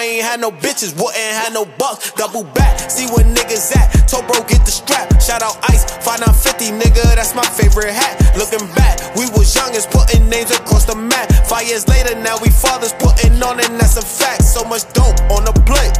I 0.00 0.16
ain't 0.16 0.24
had 0.24 0.40
no 0.40 0.50
bitches, 0.50 0.96
wouldn't 0.96 1.12
had 1.20 1.52
no 1.52 1.68
bucks. 1.76 2.12
Double 2.16 2.44
back, 2.56 2.88
see 2.88 3.04
where 3.12 3.20
niggas 3.20 3.76
at. 3.76 3.92
Tobro 4.08 4.40
get 4.48 4.64
the 4.64 4.72
strap. 4.72 5.12
Shout 5.20 5.44
out 5.44 5.60
Ice, 5.68 5.84
5950, 6.00 6.72
nigga, 6.80 7.04
that's 7.20 7.36
my 7.36 7.44
favorite 7.44 7.92
hat. 7.92 8.16
Looking 8.32 8.64
back, 8.72 8.96
we 9.12 9.28
was 9.36 9.52
young 9.52 9.68
youngest, 9.68 9.92
putting 9.92 10.24
names 10.32 10.56
across 10.56 10.88
the 10.88 10.96
map. 10.96 11.28
Five 11.44 11.68
years 11.68 11.84
later, 11.86 12.16
now 12.16 12.40
we 12.40 12.48
fathers 12.48 12.96
putting 12.96 13.36
on, 13.44 13.60
and 13.60 13.76
that's 13.76 14.00
a 14.00 14.04
fact. 14.04 14.40
So 14.40 14.64
much 14.64 14.88
dope 14.96 15.20
on 15.36 15.44
the 15.44 15.52
plate. 15.68 15.92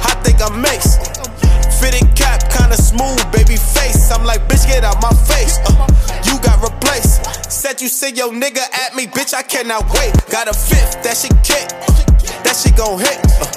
I 0.00 0.16
think 0.24 0.40
I'm 0.40 0.56
mix. 0.56 0.96
Fitted 1.76 2.08
cap, 2.16 2.40
kinda 2.48 2.80
smooth, 2.80 3.20
baby 3.36 3.60
face. 3.60 4.08
I'm 4.08 4.24
like, 4.24 4.48
bitch, 4.48 4.64
get 4.64 4.80
out 4.80 4.96
my 5.04 5.12
Said 7.76 7.82
you 7.84 7.88
send 7.92 8.16
your 8.16 8.32
nigga 8.32 8.64
at 8.72 8.96
me, 8.96 9.04
bitch, 9.04 9.34
I 9.34 9.42
cannot 9.42 9.84
wait. 9.92 10.16
Got 10.32 10.48
a 10.48 10.56
fifth, 10.56 11.04
that 11.04 11.12
shit 11.12 11.36
kick. 11.44 11.68
That 12.40 12.56
shit 12.56 12.72
gon' 12.72 12.96
hit. 12.96 13.20
Uh, 13.36 13.52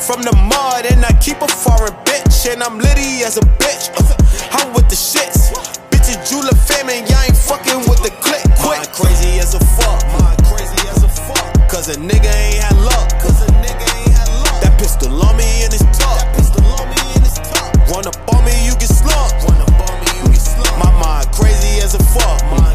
from 0.00 0.24
the 0.24 0.32
mud, 0.48 0.88
and 0.88 1.04
I 1.04 1.12
keep 1.20 1.36
a 1.44 1.48
foreign 1.52 1.92
bitch. 2.08 2.48
And 2.48 2.64
I'm 2.64 2.80
litty 2.80 3.28
as 3.28 3.36
a 3.36 3.44
bitch. 3.60 3.92
Uh, 3.92 4.08
I'm 4.56 4.72
with 4.72 4.88
the 4.88 4.96
shits. 4.96 5.52
Bitches, 5.92 6.16
Jula 6.24 6.56
famine, 6.56 7.04
y'all 7.12 7.20
ain't 7.28 7.36
fucking 7.36 7.84
with 7.92 8.00
the 8.00 8.08
click. 8.24 8.40
Quick. 8.56 8.88
crazy 8.96 9.36
as 9.36 9.52
a 9.52 9.60
fuck. 9.76 10.00
Mind 10.16 10.40
crazy 10.48 10.80
as 10.88 11.04
a 11.04 11.12
fuck. 11.28 11.52
Cause 11.68 11.92
a 11.92 12.00
nigga 12.00 12.32
ain't 12.32 12.64
had 12.64 12.72
luck. 12.80 13.20
Cause 13.20 13.36
a 13.44 13.52
nigga 13.60 13.84
ain't 14.00 14.16
had 14.16 14.32
luck. 14.48 14.64
That 14.64 14.80
pistol 14.80 15.12
on 15.12 15.36
me 15.36 15.44
in 15.60 15.68
his 15.76 15.84
tuck. 15.92 16.16
That 16.16 16.32
pistol 16.32 16.64
on 16.64 16.88
me 16.88 17.00
in 17.12 17.20
his 17.20 17.36
tuck. 17.36 17.68
Run 17.92 18.08
up 18.08 18.16
on 18.32 18.48
me, 18.48 18.56
you 18.64 18.72
get 18.80 18.88
slumped. 18.88 19.44
Run 19.44 19.60
up 19.60 19.76
on 19.76 19.96
me, 20.00 20.08
you 20.24 20.26
get 20.32 20.40
slumped. 20.40 20.80
My 20.80 20.88
mind 20.96 21.28
crazy 21.36 21.84
as 21.84 21.92
a 21.92 22.00
fuck. 22.16 22.40
Mind 22.48 22.67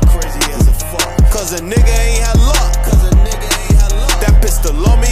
Cause 1.43 1.59
a 1.59 1.61
nigga 1.61 1.91
ain't 1.99 2.23
had 2.23 2.39
luck. 2.39 2.73
Cause 2.85 3.03
a 3.03 3.11
nigga 3.17 3.51
ain't 3.59 3.75
had 3.75 3.91
luck. 3.91 4.17
That 4.21 4.41
pistol 4.41 4.71
on 4.87 5.01
me 5.01 5.02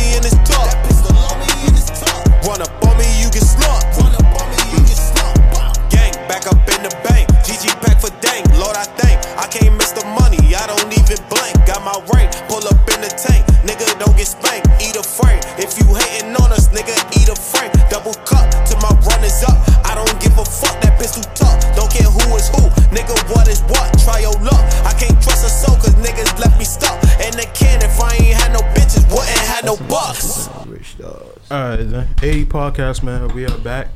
dogs. 31.91 32.07
All 32.21 32.29
right, 32.29 32.35
ADD 32.41 32.49
podcast, 32.49 33.03
man. 33.03 33.27
We 33.29 33.45
are 33.45 33.57
back. 33.59 33.89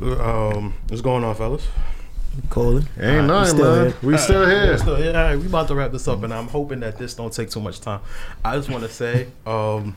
Um, 0.00 0.74
what's 0.88 1.02
going 1.02 1.24
on, 1.24 1.34
fellas? 1.34 1.66
Colin. 2.50 2.86
Ain't 3.00 3.26
nothing, 3.26 3.56
still 3.56 3.74
man. 3.76 3.86
here. 3.86 3.96
We 4.02 4.16
still 4.18 4.48
Yeah, 4.48 4.64
here. 4.64 4.78
so, 4.78 4.96
yeah, 4.96 5.06
all 5.08 5.12
right, 5.14 5.36
we 5.38 5.46
about 5.46 5.68
to 5.68 5.74
wrap 5.74 5.90
this 5.90 6.06
up, 6.06 6.22
and 6.22 6.32
I'm 6.32 6.46
hoping 6.48 6.80
that 6.80 6.96
this 6.98 7.14
don't 7.14 7.32
take 7.32 7.50
too 7.50 7.60
much 7.60 7.80
time. 7.80 8.00
I 8.44 8.56
just 8.56 8.70
want 8.70 8.84
to 8.84 8.88
say, 8.88 9.28
um, 9.46 9.96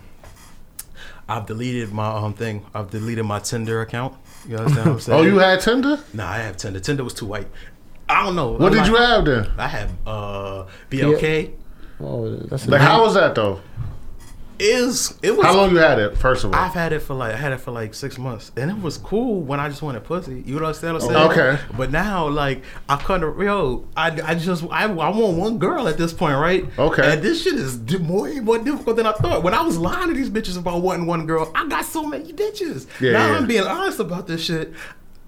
I've 1.29 1.45
deleted 1.45 1.91
my 1.93 2.07
um 2.09 2.33
thing. 2.33 2.65
I've 2.73 2.89
deleted 2.89 3.25
my 3.25 3.39
Tinder 3.39 3.81
account. 3.81 4.15
You 4.47 4.57
understand 4.57 4.87
what 4.87 4.93
I'm 4.93 4.99
saying? 4.99 5.19
Oh, 5.21 5.23
you 5.23 5.37
had 5.37 5.61
Tinder? 5.61 5.99
Nah, 6.13 6.27
I 6.29 6.37
have 6.39 6.57
Tinder. 6.57 6.79
Tinder 6.79 7.03
was 7.03 7.13
too 7.13 7.27
white. 7.27 7.47
I 8.09 8.25
don't 8.25 8.35
know. 8.35 8.53
What 8.53 8.73
I 8.73 8.77
did 8.79 8.87
you 8.87 8.95
have 8.95 9.23
then? 9.23 9.47
I 9.57 9.67
have 9.67 9.91
uh 10.05 10.65
BLK. 10.89 11.53
Oh, 12.01 12.35
that's 12.35 12.67
Like, 12.67 12.81
how 12.81 13.03
was 13.03 13.13
that 13.13 13.35
though? 13.35 13.61
Is 14.61 15.17
it 15.23 15.35
was 15.35 15.43
How 15.43 15.57
long 15.57 15.71
you 15.71 15.77
had 15.77 15.97
it? 15.97 16.15
First 16.15 16.43
of 16.43 16.53
all, 16.53 16.59
I've 16.59 16.73
had 16.73 16.93
it 16.93 16.99
for 16.99 17.15
like 17.15 17.33
I 17.33 17.37
had 17.37 17.51
it 17.51 17.57
for 17.57 17.71
like 17.71 17.95
six 17.95 18.19
months, 18.19 18.51
and 18.55 18.69
it 18.69 18.79
was 18.79 18.99
cool 18.99 19.41
when 19.41 19.59
I 19.59 19.67
just 19.69 19.81
wanted 19.81 20.03
pussy. 20.03 20.43
You 20.45 20.57
understand 20.57 20.93
what 20.93 21.03
I'm 21.03 21.09
saying? 21.09 21.31
Okay. 21.31 21.63
But 21.75 21.89
now, 21.89 22.27
like, 22.27 22.61
I 22.87 22.97
kind 22.97 23.23
of 23.23 23.39
yo, 23.39 23.87
I, 23.97 24.21
I 24.23 24.35
just 24.35 24.63
I, 24.69 24.83
I 24.83 25.09
want 25.09 25.37
one 25.37 25.57
girl 25.57 25.87
at 25.87 25.97
this 25.97 26.13
point, 26.13 26.35
right? 26.35 26.65
Okay. 26.77 27.13
And 27.13 27.23
this 27.23 27.41
shit 27.43 27.55
is 27.55 27.79
more 27.99 28.31
more 28.43 28.59
difficult 28.59 28.97
than 28.97 29.07
I 29.07 29.13
thought. 29.13 29.41
When 29.41 29.55
I 29.55 29.63
was 29.63 29.79
lying 29.79 30.09
to 30.09 30.13
these 30.13 30.29
bitches 30.29 30.59
about 30.59 30.83
wanting 30.83 31.07
one 31.07 31.25
girl, 31.25 31.51
I 31.55 31.67
got 31.67 31.83
so 31.83 32.05
many 32.05 32.31
bitches. 32.31 32.85
Yeah, 33.01 33.13
now 33.13 33.31
yeah. 33.31 33.37
I'm 33.37 33.47
being 33.47 33.65
honest 33.65 33.99
about 33.99 34.27
this 34.27 34.43
shit. 34.45 34.73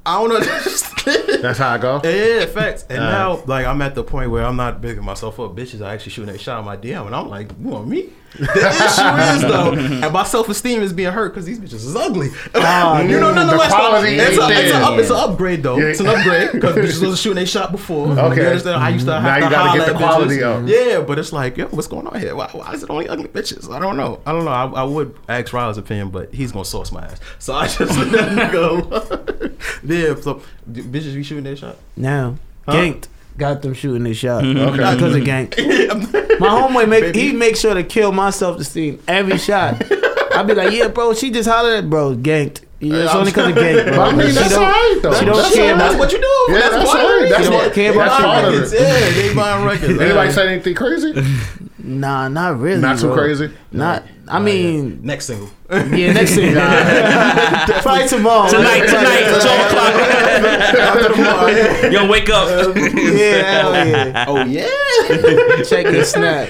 I 0.06 0.20
don't 0.20 0.30
know. 0.30 0.40
that's 1.42 1.58
how 1.60 1.70
I 1.74 1.78
go. 1.78 2.02
Yeah, 2.04 2.46
facts. 2.48 2.86
And 2.90 3.00
Uh. 3.00 3.12
now, 3.12 3.44
like, 3.46 3.66
I'm 3.66 3.82
at 3.82 3.96
the 3.96 4.04
point 4.04 4.32
where 4.32 4.44
I'm 4.46 4.58
not 4.58 4.82
bigging 4.82 5.04
myself 5.04 5.40
up. 5.40 5.56
Bitches 5.56 5.80
are 5.82 5.86
actually 5.94 6.12
shooting 6.12 6.34
a 6.36 6.38
shot 6.38 6.60
at 6.60 6.66
my 6.66 6.76
DM, 6.76 7.06
and 7.06 7.16
I'm 7.16 7.30
like, 7.30 7.50
you 7.60 7.70
want 7.70 7.88
me? 7.88 8.10
The 8.36 8.46
issue 8.46 9.36
is 9.36 9.42
though, 9.44 9.74
and 10.04 10.12
my 10.12 10.24
self 10.24 10.50
esteem 10.50 10.82
is 10.82 10.92
being 10.92 11.12
hurt 11.12 11.30
because 11.30 11.46
these 11.46 11.60
bitches 11.60 11.86
is 11.86 11.96
ugly. 11.96 12.30
you 12.56 13.20
know, 13.20 13.32
nonetheless, 13.32 13.72
though, 13.72 14.04
it's, 14.04 14.38
a, 14.40 14.50
it's, 14.50 14.74
a 14.74 14.78
up, 14.78 14.98
it's 15.00 15.10
an 15.12 15.18
upgrade 15.18 15.62
though. 15.62 15.78
Yeah. 15.78 15.86
It's 15.90 16.00
an 16.00 16.08
upgrade 16.08 16.52
because 16.54 16.76
bitches 16.76 17.00
wasn't 17.00 17.20
shooting 17.20 17.44
a 17.44 17.46
shot 17.46 17.72
before. 17.72 18.08
Okay. 18.08 18.42
you 18.42 18.48
understand? 18.48 18.82
I 18.84 18.90
used 18.90 19.06
to 19.06 19.14
have 19.14 19.24
Now 19.24 19.36
to 19.38 19.44
you 19.46 19.50
gotta 19.52 19.56
holler 19.68 19.80
get 19.80 19.88
at 19.88 19.94
the 19.94 20.00
quality 20.00 20.38
bitches. 20.38 20.64
up. 20.64 20.68
Yeah, 20.98 21.02
but 21.06 21.20
it's 21.20 21.32
like, 21.32 21.58
yo, 21.58 21.68
what's 21.68 21.88
going 21.88 22.08
on 22.08 22.20
here? 22.20 22.36
Why, 22.36 22.50
why 22.54 22.74
is 22.74 22.82
it 22.82 22.90
only 22.90 23.08
ugly 23.08 23.28
bitches? 23.28 23.72
I 23.72 23.78
don't 23.80 23.98
know. 23.98 24.20
I 24.26 24.32
don't 24.32 24.46
know. 24.46 24.52
I, 24.52 24.66
I 24.66 24.84
would 24.84 25.16
ask 25.30 25.54
Riley's 25.54 25.78
opinion, 25.78 26.10
but 26.10 26.34
he's 26.34 26.52
gonna 26.52 26.66
sauce 26.66 26.92
my 26.92 27.04
ass, 27.04 27.20
so 27.38 27.54
I 27.54 27.68
just 27.68 27.80
let 28.12 28.30
him 28.32 28.52
go. 28.52 29.52
yeah, 29.84 30.16
so 30.16 30.42
d- 30.72 30.82
bitches 30.82 31.14
be 31.16 31.24
shooting 31.24 31.44
their 31.44 31.56
shot. 31.56 31.78
Now, 31.96 32.36
ganked. 32.68 33.08
Got 33.38 33.62
them 33.64 33.74
shooting 33.74 34.04
their 34.04 34.14
shot. 34.14 34.44
Mm-hmm. 34.44 34.60
Okay. 34.60 34.78
Not 34.78 34.94
because 34.96 35.16
of 35.16 35.24
gank. 35.24 35.58
My 36.40 36.48
homeboy 36.50 36.88
make 36.88 37.04
Baby. 37.04 37.20
he 37.20 37.32
make 37.34 37.56
sure 37.56 37.74
to 37.74 37.84
kill 37.84 38.12
my 38.12 38.30
self 38.30 38.60
esteem 38.60 39.02
every 39.08 39.38
shot. 39.40 39.82
I'd 40.36 40.46
be 40.48 40.54
like, 40.54 40.72
yeah, 40.74 40.88
bro, 40.88 41.14
she 41.14 41.32
just 41.32 41.48
hollered 41.50 41.84
at 41.84 41.90
bro, 41.90 42.16
ganked. 42.16 42.62
Yeah, 42.80 43.04
it's 43.06 43.14
only 43.16 43.32
because 43.32 43.50
of 43.52 43.56
gank, 43.58 43.94
bro. 43.94 44.04
I 44.04 44.12
mean, 44.16 44.36
that's 44.36 44.50
don't- 44.50 44.64
alright 44.64 45.02
though. 45.02 45.14
she 45.14 45.26
don't 45.26 45.36
That's 45.38 45.56
care 45.56 45.74
alright. 45.74 45.76
about- 45.76 45.90
That's 45.92 46.00
what 46.00 46.12
you 46.12 46.20
do. 46.22 46.54
Yeah, 46.54 46.60
that's 46.70 46.92
part 46.92 47.00
of 47.00 47.10
right. 47.10 47.30
That's 47.30 47.50
what- 47.50 47.74
care 47.74 47.94
buy 47.94 48.06
about 48.06 48.22
part 48.22 48.44
records. 48.46 48.74
Yeah, 48.74 49.00
they 49.10 49.34
buying 49.34 49.66
records. 49.66 50.00
Anybody 50.00 50.32
say 50.32 50.48
anything 50.54 50.76
crazy? 50.76 51.24
Nah, 51.80 52.28
not 52.28 52.60
really. 52.60 52.82
Not 52.82 53.00
too 53.00 53.08
bro. 53.08 53.16
crazy? 53.16 53.52
Not. 53.72 54.04
I 54.28 54.40
mean, 54.40 55.02
Next 55.04 55.26
single. 55.26 55.50
yeah, 55.70 56.14
next 56.14 56.32
single. 56.36 56.62
Probably 57.82 58.08
tomorrow. 58.08 58.50
Tonight, 58.50 58.86
tonight, 58.88 59.24
12 59.42 59.44
o'clock. 59.68 59.94
After 60.80 61.10
tomorrow, 61.14 61.90
Yo, 61.90 62.08
wake 62.10 62.30
up. 62.30 62.76
Yeah, 62.76 63.62
hell 63.62 63.88
yeah. 63.88 64.26
Oh 64.28 64.44
yeah. 64.46 65.64
Check 65.64 65.94
your 65.94 66.06
snap. 66.06 66.50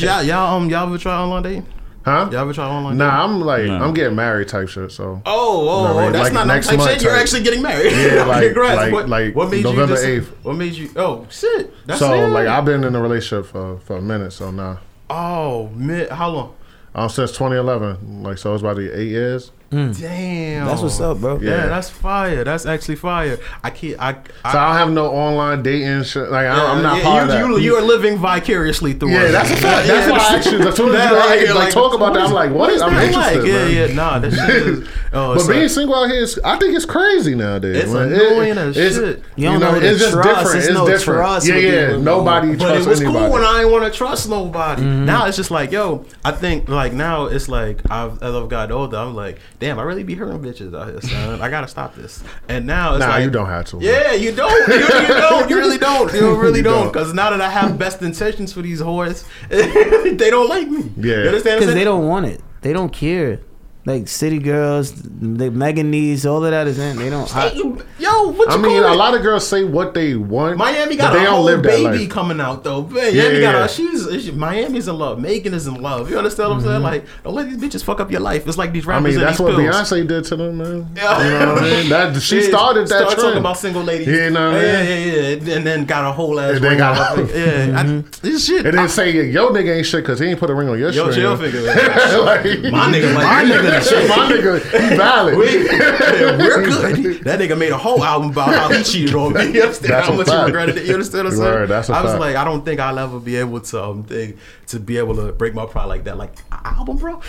y'all, 0.00 0.22
y'all, 0.22 0.56
um, 0.56 0.70
y'all 0.70 0.86
ever 0.86 0.98
try 0.98 1.14
online 1.14 1.42
dating? 1.42 1.66
Huh? 2.04 2.28
Y'all 2.32 2.40
ever 2.40 2.52
try 2.52 2.64
online? 2.66 2.98
dating? 2.98 2.98
Nah, 2.98 3.24
I'm 3.24 3.40
like 3.42 3.66
Nah. 3.66 3.84
I'm 3.84 3.94
getting 3.94 4.16
married 4.16 4.48
type 4.48 4.68
shit. 4.68 4.90
So 4.92 5.22
Oh, 5.26 5.68
oh, 5.68 5.84
No, 5.84 5.92
oh, 5.92 5.94
like- 5.96 6.12
that's 6.12 6.24
like 6.24 6.32
not 6.32 6.46
no 6.46 6.54
next 6.54 6.68
type 6.68 6.78
month 6.78 6.90
shit. 6.92 7.02
You're 7.02 7.14
actually 7.16 7.42
getting 7.42 7.62
married. 7.62 7.92
Yeah, 7.92 8.24
like- 8.26 8.44
Congrats. 8.46 8.76
like- 8.76 8.92
what, 8.92 9.08
like 9.08 9.34
what 9.36 9.50
made 9.50 9.62
November 9.62 9.94
you 9.94 10.20
just, 10.20 10.30
8th. 10.30 10.44
What 10.44 10.56
made 10.56 10.72
you? 10.72 10.90
Oh 10.96 11.26
shit. 11.30 11.72
That's 11.86 12.00
so 12.00 12.12
it. 12.14 12.28
like 12.28 12.48
I've 12.48 12.64
been 12.64 12.82
in 12.82 12.94
a 12.96 13.00
relationship 13.00 13.46
for 13.52 13.78
for 13.80 13.98
a 13.98 14.02
minute. 14.02 14.32
So 14.32 14.50
nah, 14.50 14.78
Oh 15.10 15.68
man, 15.74 16.08
how 16.08 16.30
long? 16.30 16.54
Um, 16.94 17.08
since 17.08 17.32
2011. 17.32 18.22
Like 18.22 18.38
so 18.38 18.54
it's 18.54 18.62
about 18.62 18.78
eight 18.78 19.08
years. 19.08 19.50
Damn. 19.72 20.66
That's 20.66 20.82
what's 20.82 21.00
up, 21.00 21.18
bro. 21.18 21.38
Yeah, 21.40 21.50
Yeah. 21.50 21.66
that's 21.66 21.88
fire. 21.88 22.44
That's 22.44 22.66
actually 22.66 22.96
fire. 22.96 23.38
I 23.64 23.70
can't. 23.70 23.98
I. 23.98 24.10
I 24.44 24.52
So 24.52 24.58
I 24.58 24.66
don't 24.68 24.76
have 24.76 24.90
no 24.92 25.06
online 25.06 25.62
dating 25.62 26.02
shit. 26.04 26.30
Like 26.30 26.46
I, 26.46 26.72
I'm 26.72 26.82
not 26.82 26.98
yeah, 26.98 27.02
part 27.04 27.16
you, 27.16 27.22
of 27.22 27.28
that. 27.28 27.48
You, 27.48 27.58
you 27.58 27.74
are 27.76 27.82
living 27.82 28.18
vicariously 28.18 28.92
through 28.92 29.10
yeah, 29.12 29.22
us. 29.22 29.32
that's 29.32 29.50
a 29.50 29.56
fact. 29.56 29.86
That's 29.88 30.06
Yeah, 30.06 30.10
why 30.12 30.18
I 30.18 30.36
as 30.36 30.44
soon 30.44 30.62
as 30.62 30.76
that 30.76 31.10
you 31.10 31.16
right 31.16 31.46
like, 31.48 31.54
like, 31.64 31.72
talk 31.72 31.94
about 31.94 32.14
that, 32.14 32.24
I'm 32.24 32.32
like, 32.32 32.52
what 32.52 32.70
is? 32.70 32.82
I'm 32.82 32.92
that 32.94 33.04
interested. 33.06 33.38
like? 33.42 33.46
Yeah, 33.48 33.66
yeah, 33.86 33.94
nah, 33.94 34.18
that 34.18 34.32
shit 34.32 34.66
is. 34.66 34.88
Oh, 35.14 35.34
But 35.34 35.46
being 35.46 35.60
like- 35.62 35.70
single 35.70 35.94
out 35.94 36.08
here, 36.08 36.22
is, 36.22 36.40
I 36.42 36.56
think 36.58 36.74
it's 36.74 36.86
crazy 36.86 37.34
nowadays. 37.34 37.84
It's 37.84 37.92
man. 37.92 38.12
annoying 38.14 38.56
as 38.56 38.78
it's, 38.78 38.96
shit. 38.96 39.22
You 39.36 39.44
don't 39.50 39.60
know 39.60 39.74
it's 39.74 39.98
just 40.00 40.16
different. 40.16 40.56
It's 40.56 40.66
It's 40.66 40.74
no 40.74 40.86
different. 40.86 41.44
yeah, 41.44 41.54
yeah. 41.56 41.96
Nobody 41.98 42.56
But 42.56 42.58
trusts 42.68 42.86
it 42.86 42.88
was 42.88 43.00
cool 43.02 43.30
when 43.30 43.44
I 43.44 43.58
didn't 43.58 43.72
want 43.72 43.84
to 43.84 43.90
trust 43.90 44.30
nobody. 44.30 44.80
Mm-hmm. 44.82 45.04
Now 45.04 45.26
it's 45.26 45.36
just 45.36 45.50
like, 45.50 45.70
yo, 45.70 46.06
I 46.24 46.30
think 46.32 46.70
like 46.70 46.94
now 46.94 47.26
it's 47.26 47.46
like 47.46 47.82
I've 47.90 48.22
as 48.22 48.34
I've 48.34 48.48
gotten 48.48 48.72
older, 48.72 48.96
I'm 48.96 49.14
like, 49.14 49.38
damn, 49.62 49.78
I 49.78 49.82
really 49.84 50.02
be 50.02 50.14
hurting 50.16 50.40
bitches 50.40 50.76
out 50.76 50.88
here, 50.88 51.00
son. 51.00 51.40
I 51.40 51.48
gotta 51.48 51.68
stop 51.68 51.94
this. 51.94 52.22
And 52.48 52.66
now 52.66 52.94
it's 52.96 53.00
Nah, 53.04 53.10
like, 53.12 53.22
you 53.24 53.30
don't 53.30 53.46
have 53.46 53.64
to. 53.66 53.78
Yeah, 53.80 54.12
you 54.12 54.34
don't. 54.34 54.68
You, 54.68 54.74
you 54.74 54.88
don't. 55.08 55.48
You 55.48 55.56
really 55.56 55.78
don't. 55.78 56.12
You 56.12 56.34
really 56.40 56.58
You 56.58 56.64
don't. 56.64 56.82
don't. 56.84 56.92
Because 56.92 57.14
now 57.14 57.30
that 57.30 57.40
I 57.40 57.48
have 57.48 57.78
best 57.78 58.02
intentions 58.02 58.52
for 58.52 58.60
these 58.60 58.80
whores, 58.80 59.24
they 59.48 60.30
don't 60.30 60.48
like 60.48 60.68
me. 60.68 60.90
Yeah. 60.96 61.22
you 61.22 61.28
understand? 61.28 61.54
what 61.56 61.60
Because 61.60 61.74
they 61.74 61.84
don't 61.84 62.08
want 62.08 62.26
it. 62.26 62.40
They 62.62 62.72
don't 62.72 62.92
care. 62.92 63.38
Like 63.84 64.06
city 64.06 64.38
girls, 64.38 64.92
the 64.92 65.50
Meganese, 65.50 66.24
all 66.24 66.44
of 66.44 66.50
that 66.52 66.68
is 66.68 66.78
in. 66.78 66.96
They 66.98 67.10
don't. 67.10 67.34
I, 67.36 67.50
Yo, 67.52 68.28
what 68.32 68.48
you 68.48 68.54
I 68.54 68.56
mean, 68.56 68.80
call 68.82 68.90
a 68.90 68.92
it? 68.92 68.96
lot 68.96 69.14
of 69.14 69.22
girls 69.22 69.46
say 69.46 69.64
what 69.64 69.92
they 69.94 70.14
want. 70.14 70.56
Miami 70.56 70.94
got 70.96 71.12
they 71.12 71.24
a 71.26 71.30
whole 71.30 71.44
live 71.44 71.62
baby 71.62 72.06
coming 72.06 72.40
out 72.40 72.62
though. 72.64 72.82
Man, 72.86 73.14
Yeah, 73.14 73.22
Miami 73.24 73.40
got 73.40 73.54
yeah. 73.54 73.64
a, 73.64 73.68
she's 73.68 74.24
she- 74.24 74.30
Miami's 74.32 74.86
in 74.88 74.96
love. 74.98 75.20
Megan 75.20 75.52
is 75.54 75.66
in 75.66 75.74
love. 75.82 76.10
You 76.10 76.18
understand 76.18 76.50
what 76.50 76.56
I'm 76.58 76.62
saying? 76.64 76.82
Like, 76.82 77.06
don't 77.24 77.34
let 77.34 77.48
these 77.48 77.56
bitches 77.58 77.82
fuck 77.84 77.98
up 78.00 78.10
your 78.10 78.20
life. 78.20 78.46
It's 78.46 78.56
like 78.58 78.72
these 78.72 78.82
Mm-hmm. 78.82 78.90
I 78.90 78.94
rappers. 78.98 79.16
mean, 79.16 79.24
that's 79.24 79.40
what 79.40 79.56
pills. 79.56 79.76
Beyonce 79.76 80.06
did 80.08 80.24
to 80.26 80.36
them, 80.36 80.58
man. 80.58 80.88
Yeah. 80.96 81.24
You 81.24 81.30
know 81.46 81.54
what 81.54 81.62
I 81.62 81.70
mean? 81.70 81.88
That 81.90 82.20
she 82.22 82.40
Yeah, 82.42 82.48
started 82.48 82.80
that 82.88 82.88
started 82.88 83.16
talking 83.20 83.38
about 83.38 83.56
single 83.58 83.82
ladies. 83.82 84.06
Yeah, 84.08 84.24
you 84.24 84.30
know 84.30 84.50
what 84.52 84.60
I 84.60 84.64
yeah, 84.64 84.72
mean? 84.82 85.08
yeah, 85.08 85.14
yeah, 85.46 85.56
and 85.56 85.66
then 85.66 85.84
got 85.86 86.04
a 86.08 86.12
whole 86.12 86.38
ass. 86.40 86.54
And 86.56 86.64
then 86.64 86.70
ring 86.70 86.78
got- 86.78 86.98
on 86.98 87.18
her 87.18 87.26
finger. 87.26 87.66
yeah. 87.72 87.80
I, 87.80 88.04
this 88.22 88.46
shit. 88.46 88.66
and 88.66 88.78
then 88.78 88.88
say 88.88 89.26
yo 89.26 89.50
nigga 89.50 89.76
ain't 89.76 89.86
shit 89.86 90.02
because 90.04 90.18
he 90.20 90.26
ain't 90.26 90.38
put 90.40 90.50
a 90.50 90.54
ring 90.54 90.68
on 90.68 90.78
your 90.78 90.92
shit. 90.92 91.04
Yo, 91.04 91.12
chill 91.12 91.36
figure. 91.36 91.62
My 91.66 91.74
nigga, 91.76 92.70
my 93.14 93.44
nigga, 93.44 93.62
the 93.62 93.70
shit. 93.70 93.71
My 94.08 94.30
nigga, 94.32 94.60
he 94.90 94.96
valid. 94.96 95.36
We, 95.38 95.44
we're 95.46 96.64
good. 96.64 97.24
That 97.24 97.40
nigga 97.40 97.56
made 97.58 97.72
a 97.72 97.78
whole 97.78 98.02
album 98.04 98.30
about 98.30 98.54
how 98.54 98.70
he 98.72 98.82
cheated 98.82 99.14
on 99.14 99.32
me. 99.32 99.52
You 99.52 99.62
understand 99.62 99.92
That's 99.92 100.08
how 100.08 100.14
much 100.14 100.26
fact. 100.26 100.38
he 100.40 100.44
regretted 100.46 100.76
it? 100.78 100.86
You 100.86 100.94
understand 100.94 101.24
what 101.24 101.32
I'm 101.32 101.38
saying? 101.38 101.52
Word, 101.52 101.68
that's 101.68 101.88
a 101.88 101.92
I 101.94 102.02
was 102.02 102.12
fact. 102.12 102.20
like, 102.20 102.36
I 102.36 102.44
don't 102.44 102.64
think 102.64 102.80
I'll 102.80 102.98
ever 102.98 103.18
be 103.20 103.36
able 103.36 103.60
to 103.60 103.82
um 103.84 104.04
think, 104.04 104.36
to 104.68 104.80
be 104.80 104.98
able 104.98 105.14
to 105.16 105.32
break 105.32 105.54
my 105.54 105.66
pride 105.66 105.86
like 105.86 106.04
that. 106.04 106.16
Like 106.18 106.32
album, 106.50 106.96
bro. 106.98 107.20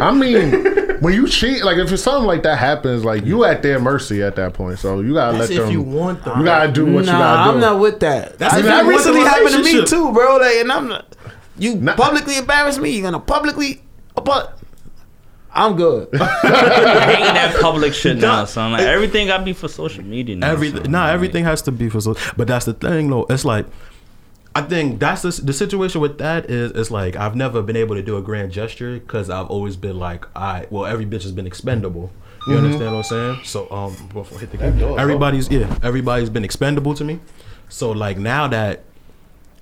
I 0.00 0.12
mean, 0.14 1.00
when 1.00 1.14
you 1.14 1.28
cheat, 1.28 1.64
like 1.64 1.78
if 1.78 1.90
it's 1.92 2.02
something 2.02 2.26
like 2.26 2.42
that 2.44 2.58
happens, 2.58 3.04
like 3.04 3.24
you 3.24 3.44
at 3.44 3.62
their 3.62 3.78
mercy 3.78 4.22
at 4.22 4.36
that 4.36 4.54
point. 4.54 4.78
So 4.78 5.00
you 5.00 5.14
gotta 5.14 5.38
That's 5.38 5.50
let 5.50 5.58
if 5.58 5.64
them. 5.64 5.72
you 5.72 5.82
want 5.82 6.24
them. 6.24 6.38
you 6.40 6.44
gotta 6.44 6.70
do 6.72 6.84
what 6.86 7.04
nah, 7.06 7.12
you 7.12 7.18
gotta 7.18 7.50
do. 7.50 7.54
I'm 7.54 7.60
not 7.60 7.80
with 7.80 8.00
that. 8.00 8.38
That's 8.38 8.54
I, 8.54 8.58
if 8.60 8.64
that 8.66 8.86
recently 8.86 9.20
happened 9.20 9.50
to 9.54 9.62
me 9.62 9.84
too, 9.84 10.12
bro. 10.12 10.36
Like, 10.36 10.56
and 10.56 10.72
I'm 10.72 10.88
not. 10.88 11.16
You 11.58 11.76
Nah. 11.76 11.94
publicly 11.96 12.38
embarrass 12.38 12.78
me. 12.78 12.90
You're 12.90 13.02
gonna 13.02 13.20
publicly, 13.20 13.82
but 14.14 14.58
I'm 15.54 15.76
good. 15.76 16.08
I 16.20 17.14
hate 17.14 17.34
that 17.34 17.58
public 17.60 17.92
shit 17.94 18.18
now, 18.18 18.44
son. 18.46 18.72
Like 18.72 18.82
everything 18.82 19.26
got 19.26 19.38
to 19.38 19.44
be 19.44 19.52
for 19.52 19.68
social 19.68 20.02
media 20.04 20.36
now. 20.36 20.50
Everything, 20.50 20.84
son. 20.84 20.90
nah, 20.92 21.04
Like, 21.04 21.14
everything 21.14 21.44
has 21.44 21.62
to 21.62 21.72
be 21.72 21.88
for 21.88 22.00
so. 22.00 22.16
But 22.36 22.48
that's 22.48 22.64
the 22.64 22.72
thing, 22.72 23.10
though. 23.10 23.26
It's 23.28 23.44
like, 23.44 23.66
I 24.54 24.62
think 24.62 24.98
that's 25.00 25.22
the 25.22 25.30
the 25.42 25.52
situation 25.52 26.00
with 26.00 26.18
that 26.18 26.50
is 26.50 26.72
it's 26.72 26.90
like 26.90 27.16
I've 27.16 27.36
never 27.36 27.62
been 27.62 27.76
able 27.76 27.94
to 27.96 28.02
do 28.02 28.16
a 28.16 28.22
grand 28.22 28.52
gesture 28.52 28.98
because 28.98 29.30
I've 29.30 29.46
always 29.48 29.76
been 29.76 29.98
like, 29.98 30.26
I 30.36 30.66
well, 30.70 30.84
every 30.86 31.06
bitch 31.06 31.22
has 31.22 31.32
been 31.32 31.46
expendable. 31.46 32.10
You 32.46 32.56
understand 32.56 32.86
what 32.86 32.98
I'm 32.98 33.02
saying? 33.04 33.40
So 33.44 33.70
um, 33.70 33.92
hit 34.38 34.50
the 34.50 34.56
game, 34.56 34.98
everybody's 34.98 35.48
yeah, 35.50 35.78
everybody's 35.82 36.28
been 36.28 36.44
expendable 36.44 36.92
to 36.94 37.04
me. 37.04 37.20
So 37.68 37.92
like 37.92 38.18
now 38.18 38.48
that 38.48 38.82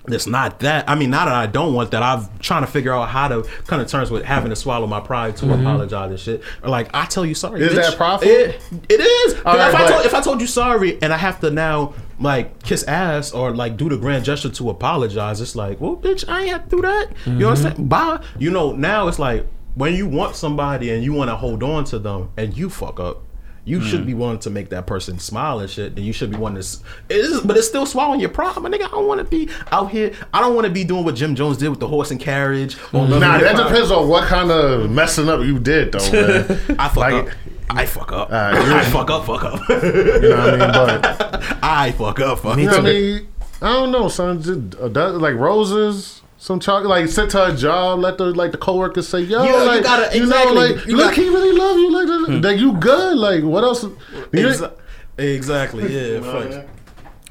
it's 0.08 0.26
not 0.26 0.60
that. 0.60 0.88
I 0.88 0.94
mean, 0.94 1.10
not 1.10 1.26
that 1.26 1.34
I 1.34 1.46
don't 1.46 1.74
want 1.74 1.90
that, 1.90 2.02
I'm 2.02 2.26
trying 2.38 2.64
to 2.64 2.70
figure 2.70 2.92
out 2.92 3.08
how 3.08 3.28
to 3.28 3.42
kind 3.66 3.82
of 3.82 3.88
terms 3.88 4.10
with 4.10 4.24
having 4.24 4.50
to 4.50 4.56
swallow 4.56 4.86
my 4.86 5.00
pride 5.00 5.36
to 5.38 5.52
apologize 5.52 6.10
and 6.10 6.18
shit. 6.18 6.42
Or 6.62 6.70
like, 6.70 6.88
I 6.94 7.06
tell 7.06 7.26
you 7.26 7.34
sorry. 7.34 7.62
Is 7.62 7.72
bitch. 7.72 7.76
that 7.76 7.96
prideful? 7.96 8.28
It, 8.28 8.60
it 8.88 9.00
is. 9.00 9.34
right, 9.44 9.68
if, 9.68 9.74
I 9.74 9.88
told, 9.88 10.06
if 10.06 10.14
I 10.14 10.20
told 10.20 10.40
you 10.40 10.46
sorry 10.46 11.00
and 11.02 11.12
I 11.12 11.16
have 11.16 11.40
to 11.40 11.50
now 11.50 11.94
like 12.18 12.62
kiss 12.62 12.82
ass 12.84 13.32
or 13.32 13.54
like 13.54 13.76
do 13.76 13.88
the 13.88 13.96
grand 13.96 14.24
gesture 14.24 14.50
to 14.50 14.70
apologize, 14.70 15.40
it's 15.40 15.54
like, 15.54 15.80
well, 15.80 15.96
bitch, 15.96 16.28
I 16.28 16.42
ain't 16.42 16.50
have 16.50 16.64
to 16.64 16.76
do 16.76 16.82
that. 16.82 17.08
You 17.26 17.32
know 17.32 17.48
what 17.50 17.58
I'm 17.58 17.74
saying? 17.74 17.88
Bye. 17.88 18.24
You 18.38 18.50
know, 18.50 18.72
now 18.72 19.08
it's 19.08 19.18
like 19.18 19.46
when 19.74 19.94
you 19.94 20.08
want 20.08 20.36
somebody 20.36 20.90
and 20.90 21.04
you 21.04 21.12
want 21.12 21.30
to 21.30 21.36
hold 21.36 21.62
on 21.62 21.84
to 21.84 21.98
them 21.98 22.30
and 22.36 22.56
you 22.56 22.70
fuck 22.70 22.98
up. 22.98 23.22
You 23.64 23.80
should 23.82 24.06
be 24.06 24.14
wanting 24.14 24.40
to 24.40 24.50
make 24.50 24.70
that 24.70 24.86
person 24.86 25.18
smile 25.18 25.60
and 25.60 25.68
shit. 25.70 25.94
And 25.96 26.04
you 26.04 26.12
should 26.12 26.30
be 26.30 26.36
wanting 26.36 26.56
to, 26.56 26.60
s- 26.60 26.82
it 27.08 27.16
is, 27.16 27.40
but 27.42 27.56
it's 27.56 27.68
still 27.68 27.86
swallowing 27.86 28.18
your 28.20 28.30
pride, 28.30 28.56
my 28.56 28.68
nigga. 28.70 28.84
I 28.86 28.88
don't 28.88 29.06
want 29.06 29.18
to 29.18 29.24
be 29.24 29.48
out 29.70 29.90
here. 29.90 30.12
I 30.32 30.40
don't 30.40 30.54
want 30.54 30.66
to 30.66 30.72
be 30.72 30.82
doing 30.82 31.04
what 31.04 31.14
Jim 31.14 31.34
Jones 31.34 31.58
did 31.58 31.68
with 31.68 31.78
the 31.80 31.86
horse 31.88 32.10
and 32.10 32.18
carriage. 32.18 32.76
Love 32.92 33.10
Nah, 33.10 33.38
that 33.38 33.56
depends 33.56 33.90
on 33.90 34.08
what 34.08 34.24
kind 34.28 34.50
of 34.50 34.90
messing 34.90 35.28
up 35.28 35.40
you 35.40 35.58
did, 35.58 35.92
though, 35.92 36.10
man. 36.12 36.44
I 36.78 36.88
fuck 36.88 36.96
Like- 36.96 37.14
up. 37.14 37.28
I 37.72 37.86
fuck 37.86 38.10
up. 38.12 38.30
Alright, 38.32 38.54
I 38.56 38.84
fuck 38.90 39.10
up. 39.10 39.26
Fuck 39.26 39.44
up. 39.44 39.60
You 39.68 40.28
know 40.30 40.36
what 40.36 40.48
I 40.48 40.56
mean? 40.56 40.72
But 40.72 41.58
I 41.62 41.92
fuck 41.92 42.18
up. 42.20 42.38
Fuck 42.40 42.58
you 42.58 42.64
know 42.66 42.72
what 42.72 42.80
I 42.80 42.82
mean? 42.92 43.28
I 43.62 43.72
don't 43.74 43.92
know, 43.92 44.08
son. 44.08 44.42
Just, 44.42 44.74
uh, 44.80 44.88
that- 44.88 45.18
like 45.18 45.34
roses, 45.36 46.19
some 46.40 46.58
chocolate. 46.58 46.88
Like 46.88 47.08
sit 47.08 47.30
to 47.30 47.52
a 47.52 47.54
job, 47.54 48.00
let 48.00 48.16
the 48.18 48.24
like 48.34 48.50
the 48.50 48.58
coworkers 48.58 49.06
say, 49.06 49.20
"Yo, 49.20 49.44
Yeah, 49.44 49.50
you 49.62 49.66
like 49.66 49.82
gotta- 49.84 50.16
you 50.16 50.22
exactly. 50.24 50.54
know, 50.54 50.60
like 50.60 50.86
You 50.86 50.96
look, 50.96 51.06
got- 51.06 51.14
he 51.14 51.28
really 51.28 51.52
love 51.52 51.76
you. 51.76 51.92
Like, 51.92 52.06
that- 52.06 52.24
hmm. 52.26 52.40
like 52.40 52.58
you 52.58 52.72
good. 52.78 53.16
Like 53.18 53.44
what 53.44 53.62
else? 53.62 53.84
Exa- 53.84 54.72
exactly. 55.18 55.92
Yeah. 55.94 56.20
fuck. 56.50 56.66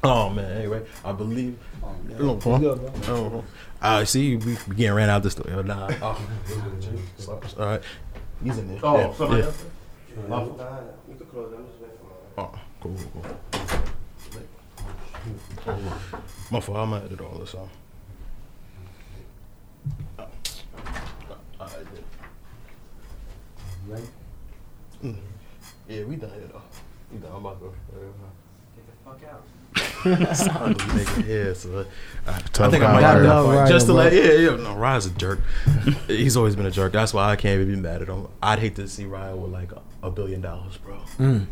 Oh 0.04 0.30
man. 0.30 0.56
Anyway, 0.56 0.82
I 1.04 1.12
believe. 1.12 1.58
Oh, 2.18 2.38
oh. 3.08 3.44
I 3.82 4.04
see. 4.04 4.36
We, 4.36 4.56
we 4.68 4.74
getting 4.76 4.92
ran 4.94 5.08
out 5.10 5.22
this 5.22 5.34
door. 5.34 5.46
Oh, 5.54 5.62
Nah. 5.62 5.88
Oh. 6.02 6.26
All 7.28 7.66
right. 7.66 7.82
He's 8.44 8.58
in 8.58 8.68
there. 8.68 8.78
Oh, 8.82 8.96
yeah. 8.96 9.14
somebody 9.14 9.40
yeah. 9.40 9.46
else? 9.46 9.64
Oh. 10.30 10.76
oh, 12.38 12.50
cool, 12.80 12.96
cool, 13.12 13.24
cool. 15.64 15.74
My 16.50 16.60
fault. 16.60 16.78
I'm 16.78 16.92
at 16.94 17.10
it 17.12 17.20
all 17.20 17.38
this 17.38 17.52
time. 17.52 17.68
Oh. 20.18 20.26
Alright, 21.60 21.86
yeah. 23.90 25.10
Mm. 25.10 25.16
Yeah, 25.88 26.04
we 26.04 26.16
done 26.16 26.30
here 26.30 26.48
though. 26.52 26.62
We 27.12 27.18
done. 27.18 27.32
I'm 27.32 27.44
about 27.44 27.60
to 27.60 27.66
go. 27.66 27.74
Son, 30.34 30.74
nigga, 30.74 31.26
yeah, 31.28 31.52
so, 31.52 31.86
I, 32.26 32.30
I 32.30 32.70
think 32.70 32.82
I 32.82 32.92
might 32.92 33.02
have 33.02 33.22
love 33.22 33.48
that 33.48 33.56
Ryan, 33.56 33.68
just 33.70 33.86
to 33.86 33.92
let 33.92 34.12
yeah 34.12 34.32
yeah 34.32 34.56
no 34.56 34.74
Ryan's 34.74 35.06
a 35.06 35.10
jerk. 35.10 35.40
He's 36.06 36.36
always 36.36 36.56
been 36.56 36.66
a 36.66 36.70
jerk. 36.70 36.92
That's 36.92 37.12
why 37.12 37.30
I 37.30 37.36
can't 37.36 37.60
even 37.60 37.74
be 37.74 37.80
mad 37.80 38.02
at 38.02 38.08
him. 38.08 38.28
I'd 38.42 38.58
hate 38.58 38.76
to 38.76 38.88
see 38.88 39.04
Ryan 39.04 39.40
with 39.42 39.52
like 39.52 39.72
a, 39.72 39.82
a 40.02 40.10
billion 40.10 40.40
dollars, 40.40 40.76
bro. 40.78 40.96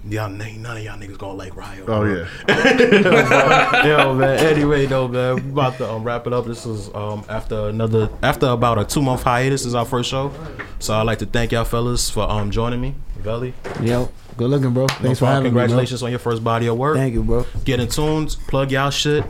Y'all 0.09 0.31
none 0.31 0.77
of 0.79 0.83
y'all 0.83 0.97
niggas 0.99 1.19
gonna 1.19 1.35
like 1.35 1.55
Ryan. 1.55 1.83
Oh 1.83 1.85
bro. 1.85 2.27
yeah. 2.49 3.85
Yo, 3.87 4.15
man. 4.15 4.39
Anyway, 4.39 4.87
though, 4.87 5.07
man, 5.09 5.35
we 5.37 5.51
about 5.51 5.77
to 5.79 5.91
um, 5.91 6.03
wrap 6.05 6.27
it 6.27 6.33
up. 6.33 6.47
This 6.47 6.65
is 6.65 6.89
um, 6.95 7.25
after 7.29 7.69
another 7.69 8.09
after 8.23 8.47
about 8.47 8.79
a 8.79 8.85
two 8.85 9.03
month 9.03 9.23
hiatus. 9.23 9.63
This 9.63 9.67
is 9.67 9.75
our 9.75 9.85
first 9.85 10.09
show, 10.11 10.33
so 10.79 10.95
I'd 10.95 11.03
like 11.03 11.19
to 11.19 11.27
thank 11.27 11.53
y'all 11.53 11.65
fellas 11.65 12.09
for 12.11 12.23
um 12.29 12.51
joining 12.51 12.81
me. 12.81 12.95
Velli, 13.23 13.53
Yo, 13.83 14.11
good 14.37 14.49
looking, 14.51 14.73
bro. 14.73 14.85
no 14.85 14.89
Thanks 14.89 15.19
for 15.19 15.25
problem. 15.27 15.29
having 15.29 15.43
me. 15.43 15.49
Congratulations 15.51 16.03
on 16.03 16.11
your 16.11 16.19
first 16.21 16.43
body 16.43 16.69
of 16.69 16.77
work. 16.79 16.97
Thank 16.97 17.15
you, 17.15 17.23
bro. 17.23 17.45
Get 17.65 17.81
in 17.81 17.89
tunes, 17.89 18.37
plug 18.37 18.71
y'all 18.71 18.91
shit. 18.91 19.25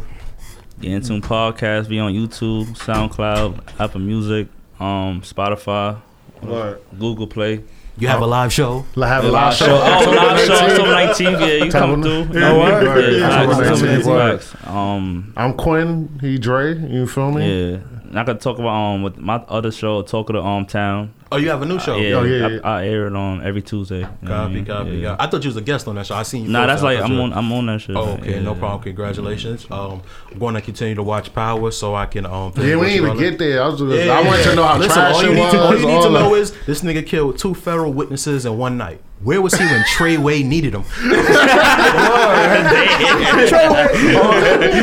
Get 0.80 0.92
in 0.92 1.02
tune 1.02 1.22
podcast. 1.22 1.88
Be 1.88 1.98
on 1.98 2.12
YouTube, 2.12 2.66
SoundCloud, 2.76 3.80
Apple 3.80 4.00
Music, 4.00 4.46
um, 4.78 5.22
Spotify, 5.22 5.96
What? 6.40 6.98
Google 6.98 7.26
Play. 7.26 7.64
You 7.98 8.08
have 8.08 8.20
a 8.22 8.26
live 8.26 8.52
show. 8.52 8.84
Like 8.94 9.08
have 9.10 9.24
a 9.24 9.28
Live 9.28 9.32
live 9.32 9.54
show. 9.54 9.66
show. 9.66 9.74
Oh, 9.74 10.10
live 10.10 10.40
show. 10.46 10.52
October 10.54 10.94
October 10.94 10.94
19th. 10.94 11.40
Yeah, 11.40 11.64
you 11.64 11.70
come 11.70 12.02
through. 12.02 12.20
October- 12.20 12.38
Yeah, 12.40 12.56
word? 12.56 13.12
yeah, 13.12 13.18
Yeah, 13.18 13.28
facts, 13.46 13.58
October 13.70 13.86
19th, 13.86 14.68
Um, 14.68 15.32
I'm 15.36 15.52
Quinn. 15.54 16.08
He 16.20 16.38
Dre. 16.38 16.74
You 16.78 17.06
feel 17.06 17.32
me? 17.32 17.70
yeah. 17.72 17.76
And 18.08 18.18
I 18.18 18.24
could 18.24 18.40
talk 18.40 18.58
about 18.58 18.68
um 18.74 19.02
with 19.02 19.18
my 19.18 19.36
other 19.48 19.70
show, 19.70 20.00
Talk 20.02 20.30
of 20.30 20.34
the 20.36 20.42
Um 20.42 20.64
Town. 20.66 21.12
Oh, 21.30 21.36
you 21.36 21.50
have 21.50 21.60
a 21.60 21.66
new 21.66 21.78
show. 21.78 21.98
Yeah, 21.98 22.14
Oh, 22.14 22.22
yeah, 22.22 22.48
yeah. 22.48 22.58
I, 22.64 22.78
I 22.80 22.86
air 22.86 23.06
it 23.06 23.14
on 23.14 23.44
every 23.46 23.60
Tuesday. 23.60 23.96
You 23.98 24.02
know 24.04 24.08
what 24.22 24.30
I 24.30 24.36
Copy, 24.44 24.54
mean? 24.54 24.64
copy, 24.64 24.90
Yeah. 24.92 25.16
I 25.18 25.26
thought 25.26 25.44
you 25.44 25.48
was 25.48 25.58
a 25.58 25.60
guest 25.60 25.86
on 25.86 25.96
that 25.96 26.06
show. 26.06 26.14
I 26.14 26.22
seen 26.22 26.44
you. 26.44 26.48
Nah, 26.50 26.66
that's 26.66 26.82
like 26.82 26.98
I'm 27.00 27.12
you- 27.12 27.20
on. 27.20 27.34
I'm 27.34 27.52
on 27.52 27.66
that 27.66 27.80
show. 27.82 27.92
Oh, 27.94 28.12
okay, 28.14 28.30
Yeah. 28.36 28.40
no 28.40 28.54
problem. 28.54 28.80
Congratulations. 28.82 29.66
Um, 29.70 30.00
I'm 30.32 30.38
going 30.38 30.54
to 30.54 30.62
continue 30.62 30.94
to 30.94 31.02
watch 31.02 31.34
Power 31.34 31.70
so 31.70 31.94
I 31.94 32.06
can 32.06 32.24
um. 32.24 32.54
Yeah, 32.56 32.62
we 32.64 32.76
what 32.76 32.86
ain't 32.86 32.96
even 32.96 33.10
call 33.10 33.18
get 33.20 33.38
there. 33.38 33.62
I 33.62 33.68
was 33.68 33.78
just, 33.78 33.92
Yeah, 34.06 34.18
I 34.18 34.22
wanted 34.26 34.42
to 34.44 34.54
know 34.54 34.64
how 34.64 34.78
Listen, 34.78 34.94
trash 34.94 35.14
all 35.16 35.22
you 35.24 35.34
need 35.34 35.40
was. 35.40 35.52
to, 35.52 35.60
all 35.60 35.76
you 35.76 35.86
need 35.86 35.92
all 35.96 36.02
to 36.04 36.10
know 36.10 36.30
that. 36.34 36.40
is 36.40 36.52
this 36.64 36.80
nigga 36.80 37.06
killed 37.06 37.36
two 37.38 37.52
federal 37.54 37.92
witnesses 37.92 38.46
in 38.46 38.56
one 38.56 38.78
night. 38.78 39.02
Where 39.22 39.42
was 39.42 39.52
he 39.52 39.64
when 39.66 39.82
Treyway 39.82 40.42
needed 40.46 40.72
him? 40.74 40.84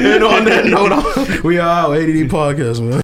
and 0.06 0.24
on 0.24 0.46
that 0.46 0.66
note, 0.66 1.44
we 1.44 1.58
are 1.58 1.68
out. 1.88 1.94
ADD 1.98 2.30
podcast, 2.30 2.82
man. 2.88 3.02